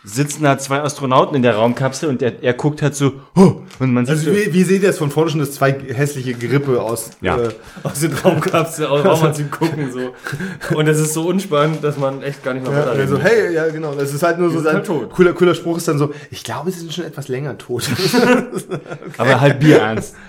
sitzen 0.06 0.44
da 0.44 0.56
zwei 0.56 0.82
Astronauten 0.82 1.34
in 1.34 1.42
der 1.42 1.56
Raumkapsel 1.56 2.08
und 2.08 2.22
er, 2.22 2.40
er 2.40 2.54
guckt 2.54 2.80
halt 2.80 2.94
so, 2.94 3.14
oh, 3.34 3.62
und 3.80 3.92
man 3.92 4.06
sieht 4.06 4.14
Also 4.14 4.30
so, 4.30 4.36
wie, 4.36 4.52
wie 4.52 4.62
seht 4.62 4.82
ihr 4.82 4.88
das 4.88 4.98
von 4.98 5.10
vorne 5.10 5.30
schon, 5.30 5.40
das 5.40 5.52
zwei 5.52 5.72
hässliche 5.72 6.34
Gerippe 6.34 6.80
aus? 6.80 7.10
Ja. 7.20 7.36
Äh, 7.36 7.48
aus 7.82 8.00
den 8.00 8.12
Raumkapsel, 8.12 8.86
aus 8.86 9.04
Raumanzug 9.04 9.50
gucken, 9.50 9.90
so. 9.90 10.76
Und 10.76 10.86
das 10.86 11.00
ist 11.00 11.12
so 11.12 11.26
unspannend, 11.26 11.82
dass 11.82 11.98
man 11.98 12.22
echt 12.22 12.44
gar 12.44 12.54
nicht 12.54 12.64
mehr 12.64 12.78
ja, 12.78 12.84
also, 12.84 13.18
hey, 13.18 13.52
ja 13.52 13.68
genau, 13.68 13.94
das 13.94 14.14
ist 14.14 14.22
halt 14.22 14.38
nur 14.38 14.50
so 14.50 14.60
sein 14.60 14.76
halt 14.76 14.86
tot. 14.86 15.10
cooler, 15.10 15.32
cooler 15.32 15.56
Spruch 15.56 15.76
ist 15.76 15.88
dann 15.88 15.98
so, 15.98 16.12
ich 16.30 16.44
glaube, 16.44 16.70
sie 16.70 16.78
sind 16.78 16.94
schon 16.94 17.04
etwas 17.04 17.26
länger 17.26 17.58
tot. 17.58 17.90
aber 19.18 19.40
halt 19.40 19.58
bierernst. 19.58 20.14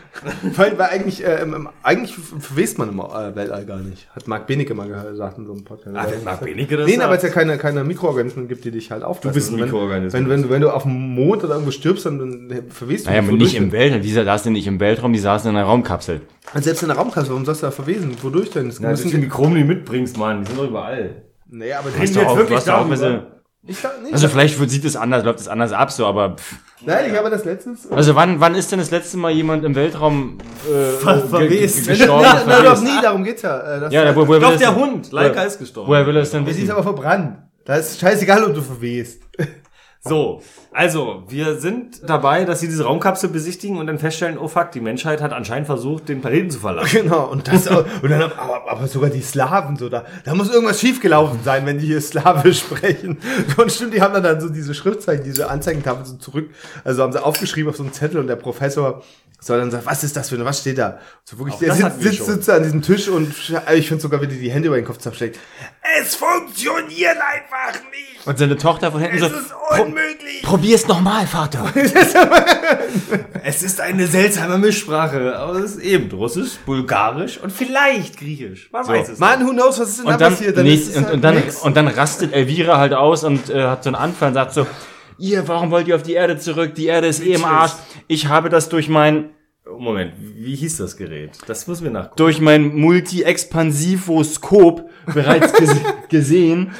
weil, 0.55 0.77
weil 0.77 0.87
eigentlich, 0.89 1.23
äh, 1.25 1.41
im- 1.41 1.53
im- 1.53 1.69
eigentlich 1.83 2.15
verwest 2.15 2.77
man 2.77 2.89
im 2.89 2.99
äh, 2.99 3.35
Weltall 3.35 3.65
gar 3.65 3.77
nicht. 3.79 4.07
Hat 4.15 4.27
Marc 4.27 4.47
Benecke 4.47 4.73
mal 4.73 4.87
gesagt 4.87 5.37
in 5.37 5.45
so 5.45 5.53
einem 5.53 5.63
Podcast. 5.63 5.95
Ah, 5.95 6.05
wenn 6.09 6.23
Marc 6.23 6.41
Benecke 6.41 6.77
das 6.77 6.87
Nee, 6.87 6.97
aber 6.99 7.15
es 7.15 7.23
ja 7.23 7.29
keine, 7.29 7.57
keine 7.57 7.83
Mikroorganismen 7.83 8.47
gibt, 8.47 8.65
die 8.65 8.71
dich 8.71 8.91
halt 8.91 9.03
auffressen. 9.03 9.33
bist 9.33 9.49
ein 9.49 9.53
Und 9.55 9.59
wenn- 9.59 9.65
Mikroorganismus. 9.67 10.13
Wenn, 10.13 10.29
wenn, 10.29 10.41
du- 10.43 10.49
wenn 10.49 10.61
du 10.61 10.69
auf 10.71 10.83
dem 10.83 10.93
Mond 11.15 11.43
oder 11.43 11.53
irgendwo 11.53 11.71
stirbst, 11.71 12.05
dann, 12.05 12.19
dann 12.49 12.63
verwest 12.69 13.05
du 13.05 13.09
Naja, 13.09 13.21
nicht. 13.21 13.29
aber 13.29 13.37
nicht 13.37 13.55
im 13.55 13.71
Weltraum. 13.71 14.01
Die 14.01 14.11
saßen 14.11 14.51
nicht 14.53 14.67
im 14.67 14.79
Weltraum, 14.79 15.13
die 15.13 15.19
saßen 15.19 15.49
in 15.49 15.55
einer 15.57 15.65
Raumkapsel. 15.65 16.21
Und 16.53 16.63
selbst 16.63 16.81
in 16.81 16.87
der 16.89 16.97
Raumkapsel, 16.97 17.29
warum 17.31 17.45
sollst 17.45 17.61
du 17.61 17.67
da 17.67 17.71
verwesen? 17.71 18.15
Wodurch 18.21 18.49
denn? 18.51 18.67
Das 18.67 18.79
Ja, 18.79 18.89
das 18.91 19.01
sind 19.01 19.13
die 19.13 19.17
Mikroben, 19.17 19.55
die 19.55 19.61
du 19.61 19.67
mitbringst, 19.67 20.17
Mann. 20.17 20.41
Die 20.41 20.47
sind 20.47 20.59
doch 20.59 20.67
überall. 20.69 21.23
nee, 21.49 21.71
aber 21.73 21.85
wir 21.93 21.99
du 22.15 22.19
jetzt 22.19 22.29
auch, 22.29 22.37
wirklich 22.37 22.59
du 22.59 22.71
nicht. 24.01 24.13
also 24.13 24.27
vielleicht 24.29 24.57
wird- 24.59 24.69
sieht 24.69 24.85
es 24.85 24.95
anders, 24.95 25.25
läuft 25.25 25.39
es 25.41 25.47
anders 25.49 25.73
ab, 25.73 25.91
so, 25.91 26.05
aber 26.05 26.35
pff. 26.37 26.55
Nein, 26.85 27.11
ich 27.11 27.17
habe 27.17 27.29
das 27.29 27.43
letztens. 27.43 27.91
Also 27.91 28.13
wann, 28.15 28.39
wann 28.39 28.53
ist 28.55 28.71
denn 28.71 28.79
das 28.79 28.91
letzte 28.91 29.17
Mal 29.17 29.31
jemand 29.31 29.65
im 29.65 29.73
Weltraum 29.75 30.37
äh, 30.69 30.91
Ver- 30.99 31.21
verwest. 31.27 31.85
ge- 31.87 31.97
gestorben? 31.97 32.21
Nein, 32.31 32.41
nein, 32.47 32.63
doch 32.63 32.81
nie, 32.81 33.01
darum 33.01 33.23
geht's 33.23 33.41
ja. 33.41 33.77
Äh, 33.77 33.79
das 33.79 33.93
Ja, 33.93 34.15
wo, 34.15 34.27
woher 34.27 34.41
will 34.41 34.49
Doch, 34.51 34.57
der 34.57 34.75
Hund. 34.75 35.11
Leica 35.11 35.41
ist 35.43 35.57
gestorben. 35.59 35.89
Woher 35.89 36.05
will 36.05 36.15
er 36.15 36.21
es 36.21 36.31
denn 36.31 36.45
Sie 36.45 36.51
ist 36.51 36.57
wissen? 36.61 36.71
aber 36.71 36.83
verbrannt. 36.83 37.37
Da 37.65 37.75
ist 37.75 37.99
scheißegal, 37.99 38.43
ob 38.43 38.53
du 38.53 38.61
verwehst. 38.61 39.21
So, 40.07 40.41
also, 40.71 41.23
wir 41.27 41.59
sind 41.59 42.07
dabei, 42.07 42.45
dass 42.45 42.59
sie 42.59 42.67
diese 42.67 42.83
Raumkapsel 42.83 43.29
besichtigen 43.29 43.77
und 43.77 43.87
dann 43.87 43.97
feststellen, 43.97 44.37
oh 44.37 44.47
fuck, 44.47 44.71
die 44.71 44.79
Menschheit 44.79 45.21
hat 45.21 45.33
anscheinend 45.33 45.65
versucht, 45.65 46.07
den 46.07 46.21
Planeten 46.21 46.51
zu 46.51 46.59
verlassen. 46.59 47.03
Genau, 47.03 47.25
und 47.25 47.47
das 47.47 47.67
und 47.67 48.09
dann, 48.09 48.31
aber, 48.33 48.69
aber 48.69 48.87
sogar 48.87 49.09
die 49.09 49.21
Slawen, 49.21 49.75
so 49.75 49.89
da, 49.89 50.05
da 50.23 50.35
muss 50.35 50.51
irgendwas 50.51 50.79
schiefgelaufen 50.79 51.39
sein, 51.43 51.65
wenn 51.65 51.79
die 51.79 51.87
hier 51.87 51.99
Slawisch 51.99 52.59
sprechen. 52.59 53.17
Und 53.57 53.71
stimmt, 53.71 53.95
die 53.95 54.01
haben 54.01 54.13
dann, 54.13 54.23
dann 54.23 54.39
so 54.39 54.49
diese 54.49 54.75
Schriftzeichen, 54.75 55.23
diese 55.23 55.49
Anzeigentafel 55.49 56.05
so 56.05 56.17
zurück, 56.17 56.51
also 56.83 57.01
haben 57.01 57.11
sie 57.11 57.23
aufgeschrieben 57.23 57.71
auf 57.71 57.77
so 57.77 57.83
einen 57.83 57.93
Zettel 57.93 58.19
und 58.19 58.27
der 58.27 58.35
Professor 58.35 59.01
soll 59.39 59.59
dann 59.59 59.69
sagen, 59.71 59.85
was 59.85 60.03
ist 60.03 60.15
das 60.17 60.29
für 60.29 60.35
eine, 60.35 60.45
was 60.45 60.59
steht 60.61 60.77
da? 60.79 60.99
So 61.23 61.37
wirklich, 61.37 61.55
Auch 61.55 61.59
der 61.59 61.73
sitzt, 61.75 62.01
sitzt, 62.01 62.25
sitzt 62.25 62.49
an 62.49 62.63
diesem 62.63 62.81
Tisch 62.81 63.07
und 63.07 63.33
ich 63.75 63.87
finde 63.87 64.01
sogar, 64.01 64.21
wie 64.21 64.27
die 64.27 64.39
die 64.39 64.51
Hände 64.51 64.67
über 64.67 64.77
den 64.77 64.85
Kopf 64.85 64.97
zusammensteckt. 64.97 65.37
Es 66.01 66.15
funktioniert 66.15 67.17
einfach 67.17 67.79
nicht! 67.91 68.25
Und 68.25 68.37
seine 68.37 68.57
Tochter 68.57 68.91
von 68.91 68.99
hinten 68.99 69.15
Es 69.17 69.21
so, 69.21 69.27
ist 69.37 69.49
"Pro- 69.51 69.83
unmöglich! 69.83 70.41
probier's 70.43 70.87
nochmal, 70.87 71.25
Vater. 71.27 71.71
Es 73.43 73.63
ist 73.63 73.79
eine 73.79 74.07
seltsame 74.07 74.57
Mischsprache, 74.57 75.37
aber 75.37 75.59
es 75.59 75.75
ist 75.75 75.81
eben 75.83 76.11
Russisch, 76.11 76.57
Bulgarisch 76.65 77.37
und 77.37 77.51
vielleicht 77.51 78.17
Griechisch. 78.17 78.69
Man 78.71 78.85
weiß 78.87 79.09
es 79.09 79.19
Mann, 79.19 79.45
who 79.45 79.51
knows, 79.51 79.79
was 79.79 79.89
ist 79.89 79.99
denn 79.99 80.05
Und 80.07 80.11
da 80.13 80.17
dann, 80.17 80.33
passiert? 80.33 80.57
nee, 80.57 80.73
ist 80.73 80.89
es 80.89 80.97
und, 80.97 81.05
halt 81.05 81.13
und, 81.13 81.21
dann, 81.23 81.35
nix. 81.35 81.55
und 81.61 81.77
dann 81.77 81.87
rastet 81.87 82.33
Elvira 82.33 82.77
halt 82.77 82.93
aus 82.93 83.23
und 83.23 83.49
äh, 83.49 83.63
hat 83.63 83.83
so 83.83 83.89
einen 83.89 83.95
Anfall 83.95 84.29
und 84.29 84.33
sagt 84.33 84.53
so, 84.53 84.67
ihr, 85.19 85.47
warum 85.47 85.71
wollt 85.71 85.87
ihr 85.87 85.95
auf 85.95 86.03
die 86.03 86.13
Erde 86.13 86.37
zurück? 86.37 86.75
Die 86.75 86.85
Erde 86.85 87.07
ist 87.07 87.23
eh 87.23 87.33
im 87.33 87.45
Arsch. 87.45 87.73
Ich 88.07 88.27
habe 88.27 88.49
das 88.49 88.69
durch 88.69 88.89
mein, 88.89 89.31
Oh, 89.69 89.79
Moment, 89.79 90.13
wie 90.17 90.55
hieß 90.55 90.77
das 90.77 90.95
Gerät? 90.95 91.31
Das 91.45 91.67
müssen 91.67 91.83
wir 91.83 91.91
nachgucken. 91.91 92.15
durch 92.15 92.39
mein 92.39 92.73
Multi-Expansivoskop 92.73 94.89
bereits 95.13 95.53
gese 95.53 95.75
gesehen. 96.09 96.71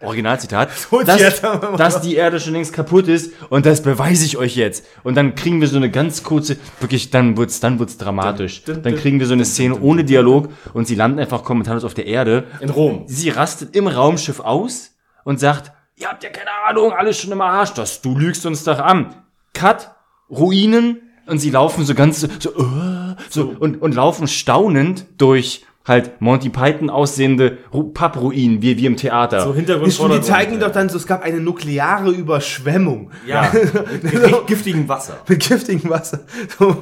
Originalzitat, 0.00 0.68
dass, 1.06 1.40
dass 1.76 2.00
die 2.00 2.16
Erde 2.16 2.40
schon 2.40 2.52
längst 2.52 2.74
kaputt 2.74 3.08
ist 3.08 3.32
und 3.48 3.64
das 3.64 3.82
beweise 3.82 4.26
ich 4.26 4.36
euch 4.36 4.56
jetzt. 4.56 4.84
Und 5.02 5.14
dann 5.14 5.34
kriegen 5.34 5.60
wir 5.60 5.68
so 5.68 5.76
eine 5.76 5.90
ganz 5.90 6.22
kurze, 6.22 6.56
wirklich, 6.80 7.10
dann 7.10 7.36
wird's, 7.36 7.60
dann 7.60 7.78
wird's 7.78 7.96
dramatisch. 7.98 8.64
Dann 8.64 8.96
kriegen 8.96 9.20
wir 9.20 9.26
so 9.26 9.32
eine 9.32 9.44
Szene 9.44 9.80
ohne 9.80 10.04
Dialog 10.04 10.48
und 10.74 10.86
sie 10.86 10.96
landen 10.96 11.20
einfach 11.20 11.44
kommentarlos 11.44 11.84
auf 11.84 11.94
der 11.94 12.06
Erde. 12.06 12.44
In 12.60 12.68
Rom. 12.68 13.04
Sie 13.06 13.30
rastet 13.30 13.74
im 13.76 13.86
Raumschiff 13.86 14.40
aus 14.40 14.90
und 15.24 15.40
sagt, 15.40 15.72
ihr 15.96 16.08
habt 16.08 16.22
ja 16.24 16.30
keine 16.30 16.50
Ahnung, 16.68 16.92
alles 16.92 17.18
schon 17.20 17.32
im 17.32 17.40
Arsch, 17.40 17.72
das, 17.74 18.02
du 18.02 18.16
lügst 18.16 18.44
uns 18.46 18.64
doch 18.64 18.78
an. 18.78 19.14
Cut, 19.52 19.90
Ruinen 20.30 21.00
und 21.26 21.38
sie 21.38 21.50
laufen 21.50 21.84
so 21.84 21.94
ganz 21.94 22.20
so, 22.20 22.28
so, 22.38 22.50
äh, 22.50 23.14
so 23.30 23.54
und, 23.58 23.80
und 23.80 23.94
laufen 23.94 24.26
staunend 24.26 25.06
durch 25.18 25.64
halt 25.86 26.18
Monty 26.22 26.48
Python 26.48 26.88
aussehende 26.88 27.58
Ru- 27.70 27.92
Pappruinen, 27.92 28.62
wie, 28.62 28.78
wie 28.78 28.86
im 28.86 28.96
Theater. 28.96 29.42
So 29.42 29.54
Hintergrund. 29.54 29.92
Die, 29.98 30.08
die 30.14 30.20
zeigen 30.22 30.54
ja. 30.54 30.60
doch 30.60 30.70
dann 30.72 30.88
so, 30.88 30.96
es 30.96 31.06
gab 31.06 31.22
eine 31.22 31.40
nukleare 31.40 32.10
Überschwemmung. 32.10 33.10
Ja, 33.26 33.52
mit 34.02 34.46
giftigem 34.46 34.88
Wasser. 34.88 35.18
Mit 35.28 35.46
giftigem 35.46 35.90
Wasser. 35.90 36.20
So. 36.58 36.74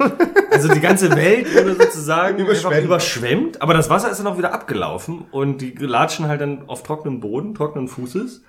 Also 0.52 0.68
die 0.72 0.78
ganze 0.80 1.14
Welt 1.16 1.52
wurde 1.52 1.74
sozusagen 1.74 2.38
Überschwemmt. 2.44 2.84
überschwemmt, 2.84 3.60
aber 3.62 3.74
das 3.74 3.90
Wasser 3.90 4.08
ist 4.08 4.18
dann 4.18 4.28
auch 4.28 4.38
wieder 4.38 4.54
abgelaufen 4.54 5.24
und 5.32 5.58
die 5.58 5.74
latschen 5.80 6.28
halt 6.28 6.40
dann 6.40 6.68
auf 6.68 6.84
trockenen 6.84 7.18
Boden, 7.18 7.54
trockenen 7.56 7.88
Fußes. 7.88 8.42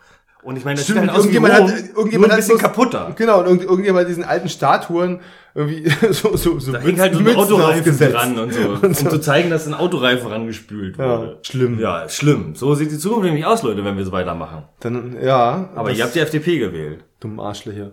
Und 0.43 0.57
ich 0.57 0.65
meine, 0.65 0.75
das 0.75 0.85
Stimmt, 0.85 1.01
sieht 1.01 1.09
halt 1.09 1.17
wie 1.17 1.21
irgendjemand 1.35 1.59
Rom, 1.59 1.67
hat, 1.71 1.79
irgendjemand 1.95 2.27
nur 2.27 2.31
ein 2.31 2.35
bisschen 2.37 2.55
hat 2.55 2.61
kaputter. 2.61 3.13
Genau, 3.15 3.39
und 3.39 3.45
irgend, 3.45 3.63
irgendjemand 3.63 4.01
hat 4.03 4.09
diesen 4.09 4.23
alten 4.23 4.49
Statuen 4.49 5.19
irgendwie 5.55 5.89
so, 6.11 6.35
so, 6.35 6.59
so 6.59 6.71
Da 6.71 6.79
hängt 6.79 6.99
halt 6.99 7.13
so 7.13 7.19
ein 7.19 7.35
Autoreifen 7.35 7.97
dran 7.99 8.39
und 8.39 8.53
so, 8.53 8.59
um 8.81 8.93
zu 8.93 9.19
zeigen, 9.19 9.49
dass 9.49 9.67
ein 9.67 9.73
Autoreifen 9.73 10.27
rangespült 10.27 10.97
Ja, 10.97 11.19
wurde. 11.19 11.37
schlimm. 11.43 11.79
Ja, 11.79 12.09
schlimm. 12.09 12.55
So 12.55 12.73
sieht 12.75 12.91
die 12.91 12.97
Zukunft 12.97 13.25
nämlich 13.25 13.45
aus, 13.45 13.63
Leute, 13.63 13.85
wenn 13.85 13.97
wir 13.97 14.03
so 14.05 14.11
weitermachen. 14.11 14.63
Dann, 14.79 15.17
ja. 15.23 15.69
Aber 15.75 15.91
ihr 15.91 16.03
habt 16.03 16.15
die 16.15 16.19
FDP 16.19 16.59
gewählt. 16.59 17.03
Dumm 17.19 17.39
Arschlöcher. 17.39 17.91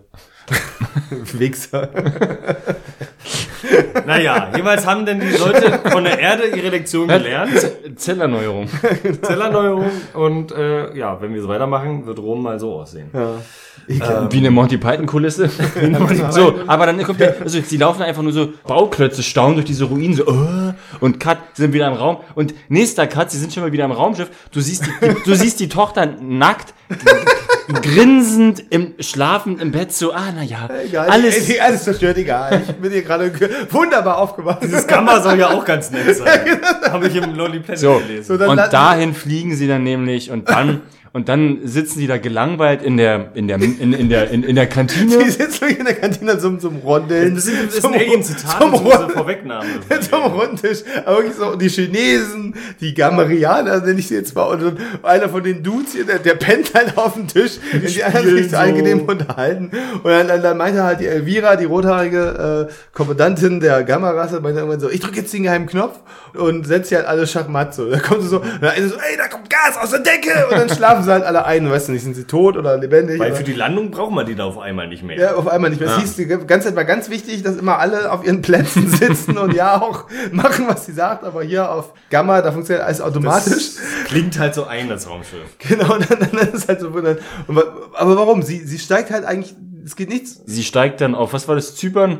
Wichser. 1.33 1.89
Naja, 4.05 4.49
jeweils 4.55 4.85
haben 4.85 5.05
denn 5.05 5.19
die 5.19 5.37
Leute 5.37 5.79
von 5.89 6.03
der 6.03 6.19
Erde 6.19 6.47
ihre 6.47 6.69
Lektion 6.69 7.07
gelernt. 7.07 7.53
Zellerneuerung. 7.95 8.67
Zellerneuerung. 9.21 9.91
Und 10.13 10.51
äh, 10.51 10.95
ja, 10.97 11.21
wenn 11.21 11.33
wir 11.33 11.41
so 11.41 11.47
weitermachen, 11.47 12.05
wird 12.05 12.19
Rom 12.19 12.41
mal 12.41 12.59
so 12.59 12.73
aussehen. 12.73 13.09
Ja. 13.13 13.35
Wie 13.87 14.37
eine 14.37 14.51
Monty 14.51 14.77
Python 14.77 15.05
Kulisse. 15.05 15.49
so, 16.29 16.55
aber 16.67 16.85
dann 16.85 17.01
kommt 17.03 17.19
der, 17.19 17.41
also 17.41 17.59
sie 17.61 17.77
laufen 17.77 18.03
einfach 18.03 18.21
nur 18.21 18.31
so 18.31 18.49
Bauklötze 18.65 19.23
staunen 19.23 19.55
durch 19.55 19.65
diese 19.65 19.85
Ruinen 19.85 20.13
so 20.13 20.23
äh, 20.23 20.73
und 20.99 21.19
Cut 21.19 21.37
sie 21.53 21.63
sind 21.63 21.73
wieder 21.73 21.87
im 21.87 21.93
Raum 21.93 22.17
und 22.35 22.53
nächster 22.69 23.07
Cut, 23.07 23.31
sie 23.31 23.39
sind 23.39 23.53
schon 23.53 23.63
mal 23.63 23.71
wieder 23.71 23.85
im 23.85 23.91
Raumschiff. 23.91 24.29
Du 24.51 24.61
siehst 24.61 24.85
die, 24.85 25.07
die 25.07 25.23
du 25.25 25.35
siehst 25.35 25.59
die 25.59 25.67
Tochter 25.67 26.05
nackt 26.05 26.73
grinsend 27.81 28.63
im 28.69 28.93
schlafen 28.99 29.59
im 29.59 29.71
Bett 29.71 29.93
so 29.93 30.11
ah 30.11 30.31
na 30.35 30.40
ja, 30.41 30.69
Egal, 30.83 31.09
alles 31.09 31.49
ey, 31.49 31.59
alles 31.59 31.83
zerstört, 31.83 32.17
egal. 32.17 32.61
Ich 32.67 32.75
bin 32.75 32.91
hier 32.91 33.01
gerade 33.03 33.31
ge- 33.31 33.49
wunderbar 33.69 34.17
aufgewacht. 34.17 34.59
Das 34.71 34.85
Gamma 34.87 35.19
soll 35.21 35.39
ja 35.39 35.49
auch 35.49 35.63
ganz 35.65 35.91
nett 35.91 36.15
sein. 36.15 36.59
Habe 36.91 37.07
ich 37.07 37.15
im 37.15 37.35
Lonely 37.35 37.59
Planet 37.59 37.79
so 37.79 37.99
gelesen. 37.99 38.23
So, 38.23 38.37
dann 38.37 38.49
und 38.49 38.57
dahin 38.73 39.13
fliegen 39.13 39.55
sie 39.55 39.67
dann 39.67 39.83
nämlich 39.83 40.31
und 40.31 40.49
dann 40.49 40.81
und 41.13 41.27
dann 41.27 41.59
sitzen 41.65 41.99
sie 41.99 42.07
da 42.07 42.17
gelangweilt 42.17 42.81
in 42.81 42.95
der 42.95 43.31
in 43.33 43.47
der 43.49 43.57
in, 43.57 43.91
in 43.93 44.07
der 44.09 44.29
in, 44.31 44.43
in 44.43 44.55
der 44.55 44.67
Kantine 44.67 45.17
Die 45.23 45.29
sitzen 45.29 45.67
in 45.67 45.83
der 45.83 45.95
Kantine 45.95 46.37
zum, 46.39 46.59
zum 46.59 46.77
Rondeln. 46.77 47.35
das 47.35 47.47
ist, 47.47 47.57
das 47.67 47.73
ist 47.75 47.81
zum, 47.81 47.93
ein 47.93 47.99
Alien-Zitat, 47.99 48.61
zum, 48.61 48.73
Rund- 48.73 49.11
Vorwegnahme. 49.11 49.65
zum 50.09 50.21
Rundtisch. 50.23 50.79
Aber 51.05 51.17
wirklich 51.17 51.35
so, 51.35 51.55
die 51.55 51.67
Chinesen, 51.69 52.55
die 52.79 52.93
Gamerianer, 52.93 53.81
nenne 53.81 53.99
ich 53.99 54.07
sie 54.07 54.15
jetzt 54.15 54.33
mal, 54.35 54.43
und, 54.43 54.63
und 54.63 54.79
einer 55.03 55.27
von 55.27 55.43
den 55.43 55.61
Dudes 55.63 55.91
hier, 55.93 56.05
der, 56.05 56.19
der 56.19 56.35
pennt 56.35 56.73
halt 56.73 56.97
auf 56.97 57.13
dem 57.15 57.27
Tisch, 57.27 57.59
die, 57.73 57.79
die 57.79 58.03
anderen 58.03 58.37
sich 58.37 58.45
so 58.45 58.51
so. 58.51 58.57
angenehm 58.57 59.01
unterhalten. 59.01 59.71
Und 60.03 60.09
dann, 60.09 60.27
dann, 60.29 60.41
dann 60.41 60.57
meinte 60.57 60.81
halt 60.83 61.01
die 61.01 61.07
Elvira, 61.07 61.57
die 61.57 61.65
rothaarige 61.65 62.67
äh, 62.69 62.73
Kommandantin 62.93 63.59
der 63.59 63.83
Gamma-Rasse, 63.83 64.39
meinte 64.39 64.59
irgendwann 64.59 64.79
so, 64.79 64.89
ich 64.89 65.01
drücke 65.01 65.17
jetzt 65.17 65.33
den 65.33 65.43
geheimen 65.43 65.67
Knopf 65.67 65.99
und 66.35 66.65
setzt 66.65 66.89
sie 66.89 66.95
halt 66.95 67.05
alle 67.05 67.27
schachmatt 67.27 67.75
so. 67.75 67.89
Da 67.89 67.99
kommt 67.99 68.21
sie 68.21 68.29
so, 68.29 68.39
und 68.39 68.61
dann 68.61 68.75
so, 68.89 68.95
ey, 68.95 69.17
da 69.17 69.27
kommt 69.27 69.49
Gas 69.49 69.77
aus 69.77 69.89
der 69.91 69.99
Decke! 69.99 70.47
Und 70.49 70.57
dann 70.57 70.69
schlafen 70.69 71.00
sie 71.03 71.11
halt 71.11 71.23
alle 71.23 71.45
ein, 71.45 71.69
weißt 71.69 71.87
du 71.87 71.91
nicht, 71.91 72.03
sind 72.03 72.15
sie 72.15 72.25
tot 72.25 72.57
oder 72.57 72.77
lebendig? 72.77 73.19
Weil 73.19 73.31
oder? 73.31 73.37
für 73.37 73.43
die 73.43 73.53
Landung 73.53 73.91
braucht 73.91 74.11
man 74.11 74.25
die 74.25 74.35
da 74.35 74.45
auf 74.45 74.57
einmal 74.57 74.87
nicht 74.87 75.03
mehr. 75.03 75.17
Ja, 75.17 75.35
auf 75.35 75.47
einmal 75.47 75.69
nicht 75.69 75.79
mehr. 75.79 75.89
Es 75.89 75.99
hieß, 75.99 76.15
die 76.15 76.27
ganze 76.27 76.67
Zeit 76.67 76.75
war 76.75 76.85
ganz 76.85 77.09
wichtig, 77.09 77.43
dass 77.43 77.57
immer 77.57 77.79
alle 77.79 78.11
auf 78.11 78.25
ihren 78.25 78.41
Plätzen 78.41 78.87
sitzen 78.91 79.37
und 79.37 79.53
ja 79.53 79.81
auch 79.81 80.05
machen, 80.31 80.65
was 80.67 80.85
sie 80.85 80.93
sagt, 80.93 81.23
aber 81.23 81.43
hier 81.43 81.71
auf 81.71 81.93
Gamma, 82.09 82.41
da 82.41 82.51
funktioniert 82.51 82.85
alles 82.85 83.01
automatisch. 83.01 83.75
Das 83.75 83.79
klingt 84.05 84.37
halt 84.39 84.55
so 84.55 84.65
ein, 84.65 84.89
das 84.89 85.09
Raumschiff. 85.09 85.39
Genau, 85.59 85.97
dann, 86.09 86.19
dann 86.19 86.47
ist 86.47 86.53
es 86.53 86.67
halt 86.67 86.81
so 86.81 86.93
wundern. 86.93 87.17
Aber 87.47 88.15
warum? 88.17 88.41
Sie, 88.41 88.59
sie 88.59 88.79
steigt 88.79 89.11
halt 89.11 89.25
eigentlich, 89.25 89.55
es 89.85 89.95
geht 89.95 90.09
nichts. 90.09 90.41
sie 90.45 90.63
steigt 90.63 91.01
dann 91.01 91.15
auf 91.15 91.33
was 91.33 91.47
war 91.47 91.55
das 91.55 91.75
Zypern 91.75 92.19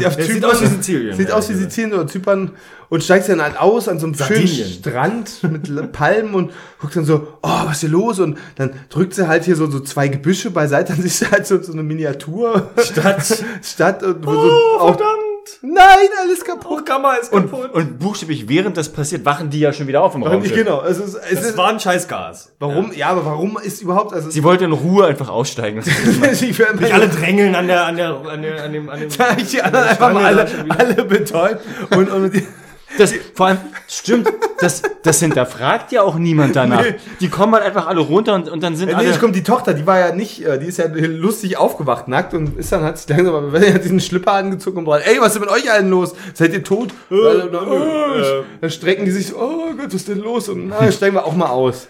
Ja, 0.00 0.08
Es 0.16 0.16
sieht 0.16 0.36
Zypern- 0.42 0.50
aus 0.50 0.62
wie 0.62 0.66
Sizilien. 0.66 1.16
Sieht 1.16 1.30
aus 1.32 1.48
wie 1.50 1.54
Sizilien 1.54 1.92
oder 1.94 2.06
Zypern 2.06 2.52
und 2.88 3.04
steigt 3.04 3.28
dann 3.28 3.42
halt 3.42 3.58
aus 3.60 3.88
an 3.88 3.98
so 3.98 4.06
einem 4.06 4.14
schönen 4.14 4.46
Sardinien. 4.46 4.68
Strand 4.72 5.42
mit 5.42 5.92
Palmen 5.92 6.34
und 6.34 6.52
guckt 6.80 6.96
dann 6.96 7.04
so, 7.04 7.28
oh, 7.42 7.48
was 7.66 7.72
ist 7.74 7.80
hier 7.80 7.90
los? 7.90 8.18
Und 8.18 8.38
dann 8.56 8.70
drückt 8.88 9.14
sie 9.14 9.28
halt 9.28 9.44
hier 9.44 9.56
so, 9.56 9.70
so 9.70 9.80
zwei 9.80 10.08
Gebüsche 10.08 10.50
beiseite, 10.50 10.92
dann 10.94 11.02
siehst 11.02 11.22
du 11.22 11.30
halt 11.30 11.46
so, 11.46 11.60
so 11.62 11.72
eine 11.72 11.82
Miniatur. 11.82 12.70
Stadt. 12.78 13.44
Stadt 13.62 14.02
und 14.02 14.24
wo 14.26 14.32
so 14.32 14.50
Oh, 14.50 14.78
auch, 14.80 14.88
verdammt! 14.96 15.27
Nein, 15.62 16.08
alles 16.22 16.44
kaputt. 16.44 16.86
Gamma 16.86 17.14
ist 17.14 17.32
und, 17.32 17.50
kaputt. 17.50 17.72
und 17.72 17.98
buchstäblich 17.98 18.48
während 18.48 18.76
das 18.76 18.90
passiert 18.90 19.24
wachen 19.24 19.50
die 19.50 19.60
ja 19.60 19.72
schon 19.72 19.86
wieder 19.86 20.02
auf 20.02 20.14
im 20.14 20.22
Raumschiff. 20.22 20.54
Genau, 20.54 20.82
es 20.82 20.98
ist, 20.98 21.14
es 21.14 21.40
das 21.40 21.44
ist, 21.50 21.56
war 21.56 21.68
ein 21.68 21.80
Scheißgas. 21.80 22.52
warum, 22.58 22.92
ja. 22.92 23.08
aber 23.08 23.24
warum 23.24 23.58
ist 23.58 23.82
überhaupt, 23.82 24.12
also, 24.12 24.30
Sie 24.30 24.44
wollte 24.44 24.64
in 24.64 24.72
Ruhe 24.72 25.06
einfach 25.06 25.28
aussteigen. 25.28 25.78
Nicht 26.20 26.92
alle 26.92 27.08
drängeln 27.08 27.54
an 27.54 27.66
der, 27.66 27.86
an 27.86 27.96
der, 27.96 28.08
an 28.08 28.42
der, 28.42 28.64
an 28.64 28.72
dem, 28.72 28.88
an 28.88 29.00
dem. 29.00 29.08
ich 29.38 29.50
die 29.50 29.62
anderen 29.62 29.88
einfach 29.88 30.12
mal 30.12 30.24
alle, 30.24 30.44
da 30.44 30.74
alle 30.74 31.04
betäubt 31.04 31.60
und, 31.90 32.10
und 32.10 32.34
die, 32.34 32.46
Das, 32.98 33.14
vor 33.34 33.46
allem, 33.46 33.58
stimmt, 33.88 34.28
das, 34.60 34.82
das 35.02 35.20
hinterfragt 35.20 35.92
ja 35.92 36.02
auch 36.02 36.16
niemand 36.16 36.56
danach. 36.56 36.82
Nee. 36.82 36.94
Die 37.20 37.28
kommen 37.28 37.54
halt 37.54 37.64
einfach 37.64 37.86
alle 37.86 38.00
runter 38.00 38.34
und, 38.34 38.48
und 38.48 38.62
dann 38.62 38.76
sind 38.76 38.88
nee, 38.88 38.94
alle... 38.94 39.06
jetzt 39.06 39.20
kommt 39.20 39.36
die 39.36 39.42
Tochter, 39.42 39.72
die 39.74 39.86
war 39.86 39.98
ja 39.98 40.14
nicht, 40.14 40.44
äh, 40.44 40.58
die 40.58 40.66
ist 40.66 40.78
ja 40.78 40.86
lustig 40.92 41.56
aufgewacht, 41.56 42.08
nackt 42.08 42.34
und 42.34 42.58
ist 42.58 42.72
dann, 42.72 42.82
hat 42.82 42.98
sich 42.98 43.08
langsam, 43.08 43.34
aber 43.34 43.52
wenn 43.52 43.62
er 43.62 43.74
hat 43.74 43.84
diesen 43.84 44.00
Schlipper 44.00 44.32
angezogen 44.32 44.78
und 44.78 44.84
braucht, 44.84 45.06
ey, 45.06 45.20
was 45.20 45.34
ist 45.34 45.40
mit 45.40 45.48
euch 45.50 45.70
allen 45.70 45.90
los? 45.90 46.14
Seid 46.34 46.52
ihr 46.52 46.64
tot? 46.64 46.90
Äh, 47.10 47.14
äh. 47.14 48.44
dann 48.60 48.70
strecken 48.70 49.04
die 49.04 49.10
sich 49.10 49.28
so, 49.28 49.36
oh 49.36 49.74
Gott, 49.76 49.86
was 49.86 49.94
ist 49.94 50.08
denn 50.08 50.18
los? 50.18 50.48
Und 50.48 50.68
na, 50.68 50.90
steigen 50.90 51.14
wir 51.14 51.24
auch 51.24 51.36
mal 51.36 51.48
aus. 51.48 51.88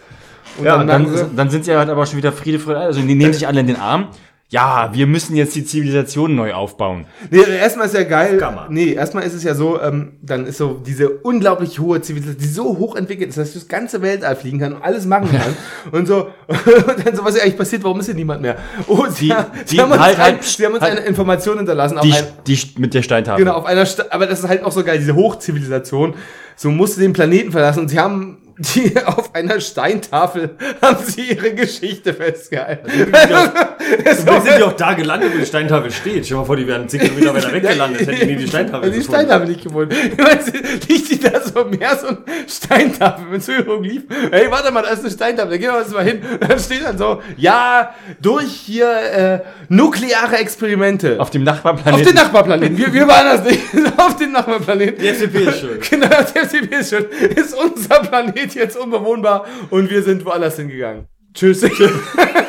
Und 0.58 0.64
ja, 0.64 0.80
sie- 0.80 0.86
dann, 0.86 1.36
dann 1.36 1.50
sind 1.50 1.64
sie 1.64 1.74
halt 1.76 1.88
aber 1.88 2.06
schon 2.06 2.18
wieder 2.18 2.32
Friede, 2.32 2.58
Freude, 2.58 2.80
also 2.80 3.00
die 3.00 3.14
nehmen 3.14 3.32
sich 3.32 3.46
alle 3.46 3.60
in 3.60 3.66
den 3.66 3.76
Arm. 3.76 4.08
Ja, 4.50 4.88
wir 4.94 5.06
müssen 5.06 5.36
jetzt 5.36 5.54
die 5.56 5.64
Zivilisation 5.66 6.34
neu 6.34 6.54
aufbauen. 6.54 7.04
Nee, 7.30 7.40
erstmal 7.60 7.86
ist 7.86 7.94
ja 7.94 8.04
geil. 8.04 8.38
Gamma. 8.38 8.66
Nee, 8.70 8.92
erstmal 8.94 9.24
ist 9.24 9.34
es 9.34 9.42
ja 9.44 9.54
so, 9.54 9.78
ähm, 9.78 10.12
dann 10.22 10.46
ist 10.46 10.56
so 10.56 10.80
diese 10.86 11.10
unglaublich 11.10 11.78
hohe 11.80 12.00
Zivilisation, 12.00 12.40
die 12.40 12.48
so 12.48 12.64
hoch 12.78 12.96
entwickelt 12.96 13.28
ist, 13.28 13.36
dass 13.36 13.52
sie 13.52 13.58
das 13.58 13.68
ganze 13.68 14.00
Weltall 14.00 14.36
fliegen 14.36 14.58
kann 14.58 14.72
und 14.72 14.82
alles 14.82 15.04
machen 15.04 15.28
kann. 15.30 15.54
Und 15.92 16.06
so, 16.08 16.28
und 16.48 17.06
dann 17.06 17.14
so, 17.14 17.24
was 17.26 17.34
ist 17.34 17.42
eigentlich 17.42 17.58
passiert, 17.58 17.84
warum 17.84 18.00
ist 18.00 18.06
hier 18.06 18.14
niemand 18.14 18.40
mehr? 18.40 18.56
Oh, 18.86 19.04
sie, 19.10 19.26
Die- 19.26 19.34
haben- 19.34 19.50
die 19.52 19.68
sie 19.76 19.80
haben 19.82 19.92
uns, 19.92 20.00
halt- 20.00 20.16
ein, 20.18 20.22
halt- 20.24 20.44
sie 20.44 20.64
haben 20.64 20.72
uns 20.74 20.82
halt- 20.82 20.96
eine 20.98 21.06
Information 21.06 21.58
hinterlassen. 21.58 21.98
Auf 21.98 22.04
Die, 22.06 22.12
ein, 22.14 22.24
die 22.46 22.58
mit 22.78 22.94
der 22.94 23.02
Steintafel. 23.02 23.44
genau, 23.44 23.56
auf 23.56 23.66
einer, 23.66 23.84
Sta 23.84 24.04
aber 24.10 24.26
das 24.26 24.40
ist 24.40 24.48
halt 24.48 24.62
auch 24.64 24.72
so 24.72 24.82
geil, 24.82 24.98
diese 24.98 25.14
Hochzivilisation. 25.14 26.14
So 26.56 26.70
musste 26.70 27.00
den 27.00 27.12
Planeten 27.12 27.52
verlassen 27.52 27.80
und 27.80 27.88
sie 27.88 27.98
haben 27.98 28.38
die 28.58 28.92
auf 29.04 29.34
einer 29.34 29.60
Steintafel 29.60 30.50
haben 30.82 31.04
sie 31.04 31.32
ihre 31.32 31.54
Geschichte 31.54 32.12
festgehalten. 32.12 32.90
Wir 32.90 34.14
sind 34.14 34.28
ja 34.58 34.64
auch 34.66 34.72
da 34.72 34.94
gelandet, 34.94 35.32
wo 35.32 35.38
die 35.38 35.46
Steintafel 35.46 35.90
steht. 35.90 36.26
Stell 36.26 36.36
dir 36.36 36.40
mal 36.40 36.44
vor, 36.44 36.56
die 36.56 36.66
wären 36.66 36.88
10 36.88 37.00
Kilometer 37.00 37.34
weiter 37.34 37.52
weggelandet, 37.52 38.06
hätten 38.06 38.28
die 38.28 38.36
die 38.36 38.46
Steintafel 38.48 38.90
die 38.90 38.98
gefunden. 38.98 39.14
Steintafel 39.14 39.48
nicht 39.48 39.62
gefunden. 39.62 39.94
Liegt 40.88 41.10
die 41.10 41.18
da 41.20 41.40
so 41.40 41.64
mehr 41.64 41.96
so 41.96 42.08
eine 42.08 42.18
Steintafel 42.48 43.26
mit 43.26 43.42
so 43.44 43.52
Hieroglyph. 43.52 44.02
Hey, 44.30 44.50
warte 44.50 44.72
mal, 44.72 44.82
da 44.82 44.90
ist 44.90 45.00
eine 45.00 45.10
Steintafel, 45.10 45.50
da 45.52 45.56
gehen 45.56 45.72
wir 45.72 45.80
jetzt 45.80 45.92
mal 45.92 46.04
hin. 46.04 46.20
Dann 46.40 46.58
steht 46.58 46.84
dann 46.84 46.98
so, 46.98 47.22
ja, 47.36 47.94
durch 48.20 48.50
hier 48.50 48.90
äh, 48.90 49.40
nukleare 49.68 50.36
Experimente. 50.36 51.20
Auf 51.20 51.30
dem 51.30 51.42
Auf 51.42 51.54
Nachbarplaneten. 51.54 52.06
den 52.06 52.14
Nachbarplaneten. 52.14 52.76
Wir, 52.78 52.92
wir 52.92 53.06
waren 53.08 53.26
das 53.26 53.44
nicht. 53.44 53.60
Auf 53.96 54.16
den 54.16 54.32
Nachbarplaneten. 54.32 55.00
Die 55.00 55.08
FDP 55.08 55.44
ist 55.44 55.60
schuld. 55.60 55.90
Genau, 55.90 56.08
der 56.08 56.42
FDP 56.42 56.76
ist 56.76 56.90
schon. 56.90 57.04
Ist 57.34 57.54
unser 57.54 58.00
Planet 58.00 58.47
jetzt 58.54 58.76
unbewohnbar 58.76 59.46
und 59.70 59.90
wir 59.90 60.02
sind 60.02 60.24
woanders 60.24 60.56
hingegangen. 60.56 61.06
Tschüss. 61.34 61.64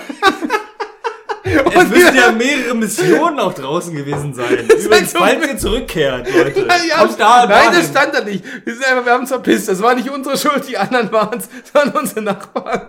Es 1.43 1.89
müssten 1.89 2.15
ja 2.17 2.31
mehrere 2.31 2.75
Missionen 2.75 3.39
auch 3.39 3.53
draußen 3.53 3.95
gewesen 3.95 4.33
sein. 4.33 4.67
Übrigens, 4.83 5.11
so 5.13 5.19
falls 5.19 5.47
ihr 5.47 5.57
zurückkehrt, 5.57 6.27
Leute. 6.33 6.59
Ja, 6.89 6.97
kommt 6.99 7.19
da, 7.19 7.39
nein, 7.45 7.49
dahin. 7.49 7.71
das 7.73 7.87
stand 7.87 8.13
da 8.13 8.23
nicht. 8.23 8.43
Wir, 8.65 8.73
sind 8.73 8.85
einfach, 8.85 9.05
wir 9.05 9.13
haben 9.13 9.21
uns 9.21 9.29
verpisst. 9.29 9.69
Das 9.69 9.81
war 9.81 9.95
nicht 9.95 10.09
unsere 10.09 10.37
Schuld, 10.37 10.67
die 10.67 10.77
anderen 10.77 11.11
waren 11.11 11.37
es, 11.39 11.49
sondern 11.73 12.01
unsere 12.01 12.21
Nachbarn. 12.21 12.81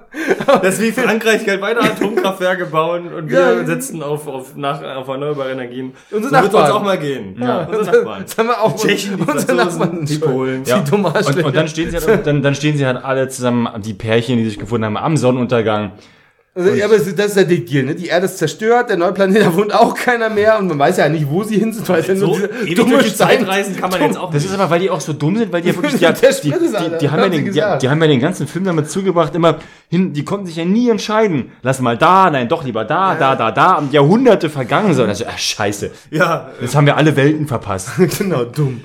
Das 0.63 0.79
ist 0.79 0.83
wie 0.83 0.93
Frankreich 0.93 1.47
halt 1.47 1.61
weiter 1.61 1.83
Atomkraftwerke 1.85 2.67
bauen 2.67 3.13
und 3.13 3.31
wir 3.31 3.39
Ja. 3.41 3.65
setzen 3.65 4.03
auf, 4.03 4.27
auf, 4.27 4.57
nach, 4.57 4.83
auf 4.83 5.07
erneuerbare 5.09 5.53
Energien. 5.53 5.95
Unsere 6.11 6.29
so 6.35 6.43
wird 6.43 6.45
uns 6.47 6.53
Nachbarn. 6.55 6.73
auch 6.73 6.83
mal 6.83 6.99
gehen. 6.99 7.37
Ja, 7.41 7.65
unsere 7.67 7.85
Nachbarn. 7.99 8.23
Das 8.27 8.37
haben 8.39 8.49
wir 8.49 8.61
auch. 8.61 8.77
Die 8.81 8.89
Tschechen, 8.89 9.17
die 9.17 9.23
unsere 9.23 9.39
Franzosen, 9.57 9.79
Nachbarn. 9.81 10.05
die 10.07 10.19
Polen. 10.19 10.65
Ja. 10.65 10.79
Die 10.81 10.91
dumme 10.91 11.09
Und, 11.13 11.45
und 11.45 11.57
dann 11.57 11.69
stehen 11.69 11.91
sie 11.91 11.99
halt, 11.99 12.27
dann, 12.27 12.43
dann 12.43 12.55
stehen 12.55 12.77
sie 12.77 12.85
halt 12.87 13.03
alle 13.05 13.29
zusammen, 13.29 13.69
die 13.83 13.95
Pärchen, 13.95 14.37
die 14.39 14.45
sich 14.49 14.59
gefunden 14.59 14.85
haben, 14.87 14.97
am 14.97 15.17
Sonnenuntergang. 15.17 15.93
Also, 16.53 16.71
ja, 16.71 16.87
aber 16.87 16.99
das 16.99 17.07
ist 17.07 17.17
das 17.17 17.37
ja 17.37 17.45
der 17.45 17.59
Deal, 17.59 17.85
ne? 17.85 17.95
Die 17.95 18.09
Erde 18.09 18.27
ist 18.27 18.39
zerstört, 18.39 18.91
der 18.91 18.97
neue 18.97 19.13
Planet, 19.13 19.43
da 19.47 19.55
wohnt 19.55 19.73
auch 19.73 19.95
keiner 19.95 20.29
mehr 20.29 20.59
und 20.59 20.67
man 20.67 20.81
weiß 20.81 20.97
ja 20.97 21.09
nicht, 21.09 21.31
wo 21.31 21.45
sie 21.45 21.59
hin 21.59 21.73
sind, 21.73 21.89
weil 21.89 22.05
ja 22.05 22.17
So, 22.17 22.37
dumme 22.75 22.95
durch 22.95 23.05
die 23.11 23.15
Zeit 23.15 23.35
Stein- 23.35 23.45
reisen 23.45 23.77
kann 23.77 23.89
man 23.91 24.01
jetzt 24.03 24.19
auch 24.19 24.33
Das 24.33 24.43
nicht. 24.43 24.53
ist 24.53 24.59
aber, 24.59 24.69
weil 24.69 24.81
die 24.81 24.91
auch 24.91 25.01
so 25.01 25.13
dumm 25.13 25.37
sind, 25.39 25.53
weil 25.53 25.63
die 25.63 25.69
ja 25.69 25.75
wirklich, 25.81 25.95
die, 25.95 26.51
die, 26.51 26.51
die, 26.51 26.99
die, 27.01 27.09
haben 27.11 27.21
ja 27.21 27.29
den, 27.29 27.53
die, 27.53 27.89
haben 27.89 28.03
ja 28.03 28.09
den 28.09 28.21
ganzen 28.21 28.49
Film 28.49 28.65
damit 28.65 28.91
zugebracht, 28.91 29.33
immer 29.37 29.59
hin, 29.89 30.13
die 30.13 30.25
konnten 30.25 30.47
sich 30.47 30.57
ja 30.57 30.65
nie 30.65 30.91
entscheiden. 30.91 31.53
Lass 31.63 31.81
mal 31.81 31.97
da, 31.97 32.29
nein, 32.31 32.49
doch 32.49 32.65
lieber 32.65 32.85
da, 32.85 33.15
da, 33.15 33.37
da, 33.37 33.53
da, 33.53 33.75
und 33.75 33.93
Jahrhunderte 33.93 34.51
vergangen 34.51 34.93
sind. 34.93 35.09
Also, 35.09 35.25
ach, 35.29 35.39
scheiße. 35.39 35.93
Ja, 36.11 36.51
Jetzt 36.61 36.75
haben 36.75 36.87
wir 36.87 36.97
alle 36.97 37.15
Welten 37.15 37.47
verpasst. 37.47 37.91
genau, 38.19 38.43
dumm. 38.45 38.81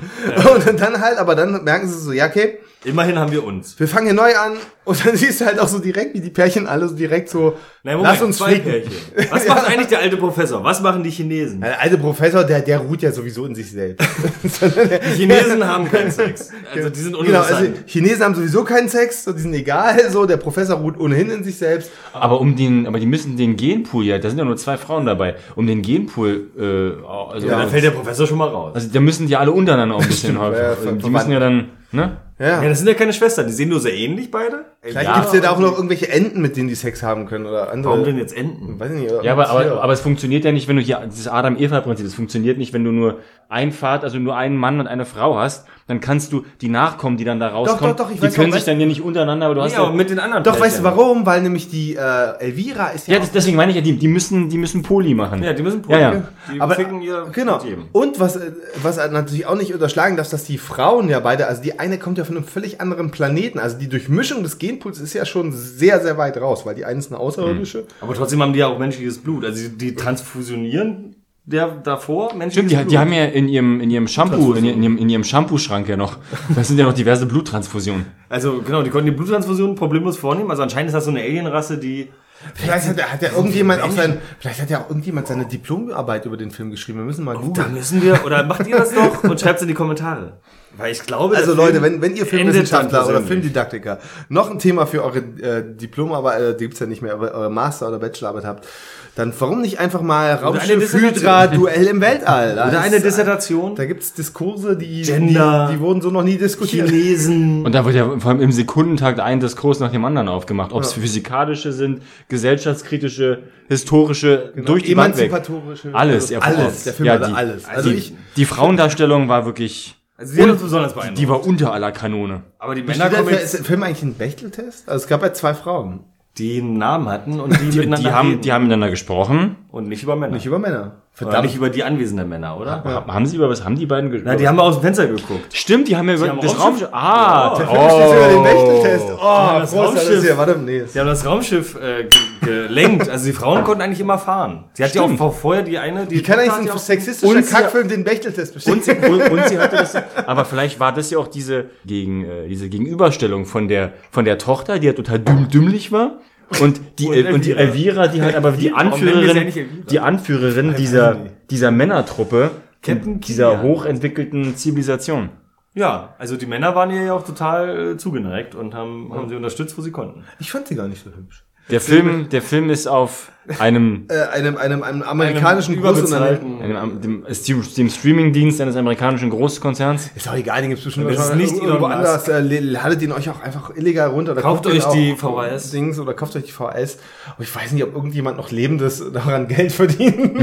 Und 0.67 0.79
dann 0.79 1.01
halt, 1.01 1.17
aber 1.17 1.33
dann 1.35 1.63
merken 1.63 1.87
sie 1.87 1.97
so, 1.99 2.11
ja, 2.11 2.27
okay, 2.27 2.59
immerhin 2.83 3.17
haben 3.17 3.31
wir 3.31 3.43
uns. 3.43 3.79
wir 3.79 3.87
fangen 3.87 4.05
hier 4.05 4.15
neu 4.15 4.35
an 4.37 4.53
und 4.83 5.03
dann 5.05 5.15
siehst 5.15 5.41
du 5.41 5.45
halt 5.45 5.59
auch 5.59 5.67
so 5.67 5.79
direkt, 5.79 6.13
wie 6.13 6.19
die 6.21 6.29
Pärchen 6.29 6.67
alle 6.67 6.87
so 6.87 6.95
direkt 6.95 7.29
so, 7.29 7.54
Nein, 7.83 7.97
Moment, 7.97 8.13
lass 8.13 8.21
uns 8.23 8.37
zwei 8.37 8.55
flicken. 8.59 8.69
Pärchen. 8.71 8.91
Was 9.31 9.47
macht 9.47 9.67
eigentlich 9.69 9.87
der 9.87 9.99
alte 9.99 10.17
Professor? 10.17 10.63
Was 10.63 10.81
machen 10.81 11.03
die 11.03 11.09
Chinesen? 11.11 11.61
Der 11.61 11.79
alte 11.81 11.97
Professor, 11.97 12.43
der, 12.43 12.61
der 12.61 12.79
ruht 12.79 13.01
ja 13.01 13.11
sowieso 13.11 13.45
in 13.45 13.55
sich 13.55 13.69
selbst. 13.71 14.05
Die 14.43 15.17
Chinesen 15.17 15.65
haben 15.65 15.89
keinen 15.89 16.11
Sex. 16.11 16.49
Also 16.73 16.89
die 16.89 16.99
sind 16.99 17.15
Genau, 17.23 17.41
also 17.41 17.65
Chinesen 17.85 18.23
haben 18.23 18.35
sowieso 18.35 18.63
keinen 18.63 18.89
Sex, 18.89 19.23
so, 19.23 19.33
die 19.33 19.39
sind 19.41 19.53
egal, 19.53 20.09
so, 20.11 20.25
der 20.25 20.37
Professor 20.37 20.77
ruht 20.77 20.99
ohnehin 20.99 21.29
in 21.29 21.43
sich 21.43 21.57
selbst. 21.57 21.91
Aber 22.13 22.39
um 22.41 22.55
den, 22.55 22.87
aber 22.87 22.99
die 22.99 23.05
müssen 23.05 23.37
den 23.37 23.55
Genpool 23.55 24.05
ja, 24.05 24.17
da 24.17 24.29
sind 24.29 24.37
ja 24.39 24.45
nur 24.45 24.57
zwei 24.57 24.77
Frauen 24.77 25.05
dabei, 25.05 25.35
um 25.55 25.65
den 25.67 25.81
Genpool, 25.81 26.47
äh, 26.57 27.05
also, 27.31 27.47
ja, 27.47 27.57
dann 27.59 27.69
fällt 27.69 27.83
der 27.83 27.91
Professor 27.91 28.27
schon 28.27 28.37
mal 28.37 28.49
raus. 28.49 28.71
also 28.75 28.87
da 28.91 28.99
müssen 28.99 29.27
die 29.27 29.35
alle 29.35 29.51
untereinander 29.51 29.95
auch 29.95 30.01
ein 30.01 30.07
bisschen 30.07 30.39
häufig. 30.39 30.59
ja, 30.61 30.69
Also, 30.69 30.91
die 30.91 31.09
müssen 31.09 31.31
ja 31.31 31.39
dann, 31.39 31.69
ne? 31.91 32.17
Ja. 32.37 32.61
Ja, 32.61 32.67
das 32.67 32.79
sind 32.79 32.87
ja 32.87 32.93
keine 32.95 33.13
Schwestern, 33.13 33.47
die 33.47 33.53
sehen 33.53 33.69
nur 33.69 33.79
sehr 33.79 33.93
ähnlich 33.93 34.29
beide. 34.29 34.65
Vielleicht 34.81 35.07
Ja, 35.07 35.19
gibt's 35.19 35.33
ja 35.33 35.39
da 35.39 35.51
auch 35.51 35.59
noch 35.59 35.73
irgendwelche 35.73 36.09
Enten, 36.09 36.41
mit 36.41 36.57
denen 36.57 36.67
die 36.67 36.75
Sex 36.75 37.01
haben 37.01 37.27
können 37.27 37.45
oder 37.45 37.71
andere. 37.71 37.93
Warum 37.93 38.05
denn 38.05 38.17
jetzt 38.17 38.35
Enten? 38.35 38.77
Weiß 38.77 38.91
ich 38.91 38.99
nicht. 39.03 39.23
Ja, 39.23 39.31
aber, 39.31 39.49
aber, 39.49 39.81
aber 39.81 39.93
es 39.93 40.01
funktioniert 40.01 40.43
ja 40.43 40.51
nicht, 40.51 40.67
wenn 40.67 40.75
du 40.75 40.81
hier, 40.81 41.01
dieses 41.05 41.29
Adam-Eva-Prinzip, 41.29 42.05
das 42.05 42.13
funktioniert 42.13 42.57
nicht, 42.57 42.73
wenn 42.73 42.83
du 42.83 42.91
nur 42.91 43.19
ein 43.47 43.71
Vater, 43.71 44.03
also 44.03 44.19
nur 44.19 44.35
einen 44.35 44.57
Mann 44.57 44.81
und 44.81 44.87
eine 44.87 45.05
Frau 45.05 45.37
hast, 45.37 45.65
dann 45.87 45.99
kannst 45.99 46.31
du 46.33 46.43
die 46.61 46.69
Nachkommen, 46.69 47.15
die 47.15 47.25
dann 47.25 47.39
da 47.39 47.49
rauskommen, 47.49 47.95
doch, 47.95 48.05
doch, 48.05 48.11
ich 48.11 48.17
die 48.19 48.23
weiß 48.23 48.33
können 48.33 48.51
sich 48.51 48.63
dann 48.63 48.79
ja 48.79 48.87
nicht 48.87 49.01
untereinander, 49.01 49.45
aber 49.45 49.55
du 49.55 49.61
hast 49.61 49.73
Ja, 49.77 49.91
mit 49.91 50.09
den 50.09 50.17
anderen 50.17 50.43
Doch, 50.43 50.59
weißt 50.59 50.79
du 50.79 50.83
warum? 50.83 51.27
Weil 51.27 51.43
nämlich 51.43 51.69
die 51.69 51.93
äh, 51.95 52.39
Elvira 52.39 52.87
ist 52.87 53.07
ja, 53.07 53.13
ja, 53.15 53.19
das, 53.19 53.31
deswegen 53.31 53.55
meine 53.55 53.71
ich 53.71 53.75
ja, 53.75 53.83
die, 53.83 53.95
die 53.95 54.07
müssen, 54.07 54.49
die 54.49 54.57
müssen 54.57 54.81
Poly 54.81 55.13
machen. 55.13 55.43
Ja, 55.43 55.53
die 55.53 55.61
müssen 55.61 55.83
Ja, 55.87 55.99
ja. 55.99 56.23
Die 56.51 56.59
Aber- 56.59 56.73
ficken 56.73 57.03
ihr 57.03 57.27
Genau. 57.31 57.61
Und 57.91 58.19
was, 58.19 58.35
äh, 58.35 58.51
was 58.81 58.97
natürlich 58.97 59.45
auch 59.45 59.55
nicht 59.55 59.75
unterschlagen 59.75 60.17
darf, 60.17 60.27
dass 60.27 60.43
die 60.45 60.57
Frauen 60.57 61.07
ja 61.07 61.19
beide, 61.19 61.45
also 61.45 61.61
die 61.61 61.77
eine 61.77 61.99
kommt 61.99 62.17
ja 62.17 62.23
von 62.23 62.35
einem 62.35 62.45
völlig 62.47 62.81
anderen 62.81 63.11
Planeten. 63.11 63.59
Also 63.59 63.77
die 63.77 63.87
Durchmischung 63.87 64.41
des 64.41 64.57
Genpools 64.57 64.99
ist 64.99 65.13
ja 65.13 65.23
schon 65.25 65.51
sehr, 65.51 65.99
sehr 66.01 66.17
weit 66.17 66.37
raus, 66.37 66.65
weil 66.65 66.73
die 66.73 66.85
eine 66.85 66.97
ist 66.97 67.11
eine 67.11 67.19
Außerirdische. 67.19 67.85
Aber 68.01 68.15
trotzdem 68.15 68.41
haben 68.41 68.53
die 68.53 68.59
ja 68.59 68.67
auch 68.67 68.79
menschliches 68.79 69.19
Blut. 69.19 69.45
Also 69.45 69.69
die, 69.69 69.77
die 69.77 69.95
transfusionieren 69.95 71.15
der 71.45 71.67
davor 71.67 72.33
menschliches 72.33 72.71
Stimmt, 72.71 72.87
die, 72.87 72.93
die 72.93 72.97
haben 72.97 73.13
ja 73.13 73.25
in 73.25 73.47
ihrem, 73.47 73.79
in 73.79 73.89
ihrem 73.91 74.07
Shampoo, 74.07 74.53
in, 74.53 74.65
ihrem, 74.65 74.97
in 74.97 75.09
ihrem 75.09 75.23
Shampoo-Schrank 75.23 75.87
ja 75.87 75.95
noch, 75.97 76.17
das 76.55 76.67
sind 76.67 76.77
ja 76.79 76.85
noch 76.85 76.93
diverse 76.93 77.25
Bluttransfusionen. 77.27 78.05
Also 78.29 78.61
genau, 78.65 78.81
die 78.81 78.89
konnten 78.89 79.05
die 79.05 79.15
Bluttransfusion 79.15 79.75
problemlos 79.75 80.17
vornehmen. 80.17 80.49
Also 80.49 80.63
anscheinend 80.63 80.87
ist 80.87 80.93
das 80.93 81.05
so 81.05 81.11
eine 81.11 81.21
Alienrasse, 81.21 81.77
die 81.77 82.09
Vielleicht 82.53 82.87
hat, 82.89 83.11
hat 83.11 83.21
ja 83.21 83.29
irgendjemand 83.31 83.81
auch 83.81 83.89
sein, 83.91 84.19
vielleicht 84.39 84.61
hat 84.61 84.69
ja 84.69 84.81
auch 84.81 84.89
irgendjemand 84.89 85.25
seine 85.27 85.45
Diplomarbeit 85.45 86.25
über 86.25 86.37
den 86.37 86.51
Film 86.51 86.69
geschrieben. 86.69 86.99
Wir 86.99 87.05
müssen 87.05 87.23
mal 87.23 87.33
Da 87.35 87.39
googeln. 87.41 87.73
müssen 87.73 88.01
wir, 88.03 88.25
oder 88.25 88.43
macht 88.43 88.67
ihr 88.67 88.77
das 88.77 88.93
doch 88.93 89.23
und 89.29 89.39
schreibt 89.39 89.57
es 89.57 89.61
in 89.63 89.67
die 89.69 89.73
Kommentare. 89.73 90.33
Weil 90.77 90.91
ich 90.91 91.01
glaube, 91.03 91.37
Also 91.37 91.53
Leute, 91.53 91.81
wenn, 91.81 92.01
wenn 92.01 92.15
ihr 92.15 92.25
Filmwissenschaftler 92.25 93.07
oder. 93.07 93.21
Filmdidaktiker 93.21 93.99
noch 94.27 94.51
ein 94.51 94.59
Thema 94.59 94.85
für 94.85 95.03
eure 95.03 95.19
äh, 95.19 95.63
Diplomarbeit, 95.75 96.41
äh, 96.41 96.57
die 96.57 96.65
gibt's 96.65 96.79
ja 96.79 96.85
nicht 96.85 97.01
mehr, 97.01 97.13
aber 97.13 97.31
eure 97.31 97.49
Master- 97.49 97.87
oder 97.87 97.99
Bachelorarbeit 97.99 98.43
habt, 98.45 98.67
dann 99.15 99.33
warum 99.39 99.61
nicht 99.61 99.79
einfach 99.79 100.01
mal 100.01 100.33
Raumschiff. 100.33 100.93
Hydra 100.93 101.47
Duell 101.47 101.87
im 101.87 102.01
Weltall? 102.01 102.55
Da 102.55 102.67
Oder 102.67 102.81
eine 102.81 102.99
Dissertation. 102.99 103.73
Da 103.75 103.85
gibt's 103.85 104.13
Diskurse, 104.13 104.75
die, 104.75 105.03
Gender. 105.03 105.67
die, 105.69 105.75
die 105.75 105.79
wurden 105.79 106.01
so 106.01 106.11
noch 106.11 106.23
nie 106.23 106.37
diskutiert. 106.37 106.89
Chinesen. 106.89 107.65
Und 107.65 107.73
da 107.73 107.85
wird 107.85 107.95
ja 107.95 108.19
vor 108.19 108.31
allem 108.31 108.41
im 108.41 108.51
Sekundentakt 108.51 109.21
ein 109.21 109.39
Diskurs 109.39 109.79
nach 109.79 109.91
dem 109.91 110.03
anderen 110.03 110.27
aufgemacht. 110.27 110.73
Ob 110.73 110.83
es 110.83 110.91
physikalische 110.91 111.71
sind, 111.71 112.01
gesellschaftskritische, 112.27 113.43
historische, 113.69 114.51
durch 114.65 114.83
die. 114.83 114.91
Emanzipatorische. 114.91 115.89
Alles, 115.93 116.29
ja, 116.29 116.39
alles. 116.39 116.83
Der 116.83 116.93
Film 116.93 117.07
ja, 117.07 117.17
die, 117.17 117.33
alles. 117.33 117.65
Also 117.65 117.89
die, 117.91 117.95
ich, 117.95 118.13
die 118.35 118.45
Frauendarstellung 118.45 119.29
war 119.29 119.45
wirklich, 119.45 119.95
Also 120.17 120.35
die 120.35 120.41
haben 120.41 120.49
uns 120.51 120.61
besonders 120.61 120.93
beeindruckt. 120.93 121.19
die 121.19 121.29
war 121.29 121.47
unter 121.47 121.71
aller 121.71 121.93
Kanone. 121.93 122.43
aber 122.59 122.75
die 122.75 122.83
Männer 122.83 123.09
kommen 123.09 123.29
ist 123.29 123.53
der 123.53 123.63
Film 123.63 123.81
eigentlich 123.83 124.03
ein 124.03 124.15
Bechteltest? 124.15 124.89
Also 124.89 125.03
es 125.03 125.07
gab 125.07 125.21
ja 125.23 125.31
zwei 125.31 125.53
Frauen. 125.53 126.01
Die 126.37 126.59
einen 126.61 126.77
Namen 126.77 127.07
hatten 127.09 127.39
und 127.39 127.53
die, 127.59 127.69
Die, 127.69 127.77
miteinander 127.77 128.09
die, 128.09 128.15
haben, 128.15 128.29
reden. 128.29 128.41
die 128.41 128.51
haben 128.51 128.63
miteinander 128.63 128.89
gesprochen. 128.89 129.55
Und 129.75 129.87
nicht 129.89 130.03
über 130.03 130.15
Männer. 130.15 130.33
Nicht 130.33 130.45
über 130.45 130.57
Männer. 130.57 130.93
Oder 131.21 131.41
nicht 131.41 131.55
über 131.55 131.69
die 131.69 131.83
anwesenden 131.83 132.27
Männer, 132.27 132.59
oder? 132.59 132.83
Ha- 132.83 133.05
Haben 133.07 133.25
sie 133.25 133.37
über 133.37 133.49
was 133.49 133.63
haben 133.63 133.75
die 133.77 133.85
beiden 133.85 134.09
Na, 134.09 134.15
gesprochen? 134.17 134.37
die 134.37 134.47
haben 134.49 134.59
aus 134.59 134.75
dem 134.75 134.81
Fenster 134.81 135.07
geguckt. 135.07 135.53
Stimmt, 135.53 135.87
die 135.87 135.95
haben 135.95 136.09
ja 136.09 136.15
über 136.15 136.27
haben 136.27 136.41
das 136.41 136.51
Raumschiff- 136.53 136.63
Raumschiff. 136.65 136.89
Ah, 136.91 137.55
Der 137.57 137.67
Film 137.67 137.89
steht 137.89 138.11
über 138.15 138.27
den 138.27 138.43
Bechteltest. 138.43 139.05
Oh, 139.11 139.17
das 139.17 139.71
Prost, 139.71 139.73
das 139.73 139.73
Raumschiff. 140.03 140.09
ist 140.09 140.27
ja, 140.29 140.37
warte, 140.37 140.57
nee. 140.59 140.83
Sie 140.85 140.99
haben 140.99 141.07
das 141.07 141.25
Raumschiff 141.25 141.75
äh, 141.75 142.03
ge 142.41 142.67
gelenkt. 142.67 143.09
Also 143.09 143.25
die 143.27 143.31
Frauen 143.33 143.63
konnten 143.63 143.81
eigentlich 143.81 144.01
immer 144.01 144.17
fahren. 144.17 144.65
Sie 144.73 144.83
hat 144.83 144.93
ja 144.93 145.01
auch 145.03 145.33
vorher 145.33 145.63
die 145.63 145.77
eine, 145.79 146.05
die 146.05 146.17
Wie 146.17 146.21
kann 146.23 146.37
eigentlich 146.39 146.51
so 146.53 146.59
ein 146.61 146.67
ja 146.67 146.73
auch- 146.73 146.77
sexistischer 146.77 147.41
Kackfilm 147.43 147.87
den 147.87 148.03
Bechteltest 148.03 148.53
bestehen? 148.53 148.73
Und 148.73 148.83
sie, 148.83 148.91
und, 148.91 149.29
und 149.31 149.47
sie 149.47 149.57
hatte 149.57 149.77
das, 149.77 149.95
aber 150.27 150.43
vielleicht 150.45 150.79
war 150.81 150.91
das 150.93 151.09
ja 151.11 151.17
auch 151.17 151.27
diese, 151.27 151.65
gegen, 151.85 152.25
äh, 152.25 152.47
diese 152.49 152.67
Gegenüberstellung 152.69 153.45
von 153.45 153.67
der, 153.69 153.93
von 154.11 154.25
der 154.25 154.37
Tochter, 154.37 154.79
die 154.79 154.87
ja 154.87 154.93
total 154.93 155.19
dümm, 155.19 155.47
dümmlich 155.49 155.91
war. 155.93 156.17
Und 156.61 156.99
die, 156.99 157.07
Und 157.07 157.33
und 157.33 157.45
die 157.45 157.53
Elvira. 157.53 158.07
Die 158.07 158.21
halt 158.21 158.35
aber 158.35 158.51
die 158.63 158.71
Anführerin, 158.71 159.51
die 159.89 159.99
Anführerin 159.99 160.75
dieser, 160.75 161.17
dieser 161.49 161.71
Männertruppe, 161.71 162.51
dieser 162.85 163.61
hochentwickelten 163.61 164.55
Zivilisation. 164.55 165.29
Ja, 165.73 166.15
also 166.17 166.37
die 166.37 166.45
Männer 166.45 166.73
waren 166.75 166.89
ihr 166.91 167.03
ja 167.03 167.13
auch 167.13 167.25
total 167.25 167.93
äh, 167.93 167.97
zugeneigt 167.97 168.55
und 168.55 168.73
haben, 168.73 169.11
haben 169.13 169.27
sie 169.27 169.35
unterstützt, 169.35 169.77
wo 169.77 169.81
sie 169.81 169.91
konnten. 169.91 170.23
Ich 170.39 170.49
fand 170.51 170.67
sie 170.67 170.75
gar 170.75 170.87
nicht 170.87 171.03
so 171.03 171.09
hübsch. 171.11 171.44
Der 171.69 171.81
Film, 171.81 172.29
der 172.29 172.41
Film 172.41 172.69
ist 172.69 172.87
auf 172.87 173.31
einem, 173.59 174.05
Äh, 174.09 174.21
einem, 174.33 174.57
einem, 174.57 174.83
einem 174.83 175.01
amerikanischen 175.01 175.75
überbezahlten. 175.75 176.59
Großunternehmen. 176.59 177.01
einem 177.01 177.25
dem, 177.27 177.63
dem 177.77 177.89
Streamingdienst 177.89 178.61
eines 178.61 178.75
amerikanischen 178.75 179.29
Großkonzerns. 179.29 180.11
Ist 180.15 180.27
doch 180.27 180.35
egal, 180.35 180.61
den 180.61 180.69
gibt's 180.69 180.85
bestimmt 180.85 181.09
Das 181.09 181.29
ist 181.29 181.35
nicht 181.35 181.55
irgendwo 181.55 181.85
anders. 181.85 182.27
Äh, 182.27 182.41
ladet 182.59 183.01
ihn 183.01 183.11
euch 183.11 183.29
auch 183.29 183.41
einfach 183.41 183.75
illegal 183.75 184.09
runter. 184.09 184.33
Oder 184.33 184.41
Kauft 184.41 184.65
ihn 184.65 184.73
euch 184.73 184.85
auch 184.85 184.93
die 184.93 185.15
VHS. 185.15 185.71
Dings 185.71 185.99
oder 185.99 186.13
kauft 186.13 186.35
euch 186.35 186.43
die 186.43 186.51
VHS. 186.51 186.99
Aber 187.33 187.43
ich 187.43 187.55
weiß 187.55 187.71
nicht, 187.71 187.83
ob 187.83 187.95
irgendjemand 187.95 188.37
noch 188.37 188.51
Lebendes 188.51 189.03
daran 189.11 189.47
Geld 189.47 189.71
verdient. 189.71 190.39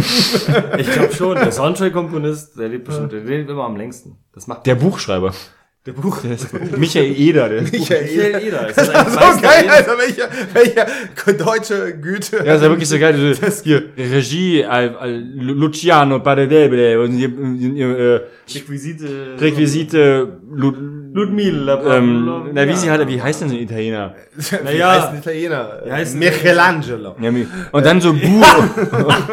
Ich 0.79 0.91
glaube 0.93 1.12
schon, 1.12 1.37
der 1.37 1.53
Soundtrack-Komponist, 1.53 2.59
der 2.59 2.68
lebt 2.68 2.85
bestimmt, 2.85 3.12
der 3.12 3.20
lebt 3.20 3.49
immer 3.49 3.64
am 3.64 3.77
längsten. 3.77 4.16
Das 4.35 4.47
macht 4.47 4.66
Der 4.66 4.75
Buchschreiber. 4.75 5.33
Der 5.85 5.93
Buch. 5.93 6.20
Der 6.22 6.33
ist 6.35 6.49
Michael 6.78 7.12
Eder. 7.18 7.49
Der 7.49 7.62
Michael 7.62 8.43
Eder. 8.47 8.68
Ist 8.68 8.76
Das 8.78 8.93
das 8.93 9.16
ein 9.16 9.30
ist 9.30 9.37
so 9.37 9.43
geil, 9.43 9.64
Eder? 9.64 9.72
also 9.74 9.91
welcher, 9.99 10.28
welcher 10.55 11.33
deutsche 11.45 11.99
Güte. 11.99 12.37
Ja, 12.37 12.45
das 12.45 12.57
ist 12.57 12.62
ja 12.62 12.68
wirklich 12.70 12.89
so 12.89 12.99
geil. 12.99 13.37
Das 13.41 13.62
hier, 13.62 13.83
Regie, 13.99 14.64
Al, 14.64 14.97
Al, 14.97 15.24
Luciano 15.35 16.20
Paredebre 16.20 17.01
und 17.01 17.20
äh, 17.20 18.20
Requisite. 18.55 19.37
Requisite 19.41 20.39
Lu, 20.53 20.72
Ludmilla. 21.12 21.97
Ähm, 21.99 22.51
na, 22.53 22.68
wie 22.68 22.76
sie 22.76 22.89
halt, 22.91 23.07
wie 23.09 23.20
heißt 23.20 23.43
denn 23.43 23.49
so 23.49 23.57
ein 23.57 23.62
Italiener? 23.62 24.14
Wie 24.37 24.64
Naja. 24.64 24.93
heißt 24.93 25.09
ein 25.09 25.18
Italiener? 25.18 25.83
Wie 25.85 25.93
heißt 25.93 26.16
Michelangelo. 26.16 27.16
Ja, 27.20 27.30
Und 27.72 27.85
dann 27.87 28.01
so 28.01 28.12
Buch, 28.14 28.64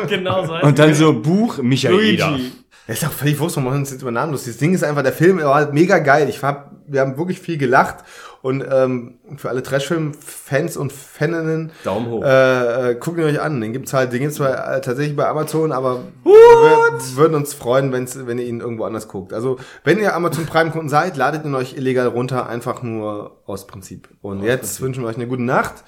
genau 0.09 0.45
so 0.45 0.55
heißt 0.55 0.63
und 0.65 0.79
dann 0.79 0.93
so 0.93 1.13
Buch 1.13 1.59
Michaela. 1.61 1.95
Luigi. 1.95 2.51
Das 2.89 3.03
ist 3.03 3.07
doch 3.07 3.11
völlig 3.11 3.39
wurscht, 3.39 3.55
wir 3.55 3.61
machen 3.61 3.81
uns 3.81 3.91
jetzt 3.91 4.01
über 4.01 4.09
Namen. 4.09 4.31
Das 4.31 4.45
Ding 4.57 4.73
ist 4.73 4.83
einfach, 4.83 5.03
der 5.03 5.13
Film 5.13 5.37
war 5.37 5.53
halt 5.53 5.73
mega 5.73 5.99
geil. 5.99 6.27
Ich 6.27 6.41
hab, 6.41 6.71
wir 6.87 7.01
haben 7.01 7.19
wirklich 7.19 7.39
viel 7.39 7.59
gelacht. 7.59 7.97
Und 8.41 8.65
ähm, 8.67 9.19
für 9.37 9.49
alle 9.49 9.61
Trashfilm-Fans 9.61 10.75
und 10.75 10.91
Faninnen, 10.91 11.71
Daumen 11.83 12.09
hoch. 12.09 12.23
äh, 12.23 12.93
äh, 12.93 12.95
guckt 12.95 13.19
ihn 13.19 13.25
euch 13.25 13.39
an. 13.39 13.61
Den 13.61 13.73
gibt's 13.73 13.93
halt, 13.93 14.11
den 14.11 14.21
gibt's 14.21 14.37
zwar 14.37 14.77
äh, 14.77 14.81
tatsächlich 14.81 15.15
bei 15.15 15.27
Amazon, 15.27 15.71
aber 15.71 15.99
wir 16.23 17.15
würden 17.15 17.35
uns 17.35 17.53
freuen, 17.53 17.91
wenn's, 17.91 18.25
wenn 18.25 18.39
ihr 18.39 18.47
ihn 18.47 18.59
irgendwo 18.59 18.85
anders 18.85 19.07
guckt. 19.07 19.33
Also, 19.33 19.59
wenn 19.83 19.99
ihr 19.99 20.15
Amazon 20.15 20.47
Prime-Kunden 20.47 20.89
seid, 20.89 21.15
ladet 21.15 21.45
ihn 21.45 21.53
euch 21.53 21.77
illegal 21.77 22.07
runter, 22.07 22.49
einfach 22.49 22.81
nur 22.81 23.37
aus 23.45 23.67
Prinzip. 23.67 24.09
Und 24.23 24.41
jetzt 24.41 24.81
wünschen 24.81 25.03
wir 25.03 25.09
euch 25.09 25.17
eine 25.17 25.27
gute 25.27 25.43
Nacht. 25.43 25.83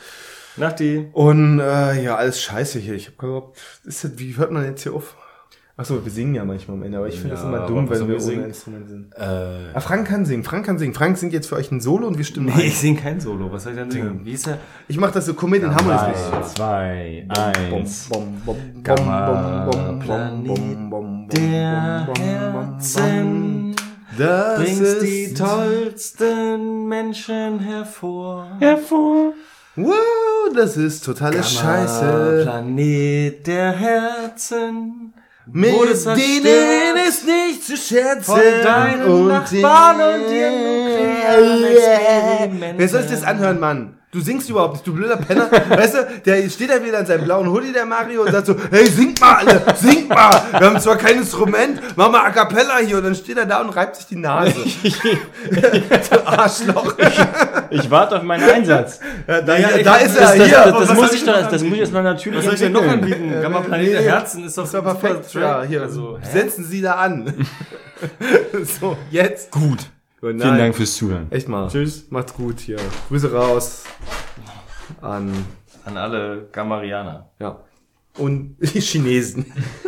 Nachti. 0.55 1.09
Und 1.13 1.59
äh, 1.59 2.03
ja, 2.03 2.15
alles 2.15 2.39
scheiße 2.43 2.77
hier. 2.77 2.93
Ich 2.93 3.07
habe 3.07 3.25
überhaupt, 3.25 3.57
ist 3.85 4.03
das, 4.03 4.11
wie 4.17 4.37
hört 4.37 4.51
man 4.51 4.65
jetzt 4.65 4.83
hier 4.83 4.93
auf? 4.93 5.15
Achso, 5.77 6.03
wir 6.03 6.11
singen 6.11 6.35
ja 6.35 6.43
manchmal 6.45 6.77
am 6.77 6.83
Ende, 6.83 6.97
aber 6.97 7.07
ich 7.07 7.15
finde 7.15 7.31
das 7.31 7.41
Ja, 7.43 7.49
immer 7.49 7.59
aber 7.59 7.67
dumm, 7.67 7.89
wenn 7.89 7.99
wir 8.07 8.15
ohne 8.15 8.19
singen? 8.19 8.45
Instrument 8.45 8.87
sind. 8.89 9.13
Äh, 9.15 9.73
Ah, 9.73 9.79
Frank 9.79 10.07
kann 10.07 10.25
singen, 10.25 10.43
Frank 10.43 10.65
kann 10.65 10.77
singen. 10.77 10.93
Frank 10.93 11.17
singt 11.17 11.33
jetzt 11.33 11.47
für 11.47 11.55
euch 11.55 11.71
ein 11.71 11.79
Solo 11.81 12.07
und 12.07 12.17
wir 12.17 12.25
stimmen 12.25 12.47
Nee, 12.47 12.53
ein. 12.53 12.59
ich 12.67 12.77
sing 12.77 12.97
kein 12.97 13.19
Solo. 13.19 13.51
Was 13.51 13.63
soll 13.63 13.73
ich 13.73 13.79
denn 13.79 13.89
singen? 13.89 14.21
Wie 14.23 14.33
ist 14.33 14.47
er? 14.47 14.57
Ich 14.87 14.97
mach 14.97 15.11
das 15.11 15.25
so 15.25 15.33
Comedian 15.33 15.73
Harmonies. 15.73 16.29
drei, 16.29 16.41
zwei, 16.43 17.25
eins. 17.29 18.09
Bom, 18.09 18.41
bom, 18.45 18.57
bom, 18.73 18.83
Gamma 18.83 19.65
bom, 19.65 19.71
bom, 19.71 19.99
Planet 19.99 20.57
Der 21.33 22.03
bom, 22.05 22.13
bom, 22.13 22.53
bom, 22.53 22.71
Herzen 22.73 23.75
Das 24.17 24.57
bringst 24.59 24.81
ist 24.81 25.01
die 25.03 25.33
tollsten 25.33 26.87
Menschen 26.89 27.59
hervor. 27.59 28.45
Hervor. 28.59 29.33
Wow, 29.77 29.95
das 30.53 30.75
ist 30.75 31.05
totale 31.05 31.41
Scheiße. 31.41 32.41
Planet 32.43 33.47
der 33.47 33.71
Herzen. 33.71 35.00
Mit 35.47 35.71
denen 35.71 36.97
ist 37.07 37.25
nicht 37.25 37.63
zu 37.63 37.75
schätzen. 37.75 38.23
von 38.23 38.39
deinen 38.63 39.27
Nachbarn 39.27 39.95
und 39.95 40.31
ihren 40.31 40.63
nuklearen 40.63 41.63
Experimenten. 41.65 42.79
Wer 42.79 42.89
soll 42.89 43.01
sich 43.01 43.11
das 43.11 43.23
anhören, 43.23 43.59
Mann? 43.59 44.00
Du 44.11 44.19
singst 44.19 44.49
überhaupt 44.49 44.73
nicht, 44.73 44.85
du 44.85 44.93
blöder 44.93 45.15
Penner. 45.15 45.49
weißt 45.49 45.95
du, 45.95 46.21
der 46.25 46.49
steht 46.49 46.69
da 46.69 46.83
wieder 46.83 46.99
in 46.99 47.05
seinem 47.05 47.23
blauen 47.23 47.47
Hoodie, 47.49 47.71
der 47.71 47.85
Mario, 47.85 48.23
und 48.23 48.31
sagt 48.33 48.45
so, 48.45 48.55
hey, 48.69 48.85
singt 48.85 49.21
mal 49.21 49.35
alle, 49.35 49.63
singt 49.77 50.09
mal. 50.09 50.29
Wir 50.51 50.67
haben 50.67 50.79
zwar 50.81 50.97
kein 50.97 51.19
Instrument, 51.19 51.79
mach 51.95 52.11
mal 52.11 52.25
A 52.25 52.31
Cappella 52.31 52.79
hier. 52.79 52.97
Und 52.97 53.05
dann 53.05 53.15
steht 53.15 53.37
er 53.37 53.45
da 53.45 53.61
und 53.61 53.69
reibt 53.69 53.95
sich 53.95 54.07
die 54.07 54.17
Nase. 54.17 54.53
du 54.83 56.25
Arschloch. 56.27 56.93
Ich 57.69 57.89
warte 57.89 58.17
auf 58.17 58.23
meinen 58.23 58.49
Einsatz. 58.49 58.99
Ja, 59.25 59.41
da, 59.41 59.57
Ja, 59.57 59.77
ich 59.77 59.83
da 59.83 59.95
ist 59.95 60.17
er, 60.17 60.27
Das, 60.27 60.37
das, 60.37 60.47
hier. 60.47 60.57
das, 60.57 60.87
das, 60.87 60.93
muss 60.93 61.13
ich 61.13 61.21
ich 61.21 61.25
doch, 61.25 61.49
das 61.49 61.63
muss 61.63 61.73
ich 61.73 61.79
erstmal 61.79 62.03
natürlich 62.03 62.39
Was 62.39 62.45
soll 62.45 62.53
ich 62.55 62.59
denn 62.59 62.71
noch 62.73 62.87
anbieten? 62.87 63.41
Gamma 63.41 63.61
Planet 63.61 63.93
der 63.93 64.01
nee, 64.01 64.07
Herzen 64.07 64.43
ist 64.45 64.57
doch 64.57 64.73
war 64.73 64.93
perfekt. 64.93 65.33
Ja, 65.35 65.63
hier, 65.63 65.83
Also, 65.83 66.19
setzen 66.21 66.65
Sie 66.65 66.81
da 66.81 66.95
an. 66.95 67.47
so, 68.81 68.97
jetzt. 69.09 69.51
Gut. 69.51 69.79
Gut, 70.21 70.39
Vielen 70.39 70.57
Dank 70.57 70.75
fürs 70.75 70.95
Zuhören. 70.95 71.31
Echt 71.31 71.47
mal. 71.47 71.67
Tschüss. 71.67 72.05
Macht's 72.11 72.33
gut 72.33 72.59
hier. 72.59 72.77
Grüße 73.09 73.31
raus 73.33 73.83
an, 75.01 75.33
An 75.83 75.97
alle 75.97 76.47
Gammarianer. 76.51 77.29
ja. 77.39 77.59
Und 78.17 78.57
die 78.59 78.81
Chinesen. 78.81 79.45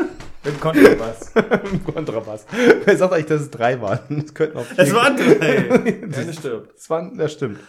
Mit 0.46 0.60
Kontrabass. 0.60 1.32
Im 1.72 1.84
Kontrabass. 1.84 2.46
Wer 2.86 2.98
sagt 2.98 3.14
eigentlich, 3.14 3.26
dass 3.28 3.42
es 3.42 3.52
drei 3.52 3.80
waren? 3.82 4.24
Es 4.26 4.34
könnten 4.34 4.58
auch 4.58 4.66
vier. 4.66 4.80
Es 4.80 4.94
waren 4.94 5.16
drei. 5.18 5.62
Keine 6.10 6.34
stirbt. 6.34 6.76
Es 6.78 6.90
waren, 6.90 7.18
das 7.18 7.34
stimmt. 7.34 7.60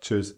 Tschüss. 0.00 0.36